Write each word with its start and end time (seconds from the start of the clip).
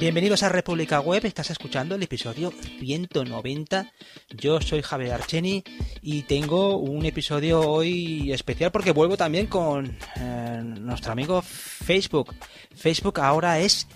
Bienvenidos 0.00 0.44
a 0.44 0.48
República 0.48 1.00
Web, 1.00 1.26
estás 1.26 1.50
escuchando 1.50 1.96
el 1.96 2.02
episodio 2.04 2.52
190. 2.78 3.92
Yo 4.30 4.60
soy 4.60 4.80
Javier 4.80 5.12
Archeni 5.12 5.64
y 6.02 6.22
tengo 6.22 6.76
un 6.76 7.04
episodio 7.04 7.60
hoy 7.62 8.30
especial 8.30 8.70
porque 8.70 8.92
vuelvo 8.92 9.16
también 9.16 9.48
con 9.48 9.98
eh, 10.20 10.60
nuestro 10.62 11.10
amigo 11.10 11.42
Facebook. 11.42 12.32
Facebook 12.76 13.18
ahora 13.18 13.58
es 13.58 13.88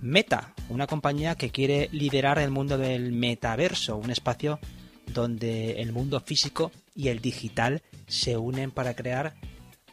Meta, 0.00 0.54
una 0.70 0.86
compañía 0.86 1.34
que 1.34 1.50
quiere 1.50 1.90
liderar 1.92 2.38
el 2.38 2.50
mundo 2.50 2.78
del 2.78 3.12
metaverso, 3.12 3.98
un 3.98 4.10
espacio 4.10 4.60
donde 5.08 5.82
el 5.82 5.92
mundo 5.92 6.20
físico 6.20 6.72
y 6.94 7.08
el 7.08 7.20
digital 7.20 7.82
se 8.06 8.38
unen 8.38 8.70
para 8.70 8.94
crear 8.94 9.34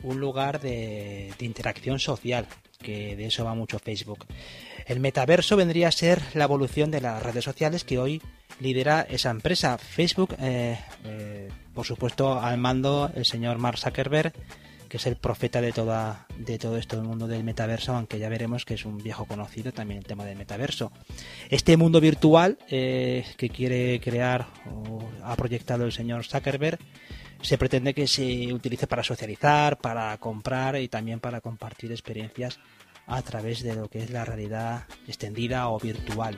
un 0.02 0.22
lugar 0.22 0.62
de, 0.62 1.34
de 1.38 1.46
interacción 1.46 2.00
social, 2.00 2.48
que 2.80 3.18
de 3.18 3.26
eso 3.26 3.44
va 3.44 3.54
mucho 3.54 3.80
Facebook. 3.80 4.26
El 4.88 5.02
metaverso 5.02 5.58
vendría 5.58 5.90
a 5.90 5.92
ser 5.92 6.22
la 6.34 6.46
evolución 6.46 6.92
de 6.92 7.02
las 7.02 7.22
redes 7.22 7.44
sociales 7.44 7.84
que 7.84 8.00
hoy 8.00 8.22
lidera 8.62 9.02
esa 9.02 9.32
empresa. 9.32 9.78
Facebook, 9.78 10.36
eh, 10.40 10.80
eh, 11.04 11.50
por 11.74 11.86
supuesto, 11.86 12.40
al 12.40 12.58
mando 12.58 13.12
el 13.14 13.26
señor 13.26 13.58
Mark 13.58 13.78
Zuckerberg, 13.78 14.32
que 14.88 14.96
es 14.96 15.06
el 15.06 15.18
profeta 15.18 15.60
de, 15.60 15.74
de 16.38 16.58
todo 16.58 16.78
esto 16.78 16.96
del 16.96 17.06
mundo 17.06 17.28
del 17.28 17.44
metaverso, 17.44 17.94
aunque 17.94 18.18
ya 18.18 18.30
veremos 18.30 18.64
que 18.64 18.76
es 18.76 18.86
un 18.86 18.98
viejo 18.98 19.26
conocido 19.26 19.74
también 19.74 19.98
el 19.98 20.06
tema 20.06 20.24
del 20.24 20.38
metaverso. 20.38 20.94
Este 21.50 21.76
mundo 21.76 22.00
virtual 22.00 22.58
eh, 22.70 23.26
que 23.36 23.50
quiere 23.50 24.00
crear 24.00 24.48
o 24.72 25.02
ha 25.22 25.36
proyectado 25.36 25.84
el 25.84 25.92
señor 25.92 26.26
Zuckerberg 26.26 26.80
se 27.42 27.58
pretende 27.58 27.94
que 27.94 28.08
se 28.08 28.52
utilice 28.54 28.88
para 28.88 29.04
socializar, 29.04 29.78
para 29.78 30.18
comprar 30.18 30.78
y 30.78 30.88
también 30.88 31.20
para 31.20 31.42
compartir 31.42 31.92
experiencias 31.92 32.60
a 33.08 33.22
través 33.22 33.64
de 33.64 33.76
lo 33.76 33.90
que 33.90 34.04
es 34.04 34.12
la 34.12 34.26
realidad 34.26 34.84
extendida 35.08 35.70
o 35.70 35.80
virtual. 35.80 36.38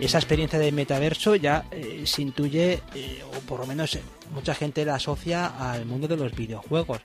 Esa 0.00 0.18
experiencia 0.18 0.58
de 0.58 0.72
metaverso 0.72 1.36
ya 1.36 1.66
eh, 1.70 2.04
se 2.06 2.22
intuye, 2.22 2.80
eh, 2.94 3.22
o 3.22 3.40
por 3.40 3.60
lo 3.60 3.66
menos 3.66 3.96
eh, 3.96 4.02
mucha 4.32 4.54
gente 4.54 4.84
la 4.86 4.94
asocia 4.94 5.46
al 5.46 5.84
mundo 5.84 6.08
de 6.08 6.16
los 6.16 6.34
videojuegos, 6.34 7.00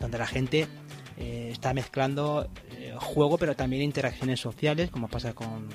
donde 0.00 0.16
la 0.16 0.26
gente 0.26 0.66
está 1.18 1.74
mezclando 1.74 2.48
juego 3.00 3.38
pero 3.38 3.56
también 3.56 3.82
interacciones 3.82 4.38
sociales, 4.38 4.88
como 4.88 5.08
pasa 5.08 5.32
con, 5.32 5.68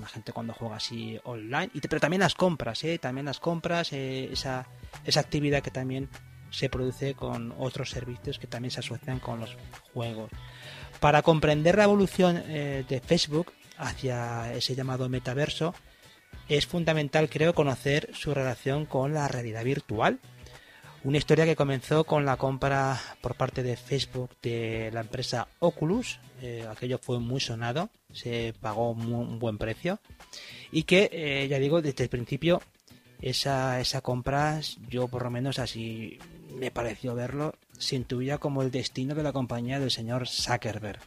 la 0.00 0.06
gente 0.06 0.32
cuando 0.32 0.52
juega 0.54 0.76
así 0.76 1.18
online, 1.24 1.70
y, 1.74 1.80
pero 1.80 2.00
también 2.00 2.20
las 2.20 2.36
compras, 2.36 2.80
también 3.00 3.26
las 3.26 3.40
compras, 3.40 3.92
esa, 3.92 4.68
esa 5.04 5.20
actividad 5.20 5.60
que 5.60 5.72
también 5.72 6.08
se 6.50 6.68
produce 6.68 7.14
con 7.14 7.54
otros 7.58 7.90
servicios 7.90 8.38
que 8.38 8.46
también 8.46 8.70
se 8.70 8.80
asocian 8.80 9.20
con 9.20 9.40
los 9.40 9.56
juegos. 9.92 10.30
Para 11.00 11.22
comprender 11.22 11.76
la 11.76 11.84
evolución 11.84 12.42
eh, 12.46 12.84
de 12.88 13.00
Facebook 13.00 13.52
hacia 13.78 14.52
ese 14.52 14.74
llamado 14.74 15.08
metaverso, 15.08 15.74
es 16.48 16.66
fundamental, 16.66 17.30
creo, 17.30 17.54
conocer 17.54 18.10
su 18.12 18.34
relación 18.34 18.84
con 18.84 19.14
la 19.14 19.28
realidad 19.28 19.64
virtual. 19.64 20.18
Una 21.02 21.16
historia 21.16 21.46
que 21.46 21.56
comenzó 21.56 22.04
con 22.04 22.26
la 22.26 22.36
compra 22.36 23.00
por 23.22 23.34
parte 23.34 23.62
de 23.62 23.76
Facebook 23.76 24.30
de 24.42 24.90
la 24.92 25.00
empresa 25.00 25.48
Oculus. 25.60 26.20
Eh, 26.42 26.66
aquello 26.68 26.98
fue 26.98 27.18
muy 27.20 27.40
sonado, 27.40 27.88
se 28.12 28.52
pagó 28.60 28.90
un 28.90 29.38
buen 29.38 29.56
precio. 29.56 30.00
Y 30.70 30.82
que, 30.82 31.08
eh, 31.12 31.48
ya 31.48 31.58
digo, 31.58 31.80
desde 31.80 32.04
el 32.04 32.10
principio, 32.10 32.60
esa, 33.22 33.80
esa 33.80 34.00
compra, 34.00 34.60
yo 34.88 35.08
por 35.08 35.22
lo 35.22 35.30
menos 35.30 35.58
así 35.58 36.18
me 36.54 36.70
pareció 36.70 37.14
verlo, 37.14 37.54
se 37.78 37.96
intuía 37.96 38.38
como 38.38 38.62
el 38.62 38.70
destino 38.70 39.14
de 39.14 39.22
la 39.22 39.32
compañía 39.32 39.80
del 39.80 39.90
señor 39.90 40.28
Zuckerberg. 40.28 41.00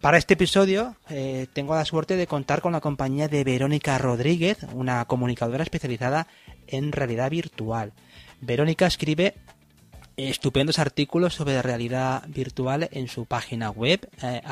Para 0.00 0.18
este 0.18 0.34
episodio 0.34 0.94
eh, 1.10 1.48
tengo 1.52 1.74
la 1.74 1.84
suerte 1.84 2.16
de 2.16 2.28
contar 2.28 2.60
con 2.60 2.72
la 2.72 2.80
compañía 2.80 3.26
de 3.26 3.42
Verónica 3.42 3.98
Rodríguez, 3.98 4.58
una 4.72 5.04
comunicadora 5.06 5.64
especializada 5.64 6.28
en 6.68 6.92
realidad 6.92 7.30
virtual. 7.30 7.92
Verónica 8.40 8.86
escribe 8.86 9.34
estupendos 10.18 10.80
artículos 10.80 11.34
sobre 11.34 11.62
realidad 11.62 12.24
virtual 12.28 12.88
en 12.90 13.06
su 13.06 13.24
página 13.24 13.70
web, 13.70 14.08
eh. 14.22 14.42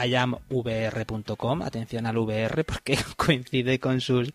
Atención 1.64 2.06
al 2.06 2.18
VR 2.18 2.64
porque 2.64 2.96
coincide 3.16 3.80
con 3.80 4.00
sus. 4.00 4.32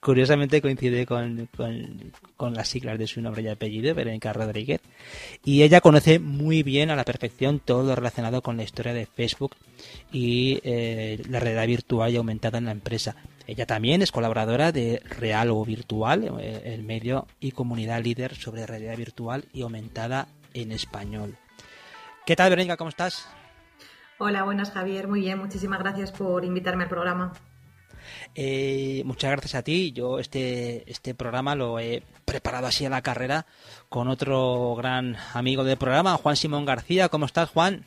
Curiosamente 0.00 0.60
coincide 0.60 1.06
con, 1.06 1.48
con, 2.36 2.54
las 2.54 2.68
siglas 2.68 2.98
de 2.98 3.06
su 3.06 3.22
nombre 3.22 3.42
y 3.42 3.48
apellido, 3.48 3.94
Verónica 3.94 4.32
Rodríguez. 4.32 4.80
Y 5.44 5.62
ella 5.62 5.80
conoce 5.80 6.18
muy 6.18 6.62
bien 6.62 6.90
a 6.90 6.96
la 6.96 7.04
perfección 7.04 7.60
todo 7.60 7.82
lo 7.84 7.94
relacionado 7.94 8.42
con 8.42 8.56
la 8.56 8.64
historia 8.64 8.92
de 8.92 9.06
Facebook 9.06 9.56
y 10.12 10.60
eh, 10.64 11.22
la 11.28 11.40
realidad 11.40 11.66
virtual 11.66 12.12
y 12.12 12.16
aumentada 12.16 12.58
en 12.58 12.66
la 12.66 12.72
empresa. 12.72 13.16
Ella 13.46 13.66
también 13.66 14.02
es 14.02 14.12
colaboradora 14.12 14.72
de 14.72 15.02
Real 15.18 15.50
o 15.50 15.64
Virtual, 15.64 16.38
eh, 16.40 16.62
el 16.74 16.82
medio 16.82 17.26
y 17.40 17.52
comunidad 17.52 18.02
líder 18.02 18.34
sobre 18.34 18.66
realidad 18.66 18.96
virtual 18.96 19.44
y 19.52 19.62
aumentada 19.62 20.28
en 20.54 20.72
español. 20.72 21.36
¿Qué 22.24 22.36
tal, 22.36 22.50
Verónica? 22.50 22.76
¿Cómo 22.76 22.88
estás? 22.88 23.28
Hola, 24.18 24.44
buenas, 24.44 24.70
Javier. 24.70 25.08
Muy 25.08 25.20
bien, 25.20 25.38
muchísimas 25.38 25.80
gracias 25.80 26.12
por 26.12 26.44
invitarme 26.44 26.84
al 26.84 26.88
programa. 26.88 27.32
Eh, 28.34 29.02
muchas 29.04 29.30
gracias 29.30 29.54
a 29.54 29.62
ti. 29.62 29.92
Yo 29.92 30.18
este, 30.18 30.90
este 30.90 31.14
programa 31.14 31.54
lo 31.54 31.78
he 31.78 32.02
preparado 32.24 32.66
así 32.66 32.86
a 32.86 32.90
la 32.90 33.02
carrera 33.02 33.46
con 33.88 34.08
otro 34.08 34.74
gran 34.76 35.16
amigo 35.34 35.64
del 35.64 35.76
programa, 35.76 36.16
Juan 36.16 36.36
Simón 36.36 36.64
García. 36.64 37.08
¿Cómo 37.08 37.26
estás, 37.26 37.50
Juan? 37.50 37.84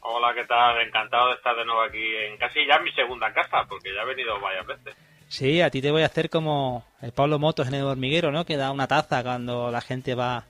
Hola, 0.00 0.34
¿qué 0.34 0.44
tal? 0.44 0.80
Encantado 0.80 1.28
de 1.28 1.34
estar 1.34 1.56
de 1.56 1.64
nuevo 1.64 1.82
aquí 1.82 2.02
en 2.28 2.36
casi 2.38 2.66
ya 2.66 2.78
mi 2.80 2.90
segunda 2.92 3.32
casa, 3.32 3.64
porque 3.68 3.94
ya 3.94 4.02
he 4.02 4.06
venido 4.06 4.40
varias 4.40 4.66
veces. 4.66 4.96
Sí, 5.28 5.60
a 5.60 5.70
ti 5.70 5.80
te 5.80 5.92
voy 5.92 6.02
a 6.02 6.06
hacer 6.06 6.28
como 6.28 6.84
el 7.00 7.12
Pablo 7.12 7.38
Motos 7.38 7.68
en 7.68 7.74
el 7.74 7.84
hormiguero, 7.84 8.32
¿no? 8.32 8.44
Que 8.44 8.56
da 8.56 8.72
una 8.72 8.88
taza 8.88 9.22
cuando 9.22 9.70
la 9.70 9.80
gente 9.80 10.16
va 10.16 10.44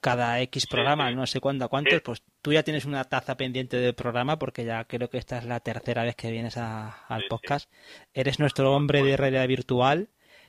cada 0.00 0.40
X 0.40 0.66
programa, 0.66 1.10
no 1.10 1.26
sé 1.26 1.40
cuándo, 1.40 1.68
cuántos, 1.68 2.00
pues 2.00 2.22
tú 2.42 2.52
ya 2.52 2.62
tienes 2.62 2.84
una 2.84 3.04
taza 3.04 3.36
pendiente 3.36 3.76
del 3.76 3.94
programa 3.94 4.38
porque 4.38 4.64
ya 4.64 4.84
creo 4.84 5.10
que 5.10 5.18
esta 5.18 5.38
es 5.38 5.44
la 5.44 5.60
tercera 5.60 6.04
vez 6.04 6.16
que 6.16 6.30
vienes 6.30 6.56
al 6.56 7.22
podcast. 7.28 7.70
Eres 8.14 8.38
nuestro 8.38 8.74
hombre 8.74 9.02
de 9.02 9.16
realidad 9.16 9.46
virtual, 9.46 10.08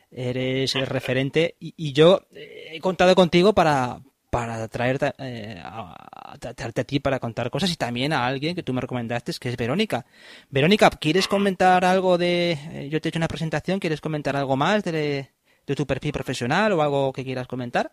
eres 0.09 0.75
el 0.75 0.85
referente 0.87 1.55
y, 1.59 1.93
yo 1.93 2.21
he 2.31 2.79
contado 2.79 3.13
contigo 3.13 3.53
para, 3.53 4.01
para 4.29 4.67
traerte, 4.69 5.13
eh, 5.19 5.61
a, 5.61 6.37
traerte 6.55 6.81
a 6.81 6.85
ti 6.85 6.99
para 6.99 7.19
contar 7.19 7.51
cosas 7.51 7.71
y 7.71 7.75
también 7.75 8.13
a 8.13 8.25
alguien 8.25 8.55
que 8.55 8.63
tú 8.63 8.73
me 8.73 8.81
recomendaste, 8.81 9.33
que 9.39 9.49
es 9.49 9.57
Verónica. 9.57 10.05
Verónica, 10.49 10.89
¿quieres 10.89 11.27
comentar 11.27 11.83
algo 11.83 12.17
de... 12.17 12.57
Eh, 12.71 12.89
yo 12.89 13.01
te 13.01 13.07
he 13.07 13.09
hecho 13.09 13.19
una 13.19 13.27
presentación, 13.27 13.79
¿quieres 13.79 13.99
comentar 13.99 14.37
algo 14.37 14.55
más 14.55 14.83
de, 14.85 15.29
de 15.67 15.75
tu 15.75 15.85
perfil 15.85 16.13
profesional 16.13 16.71
o 16.71 16.81
algo 16.81 17.11
que 17.11 17.25
quieras 17.25 17.47
comentar? 17.47 17.91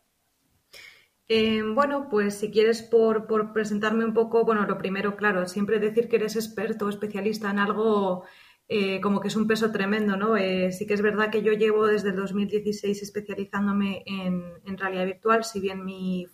Eh, 1.30 1.62
bueno, 1.62 2.08
pues 2.08 2.38
si 2.38 2.50
quieres 2.50 2.82
por, 2.82 3.26
presentarme 3.52 4.04
un 4.04 4.14
poco, 4.14 4.44
bueno, 4.44 4.66
lo 4.66 4.78
primero, 4.78 5.14
claro, 5.16 5.46
siempre 5.46 5.78
decir 5.78 6.08
que 6.08 6.16
eres 6.16 6.36
experto 6.36 6.86
o 6.86 6.88
especialista 6.88 7.50
en 7.50 7.58
algo 7.58 8.24
eh, 8.68 9.00
como 9.02 9.20
que 9.20 9.28
es 9.28 9.36
un 9.36 9.46
peso 9.46 9.70
tremendo, 9.70 10.16
¿no? 10.16 10.36
Eh, 10.38 10.72
sí 10.72 10.86
que 10.86 10.94
es 10.94 11.02
verdad 11.02 11.30
que 11.30 11.42
yo 11.42 11.52
llevo 11.52 11.86
desde 11.86 12.10
el 12.10 12.16
2016 12.16 13.02
especializándome 13.02 14.02
en, 14.06 14.42
en, 14.64 14.78
realidad 14.78 15.06
virtual, 15.06 15.44
si 15.44 15.60
bien 15.60 15.84
mi 15.84 16.26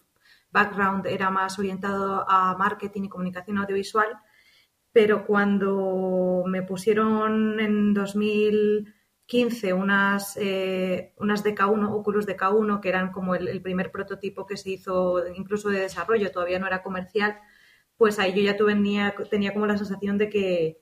background 0.52 1.06
era 1.06 1.30
más 1.30 1.58
orientado 1.58 2.24
a 2.28 2.56
marketing 2.56 3.04
y 3.04 3.08
comunicación 3.08 3.58
audiovisual, 3.58 4.08
pero 4.92 5.26
cuando 5.26 6.44
me 6.46 6.62
pusieron 6.62 7.60
en 7.60 7.94
2000 7.94 8.94
15 9.26 9.72
unas, 9.72 10.36
eh, 10.36 11.14
unas 11.18 11.42
DK1, 11.44 11.90
Oculus 11.92 12.26
DK1, 12.26 12.80
que 12.80 12.88
eran 12.88 13.10
como 13.10 13.34
el, 13.34 13.62
primer 13.62 13.90
prototipo 13.90 14.46
que 14.46 14.56
se 14.56 14.70
hizo 14.70 15.26
incluso 15.34 15.70
de 15.70 15.80
desarrollo, 15.80 16.30
todavía 16.30 16.58
no 16.58 16.66
era 16.66 16.82
comercial, 16.82 17.38
pues 17.96 18.18
ahí 18.18 18.34
yo 18.34 18.42
ya 18.42 18.56
tenía, 18.56 19.14
tenía 19.30 19.52
como 19.54 19.66
la 19.66 19.78
sensación 19.78 20.18
de 20.18 20.28
que, 20.28 20.80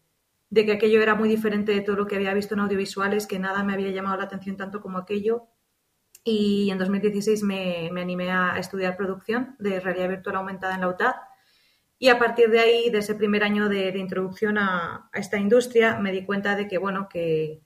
de 0.50 0.66
que 0.66 0.72
aquello 0.72 1.02
era 1.02 1.14
muy 1.14 1.28
diferente 1.28 1.72
de 1.72 1.82
todo 1.82 1.96
lo 1.96 2.06
que 2.06 2.16
había 2.16 2.34
visto 2.34 2.54
en 2.54 2.60
audiovisuales, 2.60 3.26
que 3.26 3.38
nada 3.38 3.62
me 3.64 3.74
había 3.74 3.90
llamado 3.90 4.16
la 4.16 4.24
atención 4.24 4.56
tanto 4.56 4.80
como 4.80 4.98
aquello. 4.98 5.46
Y 6.24 6.70
en 6.70 6.78
2016 6.78 7.42
me, 7.42 7.90
me 7.92 8.02
animé 8.02 8.30
a 8.30 8.58
estudiar 8.58 8.96
producción 8.96 9.56
de 9.58 9.80
realidad 9.80 10.08
virtual 10.08 10.36
aumentada 10.36 10.74
en 10.74 10.80
la 10.82 10.88
UTAD. 10.88 11.14
Y 11.98 12.08
a 12.08 12.18
partir 12.18 12.50
de 12.50 12.60
ahí, 12.60 12.90
de 12.90 12.98
ese 12.98 13.14
primer 13.14 13.44
año 13.44 13.68
de, 13.68 13.96
introducción 13.98 14.58
a, 14.58 15.08
a, 15.12 15.18
esta 15.18 15.38
industria, 15.38 15.98
me 15.98 16.12
di 16.12 16.24
cuenta 16.24 16.56
de 16.56 16.68
que, 16.68 16.78
bueno, 16.78 17.08
que, 17.08 17.62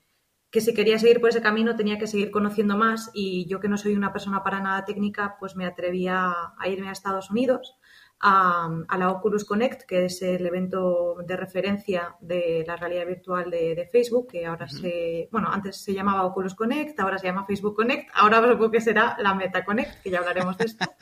que 0.51 0.61
si 0.61 0.75
quería 0.75 0.99
seguir 0.99 1.21
por 1.21 1.31
ese 1.31 1.43
camino 1.43 1.77
tenía 1.77 1.99
que 1.99 2.07
seguir 2.07 2.31
conociendo 2.31 2.77
más 2.77 3.11
y 3.13 3.47
yo 3.47 3.61
que 3.61 3.69
no 3.69 3.77
soy 3.77 3.95
una 3.95 4.13
persona 4.13 4.43
para 4.43 4.61
nada 4.61 4.85
técnica, 4.85 5.37
pues 5.39 5.57
me 5.57 5.67
atrevía 5.67 6.33
a 6.59 6.69
irme 6.69 6.89
a 6.89 6.93
Estados 6.93 7.31
Unidos, 7.31 7.77
a, 8.21 8.97
la 8.99 9.11
Oculus 9.11 9.45
Connect, 9.45 9.83
que 9.83 10.07
es 10.07 10.23
el 10.23 10.47
evento 10.47 11.17
de 11.27 11.37
referencia 11.37 12.17
de 12.21 12.65
la 12.67 12.77
realidad 12.77 13.07
virtual 13.07 13.51
de, 13.51 13.89
Facebook, 13.93 14.29
que 14.29 14.47
ahora 14.47 14.69
se, 14.69 15.29
bueno, 15.31 15.49
antes 15.51 15.77
se 15.77 15.93
llamaba 15.93 16.25
Oculus 16.25 16.55
Connect, 16.55 16.99
ahora 17.01 17.19
se 17.19 17.27
llama 17.27 17.47
Facebook 17.47 17.77
Connect, 17.77 18.11
ahora 18.15 18.41
supongo 18.41 18.71
que 18.71 18.81
será 18.81 19.17
la 19.21 19.35
Meta 19.35 19.65
Connect, 19.65 20.03
que 20.03 20.11
ya 20.11 20.19
hablaremos 20.19 20.57
de 20.57 20.65
esto. 20.65 20.85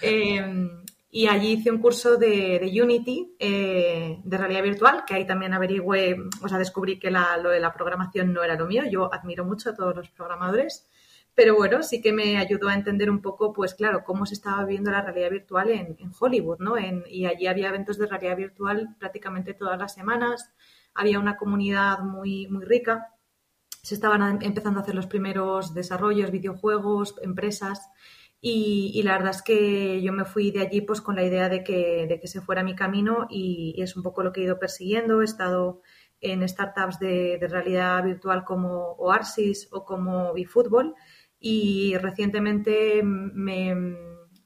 Em, 0.00 0.84
y 1.10 1.26
allí 1.26 1.52
hice 1.52 1.70
un 1.70 1.78
curso 1.78 2.16
de, 2.16 2.70
Unity, 2.82 3.34
eh, 3.38 4.20
de 4.22 4.38
realidad 4.38 4.62
virtual, 4.62 5.04
que 5.06 5.14
ahí 5.14 5.26
también 5.26 5.54
averigüé, 5.54 6.16
o 6.42 6.48
sea, 6.48 6.58
descubrí 6.58 6.98
que 6.98 7.10
lo 7.10 7.48
de 7.48 7.60
la 7.60 7.72
programación 7.72 8.32
no 8.32 8.42
era 8.42 8.56
lo 8.56 8.66
mío. 8.66 8.82
Yo 8.90 9.12
admiro 9.12 9.44
mucho 9.44 9.70
a 9.70 9.74
todos 9.74 9.96
los 9.96 10.10
programadores, 10.10 10.86
pero 11.34 11.54
bueno, 11.54 11.82
sí 11.82 12.02
que 12.02 12.12
me 12.12 12.36
ayudó 12.36 12.68
a 12.68 12.74
entender 12.74 13.10
un 13.10 13.22
poco, 13.22 13.54
pues 13.54 13.74
claro, 13.74 14.04
cómo 14.04 14.26
se 14.26 14.34
estaba 14.34 14.64
viviendo 14.64 14.90
la 14.90 15.00
realidad 15.00 15.30
virtual 15.30 15.70
en, 15.70 15.96
Hollywood, 16.18 16.58
¿no? 16.58 16.74
y 16.76 17.26
allí 17.26 17.46
había 17.46 17.68
eventos 17.68 17.96
de 17.96 18.06
realidad 18.06 18.36
virtual 18.36 18.96
prácticamente 18.98 19.54
todas 19.54 19.78
las 19.78 19.94
semanas, 19.94 20.52
había 20.94 21.20
una 21.20 21.36
comunidad 21.36 22.00
muy, 22.00 22.48
muy 22.48 22.64
rica, 22.64 23.14
se 23.82 23.94
estaban 23.94 24.42
empezando 24.42 24.80
a 24.80 24.82
hacer 24.82 24.94
los 24.94 25.06
primeros 25.06 25.72
desarrollos, 25.72 26.32
videojuegos, 26.32 27.14
empresas, 27.22 27.88
y, 28.40 29.02
la 29.02 29.12
verdad 29.12 29.30
es 29.30 29.42
que 29.42 30.00
yo 30.00 30.12
me 30.12 30.24
fui 30.24 30.52
de 30.52 30.60
allí 30.60 30.80
pues 30.80 31.00
con 31.00 31.16
la 31.16 31.24
idea 31.24 31.48
de 31.48 31.64
que, 31.64 32.06
de 32.08 32.20
que 32.20 32.28
se 32.28 32.40
fuera 32.40 32.62
mi 32.62 32.76
camino 32.76 33.26
y, 33.28 33.74
es 33.82 33.96
un 33.96 34.02
poco 34.02 34.22
lo 34.22 34.32
que 34.32 34.40
he 34.40 34.44
ido 34.44 34.58
persiguiendo. 34.58 35.20
He 35.20 35.24
estado 35.24 35.80
en 36.20 36.48
startups 36.48 36.98
de, 36.98 37.38
realidad 37.50 38.04
virtual 38.04 38.44
como 38.44 38.92
Oasis 38.98 39.68
o 39.72 39.84
como 39.84 40.36
eFootball 40.36 40.94
y 41.40 41.96
recientemente 41.98 43.02
me, 43.02 43.74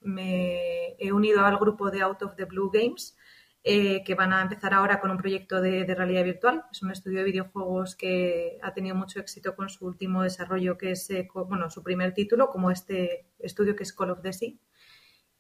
me, 0.00 0.96
he 0.98 1.12
unido 1.12 1.44
al 1.44 1.58
grupo 1.58 1.90
de 1.90 2.02
Out 2.02 2.22
of 2.22 2.36
the 2.36 2.44
Blue 2.44 2.70
Games 2.72 3.16
eh, 3.64 4.02
que 4.04 4.16
van 4.16 4.32
a 4.32 4.42
empezar 4.42 4.74
ahora 4.74 4.98
con 5.00 5.12
un 5.12 5.18
proyecto 5.18 5.60
de, 5.60 5.84
realidad 5.94 6.24
virtual. 6.24 6.64
Es 6.72 6.82
un 6.82 6.90
estudio 6.90 7.18
de 7.18 7.24
videojuegos 7.24 7.94
que 7.94 8.58
ha 8.60 8.74
tenido 8.74 8.96
mucho 8.96 9.20
éxito 9.20 9.54
con 9.54 9.68
su 9.68 9.86
último 9.86 10.22
desarrollo, 10.22 10.76
que 10.76 10.92
es, 10.92 11.08
eh, 11.10 11.28
bueno, 11.48 11.70
su 11.70 11.82
primer 11.82 12.12
título, 12.12 12.48
como 12.48 12.72
este 12.72 13.26
estudio 13.38 13.76
que 13.76 13.84
es 13.84 13.92
Call 13.92 14.10
of 14.10 14.22
the 14.22 14.32
Sea. 14.32 14.54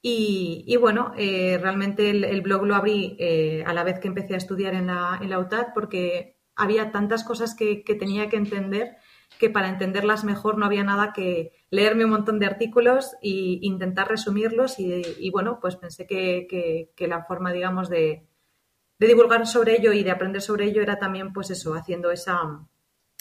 Y, 0.04 0.76
bueno, 0.80 1.12
eh, 1.16 1.58
realmente 1.60 2.10
el, 2.10 2.40
blog 2.42 2.64
lo 2.64 2.74
abrí 2.74 3.16
a 3.64 3.72
la 3.72 3.84
vez 3.84 4.00
que 4.00 4.08
empecé 4.08 4.34
a 4.34 4.38
estudiar 4.38 4.74
en 4.74 4.88
la, 4.88 5.18
en 5.22 5.30
la 5.30 5.38
UTAD 5.38 5.68
porque 5.74 6.38
había 6.56 6.90
tantas 6.90 7.24
cosas 7.24 7.54
que, 7.54 7.84
que 7.84 7.94
tenía 7.94 8.28
que 8.28 8.36
entender 8.36 8.96
que 9.38 9.50
para 9.50 9.68
entenderlas 9.68 10.24
mejor 10.24 10.58
no 10.58 10.66
había 10.66 10.84
nada 10.84 11.12
que 11.12 11.52
leerme 11.70 12.04
un 12.04 12.10
montón 12.10 12.38
de 12.38 12.46
artículos 12.46 13.14
e 13.22 13.58
intentar 13.62 14.08
resumirlos 14.08 14.78
y, 14.78 15.30
bueno, 15.30 15.58
pues 15.60 15.76
pensé 15.76 16.06
que, 16.06 16.92
la 16.98 17.24
forma, 17.24 17.52
digamos, 17.52 17.88
de, 17.88 18.26
divulgar 18.98 19.46
sobre 19.46 19.76
ello 19.78 19.92
y 19.92 20.04
de 20.04 20.12
aprender 20.12 20.42
sobre 20.42 20.66
ello 20.66 20.80
era 20.80 20.98
también, 20.98 21.32
pues 21.32 21.50
eso, 21.50 21.74
haciendo 21.74 22.12
esa, 22.12 22.66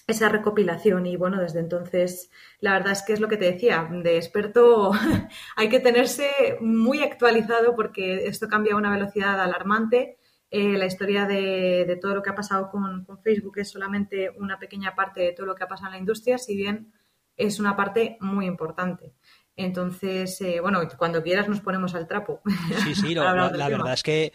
esa 0.08 0.30
recopilación. 0.30 1.08
Y 1.08 1.16
bueno, 1.16 1.42
desde 1.42 1.60
entonces 1.60 2.30
la 2.60 2.74
verdad 2.74 2.92
es 2.92 3.02
que 3.02 3.14
es 3.14 3.20
lo 3.20 3.28
que 3.28 3.38
te 3.38 3.52
decía, 3.52 3.90
de 3.92 4.18
experto 4.18 4.92
hay 5.56 5.70
que 5.70 5.80
tenerse 5.80 6.58
muy 6.62 7.02
actualizado 7.02 7.76
porque 7.76 8.28
esto 8.28 8.48
cambia 8.48 8.74
a 8.74 8.78
una 8.78 8.92
velocidad 8.92 9.42
alarmante 9.42 10.18
eh, 10.54 10.78
la 10.78 10.86
historia 10.86 11.26
de, 11.26 11.98
todo 12.02 12.14
lo 12.14 12.22
que 12.22 12.30
ha 12.30 12.36
pasado 12.36 12.70
con, 12.70 13.08
Facebook 13.24 13.58
es 13.60 13.70
solamente 13.70 14.30
una 14.38 14.60
pequeña 14.60 14.94
parte 14.94 15.22
de 15.22 15.32
todo 15.32 15.46
lo 15.46 15.56
que 15.56 15.64
ha 15.64 15.68
pasado 15.70 15.88
en 15.88 15.94
la 15.94 16.00
industria, 16.00 16.38
si 16.38 16.58
bien 16.58 16.92
es 17.38 17.60
una 17.60 17.78
parte 17.78 18.18
muy 18.20 18.48
importante. 18.48 19.14
Entonces, 19.56 20.42
eh, 20.42 20.60
bueno, 20.60 20.82
cuando 20.98 21.24
quieras 21.24 21.48
nos 21.48 21.62
ponemos 21.62 21.96
al 21.96 22.06
trapo. 22.06 22.42
Sí, 22.84 22.96
sí, 22.96 23.16
la, 23.16 23.50
verdad 23.70 23.94
es 23.94 24.04
que 24.04 24.34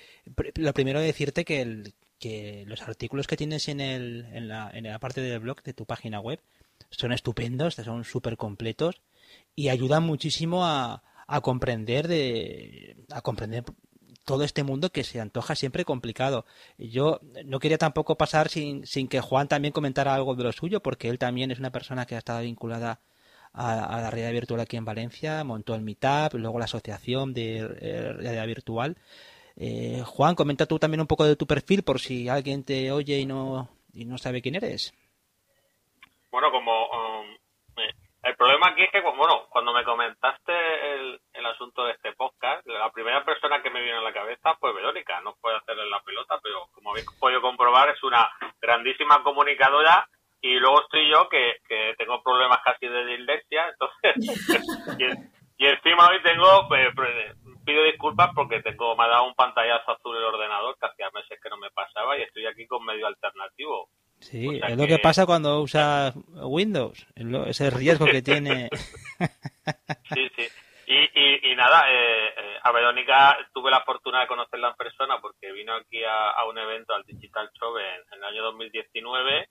lo 0.55 0.73
primero 0.73 1.01
decirte 1.01 1.45
que, 1.45 1.93
que 2.19 2.65
los 2.67 2.81
artículos 2.81 3.27
que 3.27 3.37
tienes 3.37 3.69
en, 3.69 3.81
el, 3.81 4.27
en, 4.33 4.49
la, 4.49 4.71
en 4.73 4.85
la 4.85 4.99
parte 4.99 5.21
del 5.21 5.41
blog 5.41 5.62
de 5.62 5.75
tu 5.75 5.85
página 5.85 6.21
web 6.21 6.41
son 6.89 7.12
estupendos, 7.12 7.75
son 7.75 8.05
súper 8.05 8.39
completos 8.39 9.03
y 9.55 9.69
ayudan 9.69 10.03
muchísimo 10.03 10.65
a, 10.65 11.03
a 11.27 11.41
comprender 11.41 12.09
de 12.09 13.05
a 13.11 13.21
comprender 13.21 13.65
todo 14.26 14.44
este 14.44 14.64
mundo 14.64 14.90
que 14.90 15.05
se 15.05 15.20
antoja 15.20 15.55
siempre 15.55 15.87
complicado. 15.87 16.44
Yo 16.76 17.20
no 17.44 17.61
quería 17.61 17.78
tampoco 17.78 18.17
pasar 18.17 18.49
sin, 18.50 18.84
sin 18.87 19.08
que 19.08 19.20
Juan 19.20 19.49
también 19.49 19.73
comentara 19.73 20.14
algo 20.14 20.34
de 20.34 20.44
lo 20.44 20.52
suyo, 20.52 20.82
porque 20.82 21.08
él 21.08 21.19
también 21.19 21.50
es 21.50 21.58
una 21.58 21.70
persona 21.70 22.05
que 22.05 22.17
ha 22.17 22.19
estado 22.19 22.40
vinculada 22.40 23.00
a, 23.55 24.00
la 24.02 24.11
realidad 24.11 24.32
virtual 24.32 24.61
aquí 24.61 24.76
en 24.76 24.84
Valencia, 24.84 25.43
montó 25.44 25.75
el 25.75 25.81
Meetup, 25.81 26.34
luego 26.34 26.58
la 26.58 26.67
asociación 26.67 27.32
de 27.32 27.58
eh, 27.58 28.12
realidad 28.12 28.46
virtual. 28.46 28.99
Eh, 29.56 30.02
Juan, 30.05 30.34
comenta 30.34 30.67
tú 30.67 30.78
también 30.78 31.00
un 31.00 31.06
poco 31.06 31.25
de 31.25 31.37
tu 31.37 31.46
perfil 31.46 31.82
por 31.82 32.00
si 32.00 32.28
alguien 32.28 32.64
te 32.64 32.93
oye 32.93 33.20
y 33.20 33.26
no, 33.26 33.70
y 33.94 34.05
no 34.05 34.19
sabe 34.19 34.43
quién 34.43 34.56
eres. 34.56 34.93
Bueno, 36.31 36.50
como 36.50 36.73
el 38.26 38.37
problema 38.37 38.69
aquí 38.69 38.82
es 38.82 38.90
que, 38.90 39.00
bueno, 39.00 39.46
cuando 39.50 39.73
me 39.73 39.84
comentaste 39.84 40.52
el, 40.94 41.20
asunto 41.46 41.84
de 41.84 41.93
este 41.93 42.12
podcast, 42.12 42.67
la 42.67 42.90
primera 42.90 43.25
persona 43.25 43.62
que 43.62 43.70
me 43.70 43.81
vino 43.81 43.99
a 43.99 44.02
la 44.02 44.12
cabeza 44.12 44.56
fue 44.58 44.75
Verónica. 44.75 45.20
No 45.20 45.37
puedo 45.40 45.56
hacerle 45.56 45.88
la 45.88 46.00
pelota, 46.00 46.38
pero 46.43 46.67
como 46.73 46.90
habéis 46.90 47.06
podido 47.20 47.40
comprobar, 47.40 47.88
es 47.88 48.02
una 48.02 48.28
grandísima 48.61 49.23
comunicadora. 49.23 50.06
Y 50.43 50.58
luego 50.58 50.82
estoy 50.82 51.08
yo, 51.08 51.28
que, 51.28 51.55
tengo 51.96 52.20
problemas 52.23 52.58
casi 52.64 52.88
de 52.88 53.06
dislexia, 53.06 53.69
entonces. 53.69 54.90
y, 55.58 55.67
encima 55.67 56.08
hoy 56.08 56.20
tengo. 56.23 56.69
Eh, 56.76 57.32
pido 57.64 57.84
disculpas 57.84 58.31
porque 58.34 58.61
tengo 58.62 58.96
me 58.96 59.05
ha 59.05 59.08
dado 59.08 59.25
un 59.25 59.34
pantallazo 59.34 59.93
azul 59.93 60.17
el 60.17 60.25
ordenador, 60.25 60.76
que 60.78 60.87
hacía 60.87 61.11
meses 61.11 61.38
que 61.40 61.49
no 61.49 61.56
me 61.56 61.70
pasaba, 61.70 62.19
y 62.19 62.23
estoy 62.23 62.46
aquí 62.46 62.67
con 62.67 62.84
medio 62.84 63.06
alternativo. 63.06 63.88
Sí, 64.21 64.61
es 64.67 64.77
lo 64.77 64.87
que 64.87 64.99
pasa 64.99 65.27
cuando 65.27 65.61
usas 65.61 66.15
Windows, 66.35 67.07
ese 67.47 67.71
riesgo 67.71 68.07
que 68.07 68.23
tiene. 68.23 68.69
sí, 70.15 70.29
sí. 70.37 70.49
Y, 70.89 71.51
y, 71.51 71.57
nada, 71.57 71.91
eh, 71.91 72.29
eh, 72.37 72.59
a 72.63 72.71
Verónica 72.71 73.37
tuve 73.53 73.73
la 73.73 73.83
fortuna 73.83 74.21
de 74.21 74.29
conocerla 74.29 74.69
en 74.69 74.77
persona 74.77 75.21
porque 75.21 75.51
vino 75.51 75.75
aquí 75.75 76.01
a, 76.05 76.45
un 76.45 76.57
evento, 76.59 76.95
al 76.95 77.03
Digital 77.03 77.51
Show, 77.59 77.77
en, 77.77 78.03
el 78.13 78.23
año 78.23 78.45
2019 78.45 79.49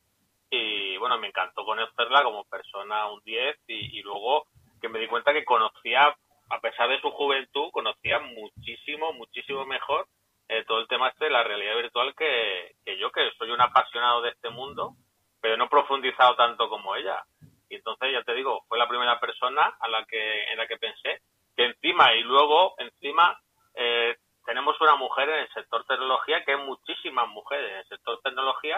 y 0.50 0.96
bueno, 0.96 1.18
me 1.18 1.28
encantó 1.28 1.66
conocerla 1.66 2.24
como 2.24 2.46
persona 2.46 3.12
un 3.12 3.22
10 3.26 3.58
y, 3.68 4.00
y 4.00 4.02
luego 4.02 4.48
que 4.80 4.88
me 4.88 5.00
di 5.00 5.08
cuenta 5.08 5.34
que 5.34 5.44
conocía, 5.44 6.16
a 6.50 6.60
pesar 6.62 6.88
de 6.88 7.02
su 7.02 7.12
juventud, 7.12 7.70
conocía 7.72 8.20
muchísimo, 8.20 9.12
muchísimo 9.12 9.66
mejor 9.66 10.08
eh, 10.48 10.64
todo 10.66 10.80
el 10.80 10.88
tema 10.88 11.10
este 11.10 11.26
de 11.26 11.32
la 11.32 11.44
realidad 11.44 11.76
virtual 11.76 12.14
que, 12.16 12.76
yo, 13.00 13.12
que 13.12 13.32
soy 13.38 13.52
un 13.52 13.62
apasionado 13.62 14.22
de 14.22 14.30
este 14.30 14.50
mundo, 14.50 14.94
pero 15.42 15.58
no 15.58 15.66
he 15.66 15.70
profundizado 15.70 16.36
tanto 16.36 16.70
como 16.70 16.96
ella. 16.96 17.24
Y 17.70 17.76
entonces, 17.76 18.12
ya 18.12 18.24
te 18.24 18.34
digo, 18.34 18.64
fue 18.68 18.78
la 18.78 18.88
primera 18.88 19.20
persona 19.20 19.76
a 19.80 19.88
la 19.88 20.06
que, 20.06 20.44
en 20.52 20.58
la 20.58 20.68
que 20.68 20.78
pensé, 20.78 21.22
que 21.56 21.66
encima, 21.66 22.14
y 22.14 22.22
luego, 22.22 22.76
encima, 22.78 23.40
eh, 23.74 24.16
tenemos 24.46 24.80
una 24.80 24.96
mujer 24.96 25.30
en 25.30 25.40
el 25.40 25.54
sector 25.54 25.84
tecnología, 25.86 26.44
que 26.46 26.52
hay 26.52 26.62
muchísimas 26.62 27.28
mujeres 27.30 27.72
en 27.72 27.78
el 27.78 27.88
sector 27.88 28.20
tecnología, 28.24 28.78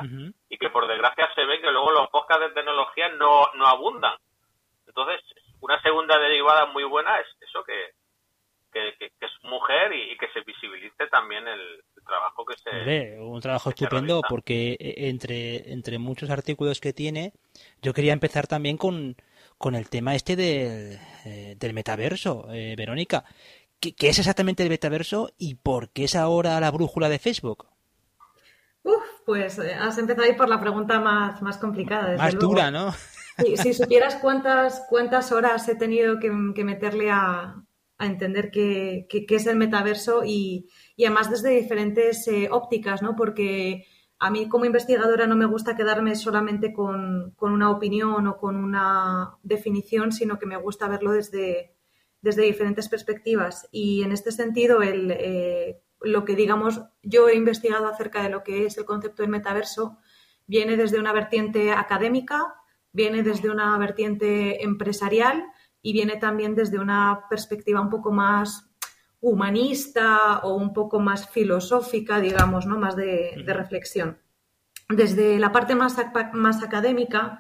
y 0.50 0.58
que 0.58 0.70
por 0.70 0.88
desgracia 0.88 1.30
se 1.36 1.44
ve 1.44 1.60
que 1.60 1.72
luego 1.72 1.92
los 1.92 2.10
podcasts 2.10 2.48
de 2.48 2.54
tecnología 2.54 3.10
no, 3.10 3.52
no 3.56 3.68
abundan. 3.68 4.16
Entonces, 4.88 5.22
una 5.60 5.82
segunda 5.82 6.18
derivada 6.18 6.68
muy 6.68 6.86
buena 6.86 7.20
es 7.20 7.28
eso 7.42 7.62
que, 7.66 7.92
que, 8.98 9.06
es 9.06 9.32
mujer 9.44 9.94
y, 9.94 10.18
que 10.18 10.28
se 10.34 10.42
visibilice 10.42 11.08
también 11.12 11.48
el, 11.48 11.84
trabajo 12.06 12.46
que 12.46 12.56
se... 12.58 13.20
un 13.20 13.42
trabajo 13.42 13.70
estupendo 13.70 14.22
porque 14.28 14.78
eh, 14.80 15.10
entre, 15.10 15.72
entre 15.72 16.00
muchos 16.00 16.30
artículos 16.30 16.80
que 16.80 16.94
tiene, 16.94 17.34
yo 17.82 17.94
quería 17.94 18.14
empezar 18.14 18.48
también 18.48 18.78
con, 18.78 19.16
con 19.58 19.76
el 19.76 19.90
tema 19.90 20.16
este 20.16 20.36
del, 20.36 21.00
eh, 21.26 21.56
del 21.60 21.74
metaverso, 21.74 22.48
eh, 22.52 22.76
Verónica. 22.78 23.26
¿Qué, 23.80 23.94
es 24.00 24.18
exactamente 24.18 24.64
el 24.64 24.70
metaverso 24.70 25.30
y 25.38 25.56
por 25.56 25.90
qué 25.90 26.06
es 26.06 26.16
ahora 26.16 26.60
la 26.60 26.72
brújula 26.72 27.10
de 27.10 27.20
Facebook? 27.20 27.68
Uf, 28.84 29.04
pues 29.26 29.60
has 29.60 29.98
empezado 29.98 30.26
ahí 30.26 30.34
por 30.34 30.50
la 30.50 30.60
pregunta 30.60 31.00
más, 31.00 31.42
más 31.42 31.58
complicada. 31.58 32.18
más 32.18 32.40
dura, 32.40 32.72
¿no? 32.72 32.92
Si, 33.62 33.74
supieras 33.76 34.16
cuántas, 34.16 34.84
cuántas 34.90 35.32
horas 35.32 35.68
he 35.70 35.76
tenido 35.76 36.18
que 36.20 36.64
meterle 36.64 37.12
a, 37.12 37.67
a 37.98 38.06
entender 38.06 38.52
qué, 38.52 39.08
es 39.10 39.48
el 39.48 39.58
metaverso 39.58 40.24
y, 40.26 40.70
además 41.00 41.30
desde 41.30 41.50
diferentes 41.50 42.28
eh, 42.28 42.50
ópticas, 42.52 43.02
¿no? 43.02 43.16
Porque 43.16 43.86
a 44.20 44.30
mí 44.30 44.50
como 44.50 44.66
investigadora 44.66 45.28
no 45.28 45.36
me 45.36 45.46
gusta 45.46 45.76
quedarme 45.76 46.16
solamente 46.16 46.74
con, 46.74 47.36
una 47.40 47.72
opinión 47.72 48.28
o 48.28 48.38
con 48.38 48.56
una 48.56 49.38
definición, 49.44 50.12
sino 50.12 50.40
que 50.40 50.46
me 50.46 50.58
gusta 50.58 50.88
verlo 50.88 51.12
desde, 51.12 51.76
desde 52.22 52.44
diferentes 52.44 52.90
perspectivas. 52.90 53.68
Y 53.72 54.04
en 54.04 54.12
este 54.12 54.32
sentido, 54.32 54.82
el, 54.82 55.12
eh, 55.12 55.82
lo 56.02 56.26
que 56.26 56.36
digamos 56.36 56.82
yo 57.04 57.30
he 57.30 57.36
investigado 57.36 57.88
acerca 57.88 58.24
de 58.24 58.30
lo 58.30 58.44
que 58.44 58.66
es 58.66 58.78
el 58.78 58.86
concepto 58.86 59.24
del 59.24 59.32
metaverso 59.32 59.98
viene 60.46 60.78
desde 60.78 61.00
una 61.00 61.14
vertiente 61.14 61.72
académica, 61.72 62.56
viene 62.92 63.22
desde 63.22 63.50
una 63.50 63.78
vertiente 63.78 64.64
empresarial 64.64 65.46
y 65.88 65.94
viene 65.94 66.18
también 66.18 66.54
desde 66.54 66.80
una 66.80 67.28
perspectiva 67.30 67.80
un 67.80 67.90
poco 67.90 68.12
más 68.12 68.70
humanista 69.22 70.40
o 70.40 70.54
un 70.54 70.74
poco 70.74 71.00
más 71.00 71.30
filosófica, 71.30 72.20
digamos, 72.20 72.66
¿no? 72.66 72.78
más 72.78 72.98
de, 72.98 73.42
reflexión. 73.48 74.18
Desde 74.90 75.40
la 75.40 75.54
parte 75.54 75.76
más, 75.76 75.96
más 76.34 76.62
académica, 76.62 77.40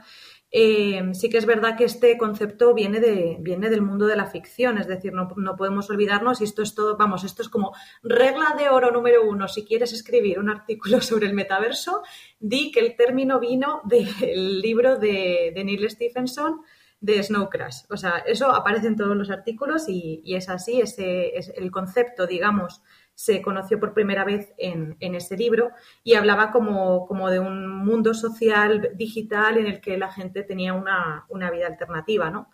eh, 0.49 1.09
sí 1.11 1.29
que 1.29 1.39
es 1.39 1.45
verdad 1.45 1.75
que 1.75 1.83
este 1.83 2.17
concepto 2.17 2.73
viene, 2.73 3.01
de, 3.01 3.35
viene 3.41 3.69
del 3.69 3.81
mundo 3.81 4.05
de 4.05 4.15
la 4.15 4.27
ficción, 4.27 4.77
es 4.77 4.87
decir, 4.87 5.11
no, 5.11 5.27
no, 5.35 5.57
podemos 5.57 5.89
olvidarnos 5.89 6.39
y 6.39 6.45
esto 6.45 6.61
es 6.61 6.73
todo, 6.73 6.95
vamos, 6.95 7.25
esto 7.25 7.41
es 7.41 7.49
como 7.49 7.75
regla 8.01 8.55
de 8.57 8.69
oro 8.69 8.91
número 8.91 9.27
uno, 9.27 9.49
si 9.49 9.65
quieres 9.65 9.91
escribir 9.91 10.39
un 10.39 10.49
artículo 10.49 11.01
sobre 11.09 11.27
el 11.27 11.33
metaverso, 11.33 12.01
di 12.39 12.71
que 12.71 12.79
el 12.79 12.95
término 12.95 13.41
vino 13.41 13.81
del 13.83 14.61
libro 14.61 14.95
de, 14.95 15.51
de 15.53 15.63
Neil 15.65 15.89
Stephenson 15.89 16.61
de 16.99 17.21
Snow 17.21 17.49
Crash. 17.49 17.83
O 17.89 17.97
sea, 17.97 18.17
eso 18.25 18.51
aparece 18.51 18.87
en 18.87 18.95
todos 18.95 19.15
los 19.15 19.29
artículos 19.29 19.87
y, 19.87 20.21
y 20.23 20.35
es 20.35 20.49
así, 20.49 20.81
ese 20.81 21.37
es 21.37 21.51
el 21.55 21.71
concepto, 21.71 22.25
digamos, 22.27 22.81
se 23.17 23.41
conoció 23.41 23.79
por 23.79 23.95
primera 23.95 24.23
vez 24.23 24.53
en, 24.59 24.95
ese 24.99 25.35
libro 25.35 25.71
y 26.03 26.13
hablaba 26.13 26.51
como, 26.51 27.07
de 27.31 27.39
un 27.39 27.67
mundo 27.67 28.13
social 28.13 28.91
digital 28.93 29.57
en 29.57 29.65
el 29.65 29.81
que 29.81 29.97
la 29.97 30.11
gente 30.11 30.43
tenía 30.43 30.75
una, 30.75 31.25
vida 31.51 31.65
alternativa, 31.65 32.29
¿no? 32.29 32.51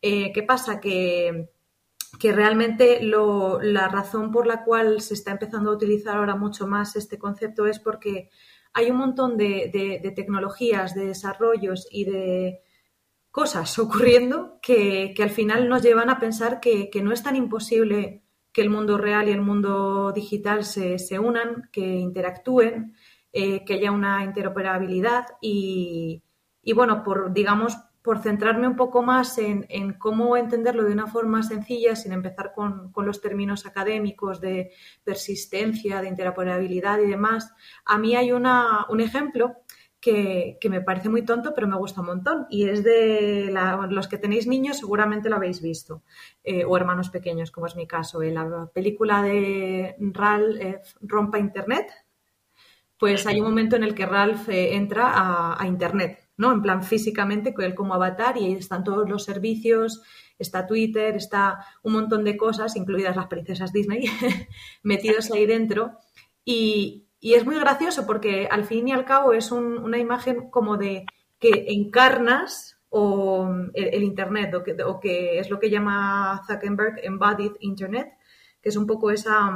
Eh, 0.00 0.32
¿Qué 0.32 0.42
pasa? 0.42 0.80
Que, 0.80 1.50
que 2.18 2.32
realmente 2.32 3.00
la 3.02 3.88
razón 3.88 4.32
por 4.32 4.46
la 4.46 4.64
cual 4.64 5.02
se 5.02 5.12
está 5.12 5.32
empezando 5.32 5.70
a 5.70 5.74
utilizar 5.74 6.16
ahora 6.16 6.34
mucho 6.34 6.66
más 6.66 6.96
este 6.96 7.18
concepto 7.18 7.66
es 7.66 7.78
porque 7.78 8.30
hay 8.72 8.90
un 8.90 8.96
montón 8.96 9.36
de, 9.36 10.12
tecnologías, 10.16 10.94
de 10.94 11.08
desarrollos 11.08 11.88
y 11.90 12.06
de 12.06 12.62
cosas 13.36 13.78
ocurriendo 13.78 14.58
que, 14.62 15.14
al 15.18 15.28
final 15.28 15.68
nos 15.68 15.82
llevan 15.82 16.08
a 16.08 16.18
pensar 16.18 16.58
que, 16.58 16.88
que 16.88 17.02
no 17.02 17.12
es 17.12 17.22
tan 17.22 17.36
imposible 17.36 18.22
que 18.50 18.62
el 18.62 18.70
mundo 18.70 18.96
real 18.96 19.28
y 19.28 19.32
el 19.32 19.42
mundo 19.42 20.10
digital 20.12 20.64
se, 20.64 21.18
unan, 21.18 21.68
que 21.70 21.84
interactúen, 21.84 22.94
eh, 23.34 23.62
que 23.66 23.74
haya 23.74 23.92
una 23.92 24.24
interoperabilidad 24.24 25.26
y, 25.42 26.22
bueno, 26.74 27.04
por, 27.04 27.34
digamos, 27.34 27.76
por 28.00 28.22
centrarme 28.22 28.68
un 28.68 28.76
poco 28.76 29.02
más 29.02 29.36
en, 29.36 29.66
cómo 29.98 30.38
entenderlo 30.38 30.84
de 30.84 30.94
una 30.94 31.06
forma 31.06 31.42
sencilla, 31.42 31.94
sin 31.94 32.12
empezar 32.12 32.54
con, 32.54 32.90
con, 32.90 33.04
los 33.04 33.20
términos 33.20 33.66
académicos 33.66 34.40
de 34.40 34.70
persistencia, 35.04 36.00
de 36.00 36.08
interoperabilidad 36.08 37.00
y 37.00 37.08
demás, 37.08 37.52
a 37.84 37.98
mí 37.98 38.16
hay 38.16 38.32
una, 38.32 38.86
un 38.88 39.00
ejemplo 39.00 39.56
que, 40.06 40.68
me 40.70 40.80
parece 40.80 41.08
muy 41.08 41.22
tonto, 41.22 41.52
pero 41.54 41.66
me 41.66 41.76
gusta 41.76 42.00
un 42.00 42.06
montón. 42.06 42.46
Y 42.48 42.68
es 42.68 42.84
de 42.84 43.52
los 43.90 44.08
que 44.08 44.18
tenéis 44.18 44.46
niños, 44.46 44.78
seguramente 44.78 45.28
lo 45.28 45.36
habéis 45.36 45.60
visto, 45.60 46.02
eh, 46.44 46.64
o 46.64 46.76
hermanos 46.76 47.10
pequeños, 47.10 47.50
como 47.50 47.66
es 47.66 47.74
mi 47.74 47.86
caso. 47.86 48.22
En 48.22 48.34
la 48.34 48.70
película 48.72 49.22
de 49.22 49.96
Ralph 49.98 50.56
eh, 50.60 50.80
Rompa 51.00 51.38
Internet, 51.38 51.88
pues 52.98 53.26
hay 53.26 53.40
un 53.40 53.46
momento 53.46 53.76
en 53.76 53.82
el 53.82 53.94
que 53.94 54.06
Ralph 54.06 54.48
eh, 54.48 54.76
entra 54.76 55.12
a, 55.60 55.66
Internet, 55.66 56.28
¿no? 56.36 56.52
En 56.52 56.62
plan 56.62 56.82
físicamente, 56.84 57.52
con 57.52 57.64
él 57.64 57.74
como 57.74 57.94
avatar, 57.94 58.36
y 58.36 58.44
ahí 58.46 58.52
están 58.52 58.84
todos 58.84 59.08
los 59.08 59.24
servicios, 59.24 60.02
está 60.38 60.66
Twitter, 60.66 61.16
está 61.16 61.66
un 61.82 61.94
montón 61.94 62.22
de 62.22 62.36
cosas, 62.36 62.76
incluidas 62.76 63.16
las 63.16 63.26
princesas 63.26 63.72
Disney, 63.72 64.04
metidos 64.82 65.32
ahí 65.32 65.46
dentro. 65.46 65.98
Y, 66.44 67.05
y 67.26 67.34
es 67.34 67.44
muy 67.44 67.58
gracioso 67.58 68.06
porque 68.06 68.46
al 68.48 68.66
fin 68.66 68.86
y 68.86 68.92
al 68.92 69.04
cabo 69.04 69.32
es 69.32 69.50
una 69.50 69.98
imagen 69.98 70.48
como 70.48 70.76
de 70.76 71.06
que 71.40 71.64
encarnas 71.70 72.78
o 72.88 73.50
el, 73.74 74.04
Internet, 74.04 74.54
o 74.54 75.00
que, 75.00 75.40
es 75.40 75.50
lo 75.50 75.58
que 75.58 75.68
llama 75.68 76.40
Zuckerberg 76.46 77.00
Embodied 77.02 77.54
Internet, 77.58 78.12
que 78.62 78.68
es 78.68 78.76
un 78.76 78.86
poco 78.86 79.10
esa, 79.10 79.52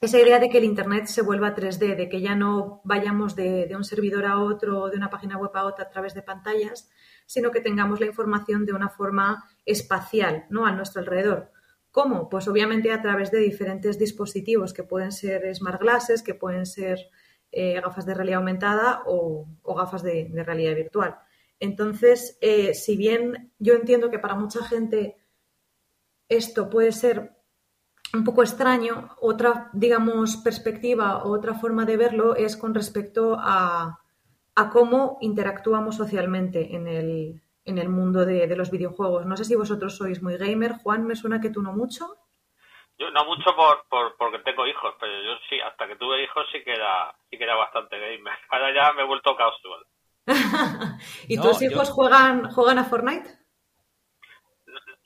esa 0.00 0.18
idea 0.18 0.38
de 0.38 0.48
que 0.48 0.56
el 0.56 0.64
Internet 0.64 1.04
se 1.04 1.20
vuelva 1.20 1.54
3D, 1.54 1.96
de 1.96 2.08
que 2.08 2.22
ya 2.22 2.34
no 2.34 2.80
vayamos 2.82 3.36
de, 3.36 3.66
de 3.66 3.76
un 3.76 3.84
servidor 3.84 4.24
a 4.24 4.38
otro, 4.38 4.88
de 4.88 4.96
una 4.96 5.10
página 5.10 5.36
web 5.36 5.50
a 5.52 5.66
otra 5.66 5.84
a 5.84 5.90
través 5.90 6.14
de 6.14 6.22
pantallas, 6.22 6.88
sino 7.26 7.50
que 7.50 7.60
tengamos 7.60 8.00
la 8.00 8.06
información 8.06 8.64
de 8.64 8.72
una 8.72 8.88
forma 8.88 9.44
espacial, 9.66 10.46
¿no? 10.48 10.64
A 10.64 10.72
nuestro 10.72 11.02
alrededor. 11.02 11.52
¿Cómo? 11.96 12.28
Pues 12.28 12.46
obviamente 12.46 12.92
a 12.92 13.00
través 13.00 13.30
de 13.30 13.38
diferentes 13.38 13.98
dispositivos 13.98 14.74
que 14.74 14.82
pueden 14.82 15.12
ser 15.12 15.54
smart 15.54 15.80
glasses, 15.80 16.22
que 16.22 16.34
pueden 16.34 16.66
ser 16.66 17.08
eh, 17.50 17.80
gafas 17.80 18.04
de 18.04 18.12
realidad 18.12 18.40
aumentada 18.40 19.02
o, 19.06 19.46
gafas 19.74 20.02
de, 20.02 20.30
realidad 20.44 20.74
virtual. 20.74 21.16
Entonces, 21.58 22.36
eh, 22.42 22.74
si 22.74 22.98
bien 22.98 23.50
yo 23.58 23.72
entiendo 23.72 24.10
que 24.10 24.18
para 24.18 24.34
mucha 24.34 24.62
gente 24.62 25.16
esto 26.28 26.68
puede 26.68 26.92
ser 26.92 27.32
un 28.12 28.24
poco 28.24 28.42
extraño, 28.42 29.16
otra, 29.22 29.70
digamos, 29.72 30.36
perspectiva 30.36 31.24
o 31.24 31.30
otra 31.30 31.54
forma 31.54 31.86
de 31.86 31.96
verlo 31.96 32.36
es 32.36 32.58
con 32.58 32.74
respecto 32.74 33.38
a 33.40 34.02
cómo 34.70 35.16
interactuamos 35.22 35.96
socialmente 35.96 36.76
en 36.76 36.88
el, 36.88 37.42
en 37.66 37.78
el 37.78 37.88
mundo 37.88 38.24
de, 38.24 38.56
los 38.56 38.70
videojuegos. 38.70 39.26
No 39.26 39.36
sé 39.36 39.44
si 39.44 39.56
vosotros 39.56 39.96
sois 39.96 40.22
muy 40.22 40.38
gamer. 40.38 40.72
Juan, 40.82 41.06
me 41.06 41.16
suena 41.16 41.40
que 41.40 41.50
tú 41.50 41.60
no 41.62 41.72
mucho. 41.72 42.06
Yo 42.98 43.10
no 43.10 43.24
mucho 43.26 43.54
por, 43.54 44.16
porque 44.16 44.38
tengo 44.38 44.66
hijos, 44.66 44.94
pero 44.98 45.12
yo 45.12 45.36
sí, 45.50 45.60
hasta 45.60 45.86
que 45.86 45.96
tuve 45.96 46.22
hijos 46.22 46.46
sí 46.50 46.62
que 46.64 46.72
era, 46.72 47.14
sí 47.28 47.36
que 47.36 47.44
era 47.44 47.56
bastante 47.56 47.98
gamer. 47.98 48.38
Ahora 48.50 48.72
ya 48.74 48.92
me 48.94 49.02
he 49.02 49.06
vuelto 49.06 49.36
casual. 49.36 49.84
¿Y 51.28 51.38
tus 51.38 51.60
hijos 51.62 51.90
juegan, 51.90 52.50
juegan 52.50 52.78
a 52.78 52.84
Fortnite? 52.84 53.28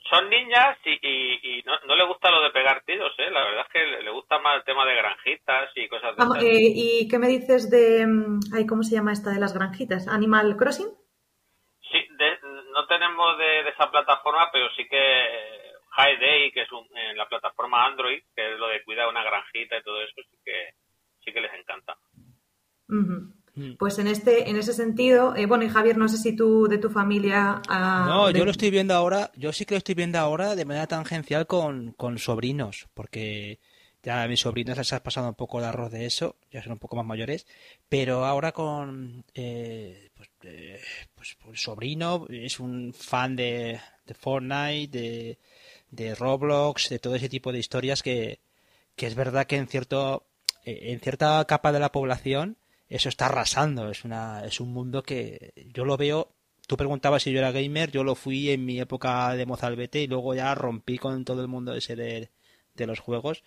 Son 0.08 0.28
niñas 0.28 0.76
y, 0.84 1.62
no, 1.64 1.72
no, 1.86 1.94
le 1.94 2.04
gusta 2.04 2.32
lo 2.32 2.42
de 2.42 2.50
pegar 2.50 2.82
tiros, 2.84 3.12
¿eh? 3.18 3.30
La 3.30 3.44
verdad 3.44 3.64
es 3.66 3.72
que 3.72 4.02
le 4.02 4.10
gusta 4.10 4.40
más 4.40 4.56
el 4.56 4.64
tema 4.64 4.84
de 4.84 4.96
granjitas 4.96 5.70
y 5.76 5.88
cosas 5.88 6.16
de 6.16 6.22
ah, 6.22 6.40
eh, 6.40 6.72
¿Y 6.74 7.08
qué 7.08 7.18
me 7.18 7.28
dices 7.28 7.70
de... 7.70 8.06
Mm, 8.06 8.40
ay, 8.52 8.66
¿Cómo 8.66 8.82
se 8.82 8.96
llama 8.96 9.12
esta 9.12 9.30
de 9.30 9.38
las 9.38 9.54
granjitas? 9.54 10.08
¿Animal 10.08 10.56
Crossing? 10.56 10.99
No 12.80 12.86
tenemos 12.86 13.36
de, 13.38 13.68
esa 13.68 13.90
plataforma, 13.90 14.48
pero 14.52 14.68
sí 14.76 14.86
que 14.88 14.96
High 15.90 16.18
Day, 16.18 16.52
que 16.52 16.62
es 16.62 16.68
en 16.94 17.16
la 17.16 17.28
plataforma 17.28 17.84
Android, 17.84 18.22
que 18.34 18.52
es 18.52 18.58
lo 18.58 18.68
de 18.68 18.82
cuidar 18.84 19.08
una 19.08 19.22
granjita 19.22 19.76
y 19.76 19.82
todo 19.82 20.00
eso, 20.02 20.14
sí 20.30 20.38
que, 20.44 20.74
sí 21.24 21.32
que 21.32 21.40
les 21.40 21.52
encanta. 21.54 21.96
Mm. 22.88 23.74
Pues 23.78 23.98
en 23.98 24.06
este, 24.06 24.48
en 24.48 24.56
ese 24.56 24.72
sentido, 24.72 25.34
eh, 25.36 25.44
bueno, 25.44 25.64
y 25.64 25.68
Javier, 25.68 25.98
no 25.98 26.08
sé 26.08 26.16
si 26.16 26.34
tú 26.34 26.66
de 26.68 26.78
tu 26.78 26.88
familia. 26.88 27.60
no, 27.68 28.30
yo 28.30 28.44
lo 28.44 28.50
estoy 28.52 28.70
viendo 28.70 28.94
ahora, 28.94 29.30
yo 29.34 29.52
sí 29.52 29.66
que 29.66 29.74
lo 29.74 29.78
estoy 29.78 29.94
viendo 29.94 30.18
ahora 30.18 30.54
de 30.54 30.64
manera 30.64 30.86
tangencial 30.86 31.46
con, 31.46 31.92
con 31.92 32.18
sobrinos, 32.18 32.88
porque 32.94 33.58
ya 34.02 34.22
a 34.22 34.28
mis 34.28 34.40
sobrinos 34.40 34.78
les 34.78 34.92
ha 34.92 35.02
pasado 35.02 35.28
un 35.28 35.34
poco 35.34 35.58
el 35.58 35.66
arroz 35.66 35.90
de 35.90 36.06
eso, 36.06 36.36
ya 36.50 36.62
son 36.62 36.72
un 36.72 36.78
poco 36.78 36.96
más 36.96 37.04
mayores, 37.04 37.46
pero 37.88 38.24
ahora 38.24 38.52
con 38.52 39.24
eh, 39.34 40.09
pues, 40.20 40.30
eh, 40.52 40.80
pues, 41.14 41.60
sobrino 41.60 42.26
es 42.28 42.60
un 42.60 42.92
fan 42.92 43.36
de, 43.36 43.80
de 44.04 44.14
Fortnite, 44.14 44.98
de, 44.98 45.38
de, 45.90 46.14
Roblox, 46.14 46.90
de 46.90 46.98
todo 46.98 47.14
ese 47.14 47.30
tipo 47.30 47.52
de 47.52 47.58
historias 47.58 48.02
que, 48.02 48.40
que 48.96 49.06
es 49.06 49.14
verdad 49.14 49.46
que 49.46 49.56
en 49.56 49.66
cierto 49.66 50.26
eh, 50.64 50.92
en 50.92 51.00
cierta 51.00 51.42
capa 51.46 51.72
de 51.72 51.80
la 51.80 51.92
población 51.92 52.58
eso 52.88 53.08
está 53.08 53.26
arrasando, 53.26 53.90
es 53.90 54.04
una 54.04 54.44
es 54.44 54.60
un 54.60 54.72
mundo 54.72 55.02
que 55.02 55.52
yo 55.72 55.84
lo 55.84 55.96
veo 55.96 56.34
Tú 56.66 56.76
preguntabas 56.76 57.24
si 57.24 57.32
yo 57.32 57.40
era 57.40 57.50
gamer, 57.50 57.90
yo 57.90 58.04
lo 58.04 58.14
fui 58.14 58.48
en 58.50 58.64
mi 58.64 58.78
época 58.78 59.34
de 59.34 59.44
mozalbete 59.44 60.02
y 60.02 60.06
luego 60.06 60.36
ya 60.36 60.54
rompí 60.54 60.98
con 60.98 61.24
todo 61.24 61.42
el 61.42 61.48
mundo 61.48 61.74
ese 61.74 61.96
de, 61.96 62.30
de 62.74 62.86
los 62.86 63.00
juegos, 63.00 63.42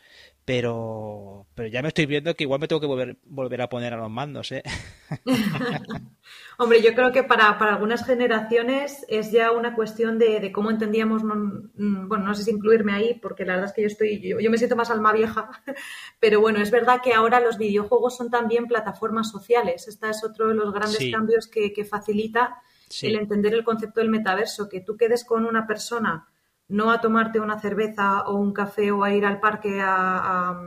pero 0.46 1.48
pero 1.56 1.68
ya 1.70 1.82
me 1.82 1.88
estoy 1.90 2.06
viendo 2.06 2.36
que 2.36 2.44
igual 2.44 2.60
me 2.60 2.68
tengo 2.68 2.82
que 2.82 2.88
volver, 2.88 3.18
volver 3.24 3.62
a 3.62 3.70
poner 3.70 3.94
a 3.94 3.98
los 3.98 4.10
mandos, 4.10 4.52
¿eh? 4.52 4.64
Hombre, 6.58 6.82
yo 6.82 6.94
creo 6.94 7.12
que 7.12 7.24
para, 7.24 7.50
algunas 7.50 8.06
generaciones 8.06 9.06
es 9.08 9.32
ya 9.32 9.52
una 9.52 9.76
cuestión 9.76 10.20
de, 10.20 10.52
cómo 10.52 10.70
entendíamos, 10.70 11.24
mm, 11.24 12.08
bueno, 12.08 12.26
no 12.26 12.36
sé 12.36 12.44
si 12.44 12.52
incluirme 12.52 12.94
ahí, 12.94 13.16
porque 13.16 13.46
la 13.46 13.54
verdad 13.54 13.70
es 13.70 13.76
que 13.76 13.82
yo 13.82 13.88
estoy, 13.88 14.20
yo, 14.22 14.52
me 14.52 14.58
siento 14.58 14.76
más 14.76 14.92
alma 14.92 15.12
vieja, 15.12 15.50
pero 16.20 16.42
bueno, 16.42 16.60
es 16.60 16.72
verdad 16.72 17.02
que 17.04 17.14
ahora 17.14 17.40
los 17.40 17.58
videojuegos 17.58 18.16
son 18.18 18.30
también 18.30 18.68
plataformas 18.68 19.30
sociales. 19.30 19.88
Este 19.88 20.10
es 20.10 20.24
otro 20.24 20.48
de 20.48 20.56
los 20.56 20.74
grandes 20.74 21.12
cambios 21.12 21.48
que, 21.48 21.72
facilita 21.84 22.62
el 23.02 23.16
entender 23.16 23.54
el 23.54 23.64
concepto 23.64 24.00
del 24.00 24.10
metaverso, 24.10 24.70
que 24.70 24.80
tú 24.80 24.96
quedes 24.96 25.26
con 25.26 25.46
una 25.46 25.68
persona 25.68 26.28
no 26.70 26.92
a 26.92 27.02
tomarte 27.02 27.40
una 27.40 27.60
cerveza 27.60 28.22
o 28.22 28.36
un 28.36 28.54
café 28.54 28.92
o 28.92 29.04
a 29.04 29.14
ir 29.14 29.26
al 29.26 29.40
parque 29.40 29.80
a, 29.82 30.58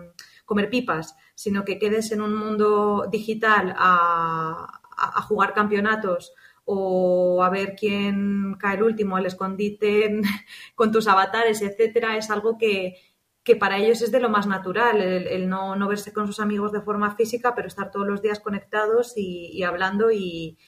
comer 0.45 0.71
pipas, 0.71 1.16
sino 1.35 1.64
que 1.64 1.78
quedes 1.78 2.12
en 2.12 2.21
un 2.21 2.35
mundo 2.37 3.09
digital 3.11 3.75
a, 3.76 4.81
jugar 5.28 5.54
campeonatos 5.54 6.32
o 6.64 7.42
a 7.44 7.50
ver 7.50 7.76
quién 7.78 8.54
cae 8.58 8.76
el 8.76 8.82
último 8.82 9.16
al 9.16 9.26
escondite 9.26 10.20
con 10.74 10.90
tus 10.90 11.06
avatares, 11.06 11.62
etcétera, 11.62 12.16
es 12.16 12.30
algo 12.30 12.58
que, 12.58 12.96
para 13.60 13.78
ellos 13.78 14.02
es 14.02 14.10
de 14.10 14.20
lo 14.20 14.28
más 14.28 14.46
natural, 14.46 15.00
el, 15.00 15.48
no, 15.48 15.88
verse 15.88 16.12
con 16.12 16.26
sus 16.26 16.40
amigos 16.40 16.72
de 16.72 16.80
forma 16.80 17.14
física, 17.14 17.54
pero 17.54 17.68
estar 17.68 17.90
todos 17.90 18.06
los 18.06 18.20
días 18.22 18.40
conectados 18.40 19.12
y 19.16 19.62
hablando 19.62 20.10
y, 20.10 20.58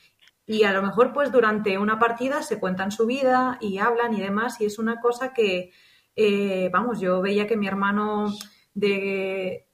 y 0.48 0.64
a 0.64 0.72
lo 0.72 0.82
mejor 0.82 1.12
pues 1.12 1.30
durante 1.30 1.76
una 1.76 1.98
partida 1.98 2.42
se 2.42 2.58
cuentan 2.58 2.90
su 2.90 3.04
vida 3.04 3.58
y 3.60 3.78
hablan 3.78 4.14
y 4.14 4.20
demás 4.22 4.58
y 4.62 4.64
es 4.64 4.78
una 4.78 4.98
cosa 4.98 5.34
que, 5.34 5.72
eh, 6.16 6.70
vamos, 6.72 7.00
yo 7.00 7.20
veía 7.20 7.46
que 7.46 7.58
mi 7.58 7.68
hermano 7.68 8.32
de 8.72 9.68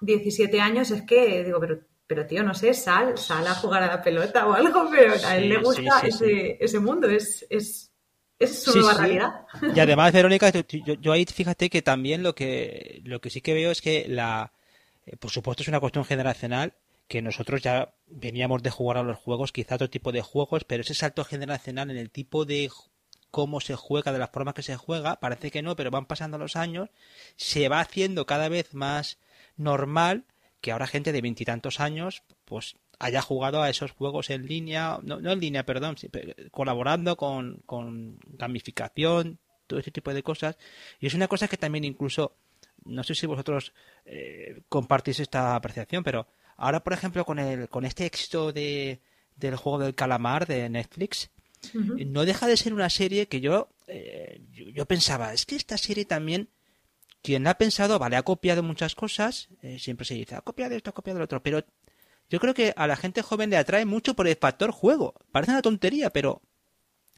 17 0.00 0.60
años 0.60 0.90
es 0.90 1.02
que, 1.02 1.44
digo, 1.44 1.60
pero 1.60 1.78
pero 2.06 2.26
tío, 2.26 2.42
no 2.42 2.54
sé, 2.54 2.72
sal, 2.72 3.18
sal 3.18 3.46
a 3.46 3.54
jugar 3.54 3.82
a 3.82 3.88
la 3.88 4.02
pelota 4.02 4.46
o 4.46 4.52
algo, 4.52 4.88
pero 4.90 5.14
a 5.26 5.36
él 5.36 5.48
le 5.48 5.58
gusta 5.58 6.00
ese, 6.04 6.56
ese, 6.60 6.78
mundo, 6.78 7.08
es, 7.08 7.44
es, 7.50 7.90
es 8.38 8.62
su 8.62 8.78
nueva 8.78 8.94
realidad. 8.94 9.46
Y 9.74 9.80
además, 9.80 10.12
Verónica, 10.12 10.50
yo, 10.50 11.12
ahí 11.12 11.24
fíjate 11.24 11.68
que 11.68 11.82
también 11.82 12.22
lo 12.22 12.34
que, 12.34 13.00
lo 13.04 13.20
que 13.20 13.30
sí 13.30 13.40
que 13.40 13.54
veo 13.54 13.70
es 13.70 13.82
que 13.82 14.06
la, 14.08 14.52
eh, 15.04 15.16
por 15.16 15.30
supuesto 15.30 15.62
es 15.62 15.68
una 15.68 15.80
cuestión 15.80 16.04
generacional, 16.04 16.74
que 17.08 17.22
nosotros 17.22 17.62
ya 17.62 17.92
veníamos 18.06 18.62
de 18.62 18.70
jugar 18.70 18.98
a 18.98 19.02
los 19.02 19.18
juegos, 19.18 19.52
quizá 19.52 19.74
otro 19.76 19.90
tipo 19.90 20.12
de 20.12 20.22
juegos, 20.22 20.64
pero 20.64 20.82
ese 20.82 20.94
salto 20.94 21.24
generacional 21.24 21.90
en 21.90 21.96
el 21.96 22.10
tipo 22.10 22.44
de 22.44 22.70
cómo 23.30 23.60
se 23.60 23.74
juega, 23.74 24.12
de 24.12 24.18
las 24.18 24.30
formas 24.30 24.54
que 24.54 24.62
se 24.62 24.76
juega, 24.76 25.16
parece 25.16 25.50
que 25.50 25.62
no, 25.62 25.76
pero 25.76 25.90
van 25.90 26.06
pasando 26.06 26.38
los 26.38 26.56
años, 26.56 26.88
se 27.36 27.68
va 27.68 27.80
haciendo 27.80 28.26
cada 28.26 28.48
vez 28.48 28.74
más 28.74 29.18
normal 29.56 30.24
que 30.60 30.72
ahora 30.72 30.86
gente 30.86 31.12
de 31.12 31.20
veintitantos 31.20 31.80
años, 31.80 32.22
pues 32.44 32.76
haya 32.98 33.20
jugado 33.20 33.62
a 33.62 33.70
esos 33.70 33.92
juegos 33.92 34.30
en 34.30 34.46
línea, 34.46 34.98
no, 35.02 35.18
en 35.18 35.40
línea, 35.40 35.66
perdón, 35.66 35.96
colaborando 36.50 37.16
con, 37.16 37.62
con 37.66 38.18
gamificación, 38.26 39.38
todo 39.66 39.80
ese 39.80 39.90
tipo 39.90 40.14
de 40.14 40.22
cosas. 40.22 40.56
Y 41.00 41.06
es 41.06 41.14
una 41.14 41.28
cosa 41.28 41.48
que 41.48 41.56
también 41.56 41.84
incluso, 41.84 42.36
no 42.84 43.02
sé 43.02 43.14
si 43.14 43.26
vosotros 43.26 43.72
eh, 44.04 44.62
compartís 44.68 45.20
esta 45.20 45.54
apreciación, 45.54 46.04
pero 46.04 46.26
ahora, 46.56 46.82
por 46.82 46.92
ejemplo, 46.92 47.24
con, 47.24 47.38
el, 47.38 47.68
con 47.68 47.84
este 47.84 48.06
éxito 48.06 48.52
de, 48.52 49.00
del 49.36 49.56
juego 49.56 49.80
del 49.80 49.94
calamar 49.94 50.46
de 50.46 50.68
Netflix, 50.68 51.30
no 51.72 52.24
deja 52.24 52.46
de 52.46 52.56
ser 52.56 52.74
una 52.74 52.90
serie 52.90 53.26
que 53.26 53.40
yo, 53.40 53.68
eh, 53.88 54.40
yo, 54.72 54.86
pensaba, 54.86 55.32
es 55.32 55.46
que 55.46 55.56
esta 55.56 55.76
serie 55.78 56.04
también, 56.04 56.48
quien 57.26 57.46
ha 57.46 57.54
pensado, 57.54 57.98
vale, 57.98 58.16
ha 58.16 58.22
copiado 58.22 58.62
muchas 58.62 58.94
cosas, 58.94 59.48
eh, 59.62 59.78
siempre 59.78 60.06
se 60.06 60.14
dice, 60.14 60.36
ha 60.36 60.40
copiado 60.42 60.76
esto, 60.76 60.90
ha 60.90 60.94
copiado 60.94 61.18
lo 61.18 61.24
otro, 61.24 61.42
pero 61.42 61.64
yo 62.30 62.38
creo 62.38 62.54
que 62.54 62.72
a 62.76 62.86
la 62.86 62.94
gente 62.96 63.22
joven 63.22 63.50
le 63.50 63.56
atrae 63.56 63.84
mucho 63.84 64.14
por 64.14 64.28
el 64.28 64.36
factor 64.36 64.70
juego. 64.70 65.14
Parece 65.32 65.52
una 65.52 65.62
tontería, 65.62 66.10
pero 66.10 66.40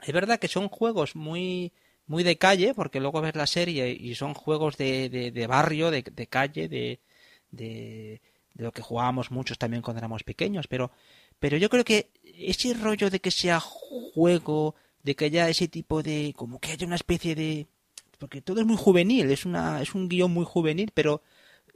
es 0.03 0.13
verdad 0.13 0.39
que 0.39 0.49
son 0.49 0.69
juegos 0.69 1.15
muy 1.15 1.73
muy 2.07 2.23
de 2.25 2.39
calle, 2.39 2.73
porque 2.73 3.01
luego 3.01 3.21
ves 3.21 3.37
la 3.37 3.47
serie 3.47 3.91
y 3.91 4.15
son 4.15 4.33
juegos 4.33 4.79
de, 4.79 5.11
de, 5.11 5.47
barrio, 5.47 5.91
de, 5.91 6.03
de 6.03 6.27
calle, 6.27 6.67
de, 6.67 7.01
de, 7.51 8.23
de 8.55 8.65
lo 8.65 8.73
que 8.73 8.81
jugábamos 8.81 9.31
muchos 9.31 9.59
también 9.59 9.83
cuando 9.83 9.99
éramos 9.99 10.25
pequeños, 10.25 10.69
pero 10.69 10.91
pero 11.39 11.59
yo 11.59 11.69
creo 11.69 11.85
que 11.85 12.11
ese 12.25 12.73
rollo 12.73 13.11
de 13.11 13.21
que 13.21 13.31
sea 13.31 13.61
juego, 13.61 14.75
de 15.03 15.15
que 15.15 15.27
haya 15.27 15.49
ese 15.49 15.69
tipo 15.69 16.03
de. 16.03 16.33
como 16.37 16.61
que 16.61 16.73
haya 16.73 16.87
una 16.87 16.97
especie 16.97 17.35
de. 17.35 17.69
Porque 18.19 18.43
todo 18.43 18.61
es 18.61 18.67
muy 18.67 18.77
juvenil, 18.77 19.31
es, 19.31 19.45
una, 19.45 19.81
es 19.81 19.95
un 19.95 20.09
guion 20.09 20.33
muy 20.33 20.45
juvenil, 20.45 20.91
pero 20.93 21.23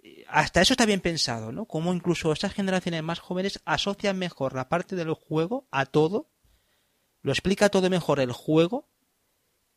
eh, 0.02 0.24
hasta 0.28 0.60
eso 0.60 0.74
está 0.74 0.86
bien 0.86 1.00
pensado, 1.00 1.52
¿no? 1.52 1.66
Como 1.66 1.94
incluso 1.94 2.32
estas 2.32 2.52
generaciones 2.52 3.02
más 3.02 3.20
jóvenes 3.20 3.62
asocian 3.64 4.18
mejor 4.18 4.54
la 4.54 4.68
parte 4.68 4.96
del 4.96 5.12
juego 5.14 5.66
a 5.70 5.86
todo, 5.86 6.28
lo 7.22 7.32
explica 7.32 7.68
todo 7.68 7.88
mejor 7.88 8.20
el 8.20 8.32
juego 8.32 8.88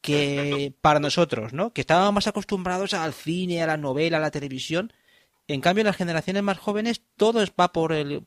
que 0.01 0.73
para 0.81 0.99
nosotros, 0.99 1.53
¿no? 1.53 1.73
Que 1.73 1.81
estábamos 1.81 2.13
más 2.13 2.27
acostumbrados 2.27 2.93
al 2.93 3.13
cine, 3.13 3.63
a 3.63 3.67
la 3.67 3.77
novela, 3.77 4.17
a 4.17 4.21
la 4.21 4.31
televisión. 4.31 4.93
En 5.47 5.61
cambio, 5.61 5.83
las 5.83 5.97
generaciones 5.97 6.43
más 6.43 6.59
jóvenes 6.59 7.03
todo 7.17 7.43
va 7.59 7.71
por 7.71 7.91
el 7.91 8.25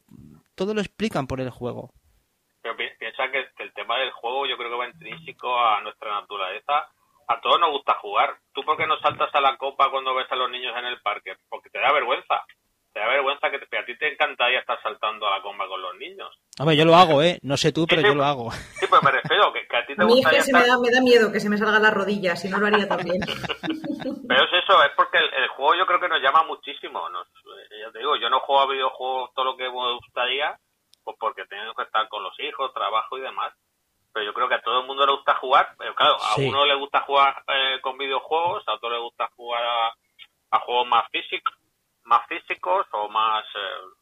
todo 0.56 0.74
lo 0.74 0.80
explican 0.80 1.28
por 1.28 1.40
el 1.40 1.50
juego. 1.50 1.94
Pero 2.62 2.76
piensa 2.76 3.30
que, 3.30 3.62
el 3.62 3.72
tema 3.74 3.98
del 3.98 4.10
juego 4.10 4.46
yo 4.46 4.56
creo 4.56 4.70
que 4.70 4.76
va 4.76 4.88
intrínseco 4.88 5.56
a 5.56 5.80
nuestra 5.82 6.20
naturaleza. 6.20 6.88
A 7.28 7.40
todos 7.40 7.60
nos 7.60 7.70
gusta 7.70 7.94
jugar. 8.00 8.36
¿Tú 8.54 8.62
por 8.64 8.76
qué 8.78 8.86
no 8.86 8.98
saltas 9.00 9.28
a 9.34 9.40
la 9.40 9.56
copa 9.58 9.90
cuando 9.90 10.14
ves 10.14 10.26
a 10.30 10.36
los 10.36 10.50
niños 10.50 10.74
en 10.78 10.86
el 10.86 11.00
parque? 11.02 11.36
Porque 11.50 11.68
te 11.68 11.78
da 11.78 11.92
vergüenza. 11.92 12.42
Te 12.94 13.00
da 13.00 13.06
vergüenza 13.06 13.50
que, 13.50 13.76
a 13.76 13.84
ti 13.84 13.98
te 13.98 14.12
encantaría 14.12 14.60
estar 14.60 14.80
saltando 14.82 15.28
a 15.28 15.36
la 15.36 15.42
copa 15.42 15.68
con 15.68 15.82
los 15.82 15.94
niños. 15.98 16.34
Hombre, 16.58 16.74
yo 16.74 16.86
lo 16.86 16.96
hago, 16.96 17.22
¿eh? 17.22 17.38
No 17.42 17.58
sé 17.58 17.70
tú, 17.70 17.86
pero 17.86 18.00
yo 18.00 18.14
lo 18.14 18.24
hago. 18.24 18.50
Sí, 18.80 18.86
pues 18.88 19.02
me 19.02 19.10
refiero 19.10 19.52
que, 19.52 19.60
a 19.76 19.86
ti 19.86 19.94
te 19.94 20.04
gustaría 20.04 20.40
me, 20.52 20.66
da, 20.66 20.78
me 20.78 20.90
da 20.90 21.02
miedo 21.02 21.30
que 21.30 21.40
se 21.40 21.50
me 21.50 21.58
salgan 21.58 21.82
las 21.82 21.92
rodillas, 21.92 22.40
si 22.40 22.48
no 22.48 22.58
lo 22.58 22.66
haría 22.66 22.88
también. 22.88 23.20
pero 24.28 24.44
es 24.44 24.52
eso, 24.64 24.82
es 24.82 24.92
porque 24.96 25.18
el, 25.18 25.48
juego 25.48 25.74
yo 25.74 25.84
creo 25.84 26.00
que 26.00 26.08
nos 26.08 26.22
llama 26.22 26.44
muchísimo. 26.44 27.10
Nos, 27.10 27.28
eh, 27.28 27.84
ya 27.84 27.92
te 27.92 27.98
digo, 27.98 28.16
yo 28.16 28.30
no 28.30 28.40
juego 28.40 28.62
a 28.62 28.72
videojuegos 28.72 29.34
todo 29.34 29.44
lo 29.44 29.56
que 29.56 29.64
me 29.64 29.94
gustaría, 30.00 30.56
pues 31.04 31.16
porque 31.20 31.44
tengo 31.44 31.74
que 31.74 31.82
estar 31.82 32.08
con 32.08 32.22
los 32.22 32.32
hijos, 32.40 32.72
trabajo 32.72 33.18
y 33.18 33.20
demás. 33.20 33.52
Pero 34.12 34.26
yo 34.26 34.34
creo 34.34 34.48
que 34.48 34.54
a 34.54 34.62
todo 34.62 34.80
el 34.80 34.86
mundo 34.86 35.06
le 35.06 35.12
gusta 35.12 35.34
jugar. 35.36 35.74
Pero 35.78 35.94
claro, 35.94 36.16
a 36.20 36.36
uno 36.36 36.64
le 36.64 36.74
gusta 36.76 37.00
jugar 37.02 37.42
eh, 37.48 37.80
con 37.80 37.98
videojuegos, 37.98 38.66
a 38.66 38.74
otro 38.74 38.90
le 38.90 38.98
gusta 39.00 39.28
jugar 39.36 39.62
a, 40.50 40.58
juegos 40.60 40.88
más 40.88 41.04
físicos, 41.10 41.54
más 42.04 42.26
físicos 42.26 42.86
o 42.92 43.08
más 43.08 43.44
eh, 43.54 43.94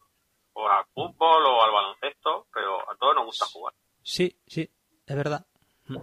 o 0.55 0.69
al 0.69 0.85
fútbol 0.95 1.45
o 1.45 1.63
al 1.63 1.73
baloncesto, 1.73 2.47
pero 2.53 2.91
a 2.91 2.97
todos 2.97 3.15
nos 3.17 3.27
gusta 3.27 3.47
jugar. 3.47 3.75
Sí, 4.03 4.39
sí, 4.47 4.71
es 5.07 5.17
verdad. 5.17 5.45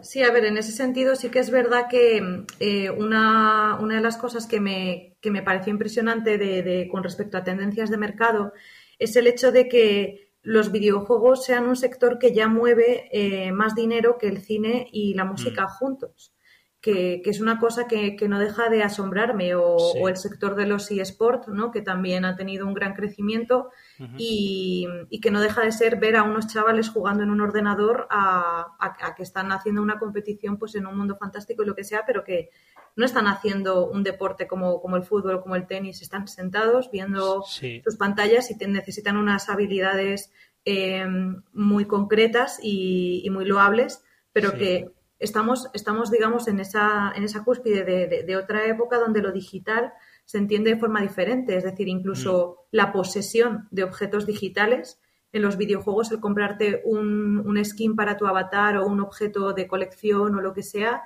Sí, 0.01 0.23
a 0.23 0.31
ver, 0.31 0.45
en 0.45 0.57
ese 0.57 0.71
sentido 0.71 1.15
sí 1.15 1.29
que 1.29 1.39
es 1.39 1.49
verdad 1.49 1.87
que 1.89 2.45
eh, 2.59 2.89
una, 2.89 3.77
una, 3.81 3.95
de 3.95 4.01
las 4.01 4.17
cosas 4.17 4.47
que 4.47 4.61
me, 4.61 5.17
que 5.19 5.29
me 5.29 5.41
pareció 5.41 5.71
impresionante 5.71 6.37
de, 6.37 6.87
con 6.89 7.03
respecto 7.03 7.37
a 7.37 7.43
tendencias 7.43 7.89
de 7.89 7.97
mercado 7.97 8.53
es 8.97 9.15
el 9.17 9.27
hecho 9.27 9.51
de 9.51 9.67
que 9.67 10.22
los 10.43 10.71
videojuegos 10.71 11.45
sean 11.45 11.67
un 11.67 11.75
sector 11.75 12.19
que 12.19 12.33
ya 12.33 12.47
mueve 12.47 13.09
eh, 13.11 13.51
más 13.51 13.75
dinero 13.75 14.17
que 14.17 14.27
el 14.27 14.41
cine 14.41 14.87
y 14.91 15.13
la 15.13 15.25
música 15.25 15.65
mm. 15.65 15.69
juntos 15.69 16.33
que, 16.83 17.21
es 17.23 17.39
una 17.39 17.61
cosa 17.61 17.87
que, 17.87 18.17
no 18.27 18.39
deja 18.39 18.67
de 18.67 18.83
asombrarme, 18.83 19.55
o, 19.55 20.09
el 20.09 20.17
sector 20.17 20.55
de 20.55 20.67
los 20.67 20.91
eSports, 20.91 21.47
¿no? 21.47 21.71
que 21.71 21.81
también 21.81 22.25
ha 22.25 22.35
tenido 22.35 22.67
un 22.67 22.73
gran 22.73 22.93
crecimiento 22.93 23.69
y, 24.17 24.85
que 25.21 25.31
no 25.31 25.39
deja 25.39 25.61
de 25.61 25.71
ser 25.71 25.97
ver 25.97 26.17
a 26.17 26.23
unos 26.23 26.47
chavales 26.47 26.89
jugando 26.89 27.23
en 27.23 27.29
un 27.29 27.39
ordenador 27.39 28.05
a, 28.09 29.15
que 29.15 29.23
están 29.23 29.53
haciendo 29.53 29.81
una 29.81 29.97
competición 29.97 30.57
pues 30.57 30.75
en 30.75 30.85
un 30.85 30.97
mundo 30.97 31.15
fantástico 31.15 31.63
y 31.63 31.67
lo 31.67 31.73
que 31.73 31.85
sea, 31.85 32.03
pero 32.05 32.25
que 32.25 32.49
no 32.97 33.05
están 33.05 33.27
haciendo 33.27 33.87
un 33.89 34.03
deporte 34.03 34.45
como, 34.45 34.81
como 34.81 34.97
el 34.97 35.03
fútbol 35.03 35.35
o 35.35 35.41
como 35.41 35.55
el 35.55 35.65
tenis, 35.65 36.01
están 36.01 36.27
sentados 36.27 36.91
viendo 36.91 37.43
sus 37.43 37.95
pantallas 37.95 38.51
y 38.51 38.55
necesitan 38.67 39.15
unas 39.15 39.47
habilidades 39.47 40.33
eh, 40.65 41.05
muy 41.53 41.85
concretas 41.85 42.59
y, 42.61 43.25
muy 43.31 43.45
loables, 43.45 44.03
pero 44.33 44.51
que 44.51 44.91
estamos, 45.23 45.69
estamos 45.73 46.11
digamos, 46.11 46.47
en 46.47 46.59
esa, 46.59 47.11
en 47.15 47.23
esa 47.23 47.43
cúspide 47.43 47.83
de, 47.83 48.37
otra 48.37 48.65
época 48.67 48.99
donde 48.99 49.21
lo 49.21 49.31
digital 49.31 49.93
se 50.25 50.37
entiende 50.37 50.71
de 50.71 50.79
forma 50.79 51.01
diferente. 51.01 51.55
Es 51.55 51.63
decir, 51.63 51.87
incluso 51.87 52.57
mm. 52.71 52.75
la 52.75 52.91
posesión 52.91 53.67
de 53.71 53.83
objetos 53.83 54.25
digitales 54.25 54.99
en 55.31 55.41
los 55.41 55.57
videojuegos, 55.57 56.11
el 56.11 56.19
comprarte 56.19 56.81
un, 56.85 57.39
un, 57.39 57.65
skin 57.65 57.95
para 57.95 58.17
tu 58.17 58.27
avatar 58.27 58.77
o 58.77 58.85
un 58.85 58.99
objeto 58.99 59.53
de 59.53 59.67
colección 59.67 60.35
o 60.35 60.41
lo 60.41 60.53
que 60.53 60.61
sea, 60.61 61.03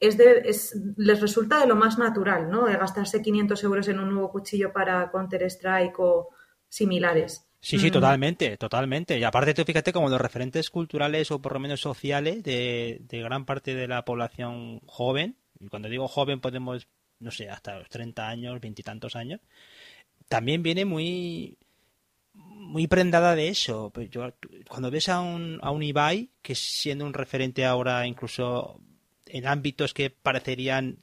es 0.00 0.18
de, 0.18 0.42
es, 0.44 0.76
les 0.96 1.20
resulta 1.20 1.60
de 1.60 1.66
lo 1.66 1.76
más 1.76 1.96
natural, 1.96 2.50
¿no? 2.50 2.66
De 2.66 2.76
gastarse 2.76 3.22
500 3.22 3.62
euros 3.64 3.88
en 3.88 4.00
un 4.00 4.10
nuevo 4.10 4.30
cuchillo 4.30 4.72
para 4.72 5.10
Counter-Strike 5.10 5.98
o 6.00 6.30
similares. 6.68 7.46
Sí, 7.62 7.78
sí, 7.78 7.92
totalmente, 7.92 8.56
totalmente. 8.56 9.16
Y 9.16 9.22
aparte, 9.22 9.54
tú 9.54 9.62
fíjate 9.64 9.92
como 9.92 10.08
los 10.08 10.20
referentes 10.20 10.68
culturales 10.68 11.30
o 11.30 11.40
por 11.40 11.52
lo 11.52 11.60
menos 11.60 11.80
sociales 11.80 12.42
de, 12.42 13.00
gran 13.08 13.44
parte 13.44 13.76
de 13.76 13.86
la 13.86 14.04
población 14.04 14.80
joven, 14.84 15.36
y 15.60 15.68
cuando 15.68 15.88
digo 15.88 16.08
joven 16.08 16.40
podemos, 16.40 16.88
no 17.20 17.30
sé, 17.30 17.48
hasta 17.48 17.78
los 17.78 17.88
30 17.88 18.28
años, 18.28 18.60
veintitantos 18.60 19.14
años, 19.14 19.40
también 20.28 20.64
viene 20.64 20.84
muy 20.84 21.56
muy 22.34 22.88
prendada 22.88 23.36
de 23.36 23.48
eso. 23.48 23.90
Pues 23.94 24.10
yo, 24.10 24.32
cuando 24.68 24.90
ves 24.90 25.08
a 25.08 25.20
un, 25.20 25.60
a 25.62 25.70
un 25.70 25.84
Ibai, 25.84 26.30
que 26.42 26.56
siendo 26.56 27.06
un 27.06 27.14
referente 27.14 27.64
ahora 27.64 28.08
incluso 28.08 28.80
en 29.26 29.46
ámbitos 29.46 29.94
que 29.94 30.10
parecerían 30.10 30.98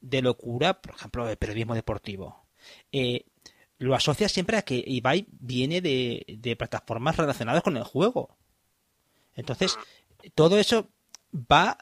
de 0.00 0.22
locura, 0.22 0.80
por 0.80 0.94
ejemplo, 0.94 1.28
el 1.28 1.36
periodismo 1.36 1.74
deportivo, 1.74 2.46
eh, 2.92 3.26
lo 3.78 3.94
asocia 3.94 4.28
siempre 4.28 4.56
a 4.56 4.62
que 4.62 4.82
Ibai 4.84 5.26
viene 5.30 5.80
de, 5.80 6.56
plataformas 6.58 7.16
relacionadas 7.16 7.62
con 7.62 7.76
el 7.76 7.84
juego. 7.84 8.36
Entonces, 9.34 9.78
todo 10.34 10.58
eso 10.58 10.90
va. 11.32 11.78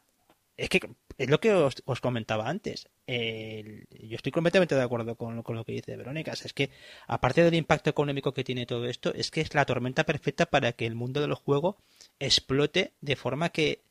Es 0.56 0.68
que 0.68 0.80
es 1.18 1.30
lo 1.30 1.40
que 1.40 1.52
os, 1.52 2.00
comentaba 2.02 2.48
antes. 2.48 2.88
yo 3.06 4.16
estoy 4.16 4.32
completamente 4.32 4.74
de 4.74 4.82
acuerdo 4.82 5.16
con, 5.16 5.36
lo 5.36 5.64
que 5.64 5.72
dice 5.72 5.96
Verónica. 5.96 6.32
Es 6.32 6.52
que, 6.52 6.70
aparte 7.06 7.42
del 7.42 7.54
impacto 7.54 7.88
económico 7.88 8.34
que 8.34 8.44
tiene 8.44 8.66
todo 8.66 8.86
esto, 8.86 9.14
es 9.14 9.30
que 9.30 9.40
es 9.40 9.54
la 9.54 9.64
tormenta 9.64 10.04
perfecta 10.04 10.46
para 10.46 10.72
que 10.72 10.86
el 10.86 10.94
mundo 10.94 11.20
de 11.20 11.28
los 11.28 11.38
juegos 11.38 11.76
explote 12.18 12.92
de 13.00 13.16
forma 13.16 13.48
que, 13.48 13.82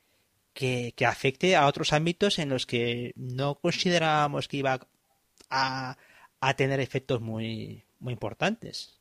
que, 0.54 0.94
que 0.96 1.06
afecte 1.08 1.56
a 1.56 1.66
otros 1.66 1.94
ámbitos 1.94 2.38
en 2.38 2.50
los 2.50 2.68
que 2.68 3.14
no 3.16 3.56
considerábamos 3.56 4.48
que 4.48 4.58
iba 4.58 4.80
a, 5.50 5.98
a 6.40 6.54
tener 6.56 6.80
efectos 6.80 7.22
muy, 7.22 7.85
muy 8.00 8.14
importantes. 8.14 9.00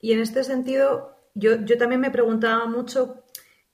Y 0.00 0.12
en 0.12 0.20
este 0.20 0.44
sentido, 0.44 1.16
yo, 1.34 1.64
yo 1.64 1.78
también 1.78 2.00
me 2.00 2.10
preguntaba 2.10 2.66
mucho 2.66 3.24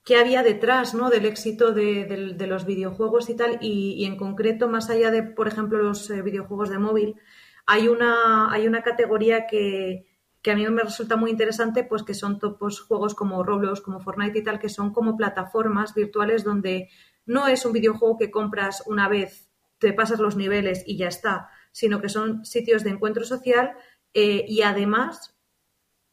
qué 0.03 0.17
había 0.17 0.43
detrás 0.43 0.93
¿no? 0.93 1.09
del 1.09 1.25
éxito 1.25 1.73
de, 1.73 2.35
los 2.47 2.65
videojuegos 2.65 3.29
y 3.29 3.35
tal, 3.35 3.57
y, 3.61 4.05
en 4.05 4.17
concreto, 4.17 4.69
más 4.69 4.89
allá 4.89 5.11
de, 5.11 5.23
por 5.23 5.47
ejemplo, 5.47 5.79
los 5.79 6.09
eh, 6.09 6.21
videojuegos 6.21 6.69
de 6.69 6.77
móvil, 6.77 7.15
hay 7.65 7.87
una, 7.87 8.51
hay 8.51 8.67
una 8.67 8.83
categoría 8.83 9.47
que, 9.47 10.05
que 10.43 10.51
a 10.51 10.55
mí 10.55 10.67
me 10.67 10.83
resulta 10.83 11.15
muy 11.15 11.31
interesante, 11.31 11.83
pues 11.83 12.03
que 12.03 12.13
son 12.13 12.39
juegos 12.39 13.15
como 13.15 13.43
Roblox, 13.43 13.81
como 13.81 13.99
Fortnite 13.99 14.37
y 14.37 14.43
tal, 14.43 14.59
que 14.59 14.69
son 14.69 14.93
como 14.93 15.17
plataformas 15.17 15.95
virtuales 15.95 16.43
donde 16.43 16.89
no 17.25 17.47
es 17.47 17.65
un 17.65 17.73
videojuego 17.73 18.17
que 18.17 18.29
compras 18.29 18.83
una 18.85 19.09
vez, 19.09 19.49
te 19.79 19.91
pasas 19.91 20.19
los 20.19 20.35
niveles 20.35 20.83
y 20.85 20.97
ya 20.97 21.07
está, 21.07 21.49
sino 21.71 21.99
que 21.99 22.09
son 22.09 22.45
sitios 22.45 22.83
de 22.83 22.91
encuentro 22.91 23.25
social 23.25 23.75
eh, 24.17 24.45
y 24.47 24.61
además 24.61 25.35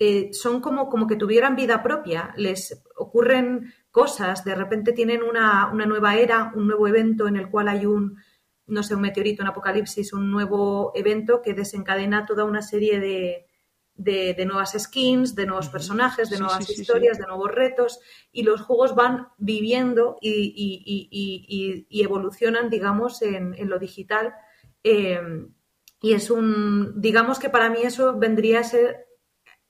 eh, 0.01 0.31
son 0.33 0.61
como, 0.61 0.88
como 0.88 1.07
que 1.07 1.15
tuvieran 1.15 1.55
vida 1.55 1.85
propia, 1.85 2.35
les 2.37 2.83
ocurren 2.97 3.73
cosas, 3.93 4.45
de 4.45 4.57
repente 4.57 4.93
tienen 4.93 5.23
una, 5.23 5.71
una 5.73 5.87
nueva 5.87 6.17
era, 6.17 6.51
un 6.57 6.67
nuevo 6.67 6.88
evento 6.88 7.29
en 7.29 7.37
el 7.37 7.49
cual 7.49 7.69
hay 7.69 7.87
un, 7.87 8.19
no 8.67 8.83
sé, 8.83 8.97
un 8.97 9.03
meteorito, 9.03 9.45
un 9.45 9.51
apocalipsis, 9.51 10.12
un 10.12 10.33
nuevo 10.33 10.91
evento 10.97 11.43
que 11.43 11.55
desencadena 11.55 12.27
toda 12.27 12.45
una 12.45 12.61
serie 12.61 12.99
de, 12.99 13.47
de, 13.95 14.45
nuevas 14.47 14.73
skins, 14.77 15.37
de 15.37 15.47
nuevos 15.47 15.69
personajes, 15.69 16.29
de 16.29 16.41
nuevas 16.41 16.69
historias, 16.69 17.19
de 17.19 17.27
nuevos 17.27 17.53
retos, 17.53 18.01
y 18.33 18.43
los 18.43 18.62
juegos 18.62 18.97
van 18.97 19.29
viviendo 19.38 20.19
y, 20.21 21.87
evolucionan, 21.91 22.69
digamos, 22.69 23.23
en, 23.23 23.55
lo 23.69 23.79
digital. 23.79 24.35
Em, 24.83 25.55
y 26.03 26.12
es 26.12 26.31
un, 26.31 27.01
digamos 27.01 27.38
que 27.38 27.49
para 27.49 27.71
mí 27.71 27.83
eso 27.83 28.19
vendría 28.19 28.61
a 28.61 28.65
ser 28.65 29.07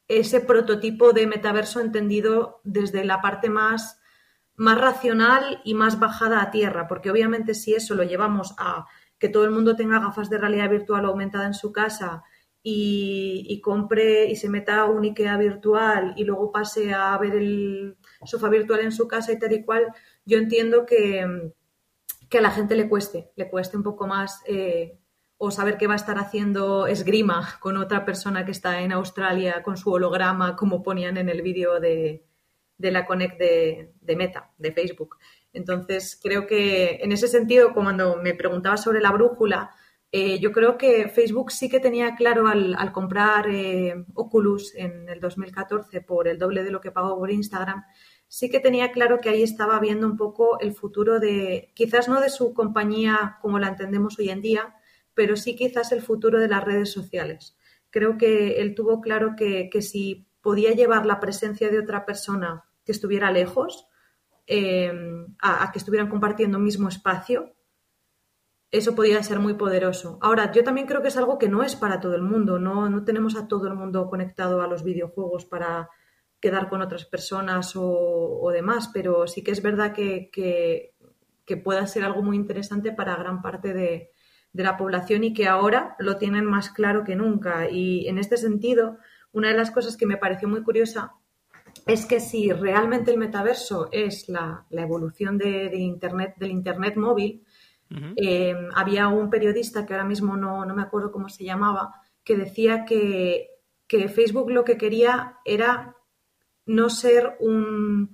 ese 0.09 0.40
prototipo 0.40 1.12
de 1.12 1.27
metaverso 1.27 1.81
entendido 1.81 2.61
desde 2.64 3.05
la 3.05 3.21
parte 3.21 3.51
más, 3.51 4.01
más 4.57 4.81
racional 4.81 5.61
y 5.64 5.75
más 5.75 6.01
bajada 6.01 6.42
a 6.42 6.51
tierra, 6.51 6.88
porque 6.88 7.11
obviamente 7.11 7.55
si 7.55 7.75
eso 7.75 7.95
lo 7.95 8.03
llevamos 8.03 8.55
a 8.59 8.87
que 9.18 9.29
todo 9.29 9.45
el 9.45 9.53
mundo 9.53 9.77
tenga 9.77 10.01
gafas 10.01 10.29
de 10.31 10.38
realidad 10.38 10.71
virtual 10.71 11.05
aumentada 11.05 11.47
en 11.47 11.55
su 11.55 11.71
casa, 11.71 12.25
y, 12.62 13.61
compre 13.61 14.27
y 14.27 14.37
se 14.37 14.49
meta 14.49 14.81
a 14.81 14.85
un 14.85 15.05
IKEA 15.05 15.37
virtual 15.37 16.14
y 16.16 16.25
luego 16.25 16.53
pase 16.53 16.95
a 16.95 17.16
ver 17.18 17.35
el 17.35 17.97
sofá 18.25 18.49
virtual 18.49 18.81
en 18.81 18.92
su 18.92 19.09
casa 19.09 19.33
y 19.33 19.38
tal 19.38 19.53
y 19.53 19.64
cual, 19.64 19.87
yo 20.25 20.38
entiendo 20.38 20.87
que, 20.87 21.53
que 22.29 22.38
a 22.38 22.42
la 22.42 22.51
gente 22.51 22.77
le 22.77 22.88
cueste, 22.88 23.33
le 23.35 23.51
cueste 23.51 23.77
un 23.77 23.83
poco 23.83 24.07
más 24.07 24.42
eh, 24.47 24.99
o 25.44 25.50
saber 25.50 25.76
que 25.76 25.88
va 25.88 25.94
a 25.94 25.96
estar 25.96 26.18
haciendo 26.18 26.87
esgrima 26.87 27.59
con 27.59 27.76
otra 27.76 28.05
persona 28.05 28.44
que 28.44 28.52
está 28.52 28.81
en 28.83 28.92
Australia 28.92 29.64
con 29.64 29.76
su 29.76 29.90
holograma, 29.90 30.55
como 30.55 30.85
ponían 30.85 31.16
en 31.16 31.28
el 31.28 31.42
vídeo 31.42 31.81
de, 31.81 32.24
de 32.78 32.90
la 32.92 33.05
Connect 33.05 33.40
de, 33.40 34.16
Meta, 34.16 34.52
de 34.57 34.70
Facebook. 34.70 35.16
Entonces, 35.52 36.16
creo 36.22 36.46
que 36.46 37.00
en 37.02 37.11
ese 37.11 37.26
sentido, 37.26 37.74
cuando 37.74 38.18
me 38.18 38.35
preguntaba 38.35 38.76
sobre 38.76 39.00
la 39.00 39.11
brújula, 39.11 39.72
eh, 40.12 40.38
yo 40.38 40.52
creo 40.52 40.78
que 40.78 41.09
Facebook 41.09 41.50
sí 41.50 41.68
que 41.68 41.81
tenía 41.81 42.14
claro 42.14 42.46
al, 42.46 42.92
comprar 42.92 43.48
eh, 43.50 44.05
Oculus 44.14 44.76
en 44.76 45.09
el 45.09 45.18
2014 45.18 46.02
por 46.02 46.28
el 46.28 46.38
doble 46.38 46.62
de 46.62 46.70
lo 46.70 46.81
que 46.81 46.92
pagó 46.92 47.18
por 47.18 47.33
Instagram, 47.33 47.83
sí 48.28 48.48
que 48.48 48.61
tenía 48.61 48.92
claro 48.92 49.18
que 49.20 49.31
ahí 49.31 49.42
estaba 49.42 49.81
viendo 49.81 50.07
un 50.07 50.16
poco 50.16 50.61
el 50.61 50.72
futuro 50.72 51.18
de, 51.18 51.72
quizás 51.74 52.09
no 52.09 52.20
de 52.20 52.31
su 52.31 52.55
compañía 52.55 53.38
como 53.42 53.59
la 53.59 53.66
entendemos 53.66 54.16
hoy 54.20 54.31
en 54.31 54.40
día, 54.40 54.76
pero 55.14 55.37
sí 55.37 55.57
quizás 55.57 55.92
el 55.92 56.03
futuro 56.03 56.38
de 56.38 56.48
las 56.48 56.64
redes 56.64 56.92
sociales. 56.92 57.57
Creo 57.90 58.16
que 58.16 58.61
él 58.61 58.75
tuvo 58.75 59.01
claro 59.01 59.35
que, 59.37 59.70
si 59.83 60.27
podía 60.40 60.72
llevar 60.72 61.07
la 61.07 61.20
presencia 61.20 61.68
de 61.70 61.79
otra 61.79 62.07
persona 62.07 62.64
que 62.85 62.92
estuviera 62.92 63.31
lejos, 63.31 63.87
eh, 64.46 64.92
a, 65.40 65.70
que 65.72 65.79
estuvieran 65.79 66.09
compartiendo 66.09 66.59
un 66.59 66.64
mismo 66.64 66.88
espacio, 66.88 67.55
eso 68.72 68.94
podría 68.94 69.22
ser 69.22 69.38
muy 69.38 69.55
poderoso. 69.55 70.18
Ahora, 70.22 70.51
yo 70.51 70.64
también 70.64 70.87
creo 70.87 71.03
que 71.03 71.09
es 71.09 71.16
algo 71.18 71.38
que 71.38 71.51
no 71.51 71.62
es 71.62 71.77
para 71.77 72.01
todo 72.01 72.14
el 72.14 72.22
mundo, 72.22 72.59
no, 72.59 72.88
no 72.88 73.05
tenemos 73.05 73.37
a 73.37 73.46
todo 73.46 73.68
el 73.68 73.75
mundo 73.75 74.09
conectado 74.09 74.62
a 74.62 74.66
los 74.66 74.83
videojuegos 74.83 75.44
para 75.44 75.90
quedar 76.40 76.68
con 76.68 76.81
otras 76.81 77.05
personas 77.05 77.75
o, 77.77 78.51
demás, 78.53 78.90
pero 78.92 79.29
sí 79.29 79.44
que 79.44 79.53
es 79.53 79.62
verdad 79.62 79.92
que, 79.92 80.31
que, 80.33 80.90
pueda 81.62 81.87
ser 81.87 82.03
algo 82.03 82.22
muy 82.22 82.37
interesante 82.37 82.92
para 82.92 83.14
gran 83.14 83.42
parte 83.42 83.75
de, 83.75 84.12
de 84.53 84.62
la 84.62 84.77
población 84.77 85.25
y 85.25 85.33
que 85.33 85.47
ahora 85.47 85.97
lo 85.99 86.19
tienen 86.19 86.45
más 86.45 86.71
claro 86.71 87.05
que 87.05 87.17
nunca. 87.17 87.71
Y 87.71 88.07
en 88.09 88.19
este 88.19 88.37
sentido, 88.37 88.99
una 89.33 89.49
de 89.49 89.57
las 89.57 89.71
cosas 89.71 89.97
que 89.97 90.07
me 90.07 90.17
pareció 90.17 90.49
muy 90.49 90.62
curiosa 90.62 91.12
es 91.87 92.07
que 92.07 92.21
si 92.21 92.53
realmente 92.53 93.11
el 93.11 93.19
metaverso 93.19 93.88
es 93.93 94.29
la, 94.29 94.67
la 94.71 94.83
evolución 94.83 95.38
de, 95.38 95.69
de 95.69 95.79
Internet, 95.79 96.35
del 96.37 96.51
Internet 96.51 96.97
móvil, 96.97 97.45
eh, 98.17 98.55
había 98.75 99.09
un 99.09 99.29
periodista 99.29 99.85
que 99.85 99.95
ahora 99.95 100.07
mismo 100.07 100.37
no, 100.37 100.65
me 100.67 100.83
acuerdo 100.83 101.12
cómo 101.12 101.29
se 101.29 101.45
llamaba, 101.45 101.95
que 102.25 102.37
decía 102.37 102.85
que, 102.85 103.49
Facebook 103.88 104.51
lo 104.51 104.65
que 104.65 104.79
quería 104.79 105.37
era 105.45 105.95
no 106.65 106.88
ser 106.88 107.37
un, 107.41 108.11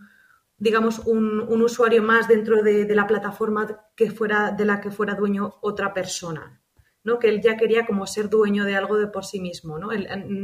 digamos, 0.59 1.01
un, 1.07 1.40
usuario 1.62 2.03
más 2.03 2.29
dentro 2.29 2.62
de, 2.62 2.87
la 2.94 3.07
plataforma 3.07 3.87
que 3.97 4.11
fuera, 4.11 4.53
de 4.53 4.64
la 4.64 4.81
que 4.81 4.90
fuera 4.90 5.14
dueño 5.14 5.57
otra 5.61 5.94
persona. 5.94 6.61
¿no? 7.05 7.18
que 7.18 7.29
él 7.29 7.40
ya 7.40 7.57
quería 7.57 7.87
como 7.87 8.07
ser 8.07 8.29
dueño 8.29 8.64
de 8.64 8.77
algo 8.77 8.99
de 8.99 9.07
por 9.07 9.25
sí 9.25 9.40
mismo. 9.40 9.79
¿no? 9.79 9.88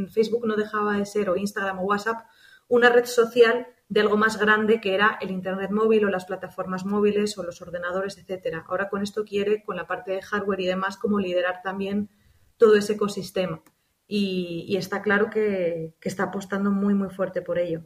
Facebook 0.08 0.46
no 0.46 0.56
dejaba 0.56 0.96
de 0.96 1.04
ser, 1.04 1.28
o 1.28 1.36
Instagram 1.36 1.80
o 1.80 1.82
WhatsApp, 1.82 2.26
una 2.68 2.88
red 2.88 3.04
social 3.04 3.66
de 3.88 4.00
algo 4.00 4.16
más 4.16 4.38
grande 4.38 4.80
que 4.80 4.94
era 4.94 5.18
el 5.20 5.30
Internet 5.30 5.70
móvil 5.70 6.04
o 6.04 6.08
las 6.08 6.24
plataformas 6.24 6.84
móviles 6.86 7.36
o 7.36 7.42
los 7.42 7.60
ordenadores, 7.60 8.18
etcétera. 8.18 8.64
Ahora 8.66 8.88
con 8.88 9.02
esto 9.02 9.24
quiere, 9.24 9.62
con 9.62 9.76
la 9.76 9.86
parte 9.86 10.12
de 10.12 10.22
hardware 10.22 10.60
y 10.60 10.66
demás, 10.66 10.96
como 10.96 11.20
liderar 11.20 11.60
también 11.62 12.08
todo 12.56 12.76
ese 12.76 12.94
ecosistema. 12.94 13.62
Y, 14.06 14.76
está 14.76 15.02
claro 15.02 15.30
que, 15.30 15.94
está 16.02 16.24
apostando 16.24 16.70
muy, 16.70 16.94
muy 16.94 17.08
fuerte 17.08 17.42
por 17.42 17.58
ello. 17.58 17.82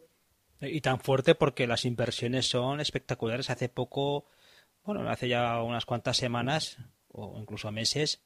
Y 0.60 0.80
tan 0.80 1.00
fuerte 1.00 1.34
porque 1.34 1.66
las 1.66 1.84
inversiones 1.84 2.48
son 2.48 2.80
espectaculares. 2.80 3.50
Hace 3.50 3.68
poco, 3.68 4.26
bueno, 4.84 5.08
hace 5.08 5.28
ya 5.28 5.62
unas 5.62 5.84
cuantas 5.84 6.16
semanas 6.16 6.78
o 7.08 7.38
incluso 7.38 7.70
meses, 7.70 8.22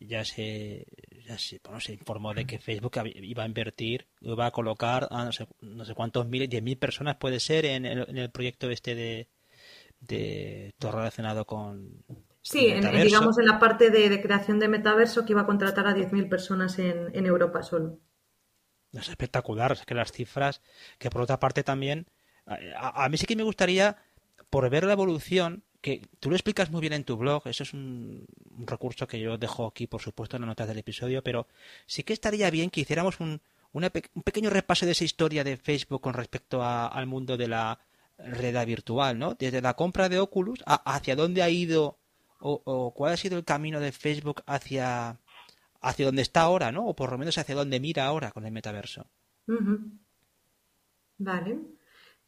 ya 0.00 0.24
se, 0.24 0.86
ya 1.26 1.38
se, 1.38 1.60
se 1.80 1.92
informó 1.92 2.34
de 2.34 2.46
que 2.46 2.58
Facebook 2.58 2.92
iba 3.04 3.44
a 3.44 3.46
invertir, 3.46 4.06
iba 4.20 4.46
a 4.46 4.50
colocar 4.50 5.08
a 5.10 5.24
no 5.24 5.32
sé, 5.32 5.48
no 5.60 5.84
sé 5.84 5.94
cuántos 5.94 6.26
miles, 6.28 6.50
diez 6.50 6.62
mil 6.62 6.76
personas 6.76 7.16
puede 7.16 7.40
ser 7.40 7.64
en 7.64 7.86
el, 7.86 8.30
proyecto 8.30 8.70
este 8.70 8.94
de, 8.94 9.28
de 10.00 10.74
todo 10.78 10.92
relacionado 10.92 11.46
con. 11.46 12.04
Sí, 12.42 12.72
digamos 13.02 13.38
en 13.38 13.46
la 13.46 13.58
parte 13.58 13.90
de, 13.90 14.20
creación 14.20 14.58
de 14.60 14.68
metaverso 14.68 15.24
que 15.24 15.32
iba 15.32 15.42
a 15.42 15.46
contratar 15.46 15.86
a 15.88 15.94
diez 15.94 16.12
mil 16.12 16.28
personas 16.28 16.78
en, 16.78 17.14
en 17.14 17.26
Europa 17.26 17.62
solo. 17.62 17.98
Es 18.96 19.08
espectacular, 19.08 19.72
es 19.72 19.84
que 19.84 19.94
las 19.94 20.12
cifras, 20.12 20.60
que 20.98 21.10
por 21.10 21.22
otra 21.22 21.38
parte 21.38 21.62
también, 21.62 22.06
a 22.76 23.08
mí 23.08 23.16
sí 23.16 23.26
que 23.26 23.36
me 23.36 23.42
gustaría, 23.42 23.96
por 24.50 24.68
ver 24.70 24.84
la 24.84 24.92
evolución, 24.92 25.64
que 25.80 26.02
tú 26.20 26.30
lo 26.30 26.36
explicas 26.36 26.70
muy 26.70 26.80
bien 26.80 26.92
en 26.92 27.04
tu 27.04 27.16
blog, 27.16 27.46
eso 27.46 27.62
es 27.62 27.72
un, 27.72 28.26
recurso 28.66 29.06
que 29.06 29.20
yo 29.20 29.38
dejo 29.38 29.66
aquí, 29.66 29.86
por 29.86 30.02
supuesto, 30.02 30.36
en 30.36 30.42
las 30.42 30.48
notas 30.48 30.68
del 30.68 30.78
episodio, 30.78 31.22
pero 31.22 31.46
sí 31.86 32.02
que 32.02 32.12
estaría 32.12 32.50
bien 32.50 32.70
que 32.70 32.80
hiciéramos 32.80 33.20
un, 33.20 33.40
un 33.72 33.90
pequeño 34.24 34.50
repaso 34.50 34.86
de 34.86 34.92
esa 34.92 35.04
historia 35.04 35.44
de 35.44 35.56
Facebook 35.56 36.00
con 36.00 36.14
respecto 36.14 36.62
al 36.64 37.06
mundo 37.06 37.36
de 37.36 37.48
la 37.48 37.78
realidad 38.18 38.66
virtual, 38.66 39.18
¿no? 39.18 39.34
Desde 39.34 39.60
la 39.60 39.74
compra 39.74 40.08
de 40.08 40.18
Oculus, 40.18 40.64
hacia 40.66 41.16
dónde 41.16 41.42
ha 41.42 41.50
ido 41.50 41.98
o, 42.40 42.92
cuál 42.94 43.12
ha 43.12 43.16
sido 43.16 43.38
el 43.38 43.44
camino 43.44 43.80
de 43.80 43.92
Facebook 43.92 44.42
hacia, 44.46 45.18
hacia 45.86 46.06
donde 46.06 46.22
está 46.22 46.42
ahora, 46.42 46.72
¿no? 46.72 46.86
O 46.86 46.96
por 46.96 47.12
lo 47.12 47.18
menos 47.18 47.38
hacia 47.38 47.54
dónde 47.54 47.80
mira 47.80 48.06
ahora 48.06 48.32
con 48.32 48.44
el 48.44 48.52
metaverso. 48.52 49.06
Vale. 51.18 51.58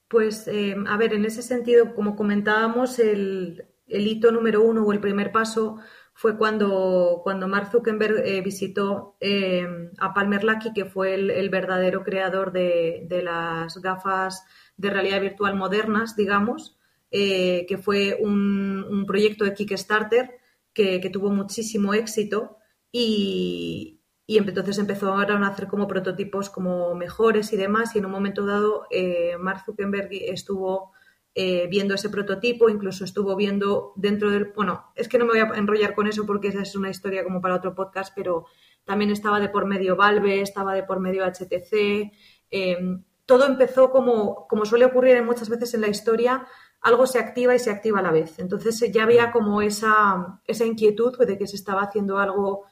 Pues, 0.06 0.46
eh, 0.48 0.76
a 0.86 0.96
ver, 0.96 1.12
en 1.12 1.24
ese 1.24 1.42
sentido, 1.42 1.94
como 1.94 2.16
comentábamos, 2.16 2.98
el, 2.98 3.64
hito 3.86 4.30
número 4.32 4.62
uno 4.62 4.84
o 4.84 4.92
el 4.92 5.00
primer 5.00 5.32
paso 5.32 5.78
fue 6.14 6.38
cuando, 6.38 7.20
cuando 7.22 7.48
Mark 7.48 7.70
Zuckerberg 7.70 8.22
eh, 8.24 8.40
visitó 8.40 9.16
eh, 9.20 9.66
a 9.98 10.14
Palmer 10.14 10.44
Luckey, 10.44 10.72
que 10.72 10.84
fue 10.84 11.14
el, 11.14 11.50
verdadero 11.50 12.04
creador 12.04 12.52
de, 12.52 13.06
las 13.22 13.76
gafas 13.78 14.44
de 14.76 14.90
realidad 14.90 15.20
virtual 15.20 15.56
modernas, 15.56 16.16
digamos, 16.16 16.76
que 17.10 17.80
fue 17.82 18.18
un, 18.20 19.04
proyecto 19.06 19.44
de 19.44 19.54
Kickstarter 19.54 20.38
que 20.72 21.10
tuvo 21.12 21.30
muchísimo 21.30 21.92
éxito 21.92 22.57
y, 22.92 24.00
y 24.26 24.38
entonces 24.38 24.78
empezaron 24.78 25.42
a 25.42 25.48
hacer 25.48 25.68
como 25.68 25.88
prototipos 25.88 26.50
como 26.50 26.94
mejores 26.94 27.52
y 27.52 27.56
demás 27.56 27.94
y 27.94 27.98
en 27.98 28.06
un 28.06 28.12
momento 28.12 28.44
dado 28.44 28.86
eh, 28.90 29.36
Mark 29.38 29.62
Zuckerberg 29.64 30.08
estuvo 30.12 30.92
eh, 31.34 31.68
viendo 31.68 31.94
ese 31.94 32.10
prototipo, 32.10 32.68
incluso 32.68 33.04
estuvo 33.04 33.36
viendo 33.36 33.92
dentro 33.96 34.30
del, 34.30 34.52
bueno, 34.56 34.92
es 34.96 35.08
que 35.08 35.18
no 35.18 35.24
me 35.24 35.32
voy 35.32 35.40
a 35.40 35.56
enrollar 35.56 35.94
con 35.94 36.08
eso 36.08 36.26
porque 36.26 36.48
esa 36.48 36.62
es 36.62 36.74
una 36.74 36.90
historia 36.90 37.22
como 37.22 37.40
para 37.40 37.54
otro 37.54 37.74
podcast, 37.74 38.12
pero 38.14 38.46
también 38.84 39.10
estaba 39.10 39.38
de 39.38 39.48
por 39.48 39.64
medio 39.64 39.94
Valve, 39.94 40.40
estaba 40.40 40.74
de 40.74 40.82
por 40.82 40.98
medio 40.98 41.24
HTC, 41.24 42.10
em, 42.50 43.04
todo 43.24 43.46
empezó 43.46 43.90
como, 43.90 44.48
como 44.48 44.64
suele 44.64 44.86
ocurrir 44.86 45.22
muchas 45.22 45.48
veces 45.48 45.74
en 45.74 45.82
la 45.82 45.88
historia, 45.88 46.46
algo 46.80 47.06
se 47.06 47.18
activa 47.18 47.54
y 47.54 47.58
se 47.58 47.70
activa 47.70 48.00
a 48.00 48.02
la 48.02 48.10
vez. 48.10 48.38
Entonces 48.40 48.80
ya 48.92 49.04
había 49.04 49.30
como 49.30 49.62
esa, 49.62 50.40
esa 50.44 50.64
inquietud 50.64 51.16
de 51.18 51.38
que 51.38 51.46
se 51.46 51.56
estaba 51.56 51.82
haciendo 51.82 52.18
algo 52.18 52.64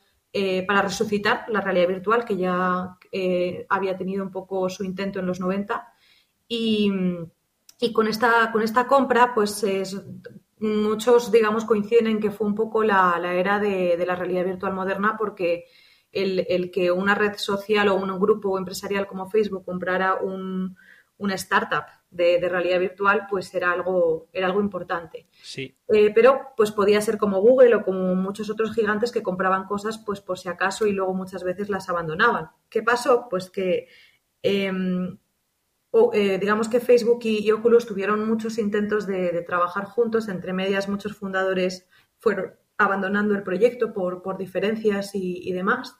para 0.66 0.82
resucitar 0.82 1.46
la 1.48 1.60
realidad 1.60 1.88
virtual, 1.88 2.24
que 2.24 2.36
ya 2.36 2.96
había 3.68 3.96
tenido 3.96 4.22
un 4.22 4.30
poco 4.30 4.68
su 4.68 4.84
intento 4.84 5.18
en 5.18 5.26
los 5.26 5.40
90. 5.40 5.86
Y, 6.48 6.90
con, 7.94 8.08
esta, 8.08 8.50
con 8.52 8.62
esta 8.62 8.86
compra, 8.86 9.32
pues 9.34 9.64
muchos, 10.58 11.30
digamos, 11.30 11.64
coinciden 11.64 12.06
en 12.06 12.20
que 12.20 12.30
fue 12.30 12.46
un 12.46 12.54
poco 12.54 12.82
la, 12.82 13.20
era 13.34 13.58
de, 13.58 14.02
la 14.06 14.16
realidad 14.16 14.44
virtual 14.44 14.72
moderna 14.72 15.16
porque 15.18 15.66
el, 16.12 16.70
que 16.70 16.90
una 16.90 17.14
red 17.14 17.34
social 17.36 17.88
o 17.88 17.96
un 17.96 18.18
grupo 18.18 18.58
empresarial 18.58 19.06
como 19.06 19.28
Facebook 19.28 19.64
comprara 19.64 20.14
un, 20.14 20.76
una 21.18 21.34
startup 21.34 21.84
de, 22.10 22.48
realidad 22.48 22.80
virtual, 22.80 23.26
pues 23.28 23.52
era 23.54 23.72
algo, 23.72 24.28
era 24.32 24.46
algo 24.46 24.60
importante. 24.60 25.26
Sí. 25.42 25.76
Eh, 25.88 26.12
pero 26.14 26.52
pues 26.56 26.72
podía 26.72 27.00
ser 27.00 27.18
como 27.18 27.40
Google 27.40 27.74
o 27.74 27.84
como 27.84 28.14
muchos 28.14 28.50
otros 28.50 28.74
gigantes 28.74 29.12
que 29.12 29.22
compraban 29.22 29.66
cosas 29.66 29.98
pues 29.98 30.20
por 30.20 30.38
si 30.38 30.48
acaso 30.48 30.86
y 30.86 30.92
luego 30.92 31.14
muchas 31.14 31.44
veces 31.44 31.68
las 31.68 31.88
abandonaban. 31.88 32.50
¿Qué 32.68 32.82
pasó? 32.82 33.28
Pues 33.28 33.50
que 33.50 33.88
em, 34.42 35.18
eh, 36.12 36.38
digamos 36.38 36.68
que 36.68 36.80
Facebook 36.80 37.20
y, 37.24 37.50
Oculus 37.50 37.86
tuvieron 37.86 38.28
muchos 38.28 38.58
intentos 38.58 39.06
de, 39.06 39.42
trabajar 39.42 39.84
juntos, 39.84 40.28
entre 40.28 40.52
medias 40.52 40.88
muchos 40.88 41.16
fundadores 41.16 41.88
fueron 42.18 42.54
abandonando 42.78 43.34
el 43.34 43.42
proyecto 43.42 43.92
por, 43.92 44.36
diferencias 44.36 45.12
y, 45.14 45.52
demás. 45.52 45.96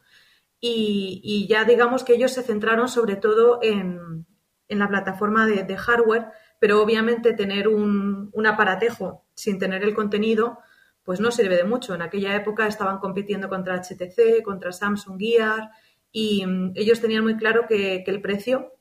Y, 0.60 1.46
ya 1.48 1.64
digamos 1.64 2.04
que 2.04 2.14
ellos 2.14 2.32
se 2.32 2.42
centraron 2.42 2.88
sobre 2.88 3.16
todo 3.16 3.58
en, 3.62 4.26
la 4.68 4.88
plataforma 4.88 5.46
de, 5.46 5.76
hardware, 5.76 6.26
pero 6.58 6.82
obviamente 6.82 7.32
tener 7.32 7.68
un, 7.68 8.30
aparatejo 8.46 9.24
sin 9.34 9.58
tener 9.58 9.82
el 9.84 9.94
contenido, 9.94 10.58
pues 11.04 11.20
no 11.20 11.30
sirve 11.30 11.56
de 11.56 11.64
mucho. 11.64 11.94
En 11.94 12.02
aquella 12.02 12.34
época 12.34 12.66
estaban 12.66 12.98
compitiendo 12.98 13.48
contra 13.48 13.80
HTC, 13.80 14.42
contra 14.42 14.72
Samsung 14.72 15.18
Gear, 15.18 15.70
y 16.10 16.44
mm, 16.44 16.72
ellos 16.74 17.00
tenían 17.00 17.24
muy 17.24 17.36
claro 17.36 17.66
que 17.68 18.04
el 18.06 18.20
precio 18.20 18.72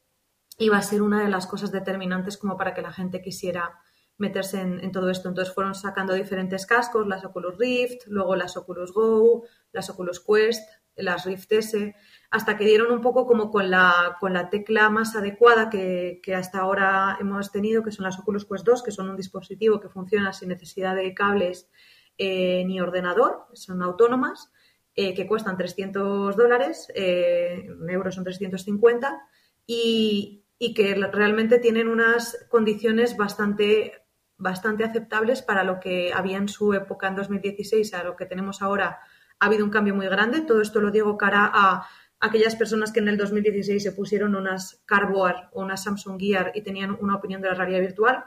iba 0.58 0.78
a 0.78 0.82
ser 0.82 1.02
una 1.02 1.22
de 1.22 1.30
las 1.30 1.48
cosas 1.48 1.72
determinantes 1.72 2.38
como 2.38 2.58
para 2.58 2.74
que 2.74 2.82
la 2.82 2.92
gente 2.92 3.22
quisiera 3.22 3.80
meterse 4.18 4.62
en, 4.62 4.92
todo 4.92 5.10
esto. 5.10 5.28
Entonces 5.28 5.54
fueron 5.54 5.76
sacando 5.76 6.14
diferentes 6.14 6.66
cascos, 6.66 7.08
las 7.08 7.26
Oculus 7.26 7.58
Rift, 7.58 8.08
luego 8.08 8.36
las 8.36 8.56
Oculus 8.56 8.94
Go, 8.94 9.44
las 9.72 9.90
Oculus 9.90 10.24
Quest, 10.26 10.68
las 10.96 11.26
Rift 11.26 11.52
S, 11.52 11.96
hasta 12.32 12.58
que 12.58 12.66
dieron 12.66 12.92
un 12.92 13.02
poco 13.02 13.26
como 13.26 13.52
con 13.52 13.70
la, 13.70 14.18
con 14.20 14.34
la 14.34 14.50
tecla 14.50 14.90
más 14.90 15.16
adecuada 15.16 15.70
que, 15.70 16.22
hasta 16.36 16.60
ahora 16.60 17.18
hemos 17.20 17.52
tenido, 17.52 17.84
que 17.84 17.92
son 17.92 18.06
las 18.06 18.20
Oculus 18.20 18.46
Quest 18.46 18.66
2, 18.66 18.84
que 18.84 18.92
son 18.92 19.10
un 19.10 19.18
dispositivo 19.18 19.80
que 19.80 19.90
funciona 19.90 20.34
sin 20.34 20.50
necesidad 20.50 20.96
de 20.96 21.14
cables 21.14 21.70
eh, 22.18 22.64
ni 22.66 22.80
ordenador, 22.80 23.48
son 23.54 23.82
autónomas, 23.82 24.52
eh, 24.96 25.14
que 25.14 25.28
cuestan 25.28 25.58
300 25.58 26.36
dólares, 26.36 26.88
eh, 26.96 27.68
en 27.68 27.90
euros 27.90 28.16
son 28.16 28.24
350, 28.24 29.22
y, 29.68 30.46
y 30.58 30.74
que 30.74 30.96
realmente 30.96 31.60
tienen 31.60 31.90
unas 31.90 32.48
condiciones 32.50 33.18
bastante, 33.18 34.06
bastante 34.38 34.84
aceptables 34.86 35.42
para 35.42 35.64
lo 35.64 35.80
que 35.80 36.14
había 36.14 36.38
en 36.38 36.48
su 36.48 36.74
época 36.74 37.08
en 37.08 37.16
2016 37.16 37.94
a 37.94 38.04
lo 38.04 38.16
que 38.16 38.26
tenemos 38.26 38.62
ahora. 38.62 39.00
Ha 39.40 39.48
habido 39.48 39.66
un 39.66 39.72
cambio 39.72 39.96
muy 39.96 40.08
grande. 40.08 40.42
Todo 40.42 40.62
esto 40.62 40.82
lo 40.82 40.92
digo 40.92 41.18
cara 41.18 41.50
a 41.54 41.88
aquellas 42.20 42.56
personas 42.56 42.92
que 42.92 43.00
en 43.00 43.10
el 43.10 43.18
2016 43.18 43.84
se 43.84 43.92
pusieron 43.92 44.36
unas 44.36 44.82
Carboard 44.86 45.50
o 45.54 45.62
unas 45.62 45.84
Samsung 45.84 46.20
Gear 46.20 46.52
y 46.56 46.62
tenían 46.62 46.98
una 47.00 47.16
opinión 47.16 47.42
de 47.42 47.50
la 47.50 47.56
realidad 47.56 47.82
virtual, 47.82 48.26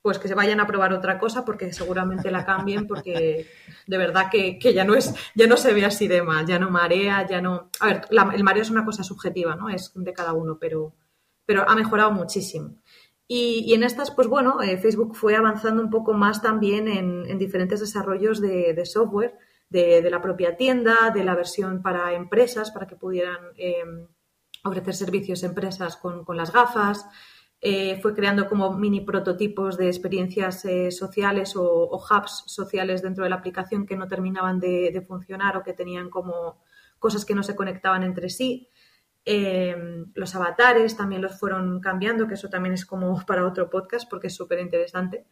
pues 0.00 0.18
que 0.18 0.28
se 0.28 0.34
vayan 0.34 0.60
a 0.60 0.66
probar 0.66 0.92
otra 0.92 1.18
cosa 1.18 1.44
porque 1.44 1.72
seguramente 1.72 2.30
la 2.30 2.46
cambien 2.46 2.86
porque 2.86 3.46
de 3.86 3.98
verdad 3.98 4.30
que, 4.30 4.58
ya 4.72 4.84
no 4.84 4.94
es 4.94 5.14
ya 5.34 5.46
no 5.46 5.56
se 5.56 5.74
ve 5.74 5.84
así 5.84 6.08
de 6.08 6.22
mal, 6.22 6.46
ya 6.46 6.58
no 6.58 6.70
marea, 6.70 7.26
ya 7.26 7.42
no... 7.42 7.70
A 7.80 7.86
ver, 7.86 8.02
el 8.10 8.44
mareo 8.44 8.62
es 8.62 8.70
una 8.70 8.84
cosa 8.84 9.02
subjetiva, 9.02 9.56
¿no? 9.56 9.68
Es 9.68 9.92
de 9.94 10.12
cada 10.12 10.32
uno, 10.32 10.58
pero 10.58 10.94
pero 11.48 11.66
ha 11.66 11.74
mejorado 11.74 12.12
muchísimo. 12.12 12.76
Y, 13.26 13.72
en 13.72 13.82
estas, 13.82 14.10
pues 14.10 14.28
bueno, 14.28 14.60
eh, 14.60 14.76
Facebook 14.76 15.16
fue 15.16 15.34
avanzando 15.34 15.82
un 15.82 15.88
poco 15.88 16.12
más 16.12 16.42
también 16.42 16.88
en, 16.88 17.38
diferentes 17.38 17.80
desarrollos 17.80 18.38
de, 18.42 18.84
software, 18.84 19.34
de, 19.68 20.08
la 20.10 20.22
propia 20.22 20.56
tienda, 20.56 21.10
de 21.14 21.24
la 21.24 21.34
versión 21.34 21.82
para 21.82 22.12
empresas, 22.14 22.70
para 22.70 22.86
que 22.86 22.96
pudieran 22.96 23.38
em, 23.56 24.06
ofrecer 24.64 24.94
servicios 24.94 25.42
a 25.42 25.46
empresas 25.46 25.96
con, 25.96 26.24
las 26.36 26.52
gafas. 26.52 27.06
Eh, 27.60 27.98
fue 28.00 28.14
creando 28.14 28.48
como 28.48 28.72
mini 28.72 29.00
prototipos 29.00 29.76
de 29.76 29.88
experiencias 29.88 30.64
eh, 30.64 30.92
sociales 30.92 31.56
o, 31.56 31.90
hubs 31.96 32.44
sociales 32.46 33.02
dentro 33.02 33.24
de 33.24 33.30
la 33.30 33.36
aplicación 33.36 33.84
que 33.84 33.96
no 33.96 34.06
terminaban 34.06 34.60
de 34.60 35.04
funcionar 35.06 35.56
o 35.56 35.62
que 35.64 35.72
tenían 35.72 36.08
como 36.08 36.62
cosas 36.98 37.24
que 37.24 37.34
no 37.34 37.42
se 37.42 37.56
conectaban 37.56 38.02
entre 38.02 38.28
sí. 38.28 38.68
Em, 39.30 40.10
los 40.14 40.34
avatares 40.34 40.96
también 40.96 41.20
los 41.20 41.38
fueron 41.38 41.80
cambiando, 41.80 42.26
que 42.26 42.32
eso 42.32 42.48
también 42.48 42.72
es 42.72 42.86
como 42.86 43.14
para 43.26 43.46
otro 43.46 43.68
podcast 43.68 44.08
porque 44.08 44.28
es 44.28 44.34
súper 44.34 44.58
interesante 44.60 45.26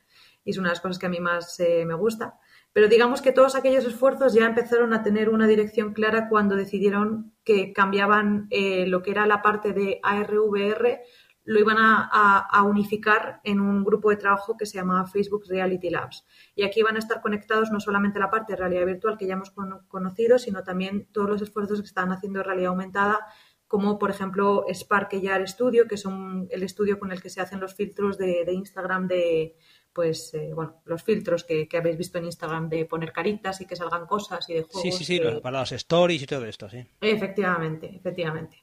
y 0.45 0.51
es 0.51 0.59
una 0.59 0.69
de 0.69 0.73
las 0.75 0.81
cosas 0.81 0.99
que 0.99 1.07
a 1.07 1.09
mí 1.09 1.19
más 1.19 1.59
eh, 1.61 1.85
me 1.87 1.95
gusta. 1.95 2.39
Pero 2.77 2.89
digamos 2.89 3.23
que 3.23 3.33
todos 3.33 3.55
aquellos 3.55 3.87
esfuerzos 3.87 4.35
ya 4.35 4.45
empezaron 4.45 4.93
a 4.93 5.03
tener 5.03 5.31
una 5.31 5.47
dirección 5.47 5.95
clara 5.95 6.29
cuando 6.29 6.57
decidieron 6.57 7.33
que 7.43 7.73
cambiaban 7.73 8.49
eh, 8.51 8.87
lo 8.87 9.03
que 9.03 9.13
era 9.13 9.25
la 9.25 9.41
parte 9.41 9.73
de 9.73 9.99
ARVR, 10.03 11.01
lo 11.45 11.59
iban 11.59 11.79
a, 11.79 12.63
unificar 12.65 13.41
en 13.45 13.61
un 13.61 13.83
grupo 13.83 14.11
de 14.11 14.17
trabajo 14.17 14.59
que 14.59 14.67
se 14.67 14.77
llamaba 14.77 15.07
Facebook 15.07 15.45
Reality 15.49 15.89
Labs. 15.89 16.27
Y 16.55 16.65
aquí 16.65 16.83
van 16.83 16.97
a 16.97 16.99
estar 16.99 17.23
conectados 17.23 17.71
no 17.71 17.81
solamente 17.81 18.19
la 18.19 18.29
parte 18.31 18.53
de 18.53 18.59
realidad 18.59 18.85
virtual 18.85 19.17
que 19.17 19.27
ya 19.27 19.33
hemos 19.33 19.55
conocido, 19.89 20.39
sino 20.39 20.63
también 20.63 21.09
todos 21.13 21.31
los 21.31 21.41
esfuerzos 21.41 21.81
que 21.81 21.87
están 21.87 22.13
haciendo 22.13 22.43
realidad 22.43 22.73
aumentada 22.73 23.27
como 23.67 23.99
por 23.99 24.11
ejemplo 24.11 24.65
Spark 24.73 25.13
Yar 25.21 25.47
Studio, 25.49 25.87
que 25.89 25.97
es 25.97 26.05
el 26.51 26.63
estudio 26.63 26.99
con 26.99 27.11
el 27.11 27.21
que 27.21 27.31
se 27.31 27.41
hacen 27.41 27.61
los 27.61 27.75
filtros 27.75 28.17
de, 28.17 28.45
Instagram 28.53 29.09
de, 29.09 29.57
pues, 29.97 30.35
eh, 30.35 30.53
bueno, 30.55 30.83
los 30.85 31.03
filtros 31.03 31.43
que, 31.45 31.67
habéis 31.73 31.97
visto 31.97 32.19
en 32.19 32.27
Instagram 32.27 32.69
de 32.69 32.85
poner 32.85 33.15
caritas 33.15 33.63
y 33.63 33.67
que 33.67 33.77
salgan 33.77 34.07
cosas 34.07 34.47
y 34.51 34.53
de 34.53 34.63
juegos. 34.65 34.83
Sí, 34.83 34.93
sí, 34.93 35.05
sí, 35.07 35.21
para 35.43 35.61
los 35.61 35.73
stories 35.73 36.23
y 36.23 36.27
todo 36.27 36.45
esto, 36.45 36.69
sí. 36.69 36.87
Efectivamente, 37.01 37.97
efectivamente. 37.97 38.63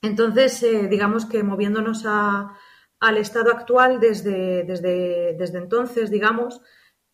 Entonces, 0.00 0.62
eh, 0.62 0.86
digamos 0.86 1.26
que 1.26 1.42
moviéndonos 1.42 2.04
al 2.06 3.16
estado 3.16 3.50
actual 3.50 3.98
desde, 3.98 4.62
desde, 4.62 5.34
desde 5.34 5.58
entonces, 5.58 6.12
digamos, 6.12 6.60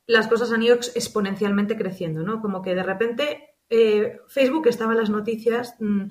las 0.06 0.28
cosas 0.28 0.52
han 0.52 0.62
ido 0.62 0.74
exponencialmente 0.74 1.74
creciendo, 1.74 2.22
¿no? 2.22 2.42
Como 2.42 2.60
que 2.60 2.74
de 2.74 2.82
repente 2.82 3.56
eh, 3.70 4.18
Facebook 4.28 4.68
estaba 4.68 4.92
en 4.92 4.98
las 4.98 5.10
noticias 5.10 5.74
mm, 5.80 6.08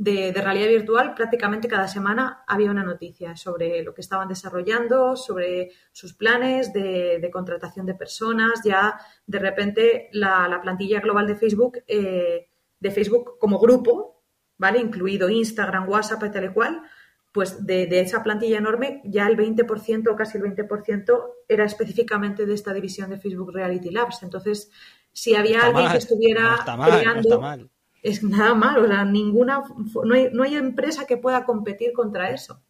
de, 0.00 0.32
realidad 0.32 0.68
virtual, 0.68 1.12
prácticamente 1.14 1.68
cada 1.68 1.86
semana 1.86 2.42
había 2.46 2.70
una 2.70 2.82
noticia 2.82 3.36
sobre 3.36 3.82
lo 3.82 3.92
que 3.92 4.00
estaban 4.00 4.28
desarrollando, 4.28 5.14
sobre 5.14 5.72
sus 5.92 6.14
planes 6.14 6.72
de, 6.72 7.28
contratación 7.30 7.84
de 7.84 7.92
personas. 7.92 8.62
Ya 8.64 8.98
de 9.26 9.38
repente 9.38 10.08
la, 10.12 10.58
plantilla 10.62 11.00
global 11.00 11.26
de 11.26 11.36
Facebook, 11.36 11.82
eh, 11.86 12.48
de 12.78 12.90
Facebook 12.90 13.36
como 13.38 13.58
grupo, 13.58 14.22
¿vale? 14.56 14.80
Incluido 14.80 15.28
Instagram, 15.28 15.86
WhatsApp 15.86 16.24
y 16.24 16.30
tal 16.30 16.44
y 16.46 16.48
cual, 16.48 16.82
pues 17.30 17.66
de, 17.66 18.00
esa 18.00 18.22
plantilla 18.22 18.56
enorme, 18.56 19.02
ya 19.04 19.26
el 19.26 19.36
20% 19.36 20.10
o 20.10 20.16
casi 20.16 20.38
el 20.38 20.44
20% 20.44 21.24
era 21.46 21.64
específicamente 21.66 22.46
de 22.46 22.54
esta 22.54 22.72
división 22.72 23.10
de 23.10 23.18
Facebook 23.18 23.52
Reality 23.52 23.90
Labs. 23.90 24.22
Entonces, 24.22 24.70
si 25.12 25.34
había 25.34 25.60
alguien 25.60 25.90
que 25.90 25.98
estuviera 25.98 26.56
creando, 26.64 27.68
es 28.02 28.22
nada 28.22 28.54
malo, 28.54 28.84
o 28.84 28.86
sea, 28.86 29.04
ninguna, 29.04 29.62
no 30.04 30.14
hay, 30.14 30.30
no 30.32 30.42
hay 30.42 30.56
empresa 30.56 31.06
que 31.06 31.16
pueda 31.16 31.44
competir 31.44 31.92
contra 31.92 32.30
eso. 32.30 32.62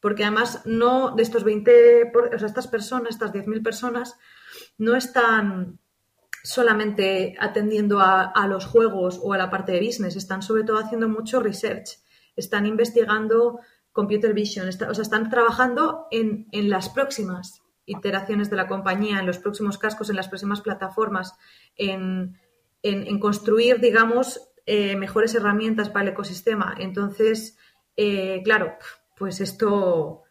Porque 0.00 0.24
además 0.24 0.62
no, 0.66 1.14
de 1.16 1.22
estos 1.22 1.44
20, 1.44 2.12
o 2.34 2.38
sea, 2.38 2.46
estas 2.46 2.68
personas, 2.68 3.10
estas 3.10 3.32
10.000 3.32 3.62
personas, 3.62 4.16
no 4.76 4.96
están 4.96 5.78
solamente 6.42 7.34
atendiendo 7.40 8.00
a, 8.00 8.46
los 8.46 8.66
juegos 8.66 9.18
o 9.22 9.32
a 9.32 9.38
la 9.38 9.50
parte 9.50 9.72
de 9.72 9.80
business, 9.80 10.14
están 10.14 10.42
sobre 10.42 10.62
todo 10.62 10.78
haciendo 10.78 11.08
mucho 11.08 11.40
research, 11.40 11.98
están 12.36 12.66
investigando 12.66 13.60
computer 13.92 14.34
vision, 14.34 14.68
o 14.68 14.72
sea, 14.72 15.02
están 15.02 15.30
trabajando 15.30 16.06
en, 16.10 16.48
en 16.52 16.68
las 16.68 16.90
próximas 16.90 17.62
iteraciones 17.86 18.50
de 18.50 18.56
la 18.56 18.66
compañía, 18.66 19.20
en 19.20 19.26
los 19.26 19.38
próximos 19.38 19.78
cascos, 19.78 20.10
en 20.10 20.16
las 20.16 20.28
próximas 20.28 20.60
plataformas, 20.60 21.34
en, 21.76 22.36
en, 22.84 23.18
construir, 23.18 23.80
digamos, 23.80 24.40
eh, 24.66 24.94
mejores 24.94 25.34
herramientas 25.34 25.88
para 25.88 26.04
el 26.04 26.12
ecosistema. 26.12 26.74
Entonces, 26.78 27.56
eh, 27.96 28.42
claro, 28.44 28.76
pues 29.16 29.40
esto 29.40 30.22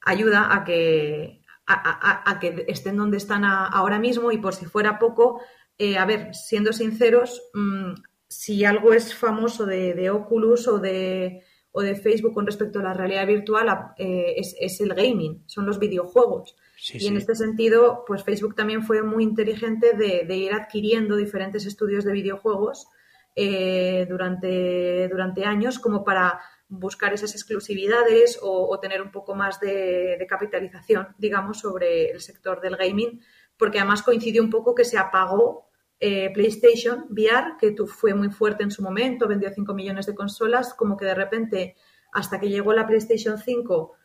ayuda 0.00 0.54
a 0.54 0.64
que, 0.64 1.42
a, 1.66 2.38
que 2.40 2.64
estén 2.68 2.96
donde 2.96 3.18
están 3.18 3.44
ahora 3.44 3.98
mismo 3.98 4.32
y 4.32 4.38
por 4.38 4.54
si 4.54 4.64
fuera 4.64 4.98
poco, 4.98 5.42
eh, 5.76 5.98
a 5.98 6.06
ver, 6.06 6.34
siendo 6.34 6.72
sinceros, 6.72 7.42
mm, 7.52 7.92
si 8.28 8.64
algo 8.64 8.94
es 8.94 9.14
famoso 9.14 9.66
de, 9.66 10.08
Oculus 10.08 10.68
o 10.68 10.78
de, 10.78 11.44
o 11.70 11.82
de, 11.82 11.96
Facebook 11.96 12.32
con 12.32 12.46
respecto 12.46 12.78
a 12.78 12.82
la 12.82 12.94
realidad 12.94 13.26
virtual, 13.26 13.92
es, 13.98 14.80
el 14.80 14.94
gaming, 14.94 15.42
son 15.46 15.66
los 15.66 15.78
videojuegos 15.78 16.56
y 16.94 17.06
en 17.06 17.16
este 17.16 17.34
sentido, 17.34 18.04
pues 18.06 18.24
Facebook 18.24 18.54
también 18.54 18.82
fue 18.82 19.02
muy 19.02 19.24
inteligente 19.24 19.92
de, 19.92 20.36
ir 20.36 20.52
adquiriendo 20.52 21.16
diferentes 21.16 21.66
estudios 21.66 22.04
de 22.04 22.12
videojuegos 22.12 22.88
eh, 23.36 24.06
durante, 24.08 25.08
durante 25.08 25.44
años 25.44 25.78
como 25.78 26.04
para 26.04 26.40
buscar 26.68 27.12
esas 27.12 27.34
exclusividades 27.34 28.38
o, 28.40 28.78
tener 28.80 29.02
un 29.02 29.10
poco 29.10 29.34
más 29.34 29.60
de, 29.60 30.24
capitalización, 30.28 31.08
digamos, 31.18 31.58
sobre 31.58 32.10
el 32.10 32.20
sector 32.20 32.60
del 32.60 32.76
gaming, 32.76 33.20
porque 33.58 33.78
además 33.78 34.02
coincidió 34.02 34.42
un 34.42 34.50
poco 34.50 34.74
que 34.74 34.84
se 34.84 34.96
apagó 34.96 35.68
eh, 35.98 36.30
PlayStation 36.32 37.06
VR, 37.10 37.56
que 37.60 37.74
fue 37.86 38.14
muy 38.14 38.30
fuerte 38.30 38.62
en 38.62 38.70
su 38.70 38.82
momento, 38.82 39.28
vendió 39.28 39.50
5 39.52 39.74
millones 39.74 40.06
de 40.06 40.14
consolas, 40.14 40.72
como 40.72 40.96
que 40.96 41.04
de 41.04 41.14
repente, 41.14 41.76
hasta 42.12 42.40
que 42.40 42.48
llegó 42.48 42.72
la 42.72 42.86
PlayStation 42.86 43.36
5, 43.36 43.96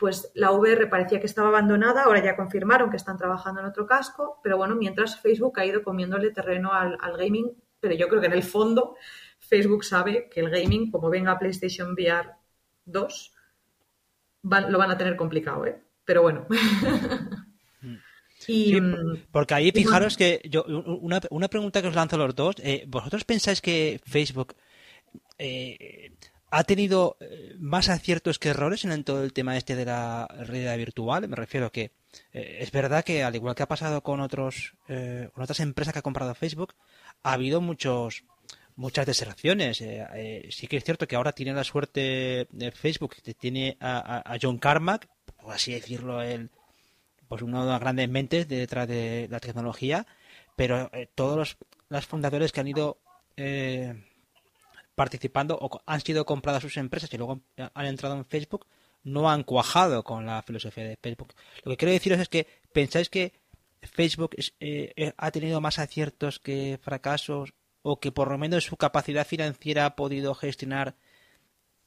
pues 0.00 0.32
la 0.34 0.50
VR 0.50 0.86
parecía 0.88 1.20
que 1.20 1.26
estaba 1.26 1.48
abandonada, 1.48 2.04
ahora 2.04 2.24
ya 2.24 2.34
confirmaron 2.34 2.90
que 2.90 2.96
están 2.96 3.18
trabajando 3.18 3.60
en 3.60 3.66
otro 3.66 3.86
casco, 3.86 4.40
pero 4.42 4.56
bueno, 4.56 4.74
mientras 4.74 5.20
Facebook 5.20 5.60
ha 5.60 5.66
ido 5.66 5.82
comiéndole 5.82 6.30
terreno 6.30 6.72
al, 6.72 6.96
al 7.02 7.18
gaming, 7.18 7.52
pero 7.78 7.94
yo 7.94 8.08
creo 8.08 8.22
que 8.22 8.28
en 8.28 8.32
el 8.32 8.42
fondo 8.42 8.96
Facebook 9.38 9.84
sabe 9.84 10.30
que 10.30 10.40
el 10.40 10.48
gaming, 10.48 10.90
como 10.90 11.10
venga 11.10 11.38
PlayStation 11.38 11.92
VR 11.92 12.30
2, 12.86 13.34
lo 14.42 14.78
van 14.78 14.90
a 14.90 14.96
tener 14.96 15.16
complicado, 15.16 15.66
¿eh? 15.66 15.80
Pero 16.04 16.22
bueno. 16.22 16.46
Mm, 18.48 19.28
porque 19.30 19.54
ahí 19.54 19.70
fijaros 19.70 20.16
que 20.16 20.40
yo 20.48 20.64
una, 20.64 21.20
una, 21.30 21.46
pregunta 21.46 21.82
que 21.82 21.88
os 21.88 21.94
lanzo 21.94 22.16
a 22.16 22.20
los 22.20 22.34
dos. 22.34 22.56
Eh, 22.58 22.84
¿Vosotros 22.88 23.24
pensáis 23.24 23.60
que 23.60 24.00
Facebook 24.04 24.56
eh, 25.38 26.12
ha 26.50 26.64
tenido 26.64 27.16
eh, 27.20 27.54
más 27.58 27.88
aciertos 27.88 28.38
que 28.38 28.50
errores 28.50 28.84
en 28.84 29.04
todo 29.04 29.24
el 29.24 29.32
tema 29.32 29.56
este 29.56 29.76
de 29.76 29.84
la 29.84 30.26
realidad 30.26 30.76
virtual? 30.76 31.28
Me 31.28 31.36
refiero 31.36 31.66
a 31.66 31.72
que 31.72 31.92
es 32.32 32.72
verdad 32.72 33.04
que 33.04 33.22
al 33.22 33.36
igual 33.36 33.54
que 33.54 33.62
ha 33.62 33.68
pasado 33.68 34.02
con 34.02 34.20
otros 34.20 34.74
con 34.88 35.42
otras 35.44 35.60
empresas 35.60 35.92
que 35.92 36.00
ha 36.00 36.02
comprado 36.02 36.34
Facebook, 36.34 36.74
ha 37.22 37.34
habido 37.34 37.60
muchos 37.60 38.24
muchas 38.80 39.06
deserciones. 39.06 39.80
Eh, 39.80 40.06
eh, 40.14 40.48
sí 40.50 40.66
que 40.66 40.78
es 40.78 40.84
cierto 40.84 41.06
que 41.06 41.16
ahora 41.16 41.32
tiene 41.32 41.52
la 41.52 41.64
suerte 41.64 42.48
de 42.50 42.72
Facebook, 42.72 43.14
que 43.22 43.34
tiene 43.34 43.76
a, 43.80 44.36
John 44.40 44.58
Carmack, 44.58 45.08
por 45.40 45.52
así 45.52 45.72
decirlo, 45.72 46.22
él, 46.22 46.50
pues 47.28 47.42
uno 47.42 47.64
de 47.64 47.70
las 47.70 47.80
grandes 47.80 48.08
mentes 48.08 48.48
detrás 48.48 48.88
de 48.88 49.28
la 49.30 49.38
tecnología, 49.38 50.06
pero 50.56 50.90
eh, 50.94 51.08
todos 51.14 51.36
los, 51.36 51.56
los, 51.90 52.06
fundadores 52.06 52.52
que 52.52 52.60
han 52.60 52.68
ido 52.68 52.98
participando 55.00 55.56
o 55.58 55.80
han 55.86 56.02
sido 56.02 56.26
compradas 56.26 56.62
sus 56.62 56.76
empresas 56.76 57.10
y 57.14 57.16
luego 57.16 57.40
han 57.56 57.86
entrado 57.86 58.16
en 58.16 58.26
Facebook, 58.26 58.66
no 59.02 59.30
han 59.30 59.44
cuajado 59.44 60.04
con 60.04 60.26
la 60.26 60.42
filosofía 60.42 60.84
de 60.84 60.98
Facebook. 60.98 61.32
Lo 61.64 61.70
que 61.70 61.78
quiero 61.78 61.92
deciros 61.92 62.20
es 62.20 62.28
que 62.28 62.46
pensáis 62.74 63.08
que 63.08 63.32
Facebook 63.80 64.36
ha 65.16 65.30
tenido 65.30 65.62
más 65.62 65.78
aciertos 65.78 66.38
que 66.38 66.78
fracasos 66.82 67.54
o 67.80 67.98
que 67.98 68.12
por 68.12 68.30
lo 68.30 68.36
menos 68.36 68.64
su 68.64 68.76
capacidad 68.76 69.26
financiera 69.26 69.86
ha 69.86 69.96
podido 69.96 70.34
gestionar 70.34 70.96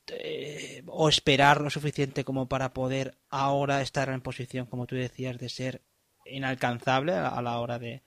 eh, 0.08 0.82
o 0.88 1.08
esperar 1.08 1.62
lo 1.62 1.69
suficiente 1.69 2.23
como 2.23 2.49
para 2.49 2.73
poder 2.73 3.15
ahora 3.30 3.84
estar 3.84 4.10
en 4.10 4.21
posición, 4.21 4.65
como 4.65 4.88
tú 4.88 4.95
decías, 4.95 5.38
de 5.38 5.49
ser 5.49 5.84
inalcanzable 6.26 7.13
a, 7.13 7.39
la 7.43 7.60
hora 7.60 7.78
de, 7.78 8.02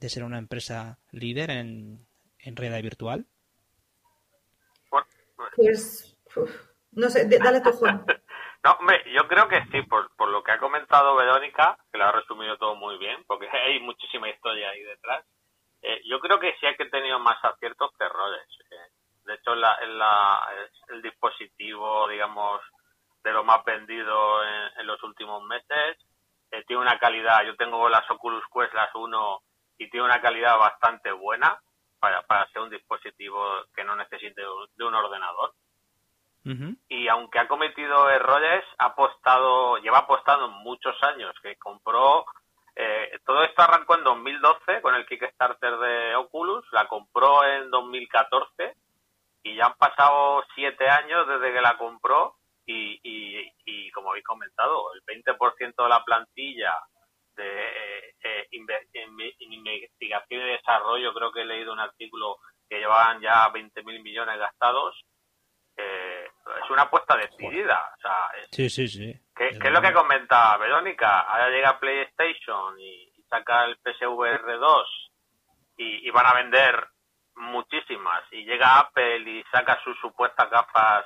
ser 0.00 0.24
una 0.24 0.38
empresa 0.38 0.98
líder 1.10 1.50
en, 1.50 2.06
en 2.38 2.56
realidad 2.56 2.82
virtual? 2.82 3.26
Pues, 5.56 6.16
no 6.92 7.08
sé, 7.10 7.28
dale 7.28 7.60
tu 7.60 7.72
Juan. 7.72 8.04
No, 8.64 8.76
yo 9.14 9.28
creo 9.28 9.46
que 9.46 9.64
sí, 9.70 9.82
por, 9.82 10.10
por 10.16 10.28
lo 10.30 10.42
que 10.42 10.50
ha 10.50 10.58
comentado 10.58 11.14
Verónica, 11.14 11.78
que 11.92 11.98
lo 11.98 12.06
ha 12.06 12.12
resumido 12.12 12.58
todo 12.58 12.74
muy 12.74 12.98
bien, 12.98 13.22
porque 13.28 13.48
hay 13.52 13.78
muchísima 13.78 14.28
historia 14.28 14.70
ahí 14.70 14.82
detrás. 14.82 15.24
Eh, 15.80 16.00
yo 16.04 16.18
creo 16.18 16.40
que 16.40 16.52
sí 16.58 16.66
hay 16.66 16.76
que 16.76 16.86
tener 16.86 17.16
más 17.20 17.42
aciertos 17.44 17.92
que 17.96 18.04
errores. 18.04 18.48
Eh. 18.72 18.90
De 19.26 19.34
hecho, 19.34 19.54
la, 19.54 19.78
el 20.88 21.02
dispositivo, 21.02 22.08
digamos, 22.08 22.60
de 23.22 23.32
lo 23.32 23.44
más 23.44 23.64
vendido 23.64 24.42
en, 24.76 24.86
los 24.86 25.00
últimos 25.04 25.40
meses. 25.44 25.96
Eh, 26.50 26.64
tiene 26.66 26.82
una 26.82 26.98
calidad, 26.98 27.44
yo 27.44 27.54
tengo 27.54 27.88
las 27.88 28.10
Oculus 28.10 28.44
Quest, 28.52 28.74
las 28.74 28.92
1, 28.92 29.42
y 29.78 29.88
tiene 29.88 30.06
una 30.06 30.20
calidad 30.20 30.58
bastante 30.58 31.12
buena 31.12 31.60
para, 31.98 32.22
para 32.22 32.48
ser 32.50 32.62
un 32.62 32.70
dispositivo 32.70 33.44
que 33.74 33.84
no 33.84 33.96
necesite 33.96 34.42
de 34.76 34.84
un 34.84 34.94
ordenador. 34.94 35.52
Y 36.88 37.08
aunque 37.08 37.40
ha 37.40 37.46
cometido 37.46 38.08
errores, 38.08 38.64
ha 38.78 38.86
apostado, 38.86 39.76
lleva 39.78 39.98
apostando 39.98 40.48
muchos 40.48 40.96
años, 41.02 41.34
que 41.42 41.56
compró 41.56 42.24
eh, 42.80 43.18
todo 43.26 43.42
esto 43.42 43.60
arrancó 43.60 43.96
en 43.96 44.04
2012 44.04 44.80
con 44.82 44.94
el 44.94 45.04
Kickstarter 45.04 45.78
de 45.78 46.14
Oculus, 46.14 46.64
la 46.70 46.86
compró 46.86 47.44
en 47.44 47.72
2014 47.72 48.76
y 49.42 49.56
ya 49.56 49.66
han 49.66 49.74
pasado 49.74 50.44
siete 50.54 50.88
años 50.88 51.26
desde 51.26 51.52
que 51.52 51.60
la 51.60 51.76
compró 51.76 52.36
y, 52.66 53.00
y, 53.02 53.90
como 53.90 54.10
habéis 54.10 54.24
comentado, 54.24 54.92
el 54.94 55.02
20% 55.02 55.82
de 55.82 55.88
la 55.88 56.04
plantilla 56.04 56.72
de 57.38 58.14
eh, 58.22 58.48
investigación 58.50 60.42
y 60.42 60.50
desarrollo, 60.50 61.14
creo 61.14 61.32
que 61.32 61.42
he 61.42 61.46
leído 61.46 61.72
un 61.72 61.80
artículo 61.80 62.38
que 62.68 62.78
llevaban 62.78 63.20
ya 63.20 63.50
20.000 63.50 64.02
millones 64.02 64.38
gastados, 64.38 64.94
eh, 65.76 66.26
es 66.62 66.70
una 66.70 66.82
apuesta 66.82 67.16
decidida. 67.16 67.92
O 67.96 68.00
sea, 68.00 68.30
sí, 68.50 68.68
sí, 68.68 68.88
sí. 68.88 69.14
¿Qué, 69.34 69.48
es 69.48 69.72
lo 69.72 69.80
que 69.80 69.92
comenta 69.92 70.56
Verónica? 70.56 71.20
Ahora 71.20 71.50
llega 71.50 71.78
PlayStation 71.78 72.78
y, 72.80 73.06
saca 73.30 73.66
el 73.66 73.76
PSVR 73.76 74.58
2 74.58 75.10
y, 75.76 76.10
van 76.10 76.26
a 76.26 76.34
vender 76.34 76.88
muchísimas. 77.36 78.22
Y 78.32 78.44
llega 78.44 78.78
Apple 78.78 79.18
y 79.30 79.44
saca 79.52 79.78
sus 79.84 79.98
supuestas 80.00 80.50
gafas 80.50 81.04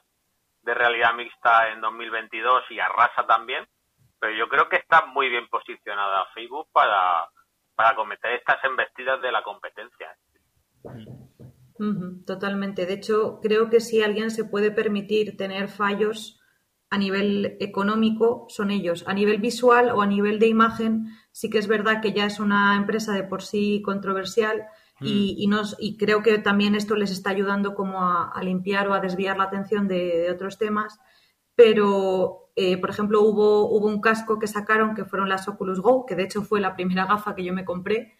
de 0.62 0.72
realidad 0.72 1.14
mixta 1.14 1.70
en 1.70 1.80
2022 1.80 2.70
y 2.70 2.78
arrasa 2.78 3.26
también. 3.26 3.66
Pero 4.22 4.36
yo 4.36 4.48
creo 4.48 4.68
que 4.68 4.76
está 4.76 5.06
muy 5.06 5.28
bien 5.28 5.48
posicionada 5.48 6.26
Facebook 6.32 6.68
para, 6.70 7.28
para 7.74 7.96
cometer 7.96 8.34
estas 8.34 8.62
embestidas 8.62 9.20
de 9.20 9.32
la 9.32 9.42
competencia. 9.42 10.16
totalmente. 12.24 12.86
De 12.86 12.92
hecho, 12.94 13.40
creo 13.42 13.68
que 13.68 13.80
si 13.80 14.00
alguien 14.00 14.30
se 14.30 14.44
puede 14.44 14.70
permitir 14.70 15.36
tener 15.36 15.66
fallos 15.66 16.38
a 16.88 16.98
nivel 16.98 17.56
económico 17.58 18.46
son 18.48 18.70
ellos. 18.70 19.02
A 19.08 19.12
nivel 19.12 19.40
visual 19.40 19.90
o 19.90 20.02
a 20.02 20.06
nivel 20.06 20.38
de 20.38 20.46
imagen, 20.46 21.06
sí 21.32 21.50
que 21.50 21.58
es 21.58 21.66
verdad 21.66 22.00
que 22.00 22.12
ya 22.12 22.26
es 22.26 22.38
una 22.38 22.76
empresa 22.76 23.14
de 23.14 23.24
por 23.24 23.42
sí 23.42 23.82
controversial 23.82 24.66
y, 25.00 25.48
mm. 25.48 25.54
y, 25.80 25.96
creo 25.96 26.22
que 26.22 26.38
también 26.38 26.76
esto 26.76 26.94
les 26.94 27.10
está 27.10 27.30
ayudando 27.30 27.74
como 27.74 28.04
a, 28.04 28.40
limpiar 28.44 28.86
o 28.86 28.94
a 28.94 29.00
desviar 29.00 29.36
la 29.36 29.44
atención 29.44 29.88
de, 29.88 30.30
otros 30.30 30.58
temas. 30.58 31.00
Pero, 31.56 32.41
eh, 32.54 32.76
por 32.78 32.90
ejemplo, 32.90 33.22
hubo, 33.22 33.68
hubo 33.70 33.86
un 33.86 34.00
casco 34.00 34.38
que 34.38 34.46
sacaron 34.46 34.94
que 34.94 35.04
fueron 35.04 35.28
las 35.28 35.48
Oculus 35.48 35.80
Go, 35.80 36.04
que 36.06 36.16
de 36.16 36.24
hecho 36.24 36.42
fue 36.42 36.60
la 36.60 36.74
primera 36.74 37.06
gafa 37.06 37.34
que 37.34 37.44
yo 37.44 37.52
me 37.52 37.64
compré, 37.64 38.14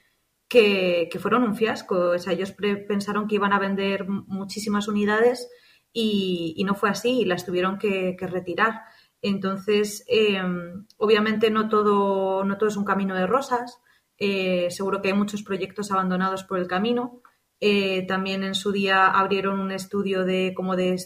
que, 0.49 1.09
que 1.11 1.18
fueron 1.18 1.42
un 1.42 1.55
fiasco. 1.55 2.11
O 2.11 2.18
sea, 2.18 2.33
ellos 2.33 2.53
pensaron 2.88 3.29
que 3.29 3.37
iban 3.37 3.53
a 3.53 3.59
vender 3.59 4.09
muchísimas 4.09 4.88
unidades 4.88 5.49
y, 5.92 6.62
no 6.64 6.75
fue 6.75 6.90
así 6.90 7.21
y 7.21 7.25
las 7.25 7.45
tuvieron 7.45 7.79
que, 7.79 8.16
retirar. 8.21 8.83
Entonces, 9.21 10.05
em, 10.09 10.87
obviamente 10.97 11.51
no 11.51 11.68
todo, 11.68 12.45
no 12.45 12.59
todo 12.59 12.68
es 12.68 12.77
un 12.77 12.85
camino 12.85 13.14
de 13.14 13.27
rosas. 13.27 13.81
Eh, 14.18 14.68
seguro 14.71 15.03
que 15.03 15.09
hay 15.09 15.14
muchos 15.14 15.42
proyectos 15.42 15.92
abandonados 15.92 16.45
por 16.45 16.59
el 16.59 16.66
camino. 16.66 17.23
Eh, 17.64 18.05
también 18.09 18.42
en 18.42 18.57
su 18.57 18.72
día 18.72 19.07
abrieron 19.07 19.61
un 19.61 19.70
estudio 19.70 20.25
de 20.25 20.53
como 20.53 20.75
de, 20.75 20.96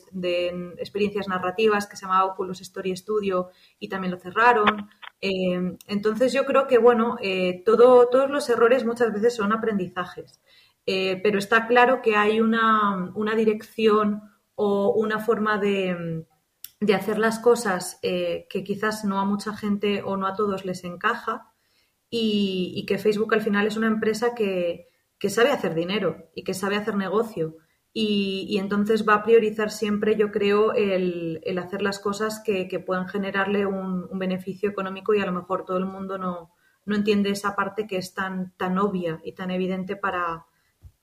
experiencias 0.79 1.29
narrativas 1.29 1.87
que 1.87 1.97
se 1.97 2.07
llamaba 2.07 2.25
Oculus 2.25 2.63
Story 2.63 2.97
Studio 2.97 3.51
y 3.79 3.91
también 3.91 4.13
lo 4.13 4.19
cerraron. 4.19 4.89
Em, 5.21 5.77
entonces 5.87 6.33
yo 6.33 6.47
creo 6.47 6.67
que 6.67 6.79
bueno, 6.79 7.19
eh, 7.21 7.63
todo, 7.67 8.09
todos 8.09 8.31
los 8.31 8.49
errores 8.49 8.87
muchas 8.87 9.13
veces 9.13 9.37
son 9.37 9.53
aprendizajes. 9.53 10.41
pero 10.87 11.39
está 11.39 11.67
claro 11.67 12.01
que 12.01 12.17
hay 12.17 12.41
una, 12.41 13.11
una 13.15 13.35
dirección 13.35 14.23
o 14.55 14.95
una 14.95 15.19
forma 15.19 15.59
de, 15.59 16.25
hacer 16.95 17.19
las 17.19 17.39
cosas 17.39 17.99
eh, 18.03 18.47
que 18.49 18.65
quizás 18.65 19.05
no 19.05 19.19
a 19.21 19.27
mucha 19.27 19.55
gente 19.57 20.03
o 20.03 20.17
no 20.17 20.27
a 20.27 20.35
todos 20.35 20.65
les 20.65 20.85
encaja 20.85 21.53
y, 22.09 22.87
que 22.87 22.99
Facebook 22.99 23.35
al 23.35 23.43
final 23.43 23.67
es 23.67 23.77
una 23.77 23.89
empresa 23.89 24.35
que, 24.35 24.89
sabe 25.29 25.51
hacer 25.51 25.75
dinero 25.75 26.31
y 26.35 26.45
que 26.45 26.55
sabe 26.55 26.77
hacer 26.77 26.97
negocio. 26.97 27.57
Y, 27.99 28.59
entonces 28.59 29.09
va 29.09 29.15
a 29.15 29.23
priorizar 29.23 29.71
siempre, 29.71 30.17
yo 30.17 30.31
creo, 30.31 30.75
el, 30.75 31.41
hacer 31.59 31.81
las 31.81 31.99
cosas 31.99 32.43
que, 32.45 32.69
puedan 32.85 33.09
generarle 33.09 33.65
un, 33.65 34.07
beneficio 34.19 34.69
económico 34.69 35.15
y 35.15 35.21
a 35.21 35.27
lo 35.27 35.33
mejor 35.33 35.65
todo 35.65 35.79
el 35.79 35.87
mundo 35.87 36.19
no, 36.19 36.53
no 36.85 36.95
entiende 36.95 37.31
esa 37.31 37.57
parte 37.57 37.87
que 37.87 37.97
es 37.97 38.13
tan, 38.13 38.53
tan 38.59 38.77
obvia 38.79 39.21
y 39.25 39.33
tan 39.33 39.51
evidente 39.51 39.97
para, 39.97 40.45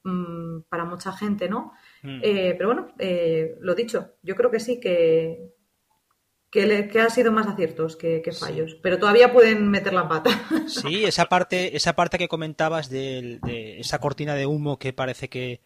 mm, 0.03 0.61
para 0.69 0.85
mucha 0.85 1.11
gente, 1.13 1.49
¿no? 1.49 1.73
Mm. 2.03 2.19
Eh, 2.21 2.55
pero 2.59 2.69
bueno, 2.69 2.93
eh, 2.99 3.57
lo 3.59 3.73
dicho, 3.73 4.11
yo 4.21 4.35
creo 4.35 4.51
que 4.51 4.59
sí, 4.59 4.79
que, 4.79 5.52
que, 6.53 6.87
que 6.87 6.99
han 7.01 7.09
sido 7.09 7.31
más 7.31 7.47
aciertos 7.47 7.95
que, 7.95 8.21
fallos, 8.31 8.75
pero 8.75 8.99
todavía 8.99 9.33
pueden 9.33 9.71
meter 9.71 9.91
la 9.93 10.07
pata. 10.07 10.29
Sí, 10.67 11.03
esa 11.03 11.25
parte, 11.25 11.75
esa 11.75 11.95
parte 11.95 12.19
que 12.19 12.27
comentabas 12.27 12.89
de, 12.89 13.39
esa 13.79 13.99
cortina 13.99 14.35
de 14.35 14.45
humo 14.45 14.77
que 14.77 14.93
parece 14.93 15.29
que, 15.29 15.61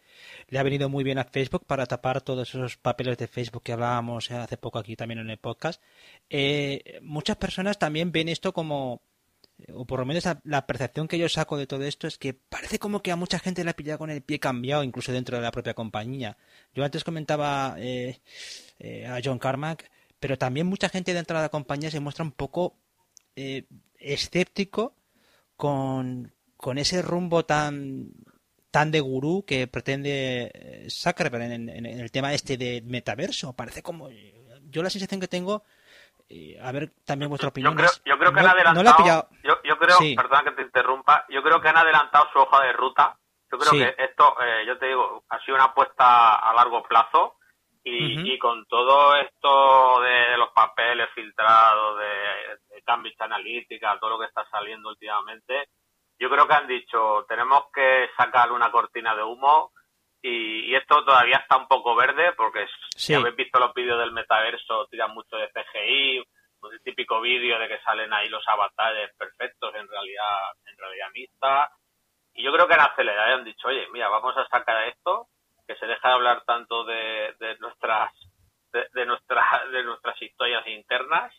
le 0.48 0.58
ha 0.58 0.62
venido 0.62 0.88
muy 0.88 1.04
bien 1.04 1.18
a 1.18 1.24
Facebook 1.24 1.66
para 1.66 1.84
tapar 1.84 2.22
todos 2.22 2.48
esos 2.48 2.78
papeles 2.78 3.18
de 3.18 3.28
Facebook 3.28 3.62
que 3.62 3.72
hablábamos 3.72 4.30
hace 4.30 4.56
poco 4.56 4.78
aquí 4.78 4.96
también 4.96 5.18
en 5.18 5.28
el 5.28 5.36
podcast. 5.36 5.82
Eh, 6.30 6.98
muchas 7.02 7.36
personas 7.36 7.78
también 7.78 8.10
ven 8.10 8.30
esto 8.30 8.54
como, 8.54 9.02
o 9.74 9.84
por 9.84 10.00
lo 10.00 10.06
menos 10.06 10.24
la, 10.44 10.66
percepción 10.66 11.06
que 11.06 11.18
yo 11.18 11.28
saco 11.28 11.58
de 11.58 11.66
todo 11.66 11.84
esto 11.84 12.06
es 12.06 12.16
que 12.16 12.32
parece 12.32 12.78
como 12.78 13.02
que 13.02 13.12
a 13.12 13.16
mucha 13.16 13.38
gente 13.38 13.62
le 13.62 13.70
ha 13.70 13.76
pillado 13.76 13.98
con 13.98 14.10
el 14.10 14.22
pie 14.22 14.40
cambiado, 14.40 14.82
incluso 14.82 15.12
dentro 15.12 15.36
de 15.36 15.42
la 15.42 15.52
propia 15.52 15.74
compañía. 15.74 16.38
Yo 16.74 16.82
antes 16.82 17.04
comentaba 17.04 17.76
eh, 17.78 18.20
eh, 18.78 19.06
a 19.06 19.20
John 19.22 19.38
Carmack, 19.38 19.90
pero 20.20 20.38
también 20.38 20.66
mucha 20.66 20.88
gente 20.88 21.14
dentro 21.14 21.36
de 21.36 21.42
la 21.42 21.48
compañía 21.48 21.90
se 21.90 22.00
muestra 22.00 22.24
un 22.24 22.32
poco 22.32 22.76
escéptico 23.98 24.96
con, 25.56 26.32
con 26.56 26.78
ese 26.78 27.02
rumbo 27.02 27.44
tan 27.44 28.10
tan 28.70 28.90
de 28.90 29.00
gurú 29.00 29.44
que 29.46 29.66
pretende 29.66 30.50
eh, 30.52 30.86
Zuckerberg 30.90 31.42
en, 31.42 31.86
el 31.86 32.10
tema 32.10 32.32
este 32.32 32.56
de 32.56 32.82
metaverso. 32.84 33.54
Parece 33.54 33.82
como... 33.82 34.08
Yo 34.70 34.82
la 34.82 34.90
sensación 34.90 35.20
que 35.20 35.28
tengo... 35.28 35.64
Eh, 36.28 36.58
a 36.62 36.70
ver 36.72 36.92
también 37.06 37.30
vuestra 37.30 37.48
opinión. 37.48 37.74
Yo 38.04 38.18
creo, 38.18 38.32
que 38.32 38.40
han 38.40 38.46
adelantado... 38.46 39.28
yo, 39.42 39.78
creo, 39.78 39.96
perdón 40.14 40.44
que 40.44 40.50
te 40.50 40.62
interrumpa, 40.62 41.24
yo 41.30 41.42
creo 41.42 41.58
que 41.58 41.68
han 41.68 41.78
adelantado 41.78 42.26
su 42.32 42.38
hoja 42.38 42.62
de 42.64 42.72
ruta. 42.74 43.16
Yo 43.50 43.56
creo 43.56 43.72
que 43.72 44.04
esto, 44.04 44.36
eh, 44.42 44.64
yo 44.66 44.76
te 44.76 44.88
digo, 44.88 45.24
ha 45.30 45.40
sido 45.40 45.54
una 45.54 45.64
apuesta 45.64 46.34
a 46.34 46.52
largo 46.54 46.82
plazo 46.82 47.37
y, 47.88 48.34
y 48.34 48.38
con 48.38 48.66
todo 48.66 49.14
esto 49.16 50.00
de 50.00 50.36
los 50.36 50.50
papeles 50.50 51.08
filtrados, 51.14 51.98
de, 51.98 52.74
de 52.74 52.82
Cambridge 52.82 53.20
Analytica, 53.20 53.98
todo 53.98 54.10
lo 54.10 54.18
que 54.18 54.26
está 54.26 54.44
saliendo 54.50 54.90
últimamente, 54.90 55.68
yo 56.18 56.28
creo 56.28 56.48
que 56.48 56.54
han 56.54 56.66
dicho, 56.66 57.24
tenemos 57.28 57.64
que 57.72 58.10
sacar 58.16 58.50
una 58.50 58.70
cortina 58.70 59.14
de 59.14 59.22
humo 59.22 59.72
y, 60.20 60.74
esto 60.74 61.04
todavía 61.04 61.36
está 61.36 61.56
un 61.56 61.68
poco 61.68 61.94
verde 61.94 62.32
porque 62.36 62.66
si 62.96 63.14
habéis 63.14 63.36
visto 63.36 63.58
los 63.58 63.72
vídeos 63.72 63.98
del 63.98 64.12
metaverso, 64.12 64.86
tiran 64.90 65.14
mucho 65.14 65.36
de 65.36 65.48
CGI, 65.48 66.18
un 66.60 66.78
típico 66.82 67.20
vídeo 67.20 67.58
de 67.58 67.68
que 67.68 67.80
salen 67.80 68.12
ahí 68.12 68.28
los 68.28 68.46
avatares 68.48 69.14
perfectos 69.16 69.74
en 69.76 69.88
realidad, 69.88 70.38
en 70.66 70.76
realidad 70.76 71.06
mixta. 71.14 71.70
Y 72.34 72.42
yo 72.42 72.52
creo 72.52 72.66
que 72.66 72.74
han 72.74 72.80
acelerado 72.80 73.30
y 73.30 73.34
han 73.34 73.44
dicho, 73.44 73.68
oye, 73.68 73.86
mira, 73.92 74.08
vamos 74.08 74.36
a 74.36 74.46
sacar 74.48 74.88
esto, 74.88 75.28
que 75.68 75.76
se 75.76 75.86
deja 75.86 76.08
de 76.08 76.14
hablar 76.14 76.42
tanto 76.46 76.84
de, 76.84 77.34
de 77.38 77.58
nuestras 77.58 78.10
de, 78.72 79.06
nuestras 79.06 79.70
de 79.70 79.84
nuestras 79.84 80.20
historias 80.22 80.66
internas 80.66 81.32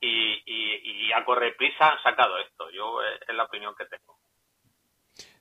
y, 0.00 0.42
y, 0.46 1.12
a 1.12 1.24
correprisa 1.24 1.90
han 1.90 2.02
sacado 2.02 2.38
esto. 2.38 2.70
Yo 2.70 3.02
eh, 3.02 3.18
es 3.28 3.34
la 3.34 3.44
opinión 3.44 3.74
que 3.76 3.86
tengo. 3.86 4.18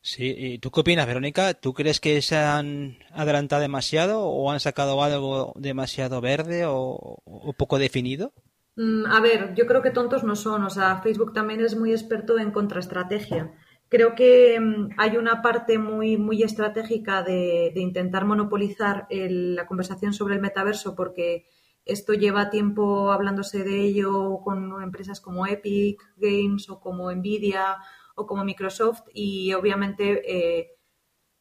Sí, 0.02 0.34
¿y 0.38 0.60
tú 0.60 0.72
qué 0.72 0.82
opinas, 0.82 1.08
Verónica? 1.08 1.54
¿Tú 1.54 1.74
crees 1.74 2.00
que 2.00 2.22
se 2.22 2.38
han 2.38 2.98
adelantado 3.12 3.62
demasiado 3.62 4.22
o 4.22 4.52
han 4.52 4.60
sacado 4.60 5.04
algo 5.04 5.54
demasiado 5.56 6.22
verde 6.22 6.64
o, 6.66 7.22
poco 7.58 7.80
definido? 7.80 8.32
Mm, 8.76 9.06
a 9.08 9.20
ver, 9.20 9.54
yo 9.56 9.66
creo 9.66 9.82
que 9.82 9.92
tontos 9.92 10.24
no 10.24 10.36
son. 10.36 10.64
O 10.64 10.70
sea, 10.70 11.02
Facebook 11.02 11.34
también 11.34 11.60
es 11.62 11.76
muy 11.76 11.92
experto 11.92 12.40
en 12.40 12.52
contraestrategia. 12.52 13.52
Creo 13.90 14.16
que 14.16 14.60
mm, 14.60 14.90
hay 14.98 15.18
una 15.18 15.42
parte 15.42 15.78
muy, 15.78 16.18
muy 16.18 16.44
estratégica 16.44 17.24
de, 17.24 17.72
intentar 17.76 18.26
monopolizar 18.26 19.08
la 19.10 19.68
conversación 19.68 20.14
sobre 20.14 20.36
el 20.36 20.42
metaverso 20.42 20.96
porque 20.96 21.46
esto 21.86 22.14
lleva 22.14 22.50
tiempo 22.50 23.12
hablándose 23.12 23.64
de 23.64 23.80
ello 23.82 24.40
con 24.44 24.82
empresas 24.82 25.22
como 25.22 25.46
Epic 25.46 26.02
Games 26.18 26.70
o 26.70 26.80
como 26.80 27.12
Nvidia 27.12 27.78
o 28.16 28.26
como 28.26 28.44
Microsoft 28.44 29.04
y 29.14 29.54
obviamente 29.54 30.24
eh, 30.26 30.72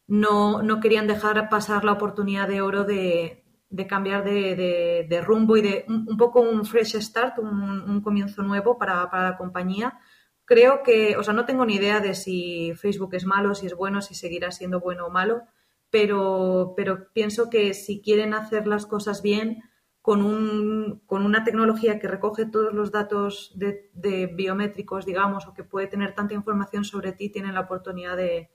no, 0.07 0.61
querían 0.81 1.07
dejar 1.07 1.49
pasar 1.49 1.83
la 1.83 1.93
oportunidad 1.93 2.47
de 2.47 2.61
oro 2.61 2.83
de, 2.83 3.43
cambiar 3.87 4.23
de, 4.23 5.23
rumbo 5.25 5.57
y 5.57 5.61
de 5.63 5.85
un, 5.87 6.15
poco 6.17 6.41
un 6.41 6.63
fresh 6.63 7.01
start, 7.01 7.39
un, 7.39 8.01
comienzo 8.01 8.43
nuevo 8.43 8.77
para, 8.77 9.09
para, 9.09 9.31
la 9.31 9.37
compañía. 9.37 9.99
Creo 10.45 10.83
que, 10.83 11.17
o 11.17 11.23
sea, 11.23 11.33
no 11.33 11.45
tengo 11.45 11.65
ni 11.65 11.75
idea 11.75 11.99
de 11.99 12.13
si 12.13 12.73
Facebook 12.75 13.15
es 13.15 13.25
malo, 13.25 13.55
si 13.55 13.65
es 13.65 13.75
bueno, 13.75 14.01
si 14.01 14.13
seguirá 14.13 14.51
siendo 14.51 14.79
bueno 14.79 15.07
o 15.07 15.09
malo, 15.09 15.41
pero, 15.89 16.73
pero 16.77 17.11
pienso 17.13 17.49
que 17.49 17.73
si 17.73 18.01
quieren 18.01 18.33
hacer 18.33 18.67
las 18.67 18.85
cosas 18.85 19.21
bien, 19.21 19.63
con, 20.05 20.21
un, 20.21 21.01
con 21.07 21.25
una 21.25 21.43
tecnología 21.43 21.97
que 21.97 22.07
recoge 22.07 22.45
todos 22.45 22.71
los 22.71 22.91
datos 22.91 23.53
de, 23.55 24.27
biométricos, 24.35 25.03
digamos, 25.03 25.47
o 25.47 25.53
que 25.55 25.63
puede 25.63 25.87
tener 25.87 26.13
tanta 26.13 26.35
información 26.35 26.85
sobre 26.85 27.11
ti, 27.13 27.31
tienen 27.31 27.55
la 27.55 27.61
oportunidad 27.61 28.15
de, 28.15 28.51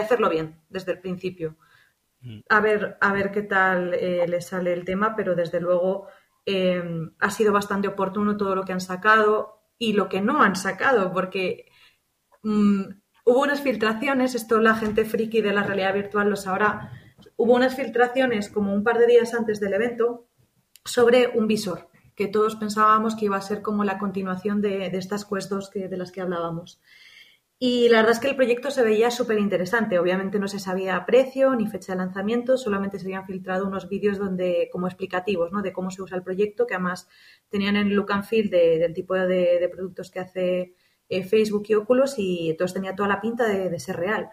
hacerlo 0.00 0.30
bien 0.30 0.58
desde 0.70 0.92
el 0.92 1.00
principio. 1.00 1.58
Mm. 2.22 2.38
A 2.48 2.60
ver, 2.60 2.96
a 3.02 3.12
ver 3.12 3.30
qué 3.30 3.42
tal 3.42 3.92
eh, 3.92 4.26
les 4.26 4.46
sale 4.46 4.72
el 4.72 4.86
tema, 4.86 5.14
pero 5.14 5.34
desde 5.34 5.60
luego 5.60 6.06
eh, 6.46 6.82
ha 7.18 7.30
sido 7.30 7.52
bastante 7.52 7.88
oportuno 7.88 8.38
todo 8.38 8.54
lo 8.54 8.64
que 8.64 8.72
han 8.72 8.80
sacado 8.80 9.57
y 9.78 9.92
lo 9.92 10.08
que 10.08 10.20
no 10.20 10.42
han 10.42 10.56
sacado, 10.56 11.12
porque 11.12 11.66
mm, 12.42 12.82
hubo 13.24 13.42
unas 13.42 13.60
filtraciones, 13.60 14.34
esto 14.34 14.60
la 14.60 14.74
gente 14.74 15.04
friki 15.04 15.40
de 15.40 15.52
la 15.52 15.62
realidad 15.62 15.94
virtual 15.94 16.30
lo 16.30 16.36
sabrá, 16.36 16.92
hubo 17.36 17.54
unas 17.54 17.76
filtraciones 17.76 18.48
como 18.48 18.74
un 18.74 18.82
par 18.82 18.98
de 18.98 19.06
días 19.06 19.34
antes 19.34 19.60
del 19.60 19.74
evento 19.74 20.26
sobre 20.84 21.28
un 21.34 21.46
visor, 21.46 21.88
que 22.14 22.26
todos 22.26 22.56
pensábamos 22.56 23.14
que 23.14 23.26
iba 23.26 23.36
a 23.36 23.42
ser 23.42 23.62
como 23.62 23.84
la 23.84 23.98
continuación 23.98 24.60
de, 24.60 24.86
estas 24.86 25.24
Quest 25.24 25.50
2 25.50 25.70
que, 25.70 25.88
de 25.88 25.96
las 25.96 26.10
que 26.10 26.20
hablábamos. 26.20 26.80
Y 27.60 27.88
la 27.88 27.98
verdad 27.98 28.12
es 28.12 28.20
que 28.20 28.28
el 28.28 28.36
proyecto 28.36 28.70
se 28.70 28.84
veía 28.84 29.10
súper 29.10 29.38
interesante. 29.38 29.98
Obviamente 29.98 30.38
no 30.38 30.46
se 30.46 30.60
sabía 30.60 31.04
precio 31.04 31.56
ni 31.56 31.66
fecha 31.66 31.92
de 31.92 31.98
lanzamiento, 31.98 32.56
solamente 32.56 33.00
se 33.00 33.06
habían 33.06 33.26
filtrado 33.26 33.66
unos 33.66 33.88
vídeos 33.88 34.16
donde, 34.16 34.68
como 34.70 34.86
explicativos 34.86 35.50
¿no? 35.50 35.60
de 35.60 35.72
cómo 35.72 35.90
se 35.90 36.02
usa 36.02 36.16
el 36.16 36.22
proyecto, 36.22 36.66
que 36.66 36.74
además 36.74 37.08
tenían 37.48 37.74
el 37.74 37.88
look 37.88 38.12
and 38.12 38.24
feel 38.24 38.48
del 38.48 38.94
tipo 38.94 39.14
de, 39.14 39.68
productos 39.72 40.10
que 40.10 40.20
hace 40.20 40.74
eh, 41.08 41.24
Facebook 41.24 41.64
y 41.68 41.74
Oculus 41.74 42.14
y 42.18 42.50
entonces 42.50 42.74
tenía 42.74 42.94
toda 42.94 43.08
la 43.08 43.20
pinta 43.20 43.44
de, 43.48 43.70
de 43.70 43.80
ser 43.80 43.96
real. 43.96 44.30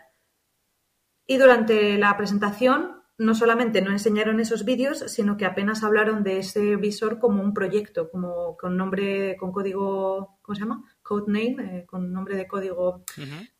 Y 1.25 1.37
durante 1.37 1.97
la 1.97 2.15
presentación 2.17 3.01
no 3.17 3.33
solamente 3.33 3.81
no 3.81 3.91
enseñaron 3.91 4.39
esos 4.39 4.65
vídeos, 4.65 4.99
sino 5.07 5.37
que 5.37 5.45
apenas 5.45 5.83
hablaron 5.83 6.23
de 6.23 6.39
ese 6.39 6.75
visor 6.75 7.17
como 7.17 7.41
un 7.41 7.53
proyecto, 7.53 8.09
como 8.11 8.57
con 8.57 8.77
nombre, 8.77 9.35
con 9.37 9.51
código, 9.51 10.37
¿cómo 10.41 10.55
se 10.55 10.61
llama? 10.61 10.83
Codename, 11.05 11.77
eh, 11.77 11.85
con 11.85 12.11
nombre 12.11 12.35
de 12.35 12.47
código 12.47 13.05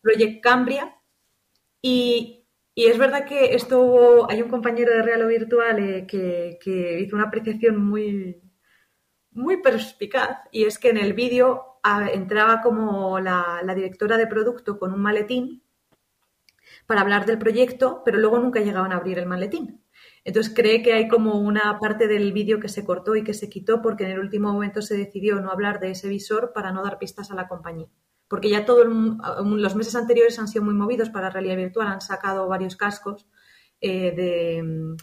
Project 0.02 0.42
Cambria. 0.42 0.96
Y, 1.82 2.42
es 2.76 2.98
verdad 2.98 3.26
que 3.26 3.56
esto 3.56 4.30
hay 4.30 4.42
un 4.42 4.50
compañero 4.50 4.92
de 4.92 5.02
Real 5.02 5.22
o 5.22 5.28
Virtual 5.28 5.80
eh, 5.80 6.08
que, 6.08 7.00
hizo 7.00 7.16
una 7.16 7.28
apreciación 7.28 7.78
muy, 7.86 8.42
muy 9.32 9.58
perspicaz, 9.62 10.40
y 10.52 10.66
es 10.66 10.80
que 10.80 10.90
en 10.90 10.98
el 10.98 11.14
vídeo 11.14 11.80
ah, 11.84 12.10
entraba 12.12 12.62
como 12.62 13.20
la 13.20 13.74
directora 13.76 14.18
de 14.18 14.28
producto 14.28 14.78
con 14.80 14.92
un 14.94 15.02
maletín 15.02 15.64
para 16.88 17.02
hablar 17.02 17.26
del 17.26 17.38
proyecto, 17.38 18.02
pero 18.04 18.18
luego 18.18 18.40
nunca 18.40 18.60
llegaban 18.60 18.92
a 18.92 18.98
abrir 18.98 19.20
el 19.20 19.28
maletín. 19.28 19.85
Entonces 20.26 20.52
cree 20.54 20.82
que 20.82 20.94
hay 20.94 21.08
como 21.08 21.40
una 21.40 21.78
parte 21.80 22.08
del 22.08 22.34
vídeo 22.34 22.60
que 22.60 22.68
se 22.68 22.84
cortó 22.84 23.16
y 23.16 23.24
que 23.24 23.36
se 23.36 23.48
quitó 23.48 23.82
porque 23.84 24.06
en 24.06 24.12
el 24.12 24.20
último 24.20 24.52
momento 24.52 24.82
se 24.82 24.98
decidió 24.98 25.40
no 25.40 25.52
hablar 25.52 25.80
de 25.80 25.92
ese 25.92 26.10
visor 26.10 26.52
para 26.52 26.72
no 26.72 26.84
dar 26.84 26.98
pistas 26.98 27.30
a 27.30 27.36
la 27.36 27.48
compañía. 27.48 27.88
Porque 28.28 28.50
ya 28.50 28.66
todos 28.66 28.88
los 28.88 29.76
meses 29.76 29.96
anteriores 29.96 30.40
han 30.40 30.48
sido 30.48 30.66
muy 30.66 30.74
movidos 30.74 31.12
para 31.12 31.30
realidad 31.30 31.58
virtual, 31.58 31.88
han 31.88 32.02
sacado 32.02 32.48
varios 32.48 32.76
cascos 32.76 33.28
eh, 33.80 34.12
de 34.16 34.96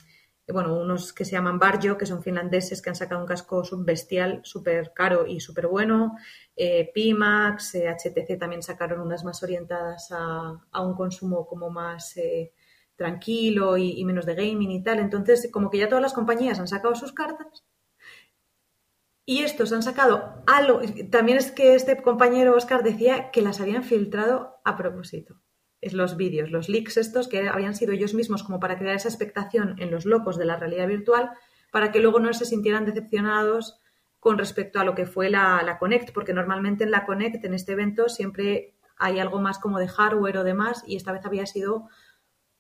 bueno, 0.53 0.77
unos 0.77 1.13
que 1.13 1.25
se 1.25 1.33
llaman 1.33 1.61
Barjo, 1.61 1.97
que 1.97 2.05
son 2.05 2.21
finlandeses, 2.21 2.83
que 2.83 2.91
han 2.91 2.97
sacado 2.97 3.21
un 3.21 3.27
casco 3.29 3.63
bestial, 3.79 4.41
súper 4.43 4.93
caro 4.93 5.25
y 5.25 5.39
súper 5.39 5.69
bueno. 5.69 6.17
Eh, 6.57 6.91
Pimax, 6.93 7.77
HTC 7.77 8.31
eh, 8.31 8.37
también 8.37 8.63
sacaron 8.63 9.01
unas 9.01 9.25
más 9.25 9.41
orientadas 9.45 10.09
a, 10.11 10.83
un 10.83 10.95
consumo 10.95 11.47
como 11.47 11.71
más 11.71 12.17
tranquilo 12.97 13.77
y, 13.77 14.05
menos 14.05 14.27
de 14.27 14.35
gaming 14.35 14.71
y 14.71 14.83
tal. 14.83 14.99
Entonces, 14.99 15.49
como 15.53 15.71
que 15.71 15.79
ya 15.79 15.89
todas 15.89 16.03
las 16.03 16.15
compañías 16.15 16.59
han 16.59 16.69
sacado 16.69 16.95
sus 16.95 17.13
cartas. 17.13 17.65
Y 19.25 19.43
estos 19.43 19.73
han 19.73 19.83
sacado 19.83 20.43
algo. 20.47 20.81
También 21.11 21.39
es 21.39 21.53
que 21.53 21.75
este 21.75 22.01
compañero 22.03 22.57
Oscar 22.57 22.83
decía 22.83 23.31
que 23.31 23.43
las 23.43 23.61
habían 23.61 23.85
filtrado 23.85 24.61
a 24.65 24.77
propósito 24.77 25.43
es 25.83 25.93
los 25.93 26.17
vídeos, 26.17 26.51
los 26.51 26.69
leaks 26.69 26.97
estos 26.97 27.29
que 27.29 27.49
habían 27.49 27.75
sido 27.75 27.93
ellos 27.93 28.15
mismos 28.15 28.45
como 28.45 28.61
para 28.61 28.79
crear 28.79 28.95
esa 28.95 29.09
expectación 29.09 29.75
en 29.79 29.91
los 29.91 30.07
locos 30.07 30.39
de 30.39 30.45
la 30.45 30.57
realidad 30.57 30.87
virtual, 30.87 31.33
para 31.73 31.91
que 31.91 31.99
luego 31.99 32.21
no 32.21 32.33
se 32.33 32.47
sintieran 32.47 32.87
decepcionados 32.87 33.81
con 34.21 34.39
respecto 34.39 34.79
a 34.79 34.85
lo 34.85 34.95
que 34.95 35.07
fue 35.07 35.29
la, 35.29 35.61
la 35.65 35.79
Connect, 35.79 36.13
porque 36.13 36.33
normalmente 36.33 36.85
en 36.85 36.93
la 36.93 37.05
Connect, 37.05 37.45
en 37.45 37.55
este 37.55 37.73
evento, 37.73 38.09
siempre 38.09 38.77
hay 38.97 39.19
algo 39.19 39.41
más 39.41 39.59
como 39.59 39.81
de 39.81 39.89
hardware 39.89 40.39
o 40.39 40.45
demás, 40.45 40.85
y 40.87 40.95
esta 40.95 41.11
vez 41.11 41.27
había 41.27 41.47
sido 41.47 41.89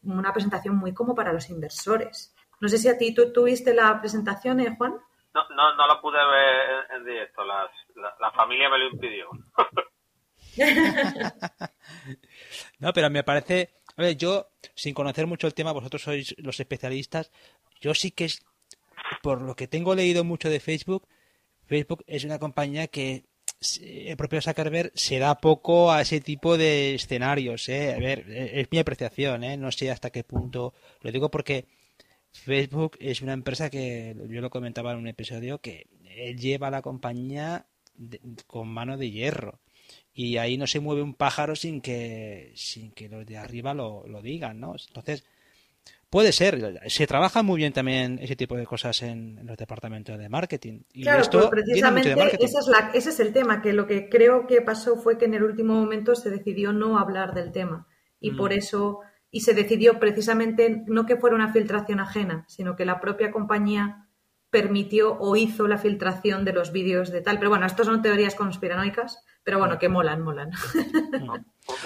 una 0.05 0.33
presentación 0.33 0.77
muy 0.77 0.93
como 0.93 1.15
para 1.15 1.33
los 1.33 1.49
inversores. 1.51 2.35
No 2.61 2.69
sé 2.69 2.79
si 2.79 2.89
a 2.89 2.99
ti 2.99 3.15
tú 3.15 3.33
tuviste 3.33 3.75
la 3.75 4.01
presentación, 4.01 4.61
¿eh, 4.61 4.75
Juan? 4.77 4.95
No, 5.35 5.49
no, 5.57 5.75
no 5.75 5.87
la 5.87 6.01
pude 6.01 6.19
ver 6.19 6.87
en 6.97 7.05
directo, 7.05 7.45
la, 7.45 7.71
la 8.21 8.31
familia 8.33 8.69
me 8.69 8.79
lo 8.79 8.89
impidió. 8.91 9.29
No, 12.79 12.93
pero 12.93 13.11
me 13.11 13.25
parece, 13.25 13.71
A 13.97 14.03
ver, 14.03 14.17
yo, 14.17 14.49
sin 14.75 14.95
conocer 14.95 15.27
mucho 15.27 15.47
el 15.47 15.55
tema, 15.55 15.73
vosotros 15.73 16.03
sois 16.03 16.35
los 16.39 16.59
especialistas, 16.61 17.31
yo 17.81 17.95
sí 17.95 18.11
que 18.11 18.27
es, 18.27 18.45
por 19.23 19.41
lo 19.43 19.55
que 19.55 19.69
tengo 19.69 19.95
leído 19.95 20.25
mucho 20.25 20.49
de 20.51 20.61
Facebook, 20.61 21.09
Facebook 21.67 22.05
es 22.07 22.25
una 22.25 22.39
compañía 22.39 22.87
que 22.87 23.25
el 23.83 24.17
propio 24.17 24.41
Zuckerberg 24.41 24.93
se 24.95 25.19
da 25.19 25.41
poco 25.41 25.93
a 25.93 26.03
ese 26.03 26.21
tipo 26.21 26.57
de 26.57 26.95
escenarios. 26.95 27.69
¿eh? 27.69 27.95
A 27.95 27.99
ver, 27.99 28.31
es 28.31 28.69
mi 28.71 28.79
apreciación, 28.79 29.45
¿eh? 29.45 29.57
no 29.57 29.73
sé 29.73 29.91
hasta 29.91 30.11
qué 30.11 30.25
punto. 30.25 30.75
Lo 31.01 31.13
digo 31.13 31.31
porque 31.31 31.67
Facebook 32.33 32.97
es 33.01 33.23
una 33.23 33.33
empresa 33.33 33.71
que, 33.71 34.17
yo 34.29 34.41
lo 34.41 34.51
comentaba 34.51 34.93
en 34.93 34.99
un 34.99 35.09
episodio, 35.09 35.59
que 35.59 35.87
lleva 36.37 36.71
la 36.71 36.83
compañía 36.83 37.67
con 38.47 38.69
mano 38.69 38.97
de 38.97 39.11
hierro. 39.11 39.61
Y 40.15 40.37
ahí 40.37 40.59
no 40.59 40.67
se 40.67 40.81
mueve 40.81 41.03
un 41.03 41.15
pájaro 41.15 41.57
sin 41.57 41.81
que, 41.81 42.53
sin 42.55 42.91
que 42.93 43.09
los 43.09 43.25
de 43.27 43.39
arriba 43.39 43.73
lo, 43.73 44.07
lo 44.07 44.21
digan, 44.21 44.61
¿no? 44.61 44.75
Entonces, 44.89 45.25
Puede 46.13 46.33
ser, 46.33 46.79
se 46.89 47.07
trabaja 47.07 47.43
muy 47.43 47.57
bien 47.57 47.73
también 47.73 48.19
ese 48.21 48.37
tipo 48.37 48.55
de 48.55 48.67
cosas 48.67 49.01
en, 49.01 49.41
los 49.47 49.57
departamentos 49.57 50.19
de 50.19 50.29
marketing. 50.29 50.83
Y 50.93 51.05
claro, 51.05 51.23
esto 51.23 51.39
pues 51.39 51.63
precisamente 51.65 52.15
ese 52.93 53.09
es 53.09 53.19
el 53.19 53.33
tema, 53.33 53.63
que 53.63 53.73
lo 53.73 53.87
que 53.87 54.11
creo 54.11 54.47
que 54.47 54.61
pasó 54.61 54.97
fue 54.97 55.17
que 55.17 55.25
en 55.25 55.33
el 55.33 55.43
último 55.43 55.73
momento 55.73 56.15
se 56.15 56.29
decidió 56.29 56.75
no 56.75 56.99
hablar 56.99 57.33
del 57.33 57.51
tema. 57.51 57.87
Y 58.21 58.33
mm. 58.33 58.37
por 58.37 58.53
eso, 58.53 59.01
y 59.31 59.41
se 59.41 59.55
decidió 59.55 59.99
precisamente 59.99 60.83
no 60.87 61.07
que 61.07 61.17
fuera 61.17 61.35
una 61.35 61.51
filtración 61.51 61.99
ajena, 61.99 62.45
sino 62.47 62.77
que 62.77 62.85
la 62.85 63.01
propia 63.01 63.31
compañía 63.31 64.11
permitió 64.51 65.17
o 65.19 65.35
hizo 65.35 65.67
la 65.67 65.79
filtración 65.79 66.45
de 66.45 66.53
los 66.53 66.73
vídeos 66.73 67.11
de 67.11 67.23
tal. 67.23 67.39
Pero 67.39 67.49
bueno, 67.49 67.65
estas 67.65 67.87
son 67.87 68.03
teorías 68.03 68.35
conspiranoicas, 68.35 69.25
pero 69.43 69.59
bueno, 69.59 69.79
que 69.79 69.89
molan, 69.89 70.21
molan. 70.21 70.51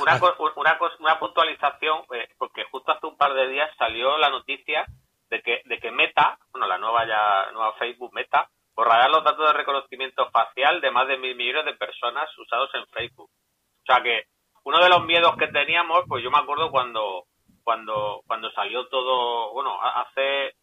Una, 0.00 0.18
una, 0.56 0.78
una 0.98 1.18
puntualización, 1.18 2.04
eh, 2.14 2.28
porque 2.38 2.64
justo 2.70 2.92
hace 2.92 3.06
un 3.06 3.16
par 3.16 3.34
de 3.34 3.48
días 3.48 3.70
salió 3.76 4.16
la 4.18 4.30
noticia 4.30 4.86
de 5.28 5.42
que, 5.42 5.62
de 5.64 5.78
que 5.78 5.90
Meta, 5.90 6.38
bueno, 6.50 6.66
la 6.66 6.78
nueva 6.78 7.06
ya 7.06 7.50
nueva 7.52 7.74
Facebook 7.74 8.12
Meta, 8.14 8.48
borrará 8.74 9.08
los 9.08 9.24
datos 9.24 9.46
de 9.46 9.52
reconocimiento 9.52 10.30
facial 10.30 10.80
de 10.80 10.90
más 10.90 11.08
de 11.08 11.18
mil 11.18 11.34
millones 11.34 11.64
de 11.64 11.74
personas 11.74 12.28
usados 12.38 12.70
en 12.74 12.86
Facebook. 12.88 13.30
O 13.30 13.84
sea 13.86 14.02
que 14.02 14.24
uno 14.64 14.82
de 14.82 14.88
los 14.88 15.04
miedos 15.04 15.36
que 15.36 15.48
teníamos, 15.48 16.04
pues 16.08 16.22
yo 16.22 16.30
me 16.30 16.38
acuerdo 16.38 16.70
cuando 16.70 17.24
cuando 17.64 18.22
cuando 18.26 18.50
salió 18.52 18.86
todo, 18.88 19.52
bueno, 19.52 19.78
hace 19.82 20.54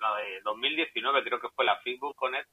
la 0.00 0.16
de 0.16 0.40
2019 0.42 1.22
creo 1.22 1.40
que 1.40 1.50
fue 1.50 1.64
la 1.64 1.78
Facebook 1.80 2.16
Connect, 2.16 2.48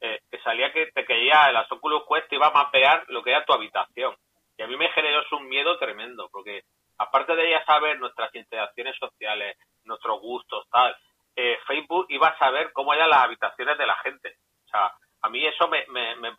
eh, 0.00 0.20
que 0.30 0.40
salía 0.40 0.72
que 0.72 0.86
te 0.92 1.04
caía 1.04 1.52
las 1.52 1.70
Oculus 1.70 2.02
Quest 2.08 2.32
iba 2.32 2.48
a 2.48 2.52
mapear 2.52 3.04
lo 3.08 3.22
que 3.22 3.30
era 3.30 3.44
tu 3.44 3.52
habitación. 3.52 4.16
Y 4.56 4.62
a 4.62 4.66
mí 4.66 4.76
me 4.76 4.90
generó 4.90 5.22
un 5.32 5.48
miedo 5.48 5.78
tremendo, 5.78 6.28
porque 6.30 6.64
aparte 6.98 7.34
de 7.34 7.48
ella 7.48 7.64
saber 7.64 7.98
nuestras 7.98 8.34
interacciones 8.34 8.96
sociales, 8.98 9.56
nuestros 9.84 10.20
gustos, 10.20 10.66
tal, 10.70 10.96
eh, 11.36 11.58
Facebook 11.66 12.06
iba 12.10 12.28
a 12.28 12.38
saber 12.38 12.72
cómo 12.72 12.92
eran 12.92 13.08
las 13.10 13.24
habitaciones 13.24 13.78
de 13.78 13.86
la 13.86 13.96
gente. 13.96 14.36
O 14.66 14.68
sea, 14.68 14.92
a 15.22 15.28
mí 15.28 15.44
eso 15.46 15.68
me, 15.68 15.86
me, 15.88 16.16
me, 16.16 16.30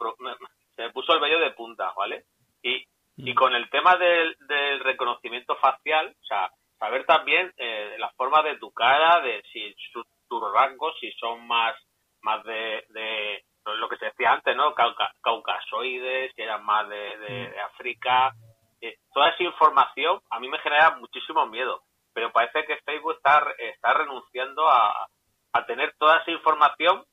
se 0.76 0.84
me 0.84 0.92
puso 0.92 1.14
el 1.14 1.20
vello 1.20 1.40
de 1.40 1.52
punta, 1.52 1.92
¿vale? 1.96 2.26
Y, 2.62 2.86
y 3.18 3.34
mm. 3.34 3.36
con 3.36 3.56
el 3.56 3.70
tema 3.70 3.96
del, 3.96 4.36
del 4.48 4.80
reconocimiento 4.82 5.56
facial, 5.56 6.16
o 6.22 6.26
sea, 6.26 6.52
saber 6.78 7.06
también 7.06 7.54
eh, 7.58 7.96
la 8.00 8.10
forma 8.12 8.42
de 8.42 8.58
tu 8.58 8.72
cara, 8.72 9.22
de 9.22 9.44
si 9.52 9.76
tus 9.92 10.54
rangos, 10.54 10.96
si 11.00 11.12
son 11.14 11.46
más, 11.46 11.76
más 12.22 12.44
de, 12.44 12.86
de 12.90 13.44
lo 13.66 13.90
que 13.90 13.98
se 13.98 14.06
decía 14.06 14.32
antes, 14.32 14.56
¿no? 14.56 14.74
caucasoides, 15.22 16.34
que 16.36 16.44
eran 16.44 16.66
más 16.66 16.88
de, 16.90 17.18
de, 17.18 17.60
África. 17.62 18.34
Eh, 18.82 18.98
toda 19.14 19.30
esa 19.30 19.44
información 19.44 20.20
a 20.30 20.40
mí 20.40 20.50
me 20.50 20.60
genera 20.60 20.98
muchísimo 20.98 21.46
miedo, 21.46 21.84
pero 22.14 22.32
parece 22.32 22.66
que 22.66 22.82
Facebook 22.82 23.16
está, 23.18 23.44
está 23.60 23.94
renunciando 23.94 24.68
a, 24.68 25.08
a 25.54 25.66
tener 25.66 25.94
toda 25.98 26.18
esa 26.18 26.32
información 26.32 27.06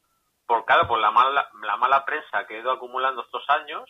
por, 0.47 0.65
claro, 0.65 0.89
por 0.89 0.99
la 0.99 1.11
mala, 1.11 1.49
la 1.63 1.77
mala 1.77 2.05
prensa 2.07 2.47
que 2.47 2.57
he 2.57 2.61
ido 2.61 2.73
acumulando 2.73 3.23
estos 3.23 3.45
años, 3.51 3.85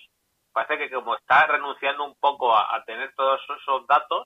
parece 0.53 0.77
que 0.77 0.91
como 0.91 1.15
está 1.15 1.47
renunciando 1.47 2.05
un 2.05 2.17
poco 2.19 2.55
a, 2.55 2.83
tener 2.85 3.15
todos 3.15 3.41
esos 3.61 3.87
datos, 3.87 4.25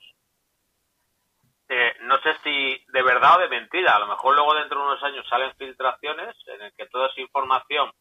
eh, 1.69 1.95
no 2.01 2.19
sé 2.21 2.35
si 2.43 2.85
de 2.89 3.03
verdad 3.03 3.37
o 3.37 3.41
de 3.41 3.49
mentira. 3.49 3.97
A 3.97 3.99
lo 3.99 4.07
mejor 4.07 4.35
luego 4.35 4.55
dentro 4.55 4.81
de 4.81 4.87
unos 4.87 5.03
años 5.03 5.27
salen 5.29 5.55
filtraciones 5.57 6.35
en 6.47 6.63
el 6.63 6.73
que 6.75 6.87
toda 6.87 7.09
esa 7.09 7.21
información 7.21 7.93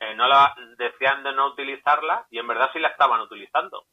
eh, 0.00 0.14
no 0.14 0.28
la 0.28 0.54
decían 0.76 1.22
de 1.22 1.32
no 1.32 1.48
utilizarla 1.48 2.26
y 2.30 2.38
en 2.38 2.46
verdad 2.46 2.70
sí 2.72 2.78
la 2.78 2.88
estaban 2.88 3.20
utilizando. 3.20 3.86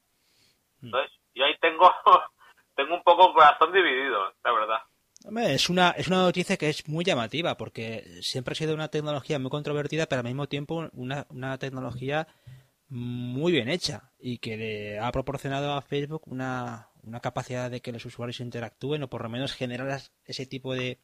Hmm. 0.81 0.87
Entonces, 0.87 1.11
yo 1.33 1.45
ahí 1.45 1.57
tengo, 1.59 1.91
tengo 2.75 2.95
un 2.95 3.03
poco 3.03 3.27
el 3.27 3.33
corazón 3.33 3.71
dividido, 3.71 4.33
la 4.43 4.51
verdad. 4.51 4.79
Es 5.53 5.69
una, 5.69 5.91
es 5.91 6.09
una 6.09 6.23
noticia 6.23 6.57
que 6.57 6.69
es 6.69 6.87
muy 6.89 7.05
llamativa 7.05 7.55
porque 7.55 8.03
siempre 8.21 8.51
ha 8.51 8.55
sido 8.55 8.73
una 8.73 8.89
tecnología 8.89 9.39
muy 9.39 9.49
controvertida, 9.49 10.05
pero 10.05 10.19
al 10.19 10.25
mismo 10.25 10.47
tiempo 10.47 10.89
una, 10.91 11.25
una 11.29 11.57
tecnología 11.57 12.27
muy 12.89 13.53
bien 13.53 13.69
hecha 13.69 14.11
y 14.19 14.39
que 14.39 14.57
le 14.57 14.99
ha 14.99 15.11
proporcionado 15.13 15.73
a 15.73 15.81
Facebook 15.81 16.23
una, 16.25 16.89
una 17.03 17.21
capacidad 17.21 17.71
de 17.71 17.81
que 17.81 17.93
los 17.93 18.05
usuarios 18.05 18.41
interactúen 18.41 19.03
o 19.03 19.09
por 19.09 19.23
lo 19.23 19.29
menos 19.29 19.53
generar 19.53 19.99
ese 20.25 20.45
tipo 20.45 20.73
de, 20.73 20.99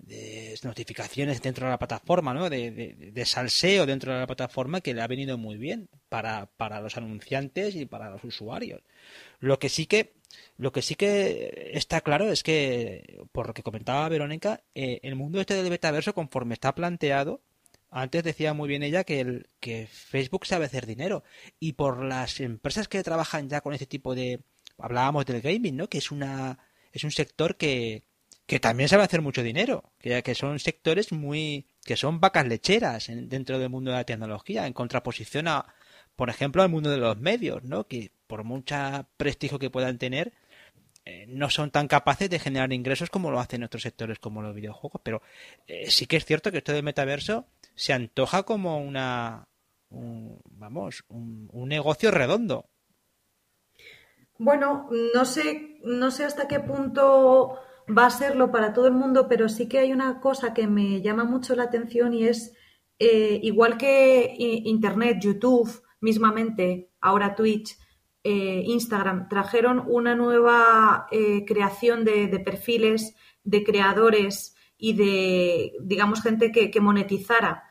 de 0.00 0.58
notificaciones 0.62 1.42
dentro 1.42 1.66
de 1.66 1.72
la 1.72 1.78
plataforma, 1.78 2.34
¿no? 2.34 2.50
De, 2.50 3.22
salseo 3.24 3.86
dentro 3.86 4.12
de 4.12 4.20
la 4.20 4.26
plataforma 4.26 4.80
que 4.80 4.94
le 4.94 5.02
ha 5.02 5.06
venido 5.06 5.38
muy 5.38 5.56
bien 5.56 5.88
para, 6.08 6.46
para 6.56 6.80
los 6.80 6.96
anunciantes 6.96 7.74
y 7.74 7.86
para 7.86 8.10
los 8.10 8.24
usuarios. 8.24 8.82
Lo 9.40 9.58
que 9.58 9.68
sí 9.68 9.86
que 9.86 10.14
lo 10.56 10.72
que 10.72 10.82
sí 10.82 10.94
que 10.94 11.70
está 11.74 12.00
claro 12.00 12.30
es 12.30 12.42
que, 12.42 13.20
por 13.32 13.46
lo 13.48 13.54
que 13.54 13.62
comentaba 13.62 14.08
Verónica, 14.08 14.62
eh, 14.74 15.00
el 15.02 15.14
mundo 15.14 15.40
este 15.40 15.54
del 15.54 15.70
metaverso, 15.70 16.14
conforme 16.14 16.54
está 16.54 16.74
planteado, 16.74 17.42
antes 17.90 18.22
decía 18.22 18.52
muy 18.54 18.68
bien 18.68 18.82
ella 18.82 19.04
que, 19.04 19.20
el, 19.20 19.48
que 19.60 19.86
Facebook 19.86 20.46
sabe 20.46 20.66
hacer 20.66 20.86
dinero. 20.86 21.24
Y 21.58 21.72
por 21.74 22.04
las 22.04 22.40
empresas 22.40 22.88
que 22.88 23.02
trabajan 23.02 23.48
ya 23.48 23.60
con 23.60 23.72
este 23.72 23.86
tipo 23.86 24.14
de. 24.14 24.40
Hablábamos 24.78 25.26
del 25.26 25.40
gaming, 25.40 25.76
¿no? 25.76 25.88
Que 25.88 25.98
es 25.98 26.10
una. 26.10 26.58
Es 26.92 27.04
un 27.04 27.10
sector 27.10 27.56
que, 27.56 28.04
que 28.48 28.58
también 28.58 28.88
sabe 28.88 29.02
hacer 29.02 29.20
mucho 29.20 29.42
dinero, 29.42 29.84
que, 29.98 30.22
que 30.22 30.34
son 30.34 30.58
sectores 30.58 31.12
muy 31.12 31.66
que 31.84 31.96
son 31.96 32.18
vacas 32.18 32.46
lecheras 32.46 33.08
dentro 33.08 33.58
del 33.58 33.68
mundo 33.68 33.90
de 33.90 33.98
la 33.98 34.04
tecnología, 34.04 34.66
en 34.66 34.72
contraposición 34.72 35.48
a, 35.48 35.66
por 36.16 36.30
ejemplo, 36.30 36.62
al 36.62 36.70
mundo 36.70 36.90
de 36.90 36.96
los 36.96 37.18
medios, 37.18 37.62
¿no? 37.64 37.86
Que 37.86 38.10
por 38.26 38.44
mucho 38.44 38.74
prestigio 39.18 39.58
que 39.58 39.68
puedan 39.68 39.98
tener, 39.98 40.32
eh, 41.04 41.26
no 41.28 41.50
son 41.50 41.70
tan 41.70 41.88
capaces 41.88 42.30
de 42.30 42.38
generar 42.38 42.72
ingresos 42.72 43.10
como 43.10 43.30
lo 43.30 43.38
hacen 43.38 43.64
otros 43.64 43.82
sectores 43.82 44.18
como 44.18 44.40
los 44.40 44.54
videojuegos. 44.54 45.02
Pero 45.04 45.20
eh, 45.66 45.90
sí 45.90 46.06
que 46.06 46.16
es 46.16 46.24
cierto 46.24 46.50
que 46.50 46.58
esto 46.58 46.72
del 46.72 46.82
metaverso 46.82 47.44
se 47.74 47.92
antoja 47.92 48.44
como 48.44 48.78
una, 48.78 49.46
vamos, 49.90 51.04
un, 51.08 51.50
un 51.52 51.68
negocio 51.68 52.10
redondo. 52.10 52.64
Bueno, 54.38 54.88
no 55.14 55.24
sé, 55.26 55.80
no 55.84 56.10
sé 56.10 56.24
hasta 56.24 56.48
qué 56.48 56.60
punto 56.60 57.58
va 57.96 58.06
a 58.06 58.10
serlo 58.10 58.50
para 58.50 58.72
todo 58.72 58.86
el 58.86 58.94
mundo, 58.94 59.26
pero 59.28 59.48
sí 59.48 59.68
que 59.68 59.78
hay 59.78 59.92
una 59.92 60.20
cosa 60.20 60.54
que 60.54 60.66
me 60.66 61.00
llama 61.00 61.24
mucho 61.24 61.54
la 61.54 61.64
atención 61.64 62.12
y 62.14 62.24
es, 62.24 62.54
eh, 62.98 63.40
igual 63.42 63.78
que 63.78 64.34
Internet, 64.38 65.18
YouTube, 65.20 65.82
mismamente, 66.00 66.90
ahora 67.00 67.34
Twitch, 67.34 67.76
eh, 68.24 68.62
Instagram, 68.66 69.28
trajeron 69.28 69.84
una 69.86 70.14
nueva 70.14 71.06
eh, 71.10 71.44
creación 71.46 72.04
de, 72.04 72.28
perfiles 72.44 73.14
de 73.44 73.64
creadores 73.64 74.54
y 74.76 74.92
de, 74.94 75.72
digamos, 75.80 76.22
gente 76.22 76.52
que, 76.52 76.70
que 76.70 76.80
monetizara 76.80 77.64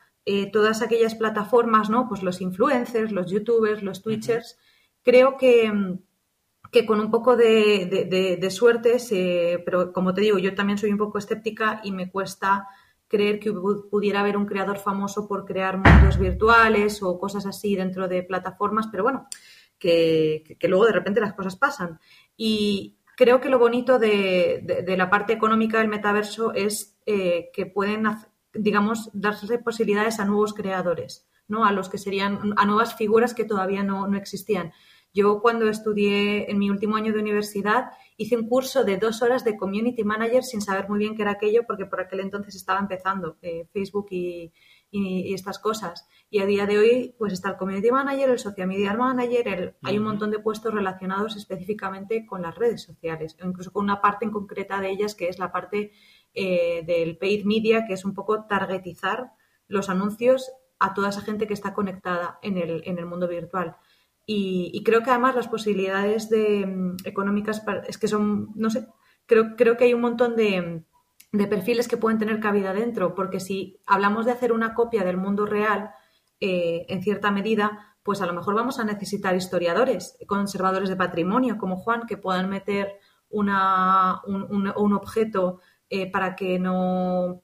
todas 0.52 0.82
aquellas 0.82 1.14
plataformas, 1.14 1.88
¿no? 1.88 2.06
Pues 2.06 2.22
los 2.22 2.42
influencers, 2.42 3.12
los 3.12 3.30
youtubers, 3.30 3.82
los 3.82 4.02
twitchers. 4.02 4.58
Creo 5.02 5.38
que 5.38 5.72
que 6.70 6.84
con 6.84 7.00
un 7.00 7.10
poco 7.10 7.36
de, 7.36 8.48
suerte, 8.50 8.98
pero 9.64 9.92
como 9.92 10.14
te 10.14 10.20
digo, 10.20 10.38
yo 10.38 10.54
también 10.54 10.78
soy 10.78 10.90
un 10.90 10.98
poco 10.98 11.18
escéptica 11.18 11.80
y 11.82 11.92
me 11.92 12.10
cuesta 12.10 12.68
creer 13.08 13.40
que 13.40 13.52
pudiera 13.90 14.20
haber 14.20 14.36
un 14.36 14.46
creador 14.46 14.78
famoso 14.78 15.26
por 15.26 15.46
crear 15.46 15.78
mundos 15.78 16.18
virtuales 16.18 17.02
o 17.02 17.18
cosas 17.18 17.46
así 17.46 17.74
dentro 17.74 18.06
de 18.06 18.22
plataformas, 18.22 18.88
pero 18.90 19.02
bueno, 19.02 19.28
que, 19.78 20.58
luego 20.62 20.84
de 20.84 20.92
repente 20.92 21.20
las 21.20 21.32
cosas 21.32 21.56
pasan. 21.56 21.98
Y 22.36 22.98
creo 23.16 23.40
que 23.40 23.48
lo 23.48 23.58
bonito 23.58 23.98
de, 23.98 24.84
la 24.96 25.08
parte 25.08 25.32
económica 25.32 25.78
del 25.78 25.88
metaverso 25.88 26.52
es 26.52 26.98
eh, 27.06 27.50
que 27.54 27.64
pueden, 27.64 28.04
digamos, 28.52 29.10
darse 29.14 29.58
posibilidades 29.58 30.20
a 30.20 30.26
nuevos 30.26 30.52
creadores, 30.52 31.26
¿no? 31.48 31.64
A 31.64 31.72
los 31.72 31.88
que 31.88 31.96
serían, 31.96 32.52
a 32.58 32.66
nuevas 32.66 32.94
figuras 32.94 33.32
que 33.32 33.44
todavía 33.44 33.82
no, 33.82 34.06
no 34.06 34.18
existían. 34.18 34.72
Yo 35.14 35.40
cuando 35.40 35.68
estudié 35.68 36.50
en 36.50 36.58
mi 36.58 36.70
último 36.70 36.96
año 36.96 37.12
de 37.12 37.20
universidad 37.20 37.90
hice 38.16 38.36
un 38.36 38.48
curso 38.48 38.84
de 38.84 38.98
dos 38.98 39.22
horas 39.22 39.44
de 39.44 39.56
Community 39.56 40.04
Manager 40.04 40.44
sin 40.44 40.60
saber 40.60 40.88
muy 40.88 40.98
bien 40.98 41.16
qué 41.16 41.22
era 41.22 41.32
aquello 41.32 41.62
porque 41.66 41.86
por 41.86 42.00
aquel 42.00 42.20
entonces 42.20 42.54
estaba 42.54 42.80
empezando 42.80 43.36
eh, 43.42 43.66
Facebook 43.72 44.08
y, 44.10 44.52
estas 44.90 45.58
cosas. 45.58 46.08
Y 46.30 46.38
a 46.38 46.46
día 46.46 46.64
de 46.64 46.78
hoy, 46.78 47.14
pues 47.18 47.34
está 47.34 47.50
el 47.50 47.56
Community 47.58 47.90
Manager, 47.90 48.30
el 48.30 48.38
Social 48.38 48.66
Media 48.66 48.94
Manager, 48.94 49.76
hay 49.82 49.98
un 49.98 50.04
montón 50.04 50.30
de 50.30 50.38
puestos 50.38 50.72
relacionados 50.72 51.36
específicamente 51.36 52.24
con 52.24 52.40
las 52.40 52.54
redes 52.54 52.84
sociales, 52.84 53.36
o 53.42 53.46
incluso 53.46 53.70
con 53.70 53.84
una 53.84 54.00
parte 54.00 54.24
en 54.24 54.30
concreta 54.30 54.80
de 54.80 54.88
ellas 54.88 55.14
que 55.14 55.28
es 55.28 55.38
la 55.38 55.52
parte 55.52 55.92
eh, 56.32 56.84
del 56.86 57.18
paid 57.18 57.44
media, 57.44 57.84
que 57.86 57.92
es 57.92 58.06
un 58.06 58.14
poco 58.14 58.46
targetizar 58.46 59.32
los 59.66 59.90
anuncios 59.90 60.50
a 60.78 60.94
toda 60.94 61.10
esa 61.10 61.20
gente 61.20 61.46
que 61.46 61.54
está 61.54 61.74
conectada 61.74 62.38
en 62.42 62.56
el, 62.56 62.82
en 62.86 62.98
el 62.98 63.04
mundo 63.04 63.28
virtual. 63.28 63.76
Y, 64.30 64.82
creo 64.84 65.02
que 65.02 65.08
además 65.08 65.34
las 65.34 65.48
posibilidades 65.48 66.28
de, 66.28 66.66
mm, 66.66 66.96
económicas 67.04 67.62
es 67.88 67.96
que 67.96 68.08
son, 68.08 68.50
no 68.56 68.68
sé, 68.68 68.86
creo, 69.24 69.56
creo 69.56 69.78
que 69.78 69.84
hay 69.84 69.94
un 69.94 70.02
montón 70.02 70.36
de, 70.36 70.84
de 71.32 71.46
perfiles 71.46 71.88
que 71.88 71.96
pueden 71.96 72.18
tener 72.18 72.38
cabida 72.38 72.74
dentro, 72.74 73.14
porque 73.14 73.40
si 73.40 73.80
hablamos 73.86 74.26
de 74.26 74.32
hacer 74.32 74.52
una 74.52 74.74
copia 74.74 75.02
del 75.02 75.16
mundo 75.16 75.46
real, 75.46 75.92
eh, 76.40 76.84
en 76.90 77.02
cierta 77.02 77.30
medida, 77.30 77.96
pues 78.02 78.20
a 78.20 78.26
lo 78.26 78.34
mejor 78.34 78.54
vamos 78.54 78.78
a 78.78 78.84
necesitar 78.84 79.34
historiadores, 79.34 80.18
conservadores 80.26 80.90
de 80.90 80.96
patrimonio, 80.96 81.56
como 81.56 81.76
Juan, 81.78 82.06
que 82.06 82.18
puedan 82.18 82.50
meter 82.50 82.98
una, 83.30 84.20
un, 84.26 84.72
un, 84.76 84.92
objeto 84.92 85.60
eh, 85.88 86.10
para 86.10 86.36
que 86.36 86.58
no 86.58 87.42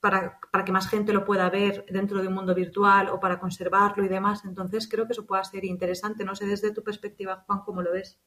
para, 0.00 0.38
para, 0.52 0.64
que 0.64 0.72
más 0.72 0.88
gente 0.88 1.12
lo 1.12 1.24
pueda 1.24 1.48
ver 1.50 1.84
dentro 1.88 2.18
de 2.18 2.28
un 2.28 2.34
mundo 2.34 2.54
virtual 2.54 3.08
o 3.08 3.18
para 3.18 3.40
conservarlo 3.40 4.04
y 4.04 4.08
demás. 4.08 4.44
Entonces 4.44 4.88
creo 4.88 5.06
que 5.06 5.12
eso 5.12 5.26
pueda 5.26 5.42
ser 5.42 5.64
interesante. 5.64 6.24
No 6.24 6.34
sé 6.34 6.46
desde 6.46 6.74
tu 6.74 6.84
perspectiva, 6.84 7.42
Juan, 7.46 7.60
cómo 7.64 7.82
lo 7.82 7.92
ves. 7.92 8.20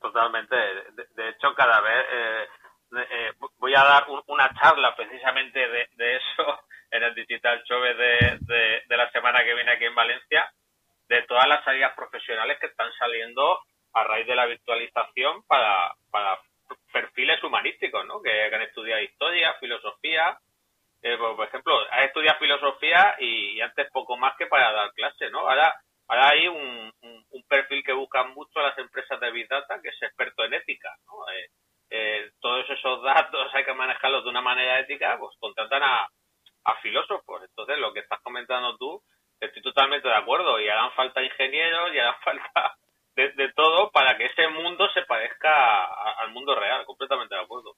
Totalmente. 0.00 0.56
De, 0.56 1.28
hecho, 1.28 1.54
cada 1.54 1.80
vez 1.80 2.06
eh, 2.10 2.48
eh, 2.92 3.32
voy 3.58 3.74
a 3.74 3.84
dar 3.84 4.06
una 4.28 4.50
charla 4.54 4.94
precisamente 4.96 5.58
de, 5.58 6.16
eso 6.16 6.60
en 6.90 7.02
el 7.02 7.14
Digital 7.14 7.62
Show 7.64 7.82
de, 7.82 8.84
de, 8.88 8.96
la 8.96 9.10
semana 9.10 9.44
que 9.44 9.54
viene 9.54 9.72
aquí 9.72 9.84
en 9.84 9.94
Valencia, 9.94 10.50
de 11.08 11.22
todas 11.22 11.46
las 11.46 11.64
salidas 11.64 11.94
profesionales 11.94 12.58
que 12.60 12.68
están 12.68 12.90
saliendo 12.98 13.60
a 13.92 14.04
raíz 14.04 14.26
de 14.26 14.34
la 14.34 14.46
virtualización 14.46 15.42
para, 15.46 15.94
para 16.10 16.38
perfiles 16.92 17.42
humanísticos, 17.42 18.06
¿no? 18.06 18.20
Que, 18.22 18.44
han 18.44 18.62
estudiado 18.62 19.02
historia, 19.02 19.54
filosofía. 19.60 20.38
Eh, 21.06 21.16
por, 21.18 21.46
ejemplo, 21.46 21.78
has 21.92 22.06
estudiado 22.06 22.40
filosofía 22.40 23.14
y, 23.20 23.60
antes 23.60 23.88
poco 23.92 24.16
más 24.16 24.36
que 24.36 24.46
para 24.46 24.72
dar 24.72 24.92
clase, 24.92 25.30
¿no? 25.30 25.48
Ahora, 25.48 25.72
hay 26.08 26.48
un, 26.48 26.92
perfil 27.48 27.84
que 27.84 27.92
buscan 27.92 28.34
mucho 28.34 28.58
las 28.58 28.76
empresas 28.76 29.20
de 29.20 29.30
Big 29.30 29.46
Data, 29.46 29.78
que 29.80 29.90
es 29.90 30.02
experto 30.02 30.44
en 30.44 30.54
ética, 30.54 30.90
¿no? 31.06 31.32
Eh, 31.32 31.46
eh, 31.90 32.30
todos 32.40 32.68
esos 32.68 33.00
datos 33.04 33.48
hay 33.54 33.64
que 33.64 33.72
manejarlos 33.72 34.24
de 34.24 34.30
una 34.30 34.40
manera 34.40 34.80
ética, 34.80 35.16
pues 35.16 35.36
contratan 35.38 35.84
a, 35.84 36.08
a 36.64 36.74
filósofos. 36.82 37.40
Entonces, 37.44 37.78
lo 37.78 37.92
que 37.92 38.00
estás 38.00 38.18
comentando 38.22 38.76
tú, 38.76 39.00
estoy 39.38 39.62
totalmente 39.62 40.08
de 40.08 40.14
acuerdo. 40.14 40.58
Y 40.58 40.68
harán 40.68 40.90
falta 40.94 41.22
ingenieros 41.22 41.94
y 41.94 42.00
harán 42.00 42.16
falta 42.24 42.74
de, 43.14 43.52
todo 43.54 43.92
para 43.92 44.16
que 44.16 44.26
ese 44.26 44.48
mundo 44.48 44.88
se 44.92 45.02
parezca 45.02 45.84
al 46.20 46.32
mundo 46.32 46.56
real. 46.56 46.84
Completamente 46.84 47.36
de 47.36 47.42
acuerdo. 47.42 47.76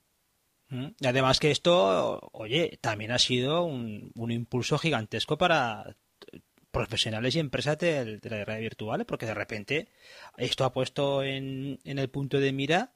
Mm, 0.71 0.89
y 1.01 1.07
además 1.07 1.41
que 1.41 1.51
esto, 1.51 2.21
oye, 2.33 2.79
también 2.81 3.11
ha 3.12 3.19
sido 3.19 3.64
un, 3.64 4.12
un 4.14 4.31
impulso 4.31 4.79
gigantesco 4.79 5.39
para 5.39 5.97
profesionales 6.71 7.35
y 7.35 7.41
empresas 7.41 7.79
de, 7.79 8.21
la 8.23 8.45
realidad 8.45 8.61
virtual, 8.61 9.07
porque 9.07 9.27
de 9.27 9.35
repente 9.35 9.89
esto 10.37 10.64
ha 10.64 10.73
puesto 10.73 11.23
en, 11.23 11.79
en 11.85 11.99
el 11.99 12.11
punto 12.11 12.39
de 12.41 12.53
mira 12.53 12.93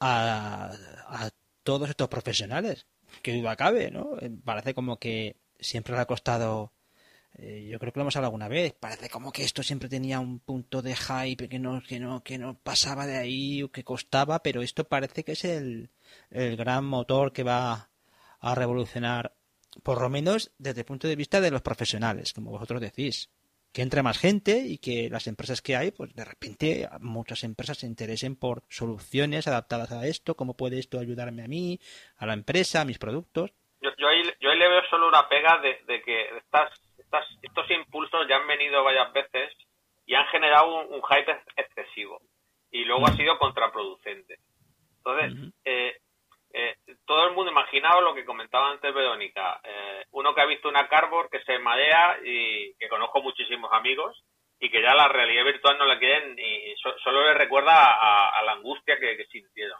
a, 0.00 0.72
a 1.06 1.30
todos 1.62 1.88
estos 1.90 2.08
profesionales. 2.08 2.86
Que 3.22 3.34
duda 3.34 3.56
cabe, 3.56 3.90
¿no? 3.90 4.18
Eh, 4.20 4.30
parece 4.44 4.74
como 4.74 4.98
que 4.98 5.36
siempre 5.60 5.94
le 5.94 6.00
ha 6.00 6.06
costado 6.06 6.72
eh, 7.36 7.66
yo 7.68 7.78
creo 7.78 7.92
que 7.92 7.98
lo 7.98 8.02
hemos 8.02 8.16
hablado 8.16 8.28
alguna 8.28 8.48
vez, 8.48 8.74
parece 8.74 9.10
como 9.10 9.32
que 9.32 9.42
esto 9.42 9.62
siempre 9.62 9.88
tenía 9.88 10.20
un 10.20 10.38
punto 10.38 10.82
de 10.82 10.94
hype 10.94 11.48
que 11.48 11.58
no, 11.58 11.82
que 11.82 11.98
no, 11.98 12.22
que 12.22 12.38
no 12.38 12.56
pasaba 12.62 13.06
de 13.06 13.18
ahí 13.18 13.62
o 13.62 13.72
que 13.72 13.82
costaba, 13.82 14.40
pero 14.42 14.62
esto 14.62 14.84
parece 14.84 15.24
que 15.24 15.32
es 15.32 15.44
el, 15.44 15.90
el 16.30 16.56
gran 16.56 16.84
motor 16.84 17.32
que 17.32 17.42
va 17.42 17.88
a 18.40 18.54
revolucionar, 18.54 19.32
por 19.82 20.00
lo 20.00 20.08
menos 20.10 20.52
desde 20.58 20.82
el 20.82 20.86
punto 20.86 21.08
de 21.08 21.16
vista 21.16 21.40
de 21.40 21.50
los 21.50 21.62
profesionales, 21.62 22.32
como 22.32 22.50
vosotros 22.50 22.80
decís. 22.80 23.30
Que 23.72 23.82
entre 23.82 24.04
más 24.04 24.18
gente 24.18 24.58
y 24.58 24.78
que 24.78 25.10
las 25.10 25.26
empresas 25.26 25.60
que 25.60 25.74
hay, 25.74 25.90
pues 25.90 26.14
de 26.14 26.24
repente 26.24 26.88
muchas 27.00 27.42
empresas 27.42 27.78
se 27.78 27.88
interesen 27.88 28.36
por 28.36 28.62
soluciones 28.68 29.48
adaptadas 29.48 29.90
a 29.90 30.06
esto, 30.06 30.36
cómo 30.36 30.56
puede 30.56 30.78
esto 30.78 31.00
ayudarme 31.00 31.42
a 31.42 31.48
mí, 31.48 31.80
a 32.18 32.26
la 32.26 32.34
empresa, 32.34 32.82
a 32.82 32.84
mis 32.84 32.98
productos. 32.98 33.50
Yo, 33.80 33.90
yo, 33.98 34.06
ahí, 34.06 34.22
yo 34.40 34.50
ahí 34.50 34.58
le 34.58 34.68
veo 34.68 34.82
solo 34.88 35.08
una 35.08 35.28
pega 35.28 35.60
de, 35.60 36.02
que 36.02 36.28
estas 37.14 37.38
estos 37.42 37.70
impulsos 37.70 38.26
ya 38.28 38.36
han 38.36 38.46
venido 38.46 38.82
varias 38.82 39.12
veces 39.12 39.52
y 40.06 40.14
han 40.14 40.26
generado 40.26 40.86
un, 40.86 41.02
hype 41.02 41.42
excesivo. 41.56 42.20
Y 42.70 42.84
luego 42.84 43.06
ha 43.06 43.12
sido 43.12 43.38
contraproducente. 43.38 44.38
Entonces, 44.98 45.52
eh, 45.64 45.96
eh, 46.52 46.76
todo 47.06 47.28
el 47.28 47.34
mundo, 47.34 47.52
imaginaos 47.52 48.02
lo 48.02 48.14
que 48.14 48.24
comentaba 48.24 48.70
antes 48.70 48.92
Verónica, 48.92 49.60
eh, 49.62 50.04
uno 50.12 50.34
que 50.34 50.40
ha 50.40 50.46
visto 50.46 50.68
una 50.68 50.88
cardboard 50.88 51.30
que 51.30 51.42
se 51.44 51.58
marea 51.58 52.18
y 52.24 52.74
que 52.74 52.88
conozco 52.88 53.22
muchísimos 53.22 53.72
amigos 53.72 54.24
y 54.58 54.70
que 54.70 54.82
ya 54.82 54.94
la 54.94 55.08
realidad 55.08 55.44
virtual 55.44 55.78
no 55.78 55.84
la 55.84 55.98
quieren 55.98 56.36
y 56.38 56.74
solo 57.02 57.22
le 57.24 57.34
recuerda 57.34 57.72
a, 57.74 58.42
la 58.44 58.52
angustia 58.52 58.98
que, 58.98 59.24
sintieron, 59.26 59.78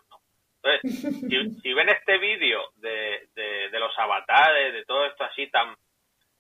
Entonces, 0.62 1.62
si, 1.62 1.72
ven 1.72 1.88
este 1.88 2.18
vídeo 2.18 2.60
de, 2.76 3.28
de, 3.34 3.78
los 3.78 3.96
avatares, 3.98 4.72
de 4.72 4.84
todo 4.84 5.06
esto 5.06 5.24
así 5.24 5.46
tan 5.48 5.74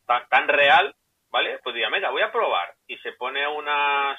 tan, 0.06 0.48
real, 0.48 0.94
¿vale? 1.30 1.58
Pues 1.62 1.74
diga, 1.74 1.90
mira, 1.90 2.10
voy 2.10 2.22
a 2.22 2.32
probar. 2.32 2.74
Y 2.86 2.96
se 2.98 3.12
pone 3.12 3.46
unas 3.46 4.18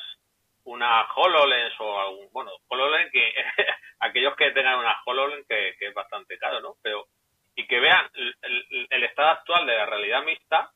una 0.65 1.05
HoloLens 1.13 1.79
o 1.79 1.99
algún, 1.99 2.29
bueno, 2.31 2.51
HoloLens 2.67 3.11
que 3.11 3.33
aquellos 3.99 4.36
que 4.36 4.51
tengan 4.51 4.79
una 4.79 4.99
HoloLens 5.05 5.47
que, 5.47 5.75
es 5.79 5.93
bastante 5.93 6.38
caro, 6.39 6.59
¿no? 6.59 6.75
Pero 6.81 7.05
y 7.55 7.67
que 7.67 7.79
vean 7.79 8.09
el, 8.41 9.03
estado 9.03 9.29
actual 9.29 9.65
de 9.65 9.77
la 9.77 9.86
realidad 9.86 10.23
mixta 10.23 10.71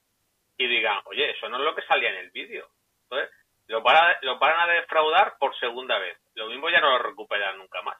y 0.57 0.68
digan, 0.68 1.01
oye, 1.05 1.32
eso 1.32 1.49
no 1.49 1.57
es 1.57 1.64
lo 1.64 1.76
que 1.76 1.82
salía 1.82 2.10
en 2.10 2.18
el 2.18 2.32
vídeo. 2.32 2.70
Entonces, 3.03 3.30
lo 3.68 3.82
van, 3.82 3.97
a, 3.97 4.34
van 4.36 4.60
a 4.62 4.74
defraudar 4.74 5.36
por 5.39 5.57
segunda 5.60 5.99
vez. 5.99 6.18
Lo 6.36 6.47
mismo 6.47 6.70
ya 6.70 6.80
no 6.80 6.91
lo 6.91 6.99
recuperan 6.99 7.57
nunca 7.57 7.82
más. 7.82 7.97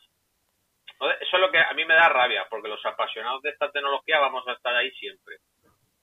eso 1.20 1.36
es 1.36 1.40
lo 1.40 1.52
que 1.52 1.60
a 1.60 1.74
mí 1.74 1.84
me 1.84 1.96
da 1.96 2.08
rabia, 2.08 2.48
porque 2.50 2.70
los 2.70 2.86
apasionados 2.86 3.42
de 3.42 3.50
esta 3.50 3.70
tecnología 3.70 4.20
vamos 4.20 4.48
a 4.48 4.54
estar 4.54 4.74
ahí 4.76 4.92
siempre 4.92 5.40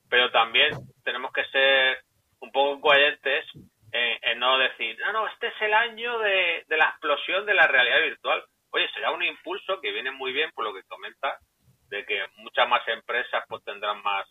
pero 0.09 0.31
también 0.31 0.73
tenemos 1.03 1.31
que 1.31 1.45
ser 1.45 2.03
un 2.39 2.51
poco 2.51 2.81
coherentes 2.81 3.45
en, 3.91 4.39
no 4.39 4.57
decir, 4.57 4.97
no, 4.99 5.13
no, 5.13 5.27
este 5.27 5.47
es 5.47 5.61
el 5.61 5.73
año 5.73 6.19
de, 6.19 6.65
la 6.69 6.89
explosión 6.89 7.45
de 7.45 7.53
la 7.53 7.67
realidad 7.67 8.01
virtual. 8.01 8.43
Oye, 8.71 8.87
será 8.93 9.11
un 9.11 9.23
impulso 9.23 9.79
que 9.81 9.91
viene 9.91 10.11
muy 10.11 10.33
bien 10.33 10.51
por 10.53 10.65
lo 10.65 10.73
que 10.73 10.83
comenta, 10.83 11.39
de 11.89 12.05
que 12.05 12.25
muchas 12.37 12.67
más 12.67 12.87
empresas 12.87 13.43
pues 13.47 13.63
tendrán 13.63 14.03
más, 14.03 14.27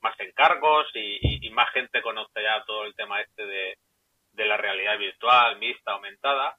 más 0.00 0.18
encargos 0.18 0.86
y, 0.94 1.48
más 1.50 1.70
gente 1.72 2.02
conocerá 2.02 2.64
todo 2.64 2.84
el 2.84 2.96
tema 2.96 3.20
este 3.20 3.46
de, 3.46 3.78
de 4.32 4.44
la 4.46 4.56
realidad 4.56 4.98
virtual, 4.98 5.56
mixta, 5.58 5.92
aumentada, 5.92 6.56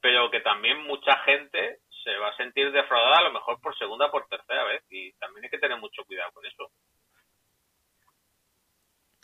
pero 0.00 0.30
que 0.30 0.40
también 0.40 0.78
mucha 0.84 1.18
gente 1.24 1.78
se 2.04 2.16
va 2.16 2.28
a 2.28 2.36
sentir 2.36 2.70
defraudada 2.70 3.18
a 3.18 3.22
lo 3.22 3.32
mejor 3.32 3.60
por 3.60 3.76
segunda 3.76 4.06
o 4.06 4.10
por 4.10 4.26
tercera 4.28 4.64
vez 4.64 4.82
y 4.90 5.12
también 5.14 5.44
hay 5.44 5.50
que 5.50 5.58
tener 5.58 5.78
mucho 5.78 6.04
cuidado 6.04 6.30
con 6.32 6.46
eso. 6.46 6.70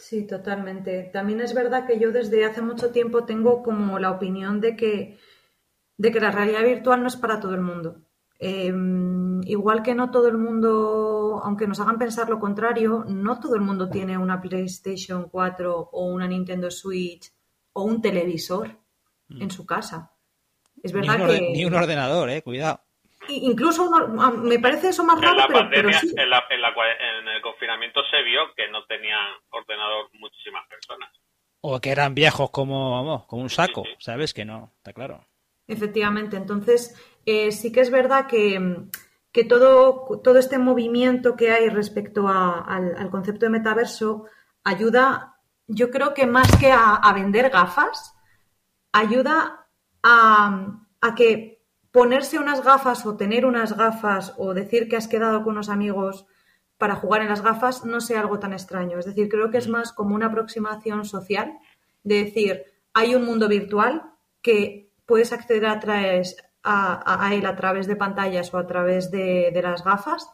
Sí, 0.09 0.25
totalmente. 0.25 1.11
También 1.13 1.41
es 1.41 1.53
verdad 1.53 1.85
que 1.85 1.99
yo 1.99 2.13
desde 2.13 2.45
hace 2.45 2.63
mucho 2.63 2.93
tiempo 2.93 3.25
tengo 3.25 3.65
como 3.65 3.99
la 3.99 4.13
opinión 4.13 4.61
de 4.61 4.77
que, 4.77 5.19
de 5.97 6.13
que 6.13 6.21
la 6.21 6.31
realidad 6.31 6.63
virtual 6.63 7.03
no 7.03 7.09
es 7.09 7.17
para 7.17 7.41
todo 7.41 7.57
el 7.57 7.61
mundo. 7.61 8.03
Em, 8.39 9.43
igual 9.49 9.83
que 9.83 9.97
no 9.97 10.13
todo 10.13 10.29
el 10.29 10.39
mundo, 10.39 11.41
aunque 11.43 11.67
nos 11.67 11.81
hagan 11.81 11.99
pensar 11.99 12.31
lo 12.31 12.39
contrario, 12.39 13.05
no 13.09 13.41
todo 13.41 13.57
el 13.57 13.63
mundo 13.63 13.91
tiene 13.91 14.17
una 14.17 14.41
PlayStation 14.41 15.29
4 15.29 15.89
o 15.91 16.07
una 16.07 16.29
Nintendo 16.29 16.71
Switch 16.71 17.33
o 17.73 17.83
un 17.83 18.01
televisor 18.01 18.79
mm. 19.27 19.43
en 19.43 19.51
su 19.51 19.67
casa. 19.67 20.13
Es 20.85 20.93
verdad 20.93 21.27
que... 21.27 21.51
Ni 21.53 21.65
un 21.65 21.75
ordenador, 21.75 22.31
eh, 22.31 22.43
cuidado. 22.43 22.81
Incluso 23.29 23.91
me 24.43 24.59
parece 24.59 24.89
eso 24.89 25.05
más 25.05 25.21
raro, 25.21 25.47
pero, 25.71 25.93
sí. 25.93 26.15
en, 26.17 27.29
el 27.29 27.43
confinamiento 27.43 28.01
se 28.11 28.23
vio 28.23 28.41
que 28.55 28.69
no 28.69 28.85
tenían 28.85 29.27
ordenador 29.51 30.09
muchísimas 30.15 30.67
personas. 30.69 31.11
O 31.61 31.81
que 31.81 31.91
eran 31.91 32.15
viejos 32.15 32.51
como, 32.51 33.27
como 33.27 33.43
un 33.43 33.51
saco, 33.51 33.85
¿sabes? 33.99 34.33
Que 34.33 34.45
no, 34.45 34.73
está 34.77 34.93
claro. 34.93 35.27
Efectivamente, 35.67 36.37
entonces 36.37 36.95
eh, 37.25 37.51
sí 37.51 37.73
que 37.73 37.81
es 37.81 37.91
verdad 37.91 38.27
que, 38.27 38.87
que, 39.33 39.45
todo, 39.45 40.21
todo 40.23 40.39
este 40.39 40.59
movimiento 40.59 41.35
que 41.35 41.51
hay 41.51 41.69
respecto 41.69 42.29
al, 42.29 43.11
concepto 43.11 43.47
de 43.47 43.51
metaverso 43.51 44.27
ayuda, 44.63 45.39
yo 45.67 45.91
creo 45.91 46.15
que 46.15 46.27
más 46.27 46.55
que 46.57 46.71
a, 46.71 46.95
a 46.95 47.13
vender 47.13 47.51
gafas, 47.51 48.15
ayuda 48.93 49.67
a, 50.03 50.81
a 51.01 51.15
que 51.15 51.56
ponerse 51.97 52.39
unas 52.39 52.63
gafas 52.63 53.07
o 53.07 53.17
tener 53.17 53.47
unas 53.47 53.75
gafas 53.75 54.35
o 54.37 54.53
decir 54.53 54.87
que 54.87 54.99
has 54.99 55.09
quedado 55.09 55.43
con 55.43 55.55
unos 55.55 55.71
amigos 55.71 56.27
para 56.77 56.97
jugar 56.97 57.23
en 57.23 57.29
las 57.29 57.41
gafas 57.41 57.87
no 57.87 58.03
sea 58.03 58.21
algo 58.21 58.39
tan 58.39 58.53
extraño. 58.53 58.99
Es 58.99 59.07
decir, 59.07 59.31
creo 59.31 59.51
que 59.51 59.57
es 59.57 59.67
mm. 59.67 59.71
más 59.71 59.93
como 59.95 60.15
una 60.15 60.27
aproximación 60.27 61.07
social 61.07 61.57
de 62.05 62.25
decir, 62.25 62.65
hay 62.93 63.15
un 63.15 63.25
mundo 63.25 63.49
virtual 63.49 64.13
que 64.43 64.91
puedes 65.07 65.33
acceder 65.33 65.65
a, 65.65 65.81
través, 65.81 66.37
a, 66.63 67.31
él 67.33 67.47
a 67.47 67.57
través 67.57 67.87
de 67.87 67.97
pantallas 67.97 68.53
o 68.53 68.59
a 68.59 68.67
través 68.67 69.11
de, 69.11 69.51
de, 69.51 69.63
las 69.63 69.83
gafas, 69.83 70.29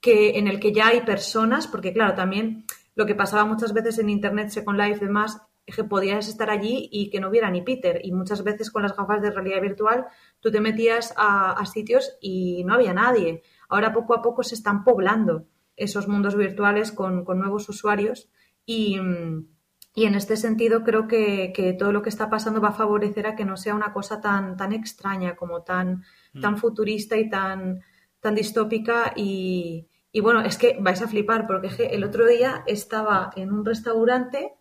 que, 0.00 0.38
en 0.38 0.48
el 0.48 0.60
que 0.60 0.72
ya 0.72 0.86
hay 0.86 1.02
personas, 1.02 1.66
porque 1.66 1.92
claro, 1.92 2.14
también 2.14 2.64
lo 2.94 3.04
que 3.04 3.14
pasaba 3.14 3.44
muchas 3.44 3.74
veces 3.74 3.98
en 3.98 4.08
Internet, 4.08 4.48
Second 4.48 4.80
Life 4.80 5.04
y 5.04 5.08
demás, 5.08 5.42
que 5.74 5.84
podías 5.84 6.28
estar 6.28 6.50
allí 6.50 6.88
y 6.90 7.10
que 7.10 7.20
no 7.20 7.28
hubiera 7.28 7.50
ni 7.50 7.62
Peter. 7.62 8.00
Y 8.02 8.12
muchas 8.12 8.42
veces 8.44 8.70
con 8.70 8.82
las 8.82 8.96
gafas 8.96 9.22
de 9.22 9.30
realidad 9.30 9.60
virtual 9.60 10.06
tú 10.40 10.50
te 10.50 10.60
metías 10.60 11.14
a, 11.16 11.64
sitios 11.66 12.16
y 12.20 12.64
no 12.64 12.74
había 12.74 12.94
nadie. 12.94 13.42
Ahora 13.68 13.92
poco 13.92 14.14
a 14.14 14.22
poco 14.22 14.42
se 14.42 14.54
están 14.54 14.84
poblando 14.84 15.46
esos 15.76 16.08
mundos 16.08 16.36
virtuales 16.36 16.92
con, 16.92 17.24
nuevos 17.24 17.68
usuarios 17.68 18.30
y, 18.64 18.96
en 18.96 20.14
este 20.14 20.36
sentido 20.36 20.84
creo 20.84 21.08
que, 21.08 21.76
todo 21.78 21.92
lo 21.92 22.02
que 22.02 22.08
está 22.08 22.30
pasando 22.30 22.60
va 22.60 22.68
a 22.68 22.72
favorecer 22.72 23.26
a 23.26 23.36
que 23.36 23.44
no 23.44 23.56
sea 23.56 23.74
una 23.74 23.92
cosa 23.92 24.20
tan, 24.20 24.56
tan 24.56 24.72
extraña 24.72 25.36
como 25.36 25.62
tan, 25.62 26.04
mm. 26.34 26.40
tan 26.40 26.56
futurista 26.56 27.16
y 27.16 27.28
tan, 27.28 27.80
tan 28.20 28.34
distópica 28.34 29.12
y, 29.16 29.88
y 30.12 30.20
bueno, 30.20 30.40
es 30.40 30.56
que 30.56 30.76
vais 30.80 31.02
a 31.02 31.08
flipar 31.08 31.46
porque 31.46 31.68
el 31.90 32.04
otro 32.04 32.26
día 32.26 32.62
estaba 32.66 33.30
en 33.36 33.52
un 33.52 33.64
restaurante 33.64 34.57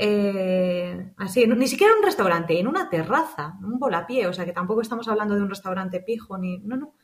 eh, 0.00 1.12
así, 1.16 1.44
ni 1.46 1.66
siquiera 1.66 1.96
un 1.96 2.04
restaurante, 2.04 2.58
en 2.58 2.68
una 2.68 2.88
terraza, 2.88 3.58
un 3.60 3.80
volapié, 3.80 4.28
o 4.28 4.32
sea 4.32 4.44
que 4.44 4.52
tampoco 4.52 4.80
estamos 4.80 5.08
hablando 5.08 5.34
de 5.34 5.42
un 5.42 5.50
restaurante 5.50 6.00
pijo, 6.00 6.38
ni. 6.38 6.58
No, 6.58 6.76
no. 6.76 6.94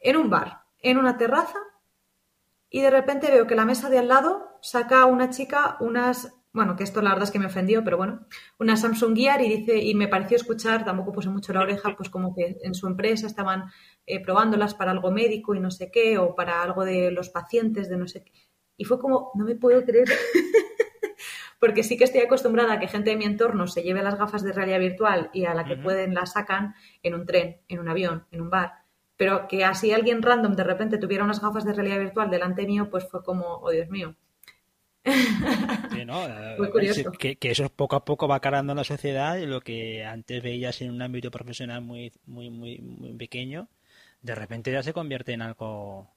En 0.00 0.16
un 0.16 0.28
bar, 0.28 0.62
en 0.80 0.98
una 0.98 1.16
terraza, 1.16 1.58
y 2.68 2.80
de 2.82 2.90
repente 2.90 3.30
veo 3.30 3.46
que 3.46 3.54
la 3.54 3.64
mesa 3.64 3.88
de 3.88 3.98
al 3.98 4.08
lado 4.08 4.58
saca 4.60 5.06
una 5.06 5.30
chica 5.30 5.76
unas. 5.80 6.32
Bueno, 6.52 6.74
que 6.74 6.84
esto 6.84 7.02
la 7.02 7.10
verdad 7.10 7.24
es 7.24 7.30
que 7.30 7.38
me 7.38 7.46
ofendió, 7.46 7.84
pero 7.84 7.98
bueno, 7.98 8.26
una 8.58 8.78
Samsung 8.78 9.14
Gear 9.14 9.42
y 9.42 9.58
dice, 9.58 9.76
y 9.76 9.94
me 9.94 10.08
pareció 10.08 10.38
escuchar, 10.38 10.86
tampoco 10.86 11.12
puse 11.12 11.28
mucho 11.28 11.52
la 11.52 11.60
oreja, 11.60 11.94
pues 11.94 12.08
como 12.08 12.34
que 12.34 12.56
en 12.62 12.74
su 12.74 12.86
empresa 12.86 13.26
estaban 13.26 13.64
eh, 14.06 14.22
probándolas 14.22 14.74
para 14.74 14.90
algo 14.90 15.10
médico 15.10 15.54
y 15.54 15.60
no 15.60 15.70
sé 15.70 15.90
qué, 15.90 16.16
o 16.16 16.34
para 16.34 16.62
algo 16.62 16.86
de 16.86 17.10
los 17.10 17.28
pacientes, 17.28 17.90
de 17.90 17.98
no 17.98 18.08
sé 18.08 18.24
qué. 18.24 18.32
Y 18.78 18.84
fue 18.84 18.98
como, 18.98 19.32
no 19.34 19.44
me 19.44 19.54
puedo 19.54 19.84
creer 19.84 20.08
porque 21.58 21.82
sí 21.82 21.96
que 21.96 22.04
estoy 22.04 22.20
acostumbrada 22.20 22.74
a 22.74 22.78
que 22.78 22.88
gente 22.88 23.10
de 23.10 23.16
mi 23.16 23.24
entorno 23.24 23.66
se 23.66 23.82
lleve 23.82 24.02
las 24.02 24.18
gafas 24.18 24.42
de 24.42 24.52
realidad 24.52 24.80
virtual 24.80 25.30
y 25.32 25.44
a 25.46 25.54
la 25.54 25.64
que 25.64 25.76
pueden 25.76 26.14
las 26.14 26.32
sacan 26.32 26.74
en 27.02 27.14
un 27.14 27.26
tren, 27.26 27.58
en 27.68 27.78
un 27.78 27.88
avión, 27.88 28.26
en 28.30 28.42
un 28.42 28.50
bar. 28.50 28.74
Pero 29.16 29.48
que 29.48 29.64
así 29.64 29.92
alguien 29.92 30.22
random 30.22 30.54
de 30.54 30.64
repente 30.64 30.98
tuviera 30.98 31.24
unas 31.24 31.40
gafas 31.40 31.64
de 31.64 31.72
realidad 31.72 31.98
virtual 31.98 32.30
delante 32.30 32.66
mío, 32.66 32.90
pues 32.90 33.08
fue 33.08 33.22
como, 33.24 33.58
oh 33.62 33.70
Dios 33.70 33.88
mío. 33.88 34.14
Sí, 35.92 36.04
¿no? 36.04 36.20
curioso. 36.72 37.12
Que, 37.12 37.38
eso 37.40 37.68
poco 37.70 37.96
a 37.96 38.04
poco 38.04 38.28
va 38.28 38.40
cargando 38.40 38.74
la 38.74 38.84
sociedad 38.84 39.36
y 39.38 39.46
lo 39.46 39.60
que 39.60 40.04
antes 40.04 40.42
veías 40.42 40.82
en 40.82 40.90
un 40.90 41.00
ámbito 41.00 41.30
profesional 41.30 41.80
muy, 41.80 42.12
muy, 42.26 42.50
muy, 42.50 42.78
muy 42.80 43.14
pequeño, 43.14 43.68
de 44.20 44.34
repente 44.34 44.72
ya 44.72 44.82
se 44.82 44.92
convierte 44.92 45.32
en 45.32 45.42
algo, 45.42 46.10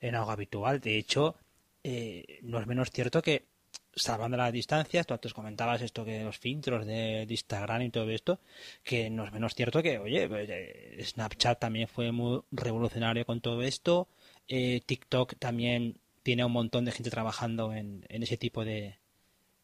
en 0.00 0.16
algo 0.16 0.30
habitual. 0.30 0.80
De 0.80 0.98
hecho, 0.98 1.36
eh, 1.84 2.40
no 2.42 2.58
es 2.58 2.66
menos 2.66 2.90
cierto 2.90 3.22
que 3.22 3.51
salvando 3.94 4.36
las 4.36 4.52
distancias, 4.52 5.06
tú 5.06 5.14
antes 5.14 5.34
comentabas 5.34 5.82
esto 5.82 6.04
que 6.04 6.24
los 6.24 6.38
filtros 6.38 6.86
de, 6.86 7.26
Instagram 7.28 7.82
y 7.82 7.90
todo 7.90 8.10
esto, 8.10 8.40
que 8.82 9.10
no 9.10 9.24
es 9.24 9.32
menos 9.32 9.54
cierto 9.54 9.82
que, 9.82 9.98
oye, 9.98 10.28
eh, 10.30 11.04
Snapchat 11.04 11.58
también 11.58 11.88
fue 11.88 12.12
muy 12.12 12.42
revolucionario 12.50 13.26
con 13.26 13.40
todo 13.40 13.62
esto, 13.62 14.08
eh, 14.48 14.80
TikTok 14.84 15.36
también 15.38 15.98
tiene 16.22 16.44
un 16.44 16.52
montón 16.52 16.84
de 16.84 16.92
gente 16.92 17.10
trabajando 17.10 17.72
en, 17.72 18.04
ese 18.08 18.36
tipo 18.36 18.64
de, 18.64 18.98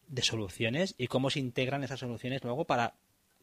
de 0.08 0.22
soluciones 0.22 0.94
y 0.98 1.06
cómo 1.06 1.30
se 1.30 1.40
integran 1.40 1.84
esas 1.84 2.00
soluciones 2.00 2.42
luego 2.42 2.64
para 2.64 2.94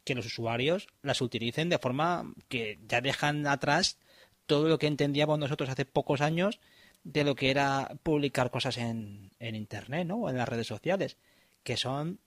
que 0.03 0.15
los 0.15 0.25
usuarios 0.25 0.87
las 1.01 1.21
utilicen 1.21 1.69
de 1.69 1.79
forma 1.79 2.31
que 2.47 2.77
ya 2.87 3.01
dejan 3.01 3.47
atrás 3.47 3.97
todo 4.45 4.67
lo 4.67 4.77
que 4.77 4.87
entendíamos 4.87 5.39
nosotros 5.39 5.69
hace 5.69 5.85
pocos 5.85 6.21
años 6.21 6.59
de 7.05 7.23
lo 7.23 7.35
que 7.35 7.51
era 7.51 7.87
publicar 8.03 8.51
cosas 8.51 8.77
en, 8.77 9.29
en 9.39 9.55
Internet, 9.55 10.07
¿no? 10.07 10.17
O 10.17 10.29
en 10.29 10.37
las 10.37 10.49
redes 10.49 10.67
sociales, 10.67 11.17
que 11.63 11.77
son 11.77 12.19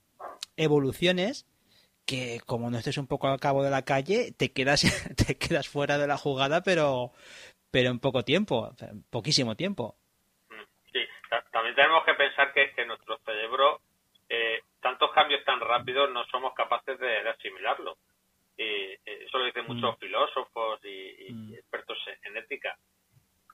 evoluciones 0.56 1.46
que 2.06 2.40
como 2.46 2.70
no 2.70 2.78
estés 2.78 2.96
un 2.96 3.06
poco 3.06 3.28
al 3.28 3.38
cabo 3.38 3.62
de 3.62 3.70
la 3.70 3.84
calle, 3.84 4.32
te 4.32 4.50
quedas, 4.52 4.80
te 5.26 5.36
quedas 5.36 5.68
fuera 5.68 5.98
de 5.98 6.06
la 6.06 6.16
jugada, 6.16 6.62
pero, 6.62 7.12
pero 7.70 7.90
en 7.90 7.98
poco 7.98 8.24
tiempo, 8.24 8.74
poquísimo 9.10 9.56
tiempo. 9.56 9.96
Sí, 10.90 11.00
también 11.52 11.74
tenemos 11.74 12.04
que 12.06 12.14
pensar 12.14 12.54
que, 12.54 12.72
que 12.72 12.86
nuestro 12.86 13.18
cerebro, 13.26 13.82
eh, 14.28 14.62
tantos 14.80 15.10
cambios 15.12 15.44
tan 15.44 15.60
rápidos, 15.60 16.10
no 16.10 16.24
somos 16.26 16.54
capaces 16.54 16.98
de, 16.98 17.28
asimilarlo. 17.28 17.98
Y, 18.56 18.62
eh, 18.62 19.00
eso 19.04 19.38
lo 19.38 19.44
dicen 19.44 19.66
muchos 19.66 19.96
mm. 19.96 19.98
filósofos 19.98 20.80
y, 20.84 21.30
mm. 21.30 21.54
expertos 21.54 21.98
en 22.22 22.36
ética. 22.36 22.78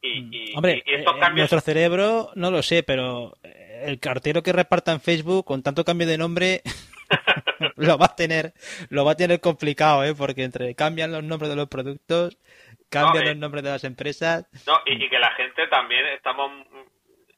Mm. 0.04 0.56
Hombre, 0.56 0.82
eh, 0.86 1.04
nuestro 1.34 1.60
cerebro, 1.60 2.30
no 2.34 2.50
lo 2.50 2.62
sé, 2.62 2.82
pero 2.82 3.36
eh, 3.42 3.84
el 3.86 3.98
cartero 3.98 4.42
que 4.42 4.52
reparta 4.52 4.92
en 4.92 5.00
Facebook 5.00 5.46
con 5.46 5.62
tanto 5.62 5.84
cambio 5.84 6.06
de 6.06 6.18
nombre 6.18 6.60
lo 7.76 7.96
va 7.96 8.06
a 8.06 8.16
tener 8.16 8.52
lo 8.90 9.04
va 9.04 9.12
a 9.12 9.16
tener 9.16 9.40
complicado, 9.40 10.04
¿eh? 10.04 10.14
Porque 10.14 10.44
entre 10.44 10.74
cambian 10.74 11.10
los 11.10 11.24
nombres 11.24 11.48
de 11.48 11.56
los 11.56 11.68
productos, 11.68 12.36
cambian 12.90 13.24
los 13.24 13.36
nombres 13.36 13.64
de 13.64 13.70
las 13.70 13.84
empresas. 13.84 14.46
No, 14.66 14.78
y, 14.84 15.08
que 15.08 15.18
la 15.18 15.32
gente 15.32 15.66
también 15.68 16.06
estamos 16.08 16.52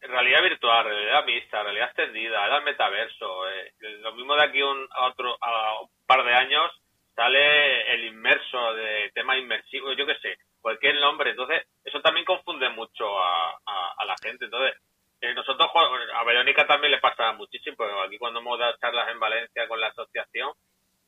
en 0.01 0.11
realidad 0.11 0.43
virtual, 0.43 0.85
realidad 0.85 1.25
mixta, 1.25 1.63
realidad 1.63 1.89
extendida, 1.89 2.47
era 2.47 2.59
el 2.59 2.65
metaverso. 2.65 3.49
Eh, 3.49 3.73
lo 4.01 4.13
mismo 4.15 4.35
de 4.35 4.43
aquí 4.43 4.61
un, 4.61 4.89
a 4.91 5.07
otro 5.07 5.37
a 5.41 5.83
un 5.83 5.89
par 6.05 6.25
de 6.25 6.35
años 6.35 6.71
sale 7.15 7.95
el 7.95 8.07
inmerso 8.07 8.75
de 8.75 9.11
tema 9.15 9.39
inmersivo, 9.39 9.93
yo 9.93 10.05
qué 10.05 10.17
sé 10.21 10.37
cualquier 10.67 10.97
nombre. 10.97 11.31
Entonces, 11.31 11.65
eso 11.85 12.01
también 12.01 12.27
confunde 12.27 12.69
mucho 12.71 13.07
a, 13.23 13.57
a, 13.99 14.05
la 14.05 14.17
gente. 14.21 14.47
Entonces, 14.47 14.75
eh, 15.21 15.33
nosotros, 15.33 15.71
a 16.13 16.25
Verónica 16.25 16.67
también 16.67 16.91
le 16.91 16.99
pasa 16.99 17.31
muchísimo, 17.35 17.77
pero 17.79 18.03
aquí 18.03 18.19
cuando 18.19 18.41
hemos 18.41 18.59
dado 18.59 18.77
charlas 18.79 19.09
en 19.13 19.21
Valencia 19.21 19.69
con 19.69 19.81
la 19.81 19.87
asociación, 19.87 20.51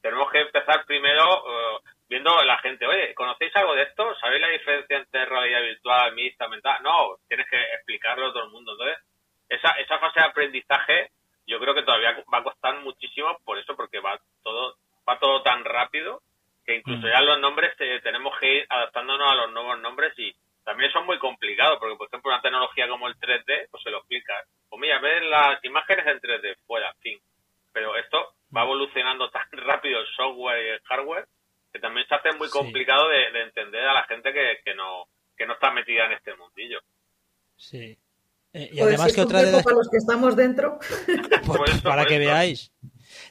tenemos 0.00 0.30
que 0.30 0.42
empezar 0.42 0.84
primero 0.86 1.24
eh, 1.24 1.78
viendo 2.08 2.38
a 2.38 2.44
la 2.44 2.58
gente, 2.58 2.86
oye, 2.86 3.12
¿conocéis 3.16 3.50
algo 3.56 3.74
de 3.74 3.82
esto? 3.82 4.14
¿Sabéis 4.20 4.42
la 4.42 4.48
diferencia 4.48 4.96
entre 4.96 5.24
realidad 5.26 5.62
virtual, 5.62 6.14
mixta, 6.14 6.46
mental? 6.46 6.80
No, 6.84 7.16
tienes 7.26 7.50
que 7.50 7.60
explicarlo 7.60 8.28
a 8.28 8.32
todo 8.32 8.44
el 8.44 8.50
mundo. 8.50 8.72
Entonces, 8.78 8.98
esa, 9.48 9.70
esa 9.70 9.98
fase 9.98 10.20
de 10.20 10.26
aprendizaje 10.26 11.10
yo 11.48 11.58
creo 11.58 11.74
que 11.74 11.82
todavía 11.82 12.16
va 12.32 12.38
a 12.38 12.44
costar 12.44 12.78
muchísimo 12.78 13.36
por 13.44 13.58
eso, 13.58 13.74
porque 13.74 13.98
va 13.98 14.20
todo, 14.44 14.76
va 15.08 15.18
todo 15.18 15.42
tan 15.42 15.64
rápido 15.64 16.22
que 16.68 16.76
incluso 16.76 17.06
mm. 17.06 17.10
ya 17.10 17.22
los 17.22 17.40
nombres 17.40 17.74
tenemos 18.02 18.38
que 18.38 18.56
ir 18.58 18.66
adaptándonos 18.68 19.32
a 19.32 19.36
los 19.36 19.52
nuevos 19.52 19.80
nombres 19.80 20.12
y 20.18 20.30
también 20.62 20.92
son 20.92 21.06
muy 21.06 21.18
complicados, 21.18 21.78
porque 21.80 21.96
por 21.96 22.08
ejemplo 22.08 22.30
una 22.30 22.42
tecnología 22.42 22.86
como 22.86 23.08
el 23.08 23.14
3D, 23.14 23.68
pues 23.70 23.82
se 23.82 23.88
lo 23.88 24.00
explica. 24.00 24.34
Pues 24.68 24.78
mira, 24.78 25.00
ver 25.00 25.22
las 25.22 25.64
imágenes 25.64 26.06
en 26.06 26.20
3D, 26.20 26.56
fuera, 26.66 26.92
fin. 27.00 27.18
Pero 27.72 27.96
esto 27.96 28.34
va 28.54 28.64
evolucionando 28.64 29.30
tan 29.30 29.46
rápido 29.52 30.00
el 30.00 30.06
software 30.14 30.62
y 30.62 30.68
el 30.68 30.80
hardware 30.80 31.26
que 31.72 31.80
también 31.80 32.06
se 32.06 32.14
hace 32.14 32.32
muy 32.36 32.50
complicado 32.50 33.08
de, 33.08 33.40
entender 33.44 33.86
a 33.86 33.94
la 33.94 34.04
gente 34.04 34.30
que, 34.30 34.58
que, 34.62 34.74
no, 34.74 35.06
que 35.38 35.46
no 35.46 35.54
está 35.54 35.70
metida 35.70 36.04
en 36.04 36.12
este 36.12 36.34
mundillo. 36.34 36.80
Sí. 37.56 37.96
Eh, 38.52 38.70
y 38.72 38.80
además 38.80 39.14
que 39.14 39.20
otra 39.22 39.42
de... 39.42 39.62
Para 39.62 39.76
los 39.76 39.88
que 39.88 39.96
estamos 39.96 40.36
dentro. 40.36 40.78
Pues, 41.46 41.80
para 41.80 42.04
que 42.04 42.18
veáis. 42.18 42.70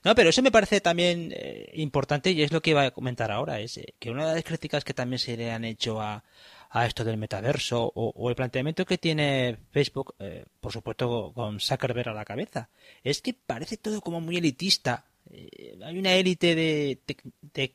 No, 0.08 0.16
pero 0.16 0.30
eso 0.30 0.42
me 0.42 0.52
parece 0.52 0.80
también 0.80 1.34
eh, 1.36 1.70
importante 1.74 2.32
y 2.32 2.42
es 2.42 2.54
lo 2.54 2.62
que 2.62 2.70
iba 2.70 2.82
a 2.82 2.92
comentar 2.92 3.30
ahora, 3.30 3.60
es 3.60 3.78
eh, 3.78 3.94
que 4.00 4.10
una 4.10 4.26
de 4.26 4.36
las 4.36 4.44
críticas 4.46 4.86
que 4.86 4.94
también 4.94 5.20
se 5.20 5.36
le 5.36 5.52
han 5.52 5.66
hecho 5.66 6.00
a, 6.00 6.24
a 6.70 6.86
esto 6.86 7.04
del 7.04 7.18
metaverso 7.18 7.92
o, 7.94 8.30
el 8.30 8.36
planteamiento 8.38 8.86
que 8.86 8.98
tiene 8.98 9.58
Facebook, 9.70 10.16
eh, 10.20 10.46
por 10.62 10.72
supuesto 10.72 11.34
con 11.36 11.60
Zuckerberg 11.60 12.08
a 12.08 12.14
la 12.14 12.24
cabeza, 12.24 12.70
es 13.04 13.22
que 13.22 13.34
parece 13.34 13.76
todo 13.76 14.00
como 14.00 14.22
muy 14.22 14.38
elitista. 14.38 15.08
hay 15.84 16.00
una 16.00 16.14
élite 16.14 16.56
de, 16.56 17.02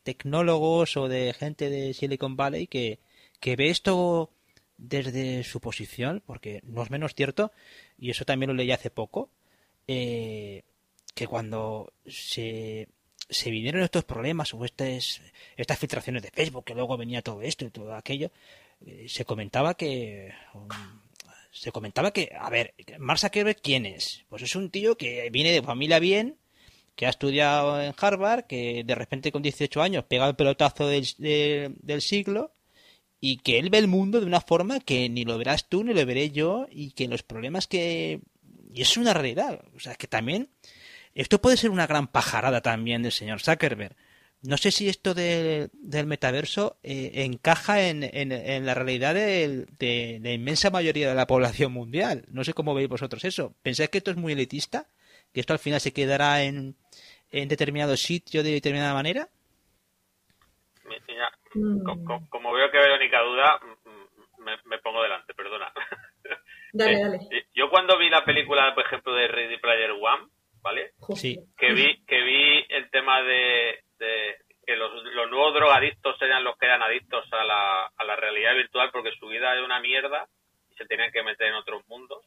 tecnólogos 0.03 0.97
o 0.97 1.09
de 1.09 1.35
gente 1.35 1.69
de 1.69 1.93
Silicon 1.93 2.35
Valley 2.35 2.67
que, 2.67 2.99
que 3.41 3.57
ve 3.57 3.69
esto 3.69 4.31
desde 4.79 5.45
su 5.45 5.61
posición, 5.61 6.23
porque 6.25 6.63
no 6.65 6.83
es 6.83 6.91
menos 6.91 7.15
cierto, 7.15 7.53
y 7.99 8.09
eso 8.09 8.25
también 8.25 8.49
lo 8.49 8.55
leí 8.55 8.73
hace 8.73 8.89
poco, 8.89 9.29
eh, 9.87 10.63
que 11.15 11.27
cuando 11.27 11.93
se, 12.07 12.89
vinieron 13.47 13.83
estos 13.83 14.05
problemas 14.05 14.55
o 14.55 14.65
estas, 14.65 15.21
estas 15.57 15.79
filtraciones 15.79 16.23
de 16.23 16.31
Facebook, 16.31 16.65
que 16.65 16.75
luego 16.75 16.97
venía 16.97 17.23
todo 17.23 17.43
esto 17.43 17.65
y 17.65 17.71
todo 17.71 17.95
aquello, 17.95 18.31
eh, 18.87 19.07
se 19.09 19.25
comentaba 19.25 19.75
que... 19.75 20.33
Um, 20.55 20.69
se 21.55 21.71
comentaba 21.71 22.13
que, 22.13 22.33
a 22.35 22.49
ver, 22.49 22.75
Mark 22.99 23.21
Zuckerberg, 23.21 23.61
¿quién 23.61 23.85
es? 23.85 24.25
Pues 24.31 24.43
es 24.43 24.57
un 24.57 24.71
tío 24.71 24.97
que 24.97 25.29
viene 25.31 25.53
de 25.53 25.63
familia 25.63 25.99
bien, 25.99 26.39
que 26.97 27.05
ha 27.05 27.11
estudiado 27.11 27.81
en 27.81 27.95
Harvard, 27.95 28.45
que 28.45 28.83
de 28.85 28.95
repente 28.95 29.31
con 29.33 29.43
18 29.43 29.83
años 29.83 30.05
pega 30.05 30.27
el 30.27 30.35
pelotazo 30.35 30.87
del, 30.87 31.07
del 31.19 32.01
siglo 32.01 32.55
y 33.21 33.37
que 33.37 33.59
él 33.59 33.71
ve 33.71 33.79
el 33.79 33.87
mundo 33.87 34.19
de 34.21 34.27
una 34.27 34.41
forma 34.41 34.81
que 34.81 35.09
ni 35.09 35.25
lo 35.25 35.39
verás 35.39 35.69
tú 35.69 35.85
ni 35.85 35.93
lo 35.95 36.05
veré 36.07 36.31
yo 36.31 36.67
y 36.71 36.91
que 36.93 37.07
los 37.07 37.23
problemas 37.23 37.67
que... 37.67 38.21
Y 38.75 38.81
es 38.81 38.97
una 38.97 39.13
realidad. 39.13 39.63
O 39.77 39.81
sea, 39.81 39.95
que 39.95 40.09
también... 40.09 40.49
Esto 41.15 41.41
puede 41.41 41.57
ser 41.57 41.71
una 41.71 41.87
gran 41.87 42.07
pajarada 42.07 42.61
también 42.61 43.03
del 43.03 43.13
señor 43.13 43.41
Zuckerberg. 43.41 43.95
No 44.43 44.57
sé 44.57 44.73
si 44.73 44.89
esto 44.89 45.15
del 45.15 45.71
metaverso 46.07 46.77
eh, 46.83 47.25
encaja 47.25 47.83
en, 47.83 48.03
en, 48.03 48.67
la 48.67 48.75
realidad 48.75 49.15
de, 49.15 49.67
de, 49.79 50.19
la 50.21 50.33
inmensa 50.33 50.71
mayoría 50.71 51.09
de 51.09 51.15
la 51.15 51.29
población 51.29 51.73
mundial. 51.73 52.25
No 52.29 52.43
sé 52.43 52.53
cómo 52.53 52.75
veis 52.75 52.89
vosotros 52.89 53.25
eso. 53.25 53.55
¿Pensáis 53.63 53.91
que 53.91 53.99
esto 53.99 54.11
es 54.11 54.17
muy 54.17 54.33
elitista? 54.33 54.87
¿Que 55.33 55.41
esto 55.41 55.53
al 55.53 55.61
final 55.61 55.81
se 55.81 55.93
quedará 55.93 56.43
en, 56.43 56.75
en 57.31 57.49
determinado 57.49 57.97
sitio 57.97 58.43
de 58.43 58.51
determinada 58.51 58.95
manera? 58.95 59.29
Como, 61.53 62.53
veo 62.53 62.71
que 62.71 62.79
Verónica 62.79 63.21
duda, 63.21 63.61
mm, 63.63 63.91
mm, 63.91 64.69
me, 64.69 64.79
pongo 64.79 65.03
delante, 65.03 65.35
perdona. 65.35 65.73
Dale, 66.73 66.93
eh, 66.97 67.01
dale. 67.01 67.47
Yo 67.55 67.69
cuando 67.71 67.99
vi 67.99 68.09
la 68.09 68.25
película, 68.25 68.75
por 68.75 68.85
ejemplo, 68.87 69.15
de 69.15 69.29
Ready 69.29 69.59
Player 69.59 69.91
One, 69.91 70.29
¿vale? 70.63 70.93
Sí. 71.15 71.39
Que 71.59 71.73
vi, 71.73 72.05
que 72.07 72.23
vi 72.23 72.67
el 72.69 72.91
tema 72.91 73.23
de, 73.23 73.85
que 74.67 74.77
los, 74.77 74.93
nuevos 75.31 75.55
drogadictos 75.55 76.19
serían 76.19 76.45
los 76.45 76.57
que 76.57 76.67
eran 76.67 76.83
adictos 76.83 77.27
a 77.33 77.45
la, 77.45 77.87
a 77.97 78.05
la 78.05 78.17
realidad 78.17 78.55
virtual 78.55 78.91
porque 78.93 79.13
su 79.19 79.27
vida 79.27 79.55
es 79.55 79.63
una 79.63 79.81
mierda 79.81 80.27
y 80.71 80.75
se 80.75 80.87
tienen 80.87 81.13
que 81.13 81.23
meter 81.23 81.49
en 81.49 81.55
otros 81.55 81.87
mundos. 81.89 82.25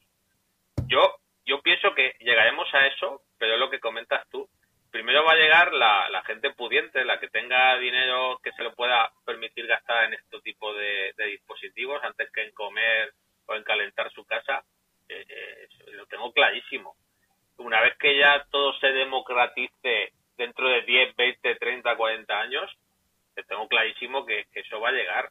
Yo, 0.87 1.15
yo 1.45 1.61
pienso 1.61 1.93
que 1.95 2.15
llegaremos 2.19 2.71
a 2.73 2.87
eso, 2.87 3.21
pero 3.37 3.53
es 3.53 3.59
lo 3.59 3.69
que 3.69 3.79
comentas 3.79 4.27
tú, 4.29 4.47
primero 4.95 5.25
va 5.25 5.33
a 5.33 5.35
llegar 5.35 5.73
la, 5.73 6.23
gente 6.25 6.51
pudiente, 6.51 7.03
la 7.03 7.19
que 7.19 7.27
tenga 7.27 7.77
dinero 7.79 8.39
que 8.41 8.53
se 8.53 8.63
lo 8.63 8.73
pueda 8.73 9.11
permitir 9.25 9.67
gastar 9.67 10.05
en 10.05 10.13
este 10.13 10.39
tipo 10.39 10.73
de, 10.73 11.13
dispositivos 11.17 12.01
antes 12.01 12.31
que 12.31 12.43
en 12.43 12.53
comer 12.53 13.11
o 13.45 13.55
en 13.55 13.63
calentar 13.63 14.09
su 14.13 14.23
casa. 14.23 14.63
Eh, 15.09 15.25
eh, 15.27 15.67
lo 15.95 16.05
tengo 16.05 16.31
clarísimo. 16.31 16.95
Una 17.57 17.81
vez 17.81 17.97
que 17.97 18.17
ya 18.17 18.45
todo 18.51 18.73
se 18.79 18.87
democratice 18.87 20.11
dentro 20.37 20.67
de 20.67 20.81
10, 20.81 21.15
20, 21.15 21.55
30, 21.55 21.95
40 21.95 22.39
años, 22.39 22.71
tengo 23.47 23.67
clarísimo 23.67 24.25
que, 24.25 24.45
eso 24.53 24.79
va 24.79 24.89
a 24.89 24.93
llegar. 24.93 25.29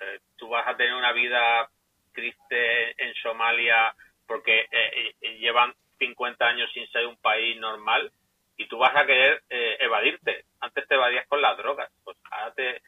Eh, 0.00 0.18
tú 0.36 0.48
vas 0.48 0.66
a 0.66 0.76
tener 0.76 0.94
una 0.94 1.12
vida 1.12 1.68
triste 2.12 3.02
en 3.02 3.14
Somalia 3.14 3.94
porque 4.26 4.66
llevan 5.38 5.74
50 5.98 6.46
años 6.46 6.70
sin 6.72 6.88
ser 6.88 7.06
un 7.06 7.16
país 7.16 7.58
normal 7.58 8.10
y 8.60 8.66
tú 8.66 8.76
vas 8.76 8.94
a 8.94 9.06
querer 9.06 9.42
eh, 9.48 9.78
evadirte. 9.80 10.44
Antes 10.60 10.86
te 10.86 10.94
evadías 10.94 11.26
con 11.28 11.40
las 11.40 11.56
drogas, 11.56 11.90
pues 12.04 12.16
ahora 12.30 12.52
te, 12.52 12.82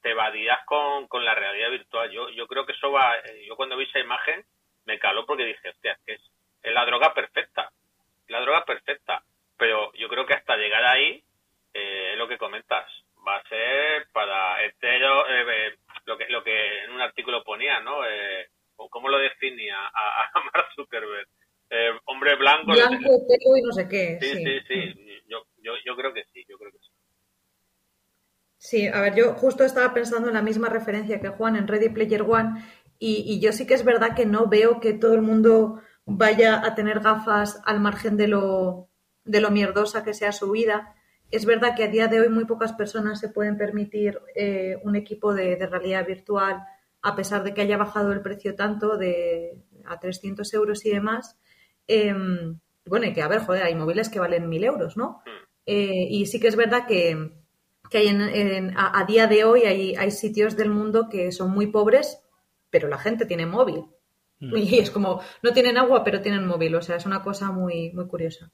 te 0.00 0.10
evadías 0.10 0.64
con, 0.64 1.06
con 1.06 1.22
la 1.22 1.34
realidad 1.34 1.70
virtual. 1.70 2.10
Yo, 2.10 2.30
yo 2.30 2.46
creo 2.46 2.64
que 2.64 2.72
eso 2.72 2.90
va, 2.90 3.18
eh, 3.18 3.44
yo 3.46 3.54
cuando 3.56 3.76
vi 3.76 3.84
esa 3.84 3.98
imagen 3.98 4.42
me 4.86 4.98
caló 4.98 5.26
porque 5.26 5.44
dije, 5.44 5.68
hostia, 5.68 5.98
es, 6.06 6.20
es 6.62 6.72
la 6.72 6.86
droga 6.86 7.12
perfecta, 7.12 7.70
la 8.28 8.40
droga 8.40 8.64
perfecta. 8.64 9.22
Pero 9.56 9.92
yo 9.94 10.08
creo 10.08 10.26
que 10.26 10.34
hasta 10.34 10.56
llegar 10.56 10.84
ahí, 10.84 11.22
eh, 11.74 12.10
es 12.12 12.18
lo 12.18 12.28
que 12.28 12.38
comentas, 12.38 12.86
va 13.26 13.36
a 13.36 13.48
ser 13.48 14.08
para 14.12 14.64
hetero, 14.64 15.24
lo 16.06 16.18
que 16.18 16.26
lo 16.28 16.42
que 16.42 16.84
en 16.84 16.92
un 16.92 17.00
artículo 17.00 17.44
ponía, 17.44 17.80
¿no? 17.80 18.04
Eh, 18.06 18.48
¿Cómo 18.76 19.08
lo 19.08 19.18
definía 19.18 19.76
a, 19.78 20.24
a 20.24 20.40
Mark 20.52 20.68
Zuckerberg? 20.74 21.28
Eh, 21.70 21.90
hombre 22.04 22.36
blanco. 22.36 22.72
Blanco, 22.72 22.96
no 23.00 23.56
y 23.56 23.62
no 23.62 23.72
sé 23.72 23.88
qué. 23.88 24.18
Sí, 24.20 24.44
sí, 24.44 24.60
sí. 24.68 25.22
Yo, 25.26 25.46
yo, 25.62 25.72
yo, 25.86 25.96
creo 25.96 26.12
que 26.12 26.24
sí, 26.32 26.44
yo 26.46 26.58
creo 26.58 26.70
que 26.70 26.78
sí. 26.78 26.90
Sí, 28.58 28.86
a 28.86 29.00
ver, 29.00 29.14
yo 29.14 29.32
justo 29.34 29.64
estaba 29.64 29.94
pensando 29.94 30.28
en 30.28 30.34
la 30.34 30.42
misma 30.42 30.68
referencia 30.68 31.20
que 31.20 31.30
Juan 31.30 31.56
en 31.56 31.66
Ready 31.66 31.88
Player 31.88 32.22
One 32.22 32.62
y, 32.98 33.24
y 33.26 33.40
yo 33.40 33.52
sí 33.52 33.66
que 33.66 33.74
es 33.74 33.84
verdad 33.84 34.14
que 34.14 34.26
no 34.26 34.48
veo 34.48 34.80
que 34.80 34.92
todo 34.92 35.14
el 35.14 35.22
mundo 35.22 35.82
vaya 36.06 36.64
a 36.64 36.74
tener 36.74 37.00
gafas 37.00 37.60
al 37.64 37.80
margen 37.80 38.16
de 38.16 38.28
lo, 38.28 38.88
de 39.24 39.40
lo 39.40 39.50
mierdosa 39.50 40.04
que 40.04 40.14
sea 40.14 40.32
su 40.32 40.50
vida. 40.50 40.94
Es 41.30 41.46
verdad 41.46 41.74
que 41.74 41.84
a 41.84 41.88
día 41.88 42.08
de 42.08 42.20
hoy 42.20 42.28
muy 42.28 42.44
pocas 42.44 42.72
personas 42.72 43.20
se 43.20 43.28
pueden 43.28 43.56
permitir 43.56 44.20
eh, 44.34 44.76
un 44.84 44.96
equipo 44.96 45.34
de, 45.34 45.56
de, 45.56 45.66
realidad 45.66 46.06
virtual, 46.06 46.62
a 47.00 47.16
pesar 47.16 47.42
de 47.42 47.54
que 47.54 47.62
haya 47.62 47.76
bajado 47.76 48.12
el 48.12 48.20
precio 48.20 48.54
tanto 48.54 48.96
de 48.96 49.56
a 49.86 49.98
300 49.98 50.52
euros 50.54 50.84
y 50.84 50.90
demás. 50.90 51.38
Em, 51.86 52.58
bueno, 52.86 53.06
y 53.06 53.12
que 53.12 53.22
a 53.22 53.28
ver, 53.28 53.40
joder, 53.40 53.64
hay 53.64 53.74
móviles 53.74 54.08
que 54.08 54.20
valen 54.20 54.48
mil 54.48 54.64
euros, 54.64 54.96
¿no? 54.96 55.22
Eh, 55.66 56.06
y 56.10 56.26
sí 56.26 56.40
que 56.40 56.48
es 56.48 56.56
verdad 56.56 56.86
que, 56.86 57.32
hay 57.92 58.08
en, 58.08 58.72
a, 58.76 59.04
día 59.06 59.26
de 59.26 59.44
hoy 59.44 59.62
hay, 59.62 59.94
hay, 59.94 60.10
sitios 60.10 60.56
del 60.56 60.70
mundo 60.70 61.08
que 61.10 61.30
son 61.30 61.50
muy 61.50 61.66
pobres, 61.66 62.20
pero 62.70 62.88
la 62.88 62.98
gente 62.98 63.26
tiene 63.26 63.46
móvil. 63.46 63.84
Mm. 64.42 64.56
Y 64.56 64.78
es 64.78 64.90
como, 64.90 65.20
no 65.42 65.52
tienen 65.52 65.78
agua, 65.78 66.02
pero 66.04 66.20
tienen 66.20 66.46
móvil. 66.46 66.74
O 66.74 66.82
sea, 66.82 66.96
es 66.96 67.06
una 67.06 67.22
cosa 67.22 67.50
muy, 67.50 67.92
muy 67.92 68.06
curiosa. 68.06 68.50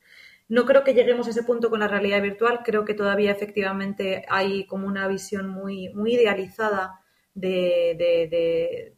No 0.49 0.65
creo 0.65 0.85
que 0.85 0.95
lleguemos 0.95 1.27
a 1.27 1.31
ese 1.31 1.43
punto 1.43 1.71
con 1.71 1.81
la 1.81 1.89
realidad 1.89 2.23
virtual. 2.23 2.61
Creo 2.65 2.85
que 2.85 2.95
todavía 2.95 3.33
efectivamente 3.33 4.25
hay 4.29 4.67
como 4.67 4.87
una 4.87 5.09
visión 5.09 5.49
muy, 5.49 5.91
muy 5.95 6.15
idealizada 6.15 7.01
de, 7.35 8.95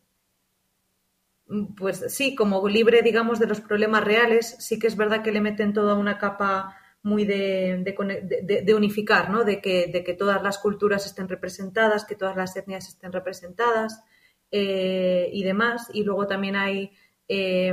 pues 1.76 2.05
sí, 2.09 2.34
como 2.34 2.66
libre, 2.68 3.03
digamos, 3.03 3.38
de 3.38 3.47
los 3.47 3.61
problemas 3.61 4.05
reales, 4.05 4.57
sí 4.61 4.78
que 4.78 4.86
es 4.86 4.97
verdad 4.97 5.22
que 5.22 5.32
le 5.32 5.41
meten 5.41 5.72
toda 5.72 5.95
una 5.95 6.18
capa 6.18 6.76
muy 7.03 7.24
de, 7.24 7.82
de, 7.82 8.74
unificar, 8.74 9.30
¿no? 9.30 9.45
De 9.45 9.61
que, 9.61 9.88
de 9.88 10.05
que 10.05 10.14
todas 10.14 10.43
las 10.43 10.59
culturas 10.59 11.07
estén 11.07 11.28
representadas, 11.28 12.05
que 12.05 12.14
todas 12.14 12.36
las 12.36 12.57
etnias 12.57 12.88
estén 12.88 13.12
representadas 13.12 14.05
eh, 14.51 15.30
y 15.32 15.42
demás. 15.42 15.90
Y 15.92 16.05
luego 16.05 16.26
también 16.26 16.57
hay 16.57 16.92
eh, 17.28 17.72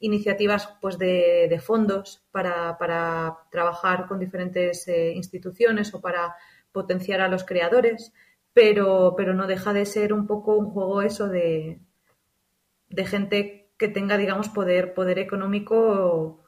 iniciativas 0.00 0.76
pues, 0.80 0.98
de, 0.98 1.58
fondos 1.64 2.22
para, 2.30 2.76
para, 2.76 3.38
trabajar 3.50 4.06
con 4.06 4.18
diferentes 4.18 4.86
eh, 4.88 5.12
instituciones 5.14 5.94
o 5.94 6.00
para 6.02 6.36
potenciar 6.70 7.22
a 7.22 7.28
los 7.28 7.44
creadores, 7.44 8.12
pero, 8.52 9.14
pero 9.16 9.32
no 9.32 9.46
deja 9.46 9.72
de 9.72 9.86
ser 9.86 10.12
un 10.12 10.26
poco 10.26 10.56
un 10.56 10.70
juego 10.70 11.00
eso 11.00 11.28
de, 11.28 11.80
de 12.90 13.06
gente 13.06 13.70
que 13.78 13.88
tenga, 13.88 14.18
digamos, 14.18 14.50
poder, 14.50 14.92
poder 14.92 15.18
económico, 15.18 16.44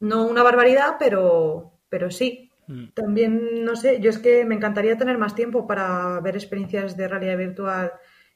no 0.00 0.24
una 0.26 0.42
barbaridad, 0.42 0.96
pero, 0.98 1.74
pero 1.90 2.10
sí. 2.10 2.50
Mm. 2.66 2.86
También, 2.94 3.64
no 3.64 3.76
sé, 3.76 4.00
yo 4.00 4.08
es 4.08 4.18
que 4.18 4.46
me 4.46 4.54
encantaría 4.54 4.96
tener 4.96 5.18
más 5.18 5.34
tiempo 5.34 5.66
para 5.66 6.18
ver 6.20 6.34
experiencias 6.34 6.96
de 6.96 7.08
realidad 7.08 7.36
virtual 7.36 7.92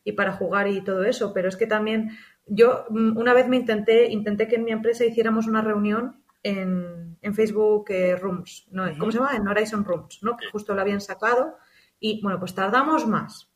y 0.06 0.12
para 0.12 0.32
jugar 0.32 0.68
y 0.68 0.84
todo 0.84 1.02
eso, 1.02 1.34
pero 1.34 1.48
es 1.48 1.56
que 1.56 1.66
también 1.66 2.16
yo 2.46 2.86
mm, 2.88 3.18
una 3.18 3.34
vez 3.34 3.48
me 3.48 3.56
intenté, 3.56 4.06
intenté 4.06 4.46
que 4.46 4.54
en 4.54 4.64
mi 4.64 4.70
empresa 4.70 5.04
hiciéramos 5.04 5.48
una 5.48 5.60
reunión 5.60 6.22
en, 6.44 7.18
en 7.20 7.34
Facebook 7.34 7.86
eh, 7.88 8.14
Rooms, 8.14 8.68
¿no? 8.70 8.84
¿cómo 8.98 9.10
se 9.10 9.18
llama? 9.18 9.34
En 9.34 9.48
Horizon 9.48 9.84
Rooms, 9.84 10.20
¿no? 10.22 10.36
Que 10.36 10.46
justo 10.46 10.74
lo 10.74 10.80
habían 10.80 11.00
sacado 11.00 11.56
y 11.98 12.22
bueno, 12.22 12.38
pues 12.38 12.54
tardamos 12.54 13.04
más 13.08 13.50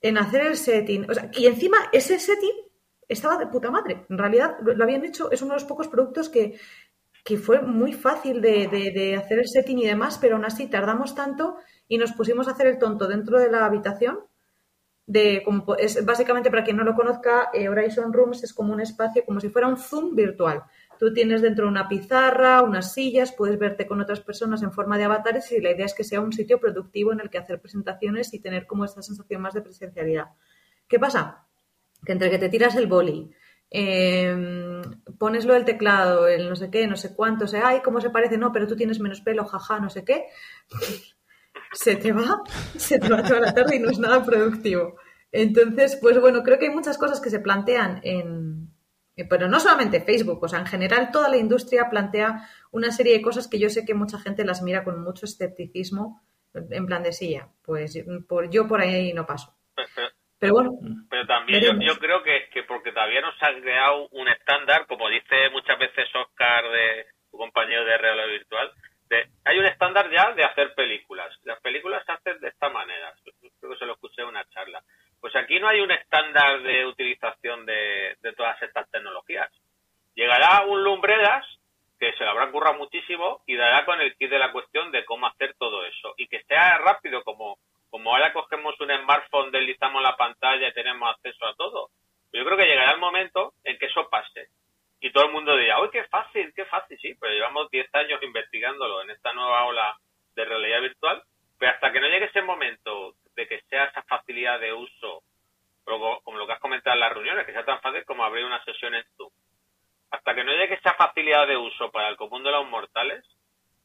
en 0.00 0.16
hacer 0.16 0.46
el 0.46 0.56
setting. 0.56 1.06
y 1.32 1.46
encima 1.46 1.76
ese 1.92 2.18
setting 2.18 2.54
estaba 3.06 3.36
de 3.36 3.48
puta 3.48 3.70
madre. 3.70 4.06
En 4.08 4.16
realidad 4.16 4.56
lo, 4.62 4.82
habían 4.82 5.04
hecho, 5.04 5.30
es 5.30 5.42
uno 5.42 5.52
de 5.52 5.60
los 5.60 5.68
pocos 5.68 5.88
productos 5.88 6.30
que, 6.30 6.58
fue 7.42 7.60
muy 7.60 7.92
fácil 7.92 8.40
de, 8.40 9.16
hacer 9.18 9.40
el 9.40 9.48
setting 9.48 9.80
y 9.80 9.86
demás, 9.86 10.16
pero 10.18 10.36
aún 10.36 10.44
así 10.46 10.68
tardamos 10.68 11.14
tanto 11.14 11.56
y 11.88 11.98
nos 11.98 12.12
pusimos 12.12 12.48
a 12.48 12.52
hacer 12.52 12.68
el 12.68 12.78
tonto 12.78 13.06
dentro 13.06 13.38
de 13.38 13.50
la 13.50 13.66
habitación. 13.66 14.20
De, 15.06 15.44
es, 15.78 16.04
básicamente, 16.04 16.50
para 16.50 16.64
quien 16.64 16.76
no 16.76 16.84
lo 16.84 16.94
conozca, 16.94 17.50
eh, 17.54 17.68
Horizon 17.68 18.12
Rooms 18.12 18.42
es 18.42 18.52
como 18.52 18.72
un 18.72 18.80
espacio, 18.80 19.24
como 19.24 19.38
si 19.40 19.48
fuera 19.48 19.68
un 19.68 19.76
Zoom 19.76 20.16
virtual. 20.16 20.64
Tú 20.98 21.12
tienes 21.12 21.42
dentro 21.42 21.68
una 21.68 21.88
pizarra, 21.88 22.62
unas 22.62 22.92
sillas, 22.92 23.32
puedes 23.32 23.58
verte 23.58 23.86
con 23.86 24.00
otras 24.00 24.20
personas 24.20 24.62
en 24.62 24.72
forma 24.72 24.96
de 24.96 25.04
avatares 25.04 25.52
y 25.52 25.60
la 25.60 25.70
idea 25.70 25.86
es 25.86 25.94
que 25.94 26.04
sea 26.04 26.20
un 26.20 26.32
sitio 26.32 26.58
productivo 26.58 27.12
en 27.12 27.20
el 27.20 27.30
que 27.30 27.38
hacer 27.38 27.60
presentaciones 27.60 28.32
y 28.34 28.40
tener 28.40 28.66
como 28.66 28.84
esta 28.84 29.02
sensación 29.02 29.42
más 29.42 29.54
de 29.54 29.60
presencialidad. 29.60 30.28
¿Qué 30.88 30.98
pasa? 30.98 31.46
Que 32.04 32.12
entre 32.12 32.30
que 32.30 32.38
te 32.38 32.48
tiras 32.48 32.74
el 32.76 32.86
boli, 32.86 33.30
eh, 33.70 34.82
pones 35.18 35.44
lo 35.44 35.54
del 35.54 35.64
teclado, 35.64 36.28
el 36.28 36.48
no 36.48 36.56
sé 36.56 36.70
qué, 36.70 36.86
no 36.86 36.96
sé 36.96 37.14
cuánto, 37.14 37.44
o 37.44 37.48
sea, 37.48 37.68
ay, 37.68 37.80
cómo 37.82 38.00
se 38.00 38.10
parece, 38.10 38.38
no, 38.38 38.52
pero 38.52 38.66
tú 38.66 38.76
tienes 38.76 39.00
menos 39.00 39.20
pelo, 39.20 39.44
jaja, 39.44 39.80
no 39.80 39.90
sé 39.90 40.04
qué, 40.04 40.26
se 41.76 41.96
te 41.96 42.12
va, 42.12 42.42
se 42.76 42.98
te 42.98 43.08
va 43.08 43.22
toda 43.22 43.40
la 43.40 43.54
tarde 43.54 43.76
y 43.76 43.78
no 43.78 43.90
es 43.90 43.98
nada 43.98 44.24
productivo. 44.24 44.96
Entonces, 45.32 45.98
pues 46.00 46.20
bueno, 46.20 46.42
creo 46.42 46.58
que 46.58 46.66
hay 46.66 46.74
muchas 46.74 46.98
cosas 46.98 47.20
que 47.20 47.30
se 47.30 47.40
plantean 47.40 48.00
en, 48.02 48.68
eh, 49.16 49.24
pero 49.28 49.48
no 49.48 49.60
solamente 49.60 50.00
Facebook, 50.00 50.42
o 50.42 50.48
sea, 50.48 50.60
en 50.60 50.66
general 50.66 51.10
toda 51.10 51.28
la 51.28 51.36
industria 51.36 51.88
plantea 51.90 52.48
una 52.70 52.90
serie 52.90 53.14
de 53.14 53.22
cosas 53.22 53.48
que 53.48 53.58
yo 53.58 53.68
sé 53.68 53.84
que 53.84 53.94
mucha 53.94 54.18
gente 54.18 54.44
las 54.44 54.62
mira 54.62 54.84
con 54.84 55.02
mucho 55.02 55.26
escepticismo, 55.26 56.22
en 56.54 56.86
plan 56.86 57.02
de 57.02 57.12
silla, 57.12 57.48
pues 57.64 58.02
por, 58.26 58.48
yo 58.50 58.66
por 58.66 58.80
ahí 58.80 59.12
no 59.12 59.26
paso. 59.26 59.54
Pero, 60.38 60.54
bueno. 60.54 60.72
Pero 61.10 61.26
también 61.26 61.80
yo, 61.80 61.98
creo 61.98 62.22
que, 62.22 62.48
que, 62.52 62.62
porque 62.62 62.92
todavía 62.92 63.20
no 63.20 63.32
se 63.38 63.44
ha 63.44 63.60
creado 63.60 64.08
un 64.08 64.28
estándar, 64.28 64.86
como 64.86 65.08
dice 65.08 65.50
muchas 65.52 65.78
veces 65.78 66.08
Oscar 66.14 66.64
de 66.70 67.06
tu 67.30 67.36
compañero 67.36 67.84
de 67.84 67.98
realidad 67.98 68.28
virtual, 68.28 68.72
de, 69.08 69.28
hay 69.44 69.58
un 69.58 69.66
estándar 69.66 70.10
ya 70.10 70.32
de 70.32 70.44
hacer 70.44 70.74
películas. 70.74 71.32
Las 71.44 71.60
películas 71.60 72.04
se 72.04 72.12
hacen 72.12 72.40
de 72.40 72.48
esta 72.48 72.68
manera. 72.70 73.14
Creo 73.60 73.72
que 73.72 73.78
se 73.78 73.86
lo 73.86 73.94
escuché 73.94 74.22
en 74.22 74.28
una 74.28 74.44
charla. 74.50 74.82
no 75.60 75.68
hay 75.68 75.80
un 75.80 75.90
estándar 75.90 76.62
de 76.62 76.86
utilización 76.86 77.66
de, 77.66 78.16
todas 78.36 78.60
estas 78.62 78.90
tecnologías. 78.90 79.50
Llegará 80.14 80.64
un 80.66 80.82
Lumbreras 80.82 81.46
que 81.98 82.12
se 82.12 82.24
lo 82.24 82.30
habrá 82.30 82.50
currado 82.50 82.76
muchísimo 82.76 83.42
y 83.46 83.56
dará 83.56 83.84
con 83.84 84.00
el 84.00 84.14
kit 84.16 84.30
de 84.30 84.38
la 84.38 84.52
cuestión 84.52 84.92
de 84.92 85.04
cómo 85.04 85.26
hacer 85.26 85.54
todo 85.58 85.84
eso 85.86 86.14
y 86.18 86.26
que 86.28 86.42
sea 86.44 86.78
rápido 86.78 87.22
como 87.22 87.58
como 87.88 88.10
ahora 88.10 88.32
cogemos 88.32 88.78
un 88.80 88.90
smartphone, 88.90 89.52
deslizamos 89.52 90.02
la 90.02 90.16
pantalla 90.16 90.68
y 90.68 90.74
tenemos 90.74 91.08
acceso 91.08 91.46
a 91.46 91.54
todo. 91.54 91.88
Yo 92.32 92.44
creo 92.44 92.58
que 92.58 92.66
llegará 92.66 92.92
el 92.92 93.00
momento 93.00 93.54
en 93.64 93.78
que 93.78 93.86
eso 93.86 94.10
pase 94.10 94.48
y 95.00 95.12
todo 95.12 95.26
el 95.26 95.32
mundo 95.32 95.56
dirá, 95.56 95.80
¡uy, 95.80 95.90
qué 95.90 96.04
fácil, 96.04 96.52
qué 96.54 96.64
fácil! 96.64 96.98
Sí, 97.00 97.14
pero 97.20 97.32
llevamos 97.32 97.70
10 97.70 97.94
años 97.94 98.22
investigándolo 98.22 99.02
en 99.02 99.10
esta 99.10 99.32
nueva 99.32 99.64
ola 99.64 99.96
de 100.34 100.44
realidad 100.44 100.80
virtual, 100.80 101.22
pero 101.58 101.72
hasta 101.72 101.92
que 101.92 102.00
no 102.00 102.08
llegue 102.08 102.26
ese 102.26 102.42
momento 102.42 103.14
de 103.34 103.46
que 103.46 103.60
sea 103.62 103.84
esa 103.84 104.02
facilidad 104.02 104.58
de 104.60 104.72
uso, 104.72 105.22
como 105.84 106.38
lo 106.38 106.46
que 106.46 106.54
has 106.54 106.60
comentado 106.60 106.94
en 106.94 107.00
las 107.00 107.12
reuniones, 107.12 107.46
que 107.46 107.52
sea 107.52 107.64
tan 107.64 107.80
fácil 107.80 108.04
como 108.04 108.24
abrir 108.24 108.44
una 108.44 108.64
sesión 108.64 108.94
en 108.94 109.04
Zoom, 109.16 109.30
hasta 110.10 110.34
que 110.34 110.44
no 110.44 110.52
llegue 110.52 110.74
esa 110.74 110.94
facilidad 110.94 111.46
de 111.46 111.56
uso 111.56 111.90
para 111.90 112.08
el 112.08 112.16
común 112.16 112.42
de 112.42 112.50
los 112.50 112.66
mortales, 112.66 113.24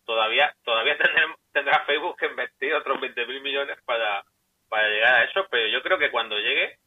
todavía 0.05 0.53
todavía 0.64 0.97
tendrá 1.53 1.86
Facebook 1.86 2.18
que 2.18 2.28
invertir 2.28 2.74
otros 2.74 2.99
20.000 2.99 3.41
millones 3.41 3.78
para, 3.86 4.24
para 4.70 4.88
llegar 4.89 5.16
a 5.16 5.24
eso, 5.26 5.45
pero 5.49 5.68
yo 5.68 5.82
creo 5.82 5.97
que 5.97 6.12
cuando 6.12 6.38
llegue 6.38 6.78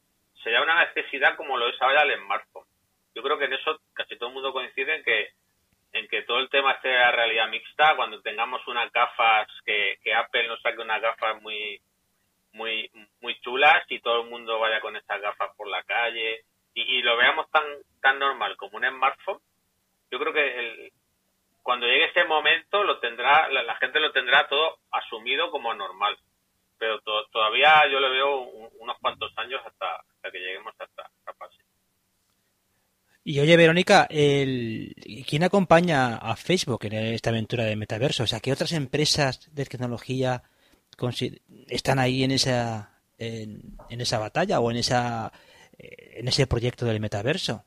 será 0.43 0.61
una 0.61 0.85
necesidad 0.85 1.35
como 1.35 1.57
lo 1.57 1.69
es 1.69 1.81
ahora 1.81 2.03
el 2.03 2.19
smartphone. 2.19 2.67
Yo 3.15 3.23
creo 3.23 3.39
que 3.39 3.45
en 3.45 3.53
eso 3.53 3.79
casi 3.93 4.17
todo 4.17 4.29
el 4.29 4.35
mundo 4.35 4.53
coincide 4.53 4.97
en 4.97 5.03
que 5.03 5.29
en 5.93 6.07
que 6.09 6.23
todo 6.23 6.39
el 6.39 6.49
tema 6.49 6.77
sea 6.81 7.11
realidad 7.11 7.47
mixta, 7.47 7.95
cuando 7.95 8.21
tengamos 8.21 8.67
unas 8.67 8.91
gafas, 8.91 9.47
que, 9.65 9.97
Apple 10.13 10.45
nos 10.49 10.61
saque 10.61 10.81
unas 10.81 11.01
gafas 11.01 11.41
muy 11.41 11.79
muy 12.51 12.91
muy 13.21 13.39
chulas 13.39 13.83
y 13.89 13.99
todo 14.01 14.23
el 14.23 14.29
mundo 14.29 14.59
vaya 14.59 14.81
con 14.81 14.95
estas 14.97 15.21
gafas 15.21 15.55
por 15.55 15.67
la 15.67 15.83
calle 15.83 16.43
y, 16.73 17.01
lo 17.01 17.15
veamos 17.15 17.49
tan 17.49 17.63
tan 18.01 18.19
normal 18.19 18.57
como 18.57 18.77
un 18.77 18.85
smartphone, 18.85 19.39
yo 20.11 20.19
creo 20.19 20.33
que 20.33 20.59
el, 20.59 20.91
cuando 21.63 21.87
llegue 21.87 22.05
ese 22.05 22.25
momento 22.25 22.83
lo 22.83 22.99
tendrá 22.99 23.49
la, 23.49 23.75
gente 23.77 23.99
lo 23.99 24.11
tendrá 24.11 24.47
todo 24.47 24.77
asumido 24.91 25.49
como 25.49 25.73
normal. 25.73 26.17
Pero 26.77 26.99
todavía 27.31 27.87
yo 27.89 27.99
le 27.99 28.09
veo 28.09 28.39
unos 28.39 28.99
cuantos 28.99 29.31
años 29.37 29.61
hasta, 29.65 29.95
hasta 29.95 30.31
que 30.31 30.39
lleguemos 30.39 30.73
a 30.79 30.83
esta, 30.83 31.09
fase 31.39 31.64
y 33.27 33.39
oye, 33.39 33.57
Verónica, 33.57 34.05
el... 34.07 34.95
¿quién 35.27 35.41
acompaña 35.41 36.17
a 36.17 36.35
Facebook 36.35 36.85
en 36.85 36.93
esta 36.93 37.31
aventura 37.31 37.63
de 37.63 37.75
metaverso? 37.75 38.23
O 38.23 38.27
sea, 38.27 38.39
¿qué 38.39 38.53
otras 38.53 38.71
empresas 38.71 39.49
de 39.51 39.65
tecnología 39.65 40.43
están 41.67 41.97
ahí 41.97 42.23
en 42.23 42.29
esa, 42.29 43.01
en, 43.17 43.77
en 43.89 44.01
esa 44.01 44.19
batalla 44.19 44.59
o 44.59 44.69
en, 44.69 44.77
esa, 44.77 45.31
eh, 45.75 46.19
en 46.19 46.27
ese 46.27 46.45
proyecto 46.45 46.85
del 46.85 46.99
metaverso? 46.99 47.65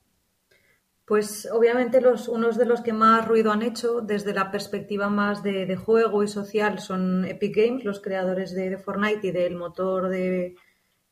Pues 1.04 1.48
obviamente 1.50 2.00
los, 2.00 2.28
unos 2.28 2.56
de 2.56 2.64
los 2.64 2.80
que 2.80 2.92
más 2.92 3.26
ruido 3.26 3.50
han 3.50 3.62
hecho 3.62 4.00
desde 4.00 4.32
la 4.32 4.52
perspectiva 4.52 5.08
más 5.08 5.42
de, 5.42 5.74
juego 5.74 6.22
y 6.22 6.28
social 6.28 6.78
son 6.78 7.24
Epic 7.24 7.56
Games, 7.56 7.84
los 7.84 8.00
creadores 8.00 8.54
de, 8.54 8.78
Fortnite 8.78 9.26
y 9.26 9.30
del 9.32 9.56
motor 9.56 10.08
de, 10.08 10.54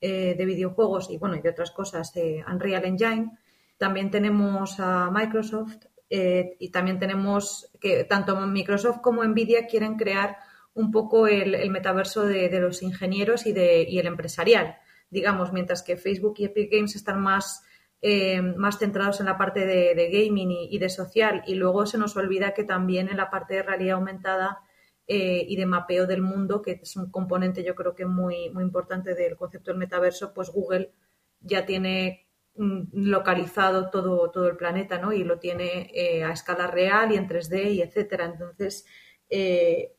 eh, 0.00 0.34
de, 0.38 0.44
videojuegos 0.44 1.10
y 1.10 1.16
bueno 1.16 1.34
y 1.34 1.40
de 1.40 1.48
otras 1.48 1.72
cosas, 1.72 2.14
eh, 2.14 2.44
Unreal 2.46 2.84
Engine. 2.84 3.30
También 3.78 4.10
tenemos 4.10 4.80
a 4.80 5.10
Microsoft 5.10 5.86
eh, 6.08 6.56
y 6.58 6.70
también 6.70 6.98
tenemos 6.98 7.70
que 7.80 8.04
tanto 8.04 8.36
Microsoft 8.46 9.00
como 9.00 9.24
Nvidia 9.24 9.66
quieren 9.66 9.96
crear 9.96 10.36
un 10.74 10.90
poco 10.90 11.26
el, 11.26 11.70
metaverso 11.70 12.24
de, 12.24 12.50
los 12.60 12.82
ingenieros 12.82 13.46
y, 13.46 13.52
de, 13.52 13.82
y 13.88 13.98
el 13.98 14.06
empresarial, 14.06 14.76
digamos, 15.10 15.52
mientras 15.52 15.82
que 15.82 15.96
Facebook 15.96 16.34
y 16.38 16.44
Epic 16.44 16.70
Games 16.70 16.96
están 16.96 17.20
más 17.20 17.62
eh, 18.02 18.42
más 18.42 18.78
centrados 18.78 19.20
en 19.20 19.26
la 19.26 19.38
parte 19.38 19.64
de, 19.64 20.10
gaming 20.10 20.50
y, 20.50 20.78
de 20.78 20.88
social. 20.88 21.42
Y 21.46 21.54
luego 21.54 21.86
se 21.86 21.98
nos 21.98 22.16
olvida 22.16 22.52
que 22.54 22.64
también 22.64 23.08
en 23.08 23.16
la 23.16 23.30
parte 23.30 23.54
de 23.54 23.62
realidad 23.62 23.96
aumentada 23.96 24.60
eh, 25.06 25.44
y 25.48 25.56
de 25.56 25.66
mapeo 25.66 26.06
del 26.06 26.22
mundo, 26.22 26.62
que 26.62 26.80
es 26.82 26.96
un 26.96 27.10
componente 27.10 27.64
yo 27.64 27.74
creo 27.74 27.94
que 27.94 28.06
muy, 28.06 28.50
muy 28.50 28.62
importante 28.62 29.14
del 29.14 29.36
concepto 29.36 29.70
del 29.70 29.78
metaverso, 29.78 30.34
pues 30.34 30.50
Google 30.50 30.92
ya 31.40 31.64
tiene 31.64 32.25
localizado 32.58 33.90
todo, 33.90 34.30
todo 34.30 34.48
el 34.48 34.56
planeta, 34.56 34.98
¿no? 34.98 35.12
Y 35.12 35.24
lo 35.24 35.38
tiene 35.38 35.90
eh, 35.94 36.24
a 36.24 36.32
escala 36.32 36.66
real 36.66 37.12
y 37.12 37.16
en 37.16 37.28
3D 37.28 37.72
y 37.72 37.82
etcétera. 37.82 38.26
Entonces, 38.26 38.86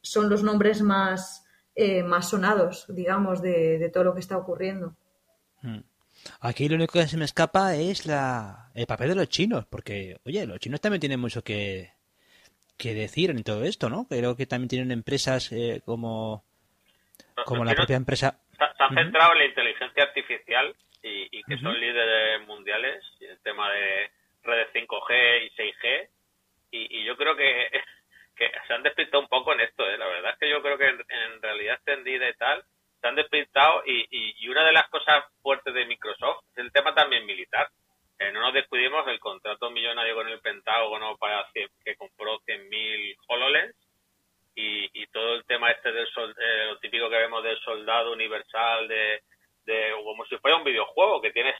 son 0.01 0.29
los 0.29 0.43
nombres 0.43 0.81
más, 0.81 1.45
más 2.05 2.29
sonados, 2.29 2.85
digamos, 2.89 3.41
de, 3.41 3.89
todo 3.93 4.05
lo 4.05 4.13
que 4.13 4.21
está 4.21 4.37
ocurriendo. 4.37 4.95
Hmm. 5.61 5.81
Aquí 6.41 6.67
lo 6.67 6.75
único 6.75 6.93
que 6.93 7.07
se 7.07 7.17
me 7.17 7.25
escapa 7.25 7.75
es 7.75 8.05
la, 8.05 8.69
el 8.73 8.85
papel 8.85 9.09
de 9.09 9.15
los 9.15 9.29
chinos, 9.29 9.65
porque, 9.65 10.17
oye, 10.25 10.45
los 10.45 10.59
chinos 10.59 10.81
también 10.81 10.99
tienen 10.99 11.19
mucho 11.19 11.43
que, 11.43 11.91
que 12.77 12.93
decir 12.93 13.31
en 13.31 13.43
todo 13.43 13.63
esto, 13.63 13.89
¿no? 13.89 14.07
Creo 14.07 14.35
que 14.35 14.45
también 14.45 14.69
tienen 14.69 14.91
empresas 14.91 15.51
eh, 15.51 15.81
como, 15.85 16.43
como 17.45 17.65
la 17.65 17.73
propia 17.73 17.95
empresa. 17.95 18.39
Se 18.57 18.83
han 18.83 18.95
centrado 18.95 19.33
en 19.33 19.39
la 19.39 19.45
inteligencia 19.45 20.03
artificial 20.03 20.75
y, 21.03 21.43
que 21.43 21.57
son 21.59 21.79
líderes 21.79 22.45
mundiales 22.47 23.03
en 23.19 23.31
el 23.31 23.39
tema 23.41 23.71
de 23.71 24.11
redes 24.43 24.67
5G 24.73 25.45
y 25.45 25.49
6G. 25.51 26.09
Y, 26.71 27.03
yo 27.03 27.15
creo 27.15 27.35
que, 27.35 27.69
que 28.35 28.51
se 28.67 28.73
han 28.73 28.83
despistado 28.83 29.21
un 29.21 29.29
poco 29.29 29.53
en 29.53 29.61
esto, 29.61 29.89
¿eh? 29.89 29.97
La 29.97 30.07
verdad 30.07 30.33
es 30.33 30.39
que 30.39 30.49
yo 30.49 30.61
creo 30.61 30.77
que 30.77 30.87
en 30.87 31.41
realidad 31.41 31.75
extendida 31.75 32.29
y 32.29 32.33
tal 32.33 32.63
se 32.99 33.07
han 33.07 33.15
despistado 33.15 33.83
y, 33.85 34.07
y, 34.09 34.49
una 34.49 34.65
de 34.65 34.73
las 34.73 34.89
cosas 34.89 35.25
fuertes 35.41 35.73
de 35.73 35.85
Microsoft 35.85 36.43
es 36.51 36.57
el 36.57 36.71
tema 36.71 36.93
también 36.93 37.25
militar. 37.25 37.69
Eh, 38.19 38.31
no 38.31 38.41
nos 38.41 38.53
descuidemos 38.53 39.07
el 39.07 39.19
contrato 39.19 39.69
millonario 39.69 40.15
con 40.15 40.27
el 40.27 40.39
Pentágono 40.39 41.15
para 41.17 41.47
que 41.53 41.95
compró 41.95 42.39
100.000 42.39 43.15
HoloLens 43.27 43.75
y, 44.55 44.89
y, 45.03 45.05
todo 45.07 45.35
el 45.35 45.45
tema 45.45 45.69
este 45.69 45.91
del 45.91 46.07
eh, 46.07 46.65
lo 46.65 46.79
típico 46.79 47.09
que 47.11 47.17
vemos 47.17 47.43
del 47.43 47.59
soldado 47.59 48.11
universal 48.11 48.87
de, 48.87 49.21
de 49.67 49.91
como 50.03 50.25
si 50.25 50.37
fuera 50.37 50.57
un 50.57 50.63
videojuego 50.63 51.21
que 51.21 51.31
tienes 51.31 51.55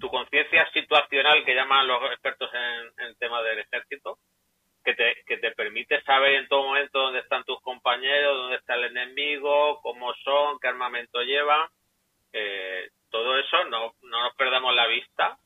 tu 0.00 0.08
conciencia 0.08 0.68
situacional 0.72 1.44
que 1.44 1.54
llaman 1.54 1.86
los 1.86 2.02
expertos 2.10 2.50
en, 2.52 3.06
el 3.06 3.16
tema 3.18 3.42
del 3.42 3.60
ejército 3.60 4.18
que 4.84 4.94
te, 4.94 5.22
que 5.26 5.36
te 5.36 5.52
permite 5.52 6.02
saber 6.02 6.34
en 6.34 6.48
todo 6.48 6.64
momento 6.64 6.98
dónde 6.98 7.20
están 7.20 7.44
tus 7.44 7.60
compañeros, 7.60 8.36
dónde 8.36 8.56
está 8.56 8.74
el 8.74 8.84
enemigo, 8.84 9.80
cómo 9.82 10.12
son, 10.24 10.58
qué 10.58 10.68
armamento 10.68 11.22
llevan. 11.22 11.68
Eh, 12.32 12.90
todo 13.10 13.38
eso 13.38 13.64
no, 13.66 13.94
no 14.02 14.22
nos 14.22 14.34
perdamos 14.34 14.74
la 14.74 14.86
vista 14.88 15.38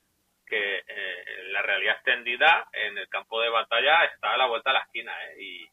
que 0.49 0.83
eh, 0.87 1.25
la 1.51 1.63
realidad 1.63 1.97
extendida 1.97 2.69
en 2.73 2.97
el 2.97 3.09
campo 3.09 3.41
de 3.41 3.51
batalla 3.51 4.05
está 4.07 4.33
a 4.33 4.39
la 4.39 4.47
vuelta 4.47 4.71
de 4.71 4.75
la 4.75 4.85
esquina 4.85 5.13
¿eh? 5.27 5.43
y, 5.43 5.69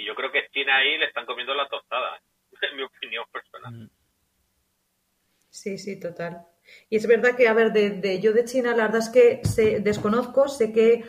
yo 0.00 0.14
creo 0.14 0.30
que 0.30 0.48
China 0.50 0.76
ahí 0.76 0.96
le 0.96 1.06
están 1.06 1.26
comiendo 1.26 1.54
la 1.54 1.68
tostada, 1.68 2.20
en 2.62 2.76
mi 2.76 2.82
opinión 2.82 3.24
personal. 3.32 3.72
Mm. 3.72 3.97
Sí, 5.60 5.76
sí, 5.76 5.98
total. 5.98 6.46
Y 6.88 6.96
es 6.96 7.06
verdad 7.08 7.34
que, 7.34 7.48
a 7.48 7.52
ver, 7.52 7.72
de, 7.72 7.90
de, 7.90 8.20
yo 8.20 8.32
de 8.32 8.44
China, 8.44 8.76
la 8.76 8.84
verdad 8.84 9.00
es 9.00 9.08
que 9.08 9.40
se, 9.42 9.80
desconozco, 9.80 10.46
sé 10.46 10.72
que 10.72 11.02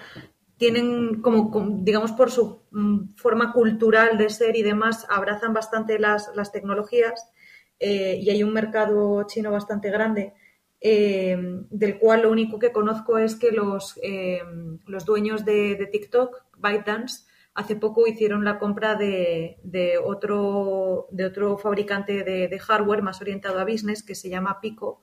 tienen 0.57 1.21
como, 1.21 1.51
digamos, 1.81 2.13
por 2.13 2.31
su 2.31 2.63
mm, 2.71 3.15
forma 3.15 3.53
cultural 3.53 4.17
de 4.17 4.29
ser 4.31 4.55
y 4.55 4.63
demás, 4.63 5.05
abrazan 5.07 5.53
bastante 5.53 5.99
las, 5.99 6.31
las 6.35 6.51
tecnologías 6.51 7.29
eh, 7.79 8.19
y 8.19 8.31
hay 8.31 8.41
un 8.41 8.51
mercado 8.51 9.23
chino 9.27 9.51
bastante 9.51 9.91
grande, 9.91 10.33
eh, 10.81 11.37
del 11.69 11.99
cual 11.99 12.23
lo 12.23 12.31
único 12.31 12.57
que 12.57 12.71
conozco 12.71 13.19
es 13.19 13.35
que 13.35 13.51
los, 13.51 13.99
eh, 14.01 14.41
los 14.87 15.05
dueños 15.05 15.45
de, 15.45 15.87
TikTok, 15.91 16.43
ByteDance, 16.57 17.27
hace 17.53 17.75
poco 17.75 18.07
hicieron 18.07 18.45
la 18.45 18.59
compra 18.59 18.95
de, 18.95 19.59
de 19.63 19.97
otro, 19.97 21.07
de 21.11 21.25
otro 21.25 21.57
fabricante 21.57 22.23
de, 22.23 22.47
de, 22.47 22.59
hardware 22.59 23.01
más 23.01 23.21
orientado 23.21 23.59
a 23.59 23.65
business 23.65 24.03
que 24.03 24.15
se 24.15 24.29
llama 24.29 24.59
Pico, 24.61 25.01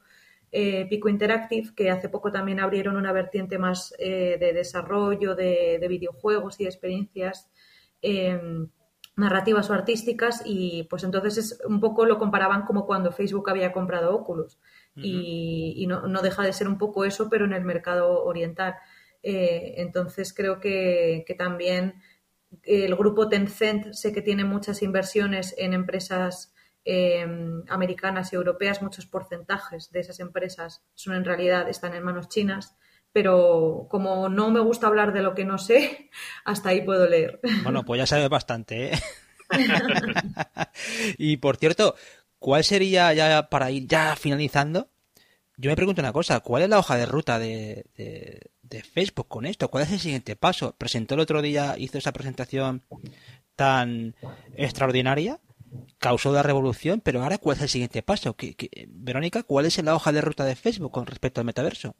eh, 0.52 0.86
Pico 0.88 1.08
Interactive, 1.08 1.74
que 1.74 1.90
hace 1.90 2.08
poco 2.08 2.30
también 2.30 2.60
abrieron 2.60 2.96
una 2.96 3.12
vertiente 3.12 3.58
más 3.58 3.92
eh, 3.98 4.36
de 4.38 4.52
desarrollo 4.52 5.34
de, 5.34 5.84
videojuegos 5.88 6.58
y 6.58 6.64
de 6.64 6.70
experiencias 6.70 7.50
em, 8.00 8.68
narrativas 9.16 9.68
o 9.68 9.74
artísticas. 9.74 10.42
Y 10.44 10.84
pues 10.84 11.04
entonces 11.04 11.36
es, 11.36 11.60
un 11.66 11.80
poco 11.80 12.06
lo 12.06 12.18
comparaban 12.18 12.62
como 12.64 12.86
cuando 12.86 13.12
Facebook 13.12 13.50
había 13.50 13.72
comprado 13.72 14.14
Oculus. 14.14 14.58
Y, 14.98 15.86
no, 15.88 16.22
deja 16.22 16.42
de 16.42 16.54
ser 16.54 16.68
un 16.68 16.78
poco 16.78 17.04
eso 17.04 17.28
pero 17.28 17.44
en 17.44 17.52
el 17.52 17.64
mercado 17.64 18.24
oriental. 18.24 18.76
Eh, 19.22 19.74
entonces 19.76 20.32
creo 20.32 20.58
que, 20.58 21.24
que, 21.26 21.34
también 21.34 21.96
el 22.62 22.94
grupo 22.96 23.28
Tencent 23.28 23.92
sé 23.92 24.12
que 24.12 24.22
tiene 24.22 24.44
muchas 24.44 24.82
inversiones 24.82 25.54
en 25.58 25.72
empresas 25.72 26.54
Em, 26.88 27.64
americanas 27.66 28.32
y 28.32 28.36
europeas, 28.36 28.80
muchos 28.80 29.06
porcentajes 29.06 29.90
de 29.90 29.98
esas 29.98 30.20
empresas 30.20 30.84
son 30.94 31.16
en 31.16 31.24
realidad 31.24 31.68
están 31.68 31.96
en 31.96 32.04
manos 32.04 32.28
chinas. 32.28 32.76
Pero 33.12 33.88
como 33.90 34.28
no 34.28 34.52
me 34.52 34.60
gusta 34.60 34.86
hablar 34.86 35.12
de 35.12 35.20
lo 35.20 35.34
que 35.34 35.44
no 35.44 35.58
sé, 35.58 36.10
hasta 36.44 36.68
ahí 36.68 36.82
puedo 36.82 37.08
leer. 37.08 37.40
Bueno, 37.64 37.84
pues 37.84 37.98
ya 37.98 38.06
sabes 38.06 38.28
bastante. 38.28 38.92
¿eh? 38.92 38.98
y 41.18 41.38
por 41.38 41.56
cierto, 41.56 41.96
¿cuál 42.38 42.62
sería 42.62 43.12
ya 43.14 43.48
para 43.50 43.72
ir 43.72 43.88
ya 43.88 44.14
finalizando? 44.14 44.88
yo 45.56 45.70
me 45.70 45.76
pregunto 45.76 46.02
una 46.02 46.12
cosa, 46.12 46.40
¿cuál 46.40 46.62
es 46.62 46.68
la 46.68 46.78
hoja 46.78 46.96
de 46.96 47.06
ruta 47.06 47.38
de, 47.38 47.86
de, 47.96 48.50
Facebook 48.82 49.28
con 49.28 49.46
esto? 49.46 49.68
¿Cuál 49.68 49.84
es 49.84 49.92
el 49.92 50.00
siguiente 50.00 50.36
paso? 50.36 50.74
Presentó 50.76 51.14
el 51.14 51.20
otro 51.20 51.42
día, 51.42 51.76
hizo 51.78 51.98
esa 51.98 52.12
presentación 52.12 52.82
tan 53.54 54.14
extraordinaria, 54.54 55.40
causó 55.98 56.32
la 56.32 56.42
revolución, 56.42 57.00
pero 57.00 57.22
ahora 57.22 57.38
¿cuál 57.38 57.56
es 57.56 57.62
el 57.62 57.68
siguiente 57.68 58.02
paso? 58.02 58.34
¿Qué, 58.34 58.56
Verónica, 58.88 59.42
¿cuál 59.42 59.66
es 59.66 59.82
la 59.82 59.94
hoja 59.94 60.12
de 60.12 60.20
ruta 60.20 60.44
de 60.44 60.56
Facebook 60.56 60.92
con 60.92 61.06
respecto 61.06 61.40
al 61.40 61.46
metaverso? 61.46 61.94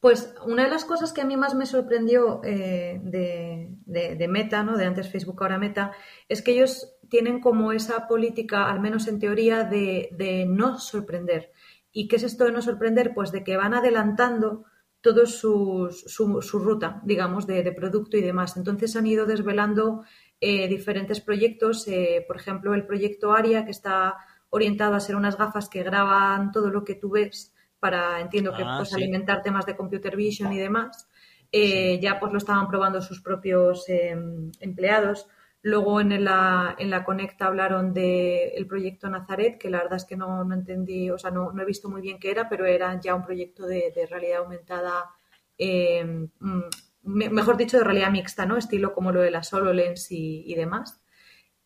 Pues 0.00 0.34
una 0.46 0.64
de 0.64 0.70
las 0.70 0.86
cosas 0.86 1.12
que 1.12 1.20
a 1.20 1.26
mí 1.26 1.36
más 1.36 1.54
me 1.54 1.66
sorprendió 1.66 2.40
eh, 2.42 2.98
de, 3.04 4.28
Meta, 4.28 4.62
¿no? 4.62 4.78
de 4.78 4.86
antes 4.86 5.10
Facebook, 5.10 5.42
ahora 5.42 5.58
Meta, 5.58 5.92
es 6.26 6.40
que 6.40 6.52
ellos 6.52 6.94
tienen 7.10 7.40
como 7.40 7.72
esa 7.72 8.08
política, 8.08 8.70
al 8.70 8.80
menos 8.80 9.08
en 9.08 9.18
teoría, 9.18 9.64
de, 9.64 10.46
no 10.48 10.78
sorprender. 10.78 11.52
¿Y 11.92 12.08
qué 12.08 12.16
es 12.16 12.22
esto 12.22 12.46
de 12.46 12.52
no 12.52 12.62
sorprender? 12.62 13.12
Pues 13.12 13.30
de 13.30 13.44
que 13.44 13.58
van 13.58 13.74
adelantando 13.74 14.64
toda 15.00 15.26
su, 15.26 15.88
su, 15.90 16.58
ruta, 16.58 17.00
digamos, 17.04 17.46
de, 17.46 17.72
producto 17.72 18.16
y 18.16 18.22
demás. 18.22 18.56
Entonces 18.56 18.96
han 18.96 19.06
ido 19.06 19.26
desvelando 19.26 20.04
eh, 20.40 20.68
diferentes 20.68 21.20
proyectos, 21.20 21.88
eh, 21.88 22.24
por 22.26 22.36
ejemplo, 22.36 22.74
el 22.74 22.86
proyecto 22.86 23.32
ARIA, 23.32 23.64
que 23.64 23.70
está 23.70 24.16
orientado 24.50 24.94
a 24.94 25.00
ser 25.00 25.16
unas 25.16 25.38
gafas 25.38 25.68
que 25.68 25.82
graban 25.82 26.52
todo 26.52 26.70
lo 26.70 26.84
que 26.84 26.96
tú 26.96 27.10
ves 27.10 27.54
para, 27.78 28.20
entiendo 28.20 28.52
que, 28.54 28.62
ah, 28.62 28.76
pues, 28.78 28.92
alimentar 28.92 29.42
temas 29.42 29.64
de 29.64 29.76
computer 29.76 30.16
vision 30.16 30.52
y 30.52 30.58
demás. 30.58 31.08
Eh, 31.52 31.98
ya 32.00 32.20
pues 32.20 32.30
lo 32.30 32.38
estaban 32.38 32.68
probando 32.68 33.02
sus 33.02 33.20
propios 33.22 33.88
em, 33.88 34.52
empleados. 34.60 35.26
Luego 35.62 36.00
en 36.00 36.24
la, 36.24 36.74
en 36.78 36.90
la 36.90 37.04
Conecta 37.04 37.46
hablaron 37.46 37.92
del 37.92 38.66
proyecto 38.66 39.10
Nazaret, 39.10 39.58
que 39.58 39.68
la 39.68 39.78
verdad 39.78 39.96
es 39.96 40.06
que 40.06 40.16
no, 40.16 40.42
no 40.44 40.54
entendí, 40.54 41.10
o 41.10 41.18
sea, 41.18 41.30
no, 41.30 41.52
no, 41.52 41.62
he 41.62 41.66
visto 41.66 41.90
muy 41.90 42.00
bien 42.00 42.18
qué 42.18 42.30
era, 42.30 42.48
pero 42.48 42.64
era 42.64 42.98
ya 43.00 43.14
un 43.14 43.24
proyecto 43.24 43.66
de, 43.66 43.92
realidad 44.08 44.40
aumentada, 44.40 45.10
em, 45.58 46.28
mm, 46.40 46.62
mejor 47.02 47.56
dicho, 47.56 47.76
de 47.78 47.84
realidad 47.84 48.10
mixta, 48.10 48.46
¿no? 48.46 48.56
Estilo 48.56 48.94
como 48.94 49.12
lo 49.12 49.20
de 49.20 49.30
la 49.30 49.42
HoloLens 49.52 50.10
y, 50.12 50.44
y 50.46 50.54
demás. 50.54 51.00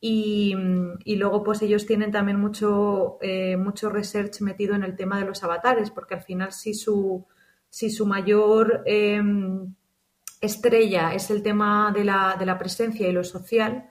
Y, 0.07 0.55
luego, 1.17 1.43
pues 1.43 1.63
ellos 1.63 1.87
tienen 1.87 2.11
también 2.13 2.39
mucho, 2.39 3.17
eh, 3.23 3.57
mucho 3.57 3.89
research 3.89 4.43
metido 4.43 4.75
en 4.75 4.83
el 4.85 4.97
tema 4.97 5.19
de 5.19 5.25
los 5.25 5.43
avatares, 5.43 5.91
porque 5.91 6.13
al 6.13 6.21
final, 6.21 6.53
si 6.53 6.75
su, 6.75 7.27
si 7.71 7.89
su 7.89 8.05
mayor 8.05 8.83
em, 8.85 9.75
estrella 10.45 11.15
es 11.15 11.31
el 11.31 11.43
tema 11.43 11.93
de 11.95 12.05
la, 12.05 12.37
de 12.39 12.47
la 12.47 12.59
presencia 12.59 13.09
y 13.09 13.13
lo 13.13 13.25
social, 13.25 13.91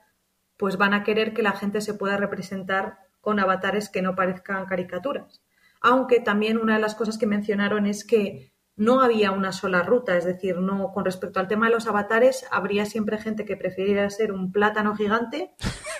pues 0.57 0.77
van 0.77 0.93
a 0.93 1.03
querer 1.03 1.33
que 1.33 1.43
la 1.43 1.53
gente 1.53 1.81
se 1.81 1.93
pueda 1.93 2.17
representar 2.17 2.99
con 3.21 3.39
avatares 3.39 3.89
que 3.89 4.01
no 4.01 4.15
parezcan 4.15 4.65
caricaturas. 4.65 5.41
Aunque 5.81 6.19
también 6.19 6.57
una 6.57 6.75
de 6.75 6.81
las 6.81 6.95
cosas 6.95 7.17
que 7.17 7.27
mencionaron 7.27 7.85
es 7.85 8.05
que 8.05 8.53
no 8.75 9.01
había 9.01 9.31
una 9.31 9.51
sola 9.51 9.83
ruta, 9.83 10.17
es 10.17 10.25
decir, 10.25 10.57
no 10.57 10.91
con 10.93 11.05
respecto 11.05 11.39
al 11.39 11.47
tema 11.47 11.67
de 11.67 11.73
los 11.73 11.87
avatares, 11.87 12.45
habría 12.51 12.85
siempre 12.85 13.17
gente 13.17 13.45
que 13.45 13.57
prefiriera 13.57 14.09
ser 14.09 14.31
un 14.31 14.51
plátano 14.51 14.95
gigante, 14.95 15.51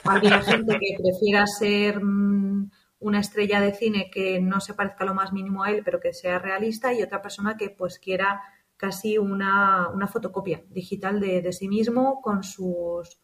habría 0.03 0.41
gente 0.41 0.79
que 0.79 0.97
prefiera 1.01 1.45
ser 1.45 2.03
mm, 2.03 2.71
una 2.99 3.19
estrella 3.19 3.61
de 3.61 3.73
cine 3.73 4.09
que 4.11 4.39
no 4.39 4.59
se 4.59 4.73
parezca 4.73 5.05
lo 5.05 5.13
más 5.13 5.33
mínimo 5.33 5.63
a 5.63 5.71
él, 5.71 5.81
pero 5.83 5.99
que 5.99 6.13
sea 6.13 6.39
realista, 6.39 6.93
y 6.93 7.03
otra 7.03 7.21
persona 7.21 7.57
que 7.57 7.69
pues 7.69 7.99
quiera 7.99 8.41
casi 8.84 9.17
una, 9.17 10.09
fotocopia 10.11 10.61
digital 10.69 11.21
de, 11.21 11.53
sí 11.53 11.69
mismo 11.69 12.19
con 12.21 12.43
sus 12.43 13.17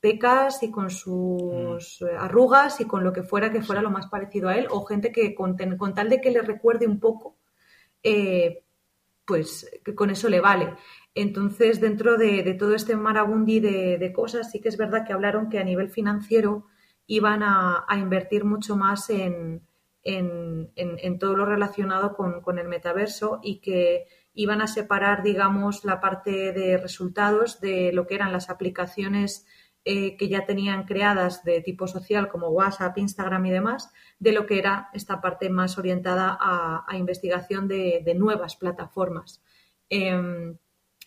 pecas 0.00 0.60
y 0.64 0.72
con 0.72 0.90
sus 0.90 2.00
mm. 2.02 2.18
arrugas 2.18 2.80
y 2.80 2.84
con 2.84 3.04
lo 3.04 3.12
que 3.12 3.22
fuera 3.22 3.52
que 3.52 3.62
fuera 3.62 3.80
lo 3.80 3.92
más 3.92 4.08
parecido 4.08 4.48
a 4.48 4.56
él, 4.56 4.66
o 4.70 4.84
gente 4.84 5.12
que 5.12 5.32
con, 5.32 5.56
tal 5.56 6.08
de 6.08 6.20
que 6.20 6.32
le 6.32 6.42
recuerde 6.42 6.88
un 6.88 6.98
poco, 6.98 7.36
eh, 8.02 8.64
pues 9.24 9.70
que 9.84 9.94
con 9.94 10.10
eso 10.10 10.28
le 10.28 10.40
vale. 10.40 10.74
Entonces, 11.14 11.80
dentro 11.80 12.16
de, 12.16 12.52
todo 12.58 12.74
este 12.74 12.96
marabundi 12.96 13.60
de, 13.60 14.12
cosas, 14.12 14.50
sí 14.50 14.60
que 14.60 14.68
es 14.68 14.76
verdad 14.76 15.06
que 15.06 15.12
hablaron 15.12 15.48
que 15.48 15.60
a 15.60 15.64
nivel 15.64 15.90
financiero 15.90 16.66
iban 17.06 17.44
a, 17.44 17.86
invertir 17.96 18.44
mucho 18.44 18.74
más 18.74 19.10
en, 19.10 19.62
en, 20.02 21.18
todo 21.20 21.36
lo 21.36 21.46
relacionado 21.46 22.16
con, 22.16 22.58
el 22.58 22.66
metaverso 22.66 23.38
y 23.44 23.60
que 23.60 24.06
iban 24.34 24.60
a 24.60 24.66
separar, 24.66 25.22
digamos, 25.22 25.84
la 25.84 26.00
parte 26.00 26.52
de 26.52 26.76
resultados 26.76 27.60
de 27.60 27.92
lo 27.92 28.06
que 28.06 28.16
eran 28.16 28.32
las 28.32 28.50
aplicaciones 28.50 29.46
eh, 29.86 30.16
que 30.16 30.28
ya 30.28 30.46
tenían 30.46 30.84
creadas 30.84 31.44
de 31.44 31.60
tipo 31.60 31.86
social 31.86 32.28
como 32.28 32.48
WhatsApp, 32.48 32.96
Instagram 32.96 33.46
y 33.46 33.50
demás, 33.50 33.92
de 34.18 34.32
lo 34.32 34.46
que 34.46 34.58
era 34.58 34.88
esta 34.94 35.20
parte 35.20 35.50
más 35.50 35.76
orientada 35.78 36.38
a, 36.40 36.96
investigación 36.96 37.68
de, 37.68 38.14
nuevas 38.16 38.56
plataformas. 38.56 39.42
Em, 39.90 40.56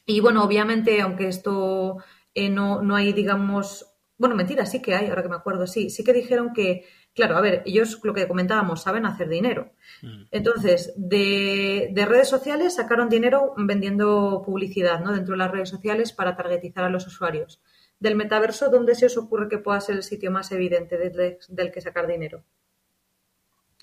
y 0.06 0.20
bueno, 0.20 0.44
obviamente, 0.44 1.02
aunque 1.02 1.28
esto 1.28 1.98
eh, 2.36 2.50
no, 2.50 2.82
no 2.84 2.96
hay, 2.96 3.14
digamos, 3.14 3.98
bueno, 4.18 4.36
mentira, 4.36 4.66
sí 4.66 4.82
que 4.82 4.96
hay, 4.96 5.08
ahora 5.08 5.24
que 5.24 5.30
me 5.30 5.36
acuerdo, 5.36 5.68
sí, 5.68 5.90
sí 5.90 6.04
que 6.04 6.14
dijeron 6.14 6.54
que, 6.54 6.86
claro, 7.18 7.36
a 7.36 7.42
ver, 7.42 7.64
ellos 7.66 8.00
lo 8.04 8.14
que 8.14 8.28
comentábamos, 8.28 8.84
saben 8.84 9.06
hacer 9.06 9.28
dinero. 9.28 9.72
Mm. 10.02 10.24
Entonces, 10.32 10.94
de, 10.96 11.90
de, 11.92 12.06
redes 12.06 12.30
sociales 12.30 12.76
sacaron 12.76 13.10
dinero 13.10 13.54
vendiendo 13.58 14.44
publicidad, 14.46 15.02
¿no? 15.02 15.12
Dentro 15.12 15.34
de 15.34 15.40
las 15.40 15.52
redes 15.52 15.70
sociales 15.70 16.14
para 16.14 16.38
targetizar 16.38 16.86
a 16.86 16.90
los 16.90 17.08
usuarios. 17.08 17.60
Del 18.00 18.16
metaverso, 18.16 18.70
¿dónde 18.70 18.94
se 18.96 19.08
os 19.08 19.18
ocurre 19.18 19.50
que 19.50 19.58
pueda 19.58 19.82
ser 19.82 19.96
el 19.96 20.04
sitio 20.04 20.32
más 20.32 20.52
evidente 20.52 20.98
del 20.98 21.72
que 21.72 21.82
sacar 21.82 22.06
dinero? 22.08 22.44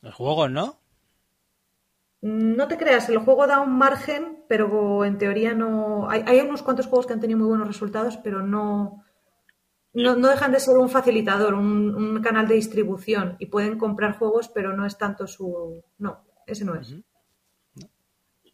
Los 0.01 0.14
juegos, 0.14 0.51
¿no? 0.51 0.78
No 2.24 2.68
te 2.68 2.78
creas, 2.78 3.11
el 3.11 3.18
juego 3.18 3.47
da 3.47 3.61
un 3.61 3.76
margen, 3.76 4.45
pero 4.49 5.05
en 5.05 5.18
teoría 5.18 5.53
no. 5.53 6.09
Hay, 6.09 6.41
unos 6.41 6.62
cuantos 6.62 6.87
juegos 6.87 7.07
que 7.07 7.12
han 7.12 7.20
tenido 7.20 7.39
muy 7.39 7.49
buenos 7.49 7.68
resultados, 7.68 8.16
pero 8.16 8.41
no, 8.41 9.04
no, 9.95 10.28
dejan 10.28 10.53
de 10.53 10.61
ser 10.61 10.76
un 10.76 10.88
facilitador, 10.88 11.55
un, 11.55 12.20
canal 12.22 12.49
de 12.49 12.57
distribución 12.57 13.36
y 13.38 13.47
pueden 13.47 13.78
comprar 13.78 14.18
juegos, 14.18 14.49
pero 14.49 14.76
no 14.76 14.84
es 14.86 14.99
tanto 14.99 15.26
su. 15.26 15.82
No, 15.99 16.24
ese 16.47 16.64
no 16.64 16.74
es. 16.74 16.95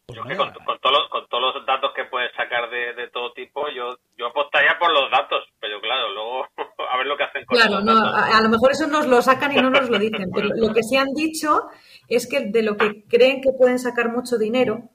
Pues 0.05 0.37
con, 0.37 0.53
todos 0.81 0.97
los, 0.97 1.09
con, 1.09 1.27
todos 1.29 1.55
los, 1.55 1.65
datos 1.65 1.91
que 1.95 2.03
puedes 2.05 2.31
sacar 2.35 2.69
de, 2.69 3.07
todo 3.13 3.31
tipo, 3.33 3.69
yo, 3.69 3.97
yo 4.17 4.27
apostaría 4.27 4.77
por 4.77 4.91
los 4.91 5.09
datos, 5.09 5.45
pero 5.59 5.79
claro, 5.79 6.09
luego 6.13 6.47
a 6.91 6.97
ver 6.97 7.07
lo 7.07 7.15
que 7.15 7.23
hacen 7.23 7.45
con 7.45 7.57
Claro, 7.57 7.79
no, 7.81 7.93
a, 7.93 8.41
lo 8.41 8.49
mejor 8.49 8.71
eso 8.71 8.87
nos 8.87 9.07
lo 9.07 9.21
sacan 9.21 9.51
y 9.53 9.61
no 9.61 9.69
nos 9.69 9.89
lo 9.89 9.97
dicen, 9.97 10.29
pero 10.35 10.49
lo 10.53 10.73
que 10.73 10.83
sí 10.83 10.97
han 10.97 11.13
dicho 11.13 11.69
es 12.09 12.27
que 12.27 12.41
de 12.47 12.63
lo 12.63 12.75
que 12.75 13.05
creen 13.07 13.41
que 13.41 13.53
pueden 13.57 13.79
sacar 13.79 14.09
mucho 14.09 14.37
dinero 14.37 14.89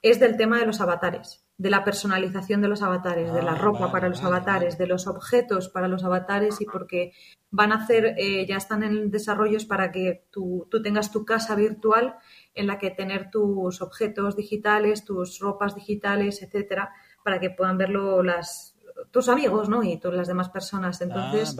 es 0.00 0.18
del 0.18 0.36
tema 0.36 0.58
de 0.58 0.66
los 0.66 0.80
avatares, 0.80 1.44
de 1.62 1.70
la 1.70 1.84
personalización 1.84 2.60
de 2.60 2.66
los 2.66 2.82
avatares, 2.82 3.32
de 3.32 3.40
la 3.40 3.52
ah, 3.52 3.54
ropa 3.54 3.92
para 3.92 4.08
los 4.08 4.24
avatares, 4.24 4.78
de 4.78 4.88
los 4.88 5.06
objetos 5.06 5.68
para 5.68 5.86
los 5.86 6.02
avatares 6.02 6.60
y 6.60 6.64
porque 6.64 7.12
van 7.52 7.70
a 7.70 7.76
hacer, 7.76 8.16
eh, 8.18 8.44
ya 8.48 8.56
están 8.56 8.82
en 8.82 9.12
desarrollos 9.12 9.64
para 9.64 9.92
que 9.92 10.24
tú, 10.32 10.66
tú 10.72 10.82
tengas 10.82 11.12
tu 11.12 11.24
casa 11.24 11.54
virtual 11.54 12.16
en 12.56 12.66
la 12.66 12.80
que 12.80 12.90
tener 12.90 13.30
tus 13.30 13.80
objetos 13.80 14.34
digitales, 14.34 15.04
tus 15.04 15.38
ropas 15.38 15.76
digitales, 15.76 16.42
etcétera, 16.42 16.90
para 17.22 17.38
que 17.38 17.50
puedan 17.50 17.78
verlo 17.78 18.24
las 18.24 18.74
tus 19.12 19.28
amigos, 19.28 19.68
¿no? 19.68 19.84
Y 19.84 19.98
todas 19.98 20.16
las 20.16 20.26
demás 20.26 20.48
personas. 20.48 21.00
Ah, 21.00 21.04
Entonces, 21.04 21.56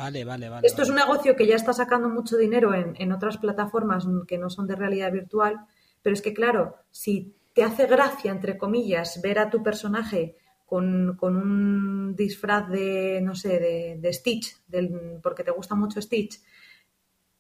esto 0.63 0.83
es 0.83 0.89
un 0.89 0.97
negocio 0.97 1.37
que 1.37 1.47
ya 1.47 1.55
está 1.55 1.73
sacando 1.73 2.09
mucho 2.09 2.37
dinero 2.37 2.75
en, 2.75 3.13
otras 3.13 3.39
plataformas 3.39 4.05
que 4.27 4.37
no 4.37 4.51
son 4.51 4.67
de 4.67 4.75
realidad 4.75 5.13
virtual, 5.13 5.61
pero 6.03 6.13
es 6.13 6.23
que, 6.23 6.35
claro, 6.35 6.77
si 6.91 7.37
te 7.55 7.65
hace 7.65 7.87
gracia, 7.87 8.31
entre 8.31 8.57
comillas, 8.57 9.21
ver 9.23 9.39
a 9.39 9.51
tu 9.51 9.63
personaje 9.63 10.37
con, 10.67 11.19
un 11.23 12.17
disfraz 12.17 12.69
de, 12.71 13.21
no 13.23 13.35
sé, 13.35 13.99
de, 14.01 14.13
Stitch, 14.13 14.65
del, 14.67 15.21
porque 15.23 15.45
te 15.45 15.51
gusta 15.51 15.75
mucho 15.75 16.01
Stitch, 16.01 16.41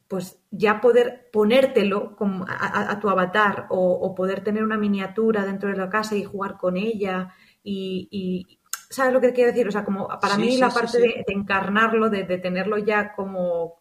pues 0.06 0.38
ya 0.50 0.82
poder 0.82 1.30
ponértelo 1.32 2.14
a, 2.46 3.00
tu 3.00 3.08
avatar 3.08 3.68
o, 3.70 4.14
poder 4.14 4.44
tener 4.44 4.62
una 4.62 4.76
miniatura 4.76 5.46
dentro 5.46 5.70
de 5.70 5.78
la 5.78 5.88
casa 5.88 6.14
y 6.14 6.24
jugar 6.24 6.58
con 6.58 6.76
ella 6.76 7.32
y, 7.64 8.58
¿sabes 8.90 9.14
lo 9.14 9.22
que 9.22 9.32
quiero 9.32 9.50
decir? 9.50 9.66
O 9.66 9.72
sea, 9.72 9.86
como 9.86 10.08
para 10.20 10.36
mí 10.36 10.58
la 10.58 10.68
parte 10.68 10.98
de, 11.00 11.24
encarnarlo, 11.28 12.10
de, 12.10 12.24
tenerlo 12.24 12.76
ya 12.76 13.14
como, 13.14 13.80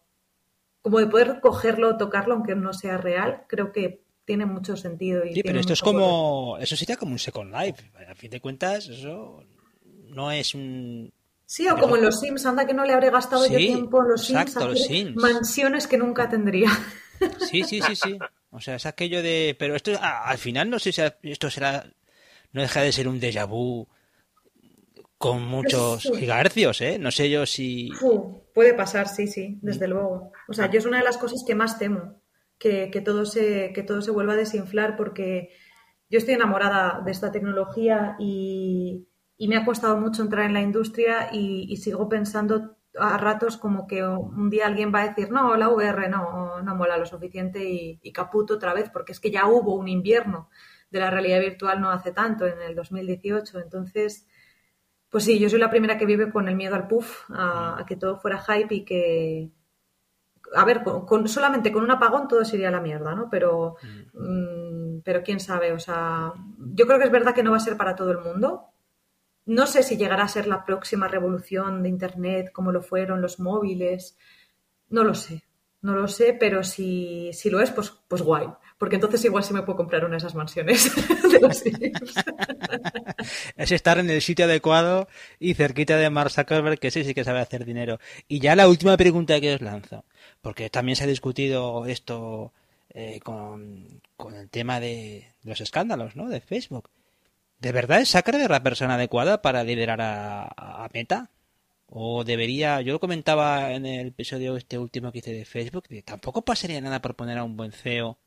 como 0.80 0.98
de 0.98 1.08
poder 1.08 1.40
cogerlo, 1.42 1.98
tocarlo, 1.98 2.36
aunque 2.36 2.54
no 2.54 2.72
sea 2.72 2.96
real, 2.96 3.44
creo 3.48 3.70
que 3.70 4.01
tiene 4.24 4.46
mucho 4.46 4.76
sentido. 4.76 5.22
sí, 5.32 5.42
pero 5.42 5.60
esto 5.60 5.72
es 5.72 5.80
como, 5.80 6.56
eso 6.60 6.76
sería 6.76 6.96
como 6.96 7.12
un 7.12 7.18
Second 7.18 7.52
Life. 7.52 7.90
A 8.08 8.14
fin 8.14 8.30
de 8.30 8.40
cuentas, 8.40 8.88
eso 8.88 9.44
no 10.10 10.30
es 10.30 10.54
un 10.54 11.12
Sí, 11.52 11.68
o 11.68 11.76
como 11.76 11.96
en 11.96 12.02
los 12.02 12.18
Sims, 12.18 12.46
anda 12.46 12.66
que 12.66 12.72
no 12.72 12.86
le 12.86 12.94
habré 12.94 13.10
gastado 13.10 13.46
yo 13.46 13.58
tiempo 13.58 14.00
en 14.00 14.08
los 14.08 14.24
Sims, 14.24 15.16
mansiones 15.16 15.86
que 15.86 15.98
nunca 15.98 16.28
tendría. 16.28 16.70
Sí, 17.48 17.62
sí, 17.62 17.80
sí, 17.80 17.94
sí. 17.94 18.18
O 18.50 18.58
sea, 18.58 18.74
es 18.74 18.84
aquello 18.84 19.22
de... 19.22 19.54
Pero 19.56 19.76
esto 19.76 19.92
al 20.02 20.38
final 20.38 20.68
no 20.68 20.80
sé 20.80 20.90
si 20.90 21.00
esto 21.22 21.50
será... 21.50 21.86
No 22.50 22.62
deja 22.62 22.80
de 22.80 22.90
ser 22.90 23.06
un 23.06 23.20
déjà 23.20 23.46
vu 23.46 23.86
con 25.18 25.46
muchos 25.46 26.10
gigahercios, 26.18 26.80
¿eh? 26.80 26.98
No 26.98 27.12
sé 27.12 27.30
yo 27.30 27.46
si... 27.46 27.90
puede 28.52 28.74
pasar, 28.74 29.06
sí, 29.08 29.28
sí, 29.28 29.60
desde 29.62 29.86
luego. 29.86 30.32
O 30.48 30.52
sea, 30.52 30.68
yo 30.68 30.80
es 30.80 30.84
una 30.84 30.98
de 30.98 31.04
las 31.04 31.16
cosas 31.16 31.44
que 31.46 31.54
más 31.54 31.78
temo 31.78 32.21
que, 32.62 33.02
todo 33.04 33.26
se, 33.26 33.72
que 33.72 33.82
todo 33.82 34.02
se 34.02 34.12
vuelva 34.12 34.34
a 34.34 34.36
desinflar 34.36 34.96
porque 34.96 35.50
yo 36.08 36.18
estoy 36.18 36.34
enamorada 36.34 37.02
de 37.04 37.10
esta 37.10 37.32
tecnología 37.32 38.16
y, 38.18 39.08
me 39.48 39.56
ha 39.56 39.64
costado 39.64 39.96
mucho 39.96 40.22
entrar 40.22 40.46
en 40.46 40.52
la 40.52 40.60
industria 40.60 41.30
y, 41.32 41.76
sigo 41.78 42.08
pensando 42.08 42.76
a 42.96 43.18
ratos 43.18 43.56
como 43.56 43.88
que 43.88 44.04
un 44.04 44.48
día 44.48 44.66
alguien 44.66 44.92
va 44.94 45.00
a 45.00 45.08
decir, 45.08 45.32
no, 45.32 45.56
la 45.56 45.68
VR 45.70 46.08
no, 46.08 46.62
no 46.62 46.74
mola 46.76 46.96
lo 46.96 47.06
suficiente 47.06 47.64
y, 47.68 47.98
y 48.00 48.12
caputo 48.12 48.54
otra 48.54 48.72
vez, 48.74 48.88
porque 48.90 49.10
es 49.12 49.18
que 49.18 49.32
ya 49.32 49.46
hubo 49.48 49.74
un 49.74 49.88
invierno 49.88 50.48
de 50.90 51.00
la 51.00 51.10
realidad 51.10 51.40
virtual 51.40 51.80
no 51.80 51.90
hace 51.90 52.12
tanto, 52.12 52.46
en 52.46 52.60
el 52.62 52.76
2018. 52.76 53.58
Entonces, 53.58 54.28
pues 55.10 55.24
sí, 55.24 55.40
yo 55.40 55.48
soy 55.48 55.58
la 55.58 55.70
primera 55.70 55.98
que 55.98 56.06
vive 56.06 56.30
con 56.30 56.48
el 56.48 56.54
miedo 56.54 56.76
al 56.76 56.86
puff, 56.86 57.24
a, 57.30 57.84
que 57.88 57.96
todo 57.96 58.18
fuera 58.18 58.38
hype 58.38 58.74
y 58.74 58.84
que, 58.84 59.50
a 60.54 60.64
ver, 60.64 60.82
con, 60.82 61.28
solamente 61.28 61.72
con 61.72 61.84
un 61.84 61.90
apagón 61.90 62.28
todo 62.28 62.44
sería 62.44 62.70
la 62.70 62.80
mierda, 62.80 63.14
¿no? 63.14 63.28
Pero, 63.30 63.76
mm. 64.14 64.98
Mm, 64.98 65.02
pero 65.02 65.22
quién 65.22 65.40
sabe, 65.40 65.72
o 65.72 65.78
sea, 65.78 66.32
yo 66.74 66.86
creo 66.86 66.98
que 66.98 67.06
es 67.06 67.12
verdad 67.12 67.34
que 67.34 67.42
no 67.42 67.52
va 67.52 67.56
a 67.56 67.60
ser 67.60 67.76
para 67.76 67.96
todo 67.96 68.10
el 68.12 68.18
mundo. 68.18 68.68
No 69.44 69.66
sé 69.66 69.82
si 69.82 69.96
llegará 69.96 70.24
a 70.24 70.28
ser 70.28 70.46
la 70.46 70.64
próxima 70.64 71.08
revolución 71.08 71.82
de 71.82 71.88
Internet 71.88 72.52
como 72.52 72.70
lo 72.70 72.82
fueron 72.82 73.20
los 73.20 73.40
móviles. 73.40 74.16
No 74.88 75.04
lo 75.04 75.14
sé, 75.14 75.42
no 75.80 75.94
lo 75.94 76.06
sé, 76.06 76.36
pero 76.38 76.62
si, 76.62 77.32
si 77.32 77.50
lo 77.50 77.60
es, 77.60 77.70
pues, 77.70 77.90
pues 78.08 78.22
guay 78.22 78.48
porque 78.82 78.96
entonces 78.96 79.24
igual 79.24 79.44
sí 79.44 79.54
me 79.54 79.62
puedo 79.62 79.76
comprar 79.76 80.04
una 80.04 80.14
de 80.14 80.18
esas 80.18 80.34
mansiones 80.34 80.90
de 81.22 81.92
es 83.56 83.70
estar 83.70 84.00
en 84.00 84.10
el 84.10 84.20
sitio 84.20 84.46
adecuado 84.46 85.06
y 85.38 85.54
cerquita 85.54 85.96
de 85.96 86.10
Mark 86.10 86.32
Zuckerberg, 86.32 86.80
que 86.80 86.90
sí, 86.90 87.04
sí 87.04 87.14
que 87.14 87.22
sabe 87.22 87.38
hacer 87.38 87.64
dinero. 87.64 88.00
Y 88.26 88.40
ya 88.40 88.56
la 88.56 88.66
última 88.66 88.96
pregunta 88.96 89.40
que 89.40 89.54
os 89.54 89.60
lanzo, 89.60 90.04
porque 90.42 90.68
también 90.70 90.96
se 90.96 91.04
ha 91.04 91.06
discutido 91.06 91.86
esto 91.86 92.52
eh, 92.90 93.20
con, 93.22 94.02
el 94.34 94.50
tema 94.50 94.80
de 94.80 95.32
los 95.44 95.60
escándalos, 95.60 96.16
¿no? 96.16 96.28
De 96.28 96.40
Facebook. 96.40 96.90
¿De 97.60 97.72
verdad 97.72 98.00
es 98.00 98.10
Zuckerberg 98.10 98.50
la 98.50 98.62
persona 98.62 98.96
adecuada 98.96 99.40
para 99.40 99.64
liderar 99.64 100.00
a, 100.02 100.88
Meta? 100.92 101.30
O 101.88 102.24
debería, 102.24 102.80
yo 102.82 102.94
lo 102.94 103.00
comentaba 103.00 103.72
en 103.72 103.86
el 103.86 104.08
episodio 104.08 104.56
este 104.56 104.78
último 104.78 105.12
que 105.12 105.18
hice 105.18 105.32
de 105.32 105.44
Facebook, 105.44 105.84
tampoco 106.04 106.42
pasaría 106.42 106.80
nada 106.80 107.00
por 107.02 107.14
poner 107.14 107.38
a 107.38 107.44
un 107.44 107.56
buen 107.56 107.72
CEO 107.72 108.18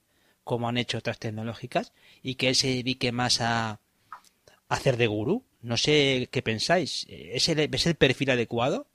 como 0.44 0.70
han 0.70 0.78
hecho 0.78 1.00
otras 1.00 1.20
tecnológicas, 1.20 1.92
y 2.22 2.36
que 2.36 2.50
él 2.50 2.56
se 2.56 2.68
dedique 2.68 3.12
más 3.12 3.42
a, 3.42 3.80
hacer 4.70 4.98
de 4.98 5.08
gurú. 5.08 5.44
No 5.62 5.78
sé 5.78 6.30
qué 6.32 6.42
pensáis. 6.42 7.06
¿Es 7.10 7.50
el, 7.50 7.60
¿Es 7.74 7.88
el 7.88 7.96
perfil 7.96 8.32
adecuado? 8.32 8.88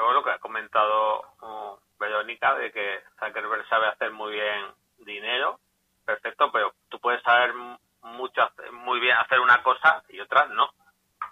Yo, 0.00 0.14
lo 0.14 0.24
que 0.24 0.30
ha 0.30 0.38
comentado 0.38 1.20
uh, 1.42 1.76
Verónica, 1.98 2.54
de 2.54 2.72
que 2.72 3.02
Zuckerberg 3.18 3.68
sabe 3.68 3.86
hacer 3.88 4.10
muy 4.12 4.32
bien 4.32 4.72
dinero, 4.96 5.60
perfecto, 6.06 6.50
pero 6.50 6.72
tú 6.88 6.98
puedes 7.00 7.22
saber 7.22 7.52
mucho, 8.00 8.50
muy 8.72 8.98
bien 8.98 9.14
hacer 9.18 9.40
una 9.40 9.62
cosa 9.62 10.02
y 10.08 10.18
otra 10.20 10.46
no. 10.46 10.70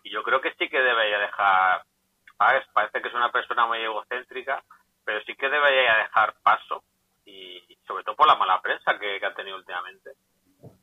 Y 0.03 0.11
yo 0.11 0.23
creo 0.23 0.43
que 0.43 0.53
sí 0.59 0.69
que 0.69 0.83
debería 0.83 1.19
dejar, 1.19 1.83
Parece 2.37 3.01
que 3.01 3.09
es 3.09 3.15
una 3.15 3.33
persona 3.33 3.65
muy 3.65 3.79
egocéntrica, 3.79 4.63
pero 5.03 5.23
sí 5.23 5.35
que 5.35 5.49
debería 5.49 5.97
dejar 5.97 6.35
paso 6.43 6.85
y 7.25 7.79
sobre 7.87 8.05
todo 8.05 8.17
por 8.17 8.27
la 8.27 8.37
mala 8.37 8.61
prensa 8.61 8.99
que, 8.99 9.19
ha 9.25 9.35
tenido 9.35 9.57
últimamente. 9.57 10.11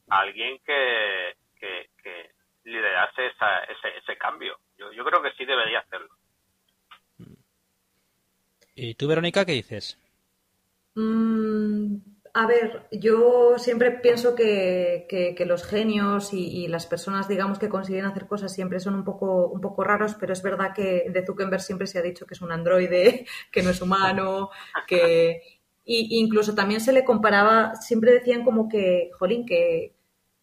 Alguien 0.10 0.58
que, 0.66 1.36
que, 1.60 2.32
liderase 2.64 3.28
ese, 3.28 3.98
ese 4.00 4.18
cambio. 4.18 4.58
Yo, 4.76 4.92
yo 4.92 5.06
creo 5.06 5.22
que 5.22 5.34
sí 5.34 5.46
debería 5.46 5.82
hacerlo. 5.82 6.10
¿Y 8.76 8.96
tú, 8.96 9.08
Verónica, 9.08 9.46
qué 9.46 9.54
dices? 9.54 9.98
Mm, 10.96 11.96
a 12.34 12.46
ver, 12.46 12.88
yo 12.92 13.58
siempre 13.58 13.92
pienso 13.92 14.36
que, 14.36 15.06
que, 15.10 15.46
los 15.46 15.64
genios 15.64 16.34
y, 16.34 16.68
las 16.68 16.86
personas, 16.86 17.30
digamos, 17.30 17.58
que 17.58 17.70
consiguen 17.70 18.06
hacer 18.06 18.28
cosas 18.28 18.54
siempre 18.54 18.82
son 18.82 18.96
un 18.96 19.06
poco, 19.06 19.48
un 19.48 19.62
poco 19.62 19.86
raros, 19.86 20.16
pero 20.20 20.34
es 20.34 20.44
verdad 20.44 20.74
que 20.76 21.06
de 21.10 21.26
Zuckerberg 21.26 21.62
siempre 21.62 21.88
se 21.88 22.00
ha 22.00 22.02
dicho 22.02 22.26
que 22.26 22.34
es 22.34 22.42
un 22.42 22.52
androide, 22.52 23.26
que 23.52 23.64
no 23.64 23.70
es 23.70 23.82
humano, 23.82 24.50
que, 24.86 25.42
y 25.86 26.20
incluso 26.20 26.54
también 26.54 26.82
se 26.82 26.92
le 26.92 27.06
comparaba, 27.06 27.76
siempre 27.76 28.12
decían 28.12 28.44
como 28.44 28.68
que, 28.68 29.12
jolín, 29.18 29.46
que, 29.46 29.94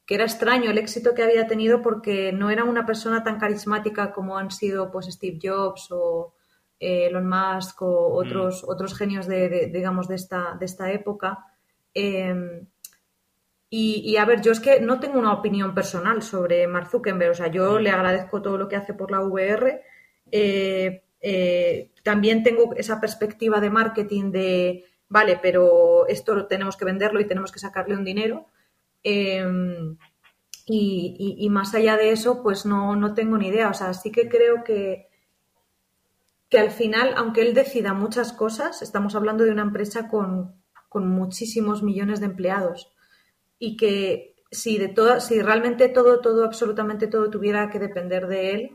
era 0.09 0.25
extraño 0.25 0.71
el 0.71 0.77
éxito 0.77 1.15
que 1.15 1.23
había 1.23 1.47
tenido 1.47 1.81
porque 1.81 2.33
no 2.33 2.51
era 2.51 2.65
una 2.65 2.85
persona 2.85 3.25
tan 3.25 3.39
carismática 3.39 4.13
como 4.13 4.37
han 4.37 4.51
sido 4.51 4.91
pues 4.91 5.07
Steve 5.07 5.39
Jobs 5.43 5.89
o 5.91 6.35
eh, 6.83 7.07
Elon 7.07 7.29
Musk 7.29 7.81
o 7.83 8.11
mm. 8.11 8.17
otros, 8.17 8.65
otros 8.67 8.99
genios 8.99 9.29
de, 9.29 9.71
digamos, 9.73 10.09
de 10.09 10.17
esta, 10.17 10.57
de 10.59 10.67
esta 10.67 10.91
época. 10.91 11.47
Em, 11.95 12.67
y, 13.71 14.17
a 14.17 14.27
ver, 14.27 14.43
yo 14.43 14.53
es 14.53 14.61
que 14.61 14.81
no 14.81 15.01
tengo 15.01 15.19
una 15.19 15.33
opinión 15.33 15.75
personal 15.75 16.23
sobre 16.23 16.67
Mark 16.67 16.89
Zuckerberg. 16.91 17.31
O 17.31 17.35
sea, 17.35 17.47
yo 17.47 17.79
le 17.79 17.91
agradezco 17.91 18.43
todo 18.43 18.59
lo 18.59 18.69
que 18.69 18.77
hace 18.77 18.93
por 18.93 19.11
la 19.11 19.23
VR. 19.23 19.83
Eh, 20.31 21.05
eh, 21.21 21.91
también 22.03 22.43
tengo 22.43 22.75
esa 22.75 23.01
perspectiva 23.01 23.61
de 23.61 23.71
marketing 23.71 24.31
de 24.31 24.85
vale, 25.09 25.39
pero 25.41 26.07
esto 26.09 26.47
tenemos 26.47 26.77
que 26.77 26.85
venderlo 26.85 27.21
y 27.21 27.27
tenemos 27.27 27.53
que 27.53 27.61
sacarle 27.61 27.95
un 27.95 28.05
dinero. 28.05 28.49
Em, 29.05 29.97
y, 30.67 31.49
más 31.51 31.75
allá 31.75 31.97
de 31.97 32.11
eso, 32.11 32.43
pues 32.43 32.67
no, 32.67 32.95
no, 32.97 33.15
tengo 33.15 33.39
ni 33.39 33.49
idea. 33.49 33.71
O 33.71 33.75
sea, 33.75 33.95
sí 33.95 34.11
que 34.13 34.29
creo 34.29 34.65
que, 34.65 35.09
que 36.53 36.59
al 36.59 36.71
final, 36.71 37.15
aunque 37.17 37.41
él 37.41 37.55
decida 37.55 37.95
muchas 37.95 38.35
cosas, 38.35 38.83
estamos 38.83 39.15
hablando 39.15 39.43
de 39.43 39.53
una 39.53 39.63
empresa 39.63 40.11
con, 40.11 40.63
con 40.91 41.09
muchísimos 41.09 41.83
millones 41.83 42.21
de 42.21 42.27
empleados. 42.27 42.93
Y 43.59 43.79
que 43.79 44.35
si 44.51 44.77
de 44.77 44.89
todo, 44.89 45.19
si 45.21 45.41
realmente 45.41 45.89
todo, 45.89 46.21
todo, 46.21 46.45
absolutamente 46.45 47.07
todo 47.07 47.31
tuviera 47.31 47.71
que 47.71 47.79
depender 47.79 48.27
de 48.27 48.51
él, 48.51 48.71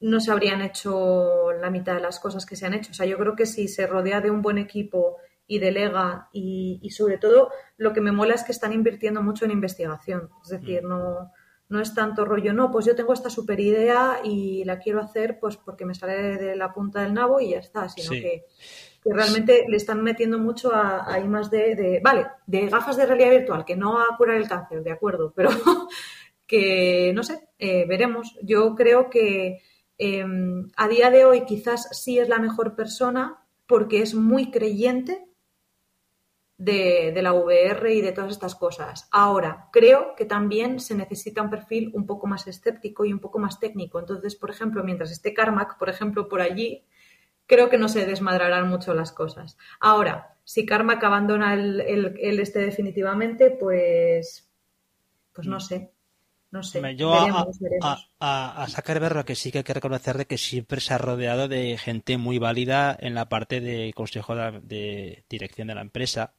no 0.00 0.20
se 0.20 0.30
habrían 0.30 0.60
hecho 0.60 1.50
la 1.58 1.70
mitad 1.70 1.94
de 1.94 2.02
las 2.02 2.20
cosas 2.20 2.44
que 2.44 2.56
se 2.56 2.66
han 2.66 2.74
hecho. 2.74 2.90
O 2.90 2.94
sea, 2.94 3.06
yo 3.06 3.16
creo 3.16 3.34
que 3.34 3.46
si 3.46 3.68
se 3.68 3.86
rodea 3.86 4.20
de 4.20 4.30
un 4.30 4.42
buen 4.42 4.58
equipo 4.58 5.16
y 5.46 5.58
delega 5.60 6.28
y, 6.30 6.78
y, 6.82 6.90
sobre 6.90 7.16
todo 7.16 7.52
lo 7.78 7.94
que 7.94 8.02
me 8.02 8.12
mola 8.12 8.34
es 8.34 8.44
que 8.44 8.52
están 8.52 8.74
invirtiendo 8.74 9.22
mucho 9.22 9.46
en 9.46 9.52
investigación. 9.52 10.28
Es 10.42 10.50
decir, 10.50 10.84
mm. 10.84 10.88
no, 10.88 11.32
no 11.68 11.80
es 11.80 11.94
tanto 11.94 12.24
rollo, 12.24 12.52
no, 12.52 12.70
pues 12.70 12.86
yo 12.86 12.94
tengo 12.94 13.12
esta 13.12 13.30
super 13.30 13.58
idea 13.58 14.20
y 14.22 14.64
la 14.64 14.78
quiero 14.78 15.00
hacer 15.00 15.38
pues 15.40 15.56
porque 15.56 15.84
me 15.84 15.94
sale 15.94 16.38
de 16.38 16.56
la 16.56 16.72
punta 16.72 17.02
del 17.02 17.14
nabo 17.14 17.40
y 17.40 17.50
ya 17.50 17.58
está, 17.58 17.88
sino 17.88 18.10
que, 18.10 18.44
realmente 19.04 19.66
le 19.68 19.76
están 19.76 20.02
metiendo 20.02 20.38
mucho 20.38 20.74
a, 20.74 21.14
a 21.14 21.20
más 21.24 21.48
de, 21.48 22.00
vale, 22.02 22.26
de 22.46 22.66
gafas 22.66 22.96
de 22.96 23.06
realidad 23.06 23.30
virtual, 23.30 23.64
que 23.64 23.76
no 23.76 24.00
a 24.00 24.16
curar 24.16 24.36
el 24.36 24.48
cáncer, 24.48 24.82
de 24.82 24.90
acuerdo, 24.90 25.32
pero 25.36 25.50
que 26.46 27.12
no 27.14 27.22
sé, 27.22 27.48
eh, 27.58 27.84
veremos. 27.86 28.36
Yo 28.42 28.74
creo 28.74 29.10
que 29.10 29.62
em, 29.98 30.68
a 30.76 30.88
día 30.88 31.10
de 31.10 31.24
hoy 31.24 31.44
quizás 31.44 31.88
sí 31.92 32.18
es 32.18 32.28
la 32.28 32.38
mejor 32.38 32.74
persona 32.74 33.44
porque 33.66 34.02
es 34.02 34.14
muy 34.14 34.50
creyente 34.50 35.25
de, 36.58 37.20
la 37.22 37.32
VR 37.34 37.94
y 37.94 38.00
de 38.00 38.12
todas 38.12 38.32
estas 38.32 38.54
cosas. 38.54 39.08
Ahora, 39.10 39.68
creo 39.72 40.14
que 40.16 40.24
también 40.24 40.80
se 40.80 40.94
necesita 40.94 41.42
un 41.42 41.50
perfil 41.50 41.90
un 41.94 42.06
poco 42.06 42.26
más 42.26 42.46
escéptico 42.46 43.04
y 43.04 43.12
un 43.12 43.20
poco 43.20 43.38
más 43.38 43.60
técnico. 43.60 43.98
Entonces, 43.98 44.36
por 44.36 44.50
ejemplo, 44.50 44.82
mientras 44.82 45.10
esté 45.10 45.34
Carmack, 45.34 45.78
por 45.78 45.88
ejemplo, 45.88 46.28
por 46.28 46.40
allí, 46.40 46.84
creo 47.46 47.68
que 47.68 47.78
no 47.78 47.88
se 47.88 48.06
desmadrarán 48.06 48.68
mucho 48.68 48.94
las 48.94 49.12
cosas. 49.12 49.58
Ahora, 49.80 50.36
si 50.44 50.64
Carmack 50.64 51.02
abandona 51.04 51.54
el, 51.54 51.80
el, 51.80 52.40
este 52.40 52.60
definitivamente, 52.60 53.50
pues, 53.50 54.48
pues 55.32 55.46
no 55.46 55.60
sé. 55.60 55.92
No 56.52 56.62
sé. 56.62 56.80
Yo 56.96 57.12
a, 57.12 57.98
a, 58.20 58.66
Zuckerberg 58.68 59.16
lo 59.16 59.24
que 59.24 59.34
sí 59.34 59.50
que 59.50 59.58
hay 59.58 59.64
que 59.64 59.74
reconocer 59.74 60.16
de 60.16 60.26
que 60.26 60.38
siempre 60.38 60.80
se 60.80 60.94
ha 60.94 60.98
rodeado 60.98 61.48
de 61.48 61.76
gente 61.76 62.16
muy 62.16 62.38
válida 62.38 62.96
en 62.98 63.14
la 63.14 63.28
parte 63.28 63.60
de 63.60 63.92
consejo 63.94 64.36
de 64.36 65.24
dirección 65.28 65.68
de 65.68 65.74
la 65.74 65.80
empresa 65.82 66.32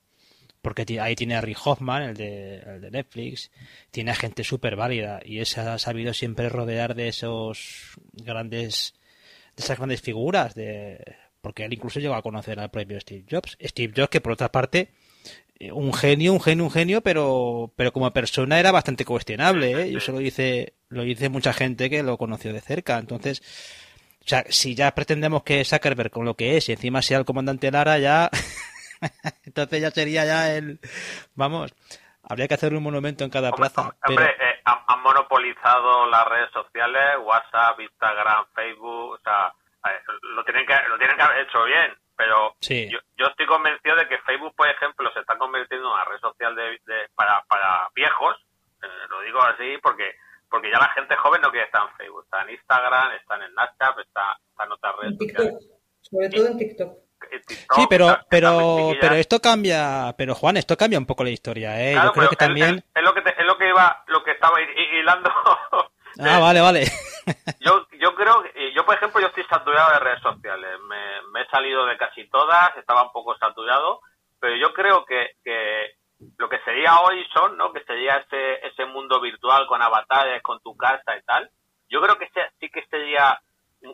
porque 0.67 0.99
ahí 0.99 1.15
tiene 1.15 1.35
a 1.35 1.39
Rick 1.39 1.59
Hoffman, 1.63 2.03
el 2.03 2.17
de, 2.17 2.89
Netflix, 2.91 3.51
tiene 3.89 4.11
a 4.11 4.15
gente 4.15 4.43
súper 4.43 4.75
válida 4.75 5.21
y 5.23 5.39
ese 5.39 5.61
ha 5.61 5.79
sabido 5.79 6.13
siempre 6.13 6.49
rodear 6.49 6.93
de 6.93 7.07
esos 7.07 7.97
grandes, 8.11 8.93
de 9.55 9.63
esas 9.63 9.77
grandes 9.77 10.01
figuras, 10.01 10.55
de, 10.55 10.99
porque 11.39 11.63
él 11.63 11.71
incluso 11.71 12.01
llegó 12.01 12.15
a 12.15 12.21
conocer 12.21 12.59
al 12.59 12.69
propio 12.69 12.99
Steve 12.99 13.23
Jobs. 13.31 13.57
Steve 13.63 13.93
Jobs, 13.95 14.09
que 14.09 14.19
por 14.19 14.33
otra 14.33 14.51
parte, 14.51 14.89
eh, 15.57 15.71
un 15.71 15.93
genio, 15.93 16.33
un 16.33 16.41
genio, 16.41 16.65
un 16.65 16.71
genio, 16.71 16.99
pero, 16.99 17.71
pero 17.77 17.93
como 17.93 18.11
persona 18.11 18.59
era 18.59 18.73
bastante 18.73 19.05
cuestionable, 19.05 19.83
¿eh? 19.83 19.87
Y 19.91 19.95
eso 19.95 20.11
lo 20.11 20.17
dice, 20.17 20.73
lo 20.89 21.03
dice 21.03 21.29
mucha 21.29 21.53
gente 21.53 21.89
que 21.89 22.03
lo 22.03 22.17
conoció 22.17 22.51
de 22.51 22.59
cerca. 22.59 22.97
Entonces, 22.97 23.41
o 24.19 24.27
sea, 24.27 24.43
si 24.49 24.75
ya 24.75 24.93
pretendemos 24.93 25.43
que 25.43 25.63
Zuckerberg 25.63 26.11
con 26.11 26.25
lo 26.25 26.35
que 26.35 26.57
es 26.57 26.67
y 26.67 26.73
encima 26.73 27.01
sea 27.01 27.19
el 27.19 27.23
comandante 27.23 27.71
Lara, 27.71 27.99
ya 27.99 28.29
Entonces 29.45 29.81
ya 29.81 29.91
sería 29.91 30.25
ya 30.25 30.53
el... 30.53 30.79
Vamos, 31.35 31.73
habría 32.23 32.47
que 32.47 32.53
hacer 32.55 32.73
un 32.73 32.83
monumento 32.83 33.23
en 33.23 33.29
cada 33.29 33.51
plaza. 33.51 33.95
Hombre, 34.07 34.25
eh, 34.25 34.61
han, 34.65 35.01
monopolizado 35.01 36.07
las 36.07 36.25
redes 36.27 36.51
sociales, 36.51 37.17
WhatsApp, 37.23 37.79
Instagram, 37.79 38.45
Facebook, 38.53 39.11
o 39.11 39.19
sea, 39.23 39.53
lo 40.35 40.43
tienen 40.43 40.65
que, 40.65 40.75
lo 40.89 40.97
tienen 40.97 41.15
que 41.15 41.23
haber 41.23 41.47
hecho 41.47 41.63
bien. 41.63 41.95
pero 42.17 42.55
yo, 42.59 42.99
yo, 43.15 43.25
estoy 43.27 43.45
convencido 43.45 43.95
de 43.95 44.07
que 44.09 44.17
Facebook, 44.19 44.53
por 44.55 44.67
ejemplo, 44.67 45.09
se 45.13 45.19
está 45.21 45.37
convirtiendo 45.37 45.87
en 45.87 45.93
una 45.93 46.03
red 46.03 46.19
social 46.19 46.55
de, 46.55 46.79
para, 47.15 47.41
para 47.47 47.87
viejos, 47.95 48.35
eh, 48.83 48.87
lo 49.09 49.21
digo 49.21 49.41
así 49.41 49.77
porque 49.81 50.15
porque 50.49 50.71
ya 50.71 50.79
la 50.79 50.89
gente 50.89 51.15
joven 51.15 51.41
no 51.41 51.51
quiere 51.51 51.65
estar 51.65 51.83
en 51.83 51.95
Facebook, 51.97 52.23
está 52.23 52.41
en 52.43 52.49
Instagram, 52.51 53.11
está 53.13 53.35
en 53.35 53.51
Snapchat, 53.51 53.99
está, 53.99 54.39
en 54.63 54.71
otras 54.71 54.95
redes 54.97 55.17
sociales. 55.17 55.67
Sobre 56.01 56.29
todo 56.29 56.47
en 56.47 56.57
TikTok. 56.57 57.06
Sí, 57.47 57.87
pero 57.89 58.19
pero 58.29 58.91
pero 58.99 59.15
esto 59.15 59.39
cambia, 59.39 60.13
pero 60.17 60.35
Juan, 60.35 60.57
esto 60.57 60.77
cambia 60.77 60.99
un 60.99 61.05
poco 61.05 61.23
la 61.23 61.29
historia, 61.29 61.79
¿eh? 61.81 61.95
yo 61.95 62.11
creo 62.11 62.29
que 62.29 62.35
también 62.35 62.83
es 62.93 63.03
lo 63.03 63.13
que 63.13 63.19
es 63.19 63.45
lo 63.45 63.57
que 63.57 63.69
iba, 63.69 64.03
lo 64.07 64.23
que 64.23 64.31
estaba 64.31 64.57
hilando. 64.61 65.29
ah, 66.19 66.39
vale, 66.39 66.61
vale. 66.61 66.85
yo 67.59 67.87
yo 67.99 68.15
creo, 68.15 68.43
yo 68.75 68.85
por 68.85 68.95
ejemplo, 68.95 69.21
yo 69.21 69.27
estoy 69.27 69.43
saturado 69.45 69.93
de 69.93 69.99
redes 69.99 70.21
sociales, 70.21 70.79
me, 70.87 71.21
me 71.31 71.41
he 71.41 71.47
salido 71.49 71.85
de 71.85 71.97
casi 71.97 72.27
todas, 72.29 72.75
estaba 72.77 73.03
un 73.03 73.11
poco 73.11 73.37
saturado, 73.37 74.01
pero 74.39 74.55
yo 74.55 74.73
creo 74.73 75.05
que, 75.05 75.31
que 75.43 75.97
lo 76.37 76.49
que 76.49 76.59
sería 76.59 76.99
hoy 76.99 77.23
son, 77.33 77.57
¿no? 77.57 77.71
Que 77.73 77.83
sería 77.83 78.17
ese, 78.17 78.65
ese 78.67 78.85
mundo 78.85 79.19
virtual 79.21 79.67
con 79.67 79.81
avatares, 79.81 80.41
con 80.41 80.59
tu 80.61 80.75
casa 80.75 81.15
y 81.17 81.23
tal. 81.23 81.49
Yo 81.89 82.01
creo 82.01 82.17
que 82.17 82.29
sí 82.59 82.69
que 82.69 82.85
sería 82.87 83.39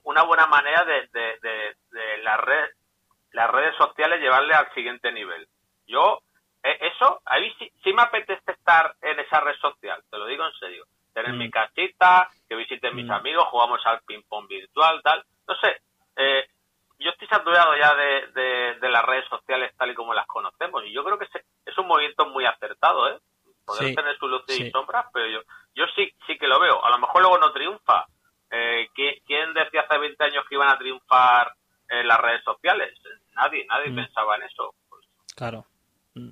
una 0.03 0.23
buena 0.23 0.47
manera 0.47 0.83
de, 0.85 1.07
de, 1.11 1.75
de, 1.91 2.17
la 2.23 2.37
red, 2.37 2.69
las 3.33 3.49
redes 3.49 3.75
sociales 3.75 4.21
llevarle 4.21 4.53
al 4.53 4.71
siguiente 4.73 5.11
nivel. 5.11 5.47
Yo, 5.85 6.19
e, 6.63 6.77
eso, 6.87 7.21
ahí 7.25 7.53
sí, 7.59 7.69
sí, 7.83 7.91
me 7.93 8.03
apetece 8.03 8.51
estar 8.51 8.95
en 9.01 9.19
esa 9.19 9.41
red 9.41 9.55
social, 9.57 10.01
te 10.09 10.17
lo 10.17 10.25
digo 10.27 10.45
en 10.45 10.53
serio. 10.53 10.85
Tener 11.13 11.33
mi 11.33 11.47
mm. 11.47 11.51
casita, 11.51 12.29
que 12.47 12.55
visiten 12.55 12.95
mis 12.95 13.05
mm. 13.05 13.11
amigos, 13.11 13.47
jugamos 13.49 13.85
al 13.85 14.01
ping-pong 14.01 14.47
virtual, 14.47 15.01
tal. 15.03 15.23
No 15.47 15.55
sé, 15.55 15.81
eh, 16.15 16.47
yo 16.99 17.09
estoy 17.09 17.27
saturado 17.27 17.75
ya 17.77 17.93
de, 17.95 18.75
de, 18.79 18.89
las 18.89 19.03
redes 19.03 19.27
sociales 19.27 19.73
tal 19.77 19.91
y 19.91 19.95
como 19.95 20.13
las 20.13 20.27
conocemos 20.27 20.85
y 20.85 20.93
yo 20.93 21.03
creo 21.03 21.17
que 21.17 21.27
es 21.65 21.77
un 21.77 21.87
movimiento 21.87 22.27
muy 22.27 22.45
acertado, 22.45 23.09
¿eh? 23.09 23.19
Poder 23.65 23.95
tener 23.95 24.17
su 24.17 24.27
luces 24.27 24.59
y 24.59 24.71
sombras, 24.71 25.05
pero 25.13 25.25
yo, 25.27 25.39
yo 25.73 25.85
sí, 25.95 26.13
sí 26.27 26.37
que 26.37 26.47
lo 26.47 26.59
veo. 26.59 26.83
A 26.83 26.89
lo 26.89 26.99
mejor 26.99 27.21
luego 27.21 27.37
no 27.37 27.53
triunfa. 27.53 28.05
Eh, 28.51 28.89
¿Quién 28.93 29.53
decía 29.53 29.81
hace 29.81 29.97
20 29.97 30.21
años 30.23 30.45
que 30.47 30.55
iban 30.55 30.69
a 30.69 30.77
triunfar 30.77 31.53
en 31.99 32.07
las 32.07 32.19
redes 32.19 32.43
sociales? 32.43 32.89
Nadie, 33.35 33.65
nadie 33.67 33.91
mm. 33.91 33.95
pensaba 33.95 34.35
en 34.37 34.43
eso. 34.43 34.75
Pues. 34.89 35.05
Claro. 35.35 35.65
Mm. 36.15 36.29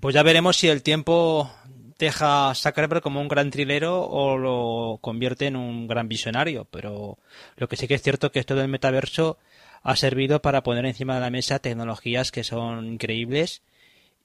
Pues 0.00 0.14
ya 0.14 0.22
veremos 0.22 0.56
si 0.56 0.68
el 0.68 0.82
tiempo 0.82 1.50
deja 1.98 2.50
a 2.50 2.54
Zuckerberg 2.54 3.02
como 3.02 3.20
un 3.20 3.28
gran 3.28 3.50
trilero 3.50 4.02
o 4.02 4.36
lo 4.36 4.98
convierte 5.00 5.46
en 5.46 5.56
un 5.56 5.86
gran 5.86 6.08
visionario. 6.08 6.66
Pero 6.70 7.18
lo 7.56 7.68
que 7.68 7.76
sí 7.76 7.88
que 7.88 7.94
es 7.94 8.02
cierto 8.02 8.30
que 8.30 8.38
esto 8.38 8.54
del 8.54 8.68
metaverso 8.68 9.38
ha 9.82 9.96
servido 9.96 10.42
para 10.42 10.62
poner 10.62 10.84
encima 10.84 11.14
de 11.14 11.20
la 11.20 11.30
mesa 11.30 11.58
tecnologías 11.58 12.32
que 12.32 12.44
son 12.44 12.86
increíbles 12.86 13.62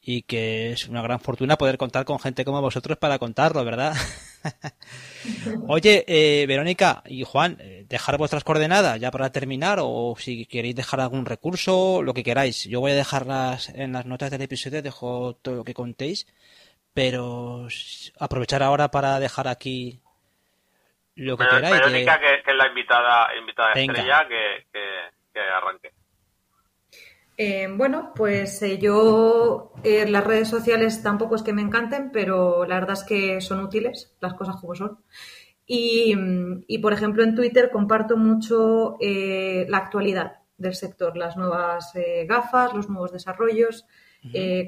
y 0.03 0.23
que 0.23 0.71
es 0.71 0.87
una 0.87 1.03
gran 1.03 1.19
fortuna 1.19 1.57
poder 1.57 1.77
contar 1.77 2.05
con 2.05 2.19
gente 2.19 2.43
como 2.43 2.59
vosotros 2.59 2.97
para 2.97 3.19
contarlo, 3.19 3.63
¿verdad? 3.63 3.93
Oye, 5.67 6.03
eh, 6.07 6.45
Verónica 6.47 7.03
y 7.05 7.23
Juan, 7.23 7.57
eh, 7.59 7.85
dejar 7.87 8.17
vuestras 8.17 8.43
coordenadas 8.43 8.99
ya 8.99 9.11
para 9.11 9.31
terminar 9.31 9.77
o 9.79 10.15
si 10.17 10.47
queréis 10.47 10.75
dejar 10.75 11.01
algún 11.01 11.27
recurso, 11.27 12.01
lo 12.01 12.15
que 12.15 12.23
queráis. 12.23 12.65
Yo 12.65 12.79
voy 12.79 12.93
a 12.93 12.95
dejarlas 12.95 13.69
en 13.69 13.93
las 13.93 14.07
notas 14.07 14.31
del 14.31 14.41
episodio, 14.41 14.81
dejo 14.81 15.35
todo 15.35 15.57
lo 15.57 15.63
que 15.63 15.75
contéis, 15.75 16.25
pero 16.95 17.67
aprovechar 18.19 18.63
ahora 18.63 18.89
para 18.89 19.19
dejar 19.19 19.47
aquí 19.47 19.99
lo 21.13 21.37
que 21.37 21.45
queráis. 21.45 21.75
Verónica, 21.75 22.19
que, 22.19 22.51
es 22.51 22.57
la 22.57 22.67
invitada, 22.67 23.35
invitada 23.39 23.73
estrella, 23.73 24.27
que, 24.27 24.65
que 25.31 25.39
arranque. 25.39 25.91
Eh, 27.43 27.67
bueno, 27.75 28.11
pues 28.13 28.61
eh, 28.61 28.77
yo 28.77 29.73
eh, 29.83 30.07
las 30.07 30.23
redes 30.23 30.47
sociales 30.47 31.01
tampoco 31.01 31.33
es 31.33 31.41
que 31.41 31.53
me 31.53 31.63
encanten, 31.63 32.11
pero 32.11 32.67
la 32.67 32.79
verdad 32.79 32.93
es 32.93 33.03
que 33.03 33.41
son 33.41 33.61
útiles, 33.61 34.15
las 34.21 34.35
cosas 34.35 34.57
como 34.57 34.75
son. 34.75 34.99
Y, 35.65 36.77
por 36.83 36.93
ejemplo, 36.93 37.23
en 37.23 37.33
Twitter 37.33 37.71
comparto 37.71 38.15
mucho 38.15 38.97
la 38.99 39.77
actualidad 39.77 40.41
del 40.57 40.75
sector, 40.75 41.15
las 41.17 41.37
nuevas 41.37 41.93
gafas, 42.27 42.73
los 42.73 42.89
nuevos 42.89 43.13
desarrollos, 43.13 43.85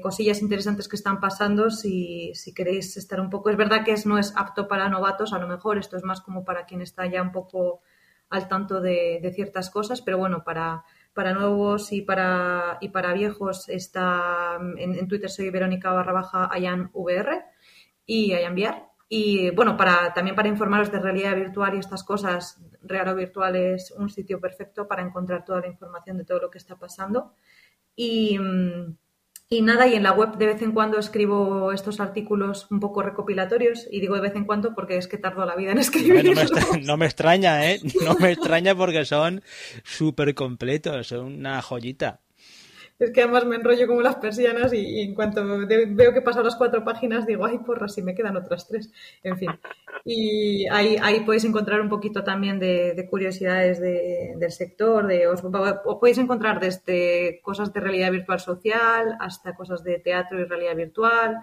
cosillas 0.02 0.40
interesantes 0.40 0.88
que 0.88 0.96
están 0.96 1.20
pasando. 1.20 1.70
Si, 1.70 2.32
queréis 2.56 2.96
estar 2.96 3.20
un 3.20 3.28
poco, 3.28 3.50
es 3.50 3.56
verdad 3.58 3.84
que 3.84 3.94
no 4.06 4.18
es 4.18 4.32
apto 4.34 4.66
para 4.66 4.88
novatos, 4.88 5.34
a 5.34 5.38
lo 5.38 5.46
mejor 5.46 5.76
esto 5.76 5.98
es 5.98 6.04
más 6.04 6.22
como 6.22 6.42
para 6.42 6.64
quien 6.64 6.80
está 6.80 7.06
ya 7.06 7.20
un 7.20 7.32
poco 7.32 7.82
al 8.30 8.48
tanto 8.48 8.80
de, 8.80 9.30
ciertas 9.34 9.70
cosas, 9.70 10.00
pero 10.00 10.16
bueno, 10.18 10.42
para, 10.42 10.84
para 11.14 11.32
nuevos 11.32 11.92
y 11.92 12.02
para, 12.02 12.78
y 12.80 12.88
para 12.88 13.12
viejos 13.12 13.68
está 13.68 14.58
en, 14.76 15.08
Twitter 15.08 15.30
soy 15.30 15.50
Verónica 15.50 15.92
barra 15.92 16.12
baja 16.12 16.50
VR 16.92 17.44
y 18.04 18.32
AyanVR. 18.32 18.82
Y 19.08 19.50
bueno, 19.50 19.76
para, 19.76 20.12
también 20.12 20.34
para 20.34 20.48
informaros 20.48 20.90
de 20.90 20.98
realidad 20.98 21.36
virtual 21.36 21.74
y 21.74 21.78
estas 21.78 22.02
cosas, 22.02 22.60
Real 22.82 23.08
o 23.08 23.14
Virtual 23.14 23.54
es 23.54 23.92
un 23.92 24.10
sitio 24.10 24.40
perfecto 24.40 24.88
para 24.88 25.02
encontrar 25.02 25.44
toda 25.44 25.60
la 25.60 25.68
información 25.68 26.18
de 26.18 26.24
todo 26.24 26.40
lo 26.40 26.50
que 26.50 26.58
está 26.58 26.76
pasando. 26.76 27.34
Y, 27.94 28.38
mm, 28.38 28.96
y 29.48 29.62
nada, 29.62 29.86
y 29.86 29.94
en 29.94 30.02
la 30.02 30.12
web 30.12 30.36
de 30.36 30.46
vez 30.46 30.62
en 30.62 30.72
cuando 30.72 30.98
escribo 30.98 31.72
estos 31.72 32.00
artículos 32.00 32.66
un 32.70 32.80
poco 32.80 33.02
recopilatorios, 33.02 33.86
y 33.90 34.00
digo 34.00 34.14
de 34.14 34.22
vez 34.22 34.36
en 34.36 34.44
cuando 34.44 34.74
porque 34.74 34.96
es 34.96 35.06
que 35.06 35.18
tardo 35.18 35.44
la 35.44 35.54
vida 35.54 35.72
en 35.72 35.78
escribirlos. 35.78 36.50
no, 36.82 36.96
me 36.96 37.06
extraña, 37.06 37.70
¿eh? 37.70 37.80
No 38.04 38.14
me 38.14 38.32
extraña 38.32 38.74
porque 38.74 39.04
son 39.04 39.42
súper 39.84 40.34
completos, 40.34 41.08
son 41.08 41.26
una 41.26 41.62
joyita. 41.62 42.23
Es 42.98 43.10
que 43.10 43.22
además 43.22 43.44
me 43.44 43.56
enrollo 43.56 43.88
como 43.88 44.02
las 44.02 44.16
persianas 44.16 44.72
y, 44.72 45.00
en 45.00 45.14
cuanto 45.14 45.44
veo 45.66 46.12
que 46.12 46.22
pasan 46.22 46.44
las 46.44 46.54
cuatro 46.54 46.84
páginas 46.84 47.26
digo, 47.26 47.44
ay, 47.44 47.58
porra, 47.58 47.88
si 47.88 48.02
me 48.02 48.14
quedan 48.14 48.36
otras 48.36 48.68
tres. 48.68 48.90
En 49.22 49.36
fin. 49.36 49.50
Y 50.04 50.66
ahí, 50.68 50.96
ahí 51.02 51.20
podéis 51.20 51.44
encontrar 51.44 51.80
un 51.80 51.88
poquito 51.88 52.22
también 52.22 52.60
de, 52.60 53.06
curiosidades 53.10 53.80
del 53.80 54.52
sector. 54.52 55.06
De, 55.08 55.26
os, 55.26 55.42
podéis 55.42 56.18
encontrar 56.18 56.60
desde 56.60 57.40
cosas 57.42 57.72
de 57.72 57.80
realidad 57.80 58.12
virtual 58.12 58.38
social 58.38 59.16
hasta 59.18 59.54
cosas 59.54 59.82
de 59.82 59.98
teatro 59.98 60.40
y 60.40 60.44
realidad 60.44 60.76
virtual. 60.76 61.38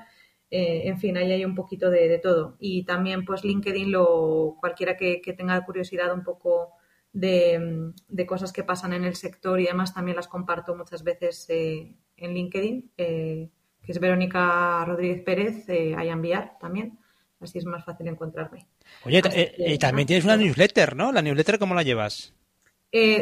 Eh, 0.50 0.84
en 0.86 1.00
fin, 1.00 1.18
ahí 1.18 1.32
hay 1.32 1.44
un 1.44 1.56
poquito 1.56 1.90
de, 1.90 2.18
todo. 2.20 2.56
Y 2.60 2.84
también, 2.86 3.26
pues, 3.26 3.44
LinkedIn, 3.44 3.92
lo, 3.92 4.56
cualquiera 4.60 4.96
que, 4.96 5.22
que 5.22 5.34
tenga 5.34 5.66
curiosidad 5.66 6.14
un 6.14 6.24
poco 6.24 6.74
de, 7.14 8.26
cosas 8.28 8.54
que 8.54 8.64
pasan 8.64 8.94
en 8.94 9.04
el 9.04 9.16
sector 9.16 9.60
y 9.60 9.68
además 9.68 9.94
también 9.94 10.16
las 10.16 10.28
comparto 10.28 10.76
muchas 10.76 11.04
veces 11.04 11.46
eh, 11.50 11.94
en 12.18 12.34
LinkedIn, 12.34 12.92
eh, 12.98 13.50
que 13.82 13.92
es 13.92 14.00
Verónica 14.00 14.86
Rodríguez 14.86 15.22
Pérez, 15.24 15.68
eh, 15.70 15.96
a 15.96 16.04
enviar 16.04 16.58
también. 16.60 17.00
Así 17.40 17.58
es 17.58 17.66
más 17.66 17.84
fácil 17.84 18.08
encontrarme. 18.08 18.68
Oye, 19.04 19.22
y 19.58 19.78
también 19.80 20.06
tienes 20.06 20.26
una 20.26 20.38
newsletter, 20.38 20.96
¿no? 20.96 21.12
¿La 21.12 21.24
newsletter 21.24 21.58
cómo 21.58 21.74
la 21.74 21.84
llevas? 21.84 22.34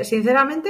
sinceramente, 0.04 0.70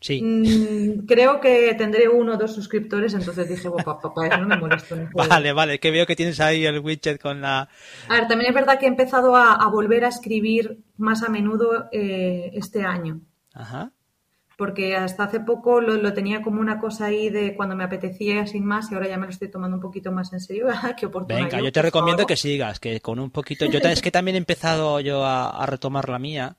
Sí. 0.00 0.22
Mm, 0.22 1.06
creo 1.06 1.40
que 1.40 1.74
tendré 1.74 2.08
uno 2.08 2.34
o 2.34 2.36
dos 2.36 2.54
suscriptores, 2.54 3.14
entonces 3.14 3.48
dije, 3.48 3.70
papá, 3.70 3.98
papá, 3.98 4.26
eso 4.26 4.38
no 4.38 4.46
me 4.46 4.56
molesto. 4.56 4.96
vale, 5.14 5.52
vale, 5.52 5.78
que 5.78 5.90
veo 5.90 6.06
que 6.06 6.16
tienes 6.16 6.38
ahí 6.40 6.64
el 6.66 6.80
widget 6.80 7.20
con 7.20 7.40
la... 7.40 7.68
A 8.08 8.14
ver, 8.14 8.28
también 8.28 8.50
es 8.50 8.54
verdad 8.54 8.78
que 8.78 8.86
he 8.86 8.88
empezado 8.88 9.36
a, 9.36 9.66
volver 9.68 10.04
a 10.04 10.08
escribir 10.08 10.78
más 10.96 11.22
a 11.22 11.28
menudo 11.28 11.88
eh, 11.92 12.50
este 12.54 12.82
año. 12.82 13.20
Ajá. 13.54 13.92
Porque 14.58 14.96
hasta 14.96 15.24
hace 15.24 15.40
poco 15.40 15.80
lo, 15.80 16.12
tenía 16.14 16.40
como 16.40 16.60
una 16.60 16.78
cosa 16.78 17.06
ahí 17.06 17.28
de 17.28 17.54
cuando 17.54 17.76
me 17.76 17.84
apetecía 17.84 18.46
sin 18.46 18.64
más 18.64 18.90
y 18.90 18.94
ahora 18.94 19.08
ya 19.08 19.18
me 19.18 19.26
lo 19.26 19.30
estoy 19.30 19.50
tomando 19.50 19.76
un 19.76 19.82
poquito 19.82 20.12
más 20.12 20.32
en 20.32 20.40
serio. 20.40 20.66
Qué 20.98 21.06
oportunidad. 21.06 21.50
Venga, 21.50 21.60
yo 21.62 21.72
te 21.72 21.82
recomiendo 21.82 22.26
que 22.26 22.36
sigas, 22.36 22.80
que 22.80 23.00
con 23.00 23.18
un 23.18 23.30
poquito... 23.30 23.66
Yo 23.66 23.78
es 23.78 24.02
que 24.02 24.10
también 24.10 24.34
he 24.36 24.38
empezado 24.38 25.00
yo 25.00 25.24
a 25.24 25.66
retomar 25.66 26.08
la 26.08 26.18
mía. 26.18 26.56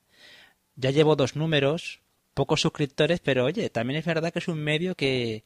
Ya 0.76 0.92
llevo 0.92 1.16
dos 1.16 1.36
números, 1.36 2.02
pocos 2.38 2.62
suscriptores, 2.62 3.20
pero 3.20 3.46
oye, 3.46 3.72
también 3.72 3.98
es 3.98 4.06
verdad 4.06 4.32
que 4.32 4.38
es 4.38 4.48
un 4.48 4.60
medio 4.60 4.94
que, 4.94 5.44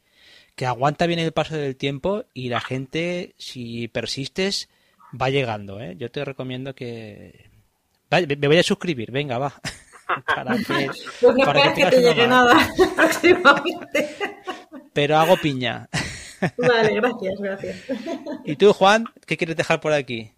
que 0.57 0.65
aguanta 0.65 1.07
bien 1.07 1.19
el 1.19 1.31
paso 1.31 1.55
del 1.55 1.77
tiempo 1.77 2.25
y 2.33 2.49
la 2.49 2.59
gente, 2.59 3.33
si 3.37 3.87
persistes, 3.87 4.67
va 5.19 5.29
llegando. 5.29 5.79
¿eh? 5.79 5.95
Yo 5.97 6.11
te 6.11 6.25
recomiendo 6.25 6.75
que... 6.75 7.49
me 8.09 8.47
voy 8.47 8.57
a 8.57 8.63
suscribir, 8.63 9.09
venga, 9.09 9.37
va. 9.37 9.53
para 10.35 10.57
que, 10.57 10.89
pues 11.21 11.35
no 11.37 11.45
para 11.45 11.73
que, 11.73 11.85
te 11.85 12.01
llegue 12.01 12.27
nada 12.27 12.69
próximamente. 12.97 14.17
Pero 14.91 15.17
hago 15.17 15.37
piña. 15.37 15.87
Vale, 16.57 16.95
gracias, 16.95 17.39
gracias. 17.39 17.77
¿Y 18.43 18.57
tú, 18.57 18.73
Juan, 18.73 19.05
qué 19.25 19.37
quieres 19.37 19.55
dejar 19.55 19.79
por 19.79 19.93
aquí? 19.93 20.33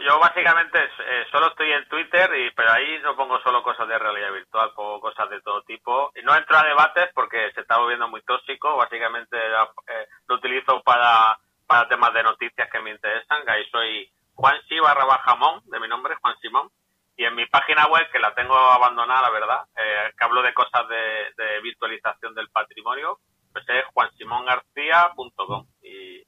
Yo 0.00 0.18
básicamente 0.18 0.78
eh, 0.78 1.26
solo 1.30 1.48
estoy 1.48 1.72
en 1.72 1.88
Twitter, 1.88 2.30
y 2.36 2.50
pero 2.52 2.72
ahí 2.72 3.00
no 3.02 3.16
pongo 3.16 3.40
solo 3.40 3.62
cosas 3.62 3.88
de 3.88 3.98
realidad 3.98 4.32
virtual, 4.32 4.72
pongo 4.74 5.00
cosas 5.00 5.28
de 5.30 5.40
todo 5.40 5.62
tipo. 5.62 6.12
Y 6.14 6.22
no 6.22 6.34
entro 6.36 6.56
a 6.56 6.64
debates 6.64 7.10
porque 7.14 7.50
se 7.52 7.62
está 7.62 7.78
volviendo 7.78 8.08
muy 8.08 8.22
tóxico. 8.22 8.76
Básicamente 8.76 9.36
eh, 9.36 10.06
lo 10.28 10.36
utilizo 10.36 10.82
para, 10.82 11.38
para 11.66 11.88
temas 11.88 12.12
de 12.14 12.22
noticias 12.22 12.70
que 12.70 12.80
me 12.80 12.90
interesan. 12.90 13.48
Ahí 13.48 13.64
soy 13.70 14.10
Juan 14.34 14.56
barra 14.82 15.18
Jamón, 15.18 15.62
de 15.64 15.80
mi 15.80 15.88
nombre, 15.88 16.16
Juan 16.20 16.36
Simón. 16.40 16.70
Y 17.16 17.24
en 17.24 17.34
mi 17.34 17.46
página 17.46 17.86
web 17.86 18.08
que 18.10 18.18
la 18.18 18.34
tengo 18.34 18.56
abandonada, 18.56 19.22
la 19.22 19.30
verdad, 19.30 19.64
eh, 19.76 20.12
que 20.16 20.24
hablo 20.24 20.42
de 20.42 20.54
cosas 20.54 20.86
de, 20.88 21.60
virtualización 21.62 22.34
del 22.34 22.48
patrimonio, 22.48 23.18
pues 23.52 23.64
es 23.68 23.84
juansimongarcía.com 23.92 25.66
y, 25.82 26.22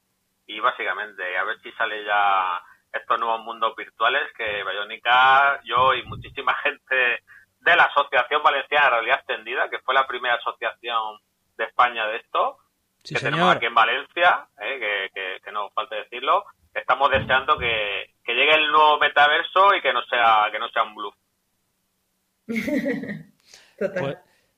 y 0.47 0.60
básicamente 0.60 1.36
a 1.36 1.44
ver 1.44 1.59
si 1.60 1.72
sale 1.72 2.05
ya 2.05 2.62
estos 2.95 3.19
nuevos 3.19 3.41
mundos 3.43 3.75
virtuales 3.77 4.23
que 4.37 4.62
Bayónica, 4.62 5.61
yo 5.65 5.95
y 5.95 6.03
muchísima 6.05 6.55
gente 6.62 7.23
de 7.61 7.77
la 7.77 7.85
Asociación 7.85 8.43
Valenciana 8.43 8.85
de 8.85 8.91
Realidad 8.91 9.19
Extendida, 9.19 9.69
que 9.71 9.79
fue 9.81 9.95
la 9.95 10.07
primera 10.07 10.35
asociación 10.35 11.19
de 11.57 11.65
España 11.65 12.07
de 12.07 12.16
esto, 12.16 12.59
que 13.03 13.21
tenemos 13.21 13.55
aquí 13.55 13.66
en 13.66 13.75
Valencia, 13.75 14.47
eh, 14.61 15.11
que, 15.12 15.41
que, 15.43 15.53
no 15.53 15.71
falta 15.71 15.97
decirlo, 15.97 16.45
estamos 16.73 17.11
deseando 17.11 17.59
que, 17.59 18.11
llegue 18.27 18.55
el 18.55 18.71
nuevo 18.71 18.99
metaverso 18.99 19.75
y 19.75 19.83
que 19.83 19.93
no 19.93 20.03
sea 20.05 20.49
que 20.51 20.59
no 20.59 20.69
sea 20.71 20.83
un 20.83 20.95
bluff. 20.95 21.15
Pues, 23.77 24.16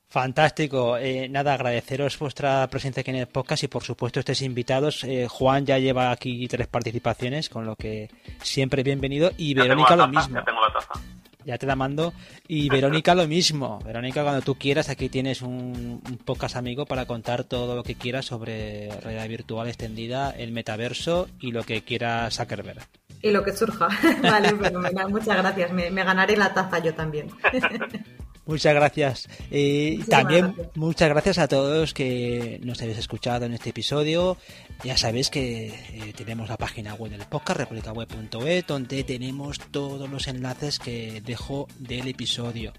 fantástico. 0.09 0.97
Eh, 0.99 1.29
nada, 1.29 1.55
agradeceros 1.55 2.19
vuestra 2.19 2.67
presencia 2.69 3.01
aquí 3.01 3.11
en 3.11 3.17
el 3.17 3.27
podcast 3.27 3.65
y 3.65 3.69
por 3.69 3.83
supuesto 3.83 4.21
estéis 4.21 4.43
invitados. 4.43 5.05
Eh, 5.05 5.27
Juan 5.29 5.67
ya 5.67 5.79
lleva 5.79 6.11
aquí 6.11 6.47
tres 6.49 6.67
participaciones, 6.67 7.49
con 7.49 7.67
lo 7.67 7.77
que 7.77 8.11
siempre 8.43 8.83
bienvenido. 8.83 9.31
Y 9.37 9.55
Verónica 9.55 9.97
lo 9.97 10.09
mismo. 10.09 10.35
Ya 10.37 10.45
tengo 10.45 10.61
la 10.61 10.73
taza 10.73 11.01
ya 11.47 11.57
te 11.59 11.67
la 11.67 11.77
mando. 11.77 12.13
Y 12.49 12.69
Verónica 12.69 13.15
lo 13.15 13.27
mismo. 13.27 13.79
Verónica, 13.85 14.23
cuando 14.23 14.43
tú 14.43 14.57
quieras, 14.57 14.89
aquí 14.89 15.09
tienes 15.09 15.43
un, 15.43 16.03
un, 16.05 16.19
podcast 16.19 16.57
amigo 16.57 16.85
para 16.85 17.07
contar 17.07 17.45
todo 17.45 17.77
lo 17.77 17.85
que 17.85 17.95
quieras 17.95 18.27
sobre 18.27 18.91
realidad 19.01 19.29
virtual 19.29 19.69
extendida, 19.69 20.31
el 20.31 20.51
metaverso 20.51 21.29
y 21.41 21.53
lo 21.53 21.63
que 21.63 21.83
quiera 21.83 22.29
Zuckerberg. 22.31 22.83
Y 23.23 23.31
lo 23.31 23.43
que 23.45 23.53
surja. 23.53 23.89
vale, 24.23 24.55
pues 24.55 24.73
muchas 25.09 25.37
gracias. 25.39 25.73
Me, 25.73 25.91
me 25.91 26.05
ganaré 26.05 26.37
la 26.37 26.53
taza 26.53 26.81
yo 26.81 26.95
también. 26.95 27.31
Muchas 28.47 28.75
gracias. 28.75 29.29
y 29.51 29.99
también 30.05 30.55
muchas 30.77 31.09
gracias 31.09 31.39
a 31.39 31.49
todos 31.49 31.93
que 31.93 32.61
nos 32.63 32.81
habéis 32.81 32.99
escuchado 32.99 33.45
en 33.45 33.55
este 33.55 33.71
episodio. 33.71 34.37
Ya 34.85 34.97
sabéis 34.97 35.31
que 35.31 35.67
eh, 35.67 36.13
tenemos 36.17 36.49
la 36.49 36.57
página 36.57 36.95
web 36.95 37.11
del 37.11 37.27
podcast, 37.27 37.59
republicaweb.es, 37.59 38.67
donde 38.67 39.03
tenemos 39.03 39.59
todos 39.73 40.09
los 40.09 40.29
enlaces 40.29 40.79
que 40.79 41.21
dejo 41.25 41.67
del 41.79 42.07
episodio. 42.07 42.73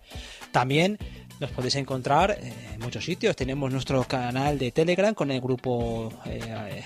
También 0.51 0.97
nos 1.39 1.51
podéis 1.51 1.75
encontrar 1.75 2.37
en 2.41 2.79
muchos 2.79 3.05
sitios. 3.05 3.35
Tenemos 3.35 3.71
nuestro 3.71 4.03
canal 4.05 4.57
de 4.57 4.71
Telegram 4.71 5.13
con 5.13 5.29
el 5.29 5.39
grupo 5.39 6.11
eh, 6.25 6.83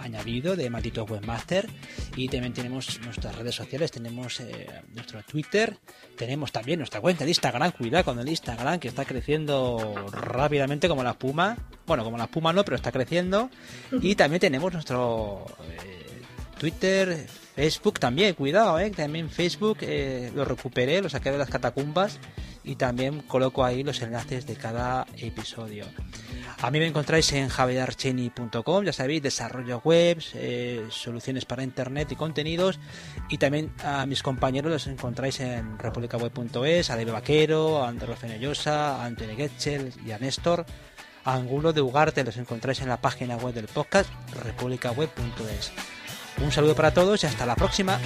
añadido 0.00 0.56
de 0.56 0.68
Malditos 0.68 1.08
Webmaster. 1.08 1.68
Y 2.16 2.28
también 2.28 2.52
tenemos 2.52 3.00
nuestras 3.04 3.36
redes 3.36 3.54
sociales. 3.54 3.92
Tenemos 3.92 4.40
eh, 4.40 4.66
nuestro 4.94 5.22
Twitter. 5.22 5.76
Tenemos 6.16 6.50
también 6.50 6.80
nuestra 6.80 7.00
cuenta 7.00 7.24
de 7.24 7.30
Instagram. 7.30 7.70
Cuidado 7.72 8.04
con 8.04 8.18
el 8.18 8.28
Instagram 8.28 8.80
que 8.80 8.88
está 8.88 9.04
creciendo 9.04 10.06
rápidamente 10.10 10.88
como 10.88 11.04
la 11.04 11.10
espuma. 11.10 11.56
Bueno, 11.86 12.02
como 12.02 12.18
la 12.18 12.24
espuma 12.24 12.52
no, 12.52 12.64
pero 12.64 12.76
está 12.76 12.90
creciendo. 12.90 13.48
Y 14.02 14.16
también 14.16 14.40
tenemos 14.40 14.72
nuestro 14.72 15.46
eh, 15.70 16.20
Twitter, 16.58 17.26
Facebook 17.54 18.00
también. 18.00 18.34
Cuidado, 18.34 18.80
eh. 18.80 18.90
También 18.90 19.30
Facebook 19.30 19.78
lo 20.34 20.44
recuperé, 20.44 21.00
lo 21.00 21.08
saqué 21.08 21.30
de 21.30 21.38
las 21.38 21.48
catacumbas 21.48 22.18
y 22.64 22.76
también 22.76 23.20
coloco 23.20 23.64
ahí 23.64 23.82
los 23.82 24.00
enlaces 24.02 24.46
de 24.46 24.56
cada 24.56 25.06
episodio. 25.18 25.84
A 26.62 26.70
mí 26.70 26.78
me 26.78 26.86
encontráis 26.86 27.30
en 27.32 27.48
javierarcheni.com, 27.48 28.84
ya 28.84 28.92
sabéis, 28.92 29.22
desarrollo 29.22 29.82
webs, 29.84 30.30
eh, 30.34 30.86
soluciones 30.88 31.44
para 31.44 31.62
internet 31.62 32.10
y 32.12 32.16
contenidos. 32.16 32.80
Y 33.28 33.38
también 33.38 33.72
a 33.82 34.06
mis 34.06 34.22
compañeros 34.22 34.72
los 34.72 34.86
encontráis 34.86 35.40
en 35.40 35.78
republicaweb.es, 35.78 36.90
a 36.90 36.96
Debe 36.96 37.12
Vaquero, 37.12 37.82
a 37.84 37.88
Andrés 37.88 38.18
Fenellosa, 38.18 38.96
a 38.96 39.04
Antonio 39.04 39.36
Getchel 39.36 39.92
y 40.06 40.12
a 40.12 40.18
Néstor. 40.18 40.64
A 41.24 41.34
Angulo 41.34 41.72
de 41.72 41.80
Ugarte 41.80 42.22
los 42.22 42.36
encontráis 42.36 42.80
en 42.80 42.88
la 42.88 43.00
página 43.00 43.36
web 43.36 43.54
del 43.54 43.66
podcast 43.66 44.10
republicaweb.es. 44.42 45.72
Un 46.42 46.52
saludo 46.52 46.74
para 46.74 46.92
todos 46.92 47.22
y 47.22 47.26
hasta 47.26 47.46
la 47.46 47.56
próxima. 47.56 47.98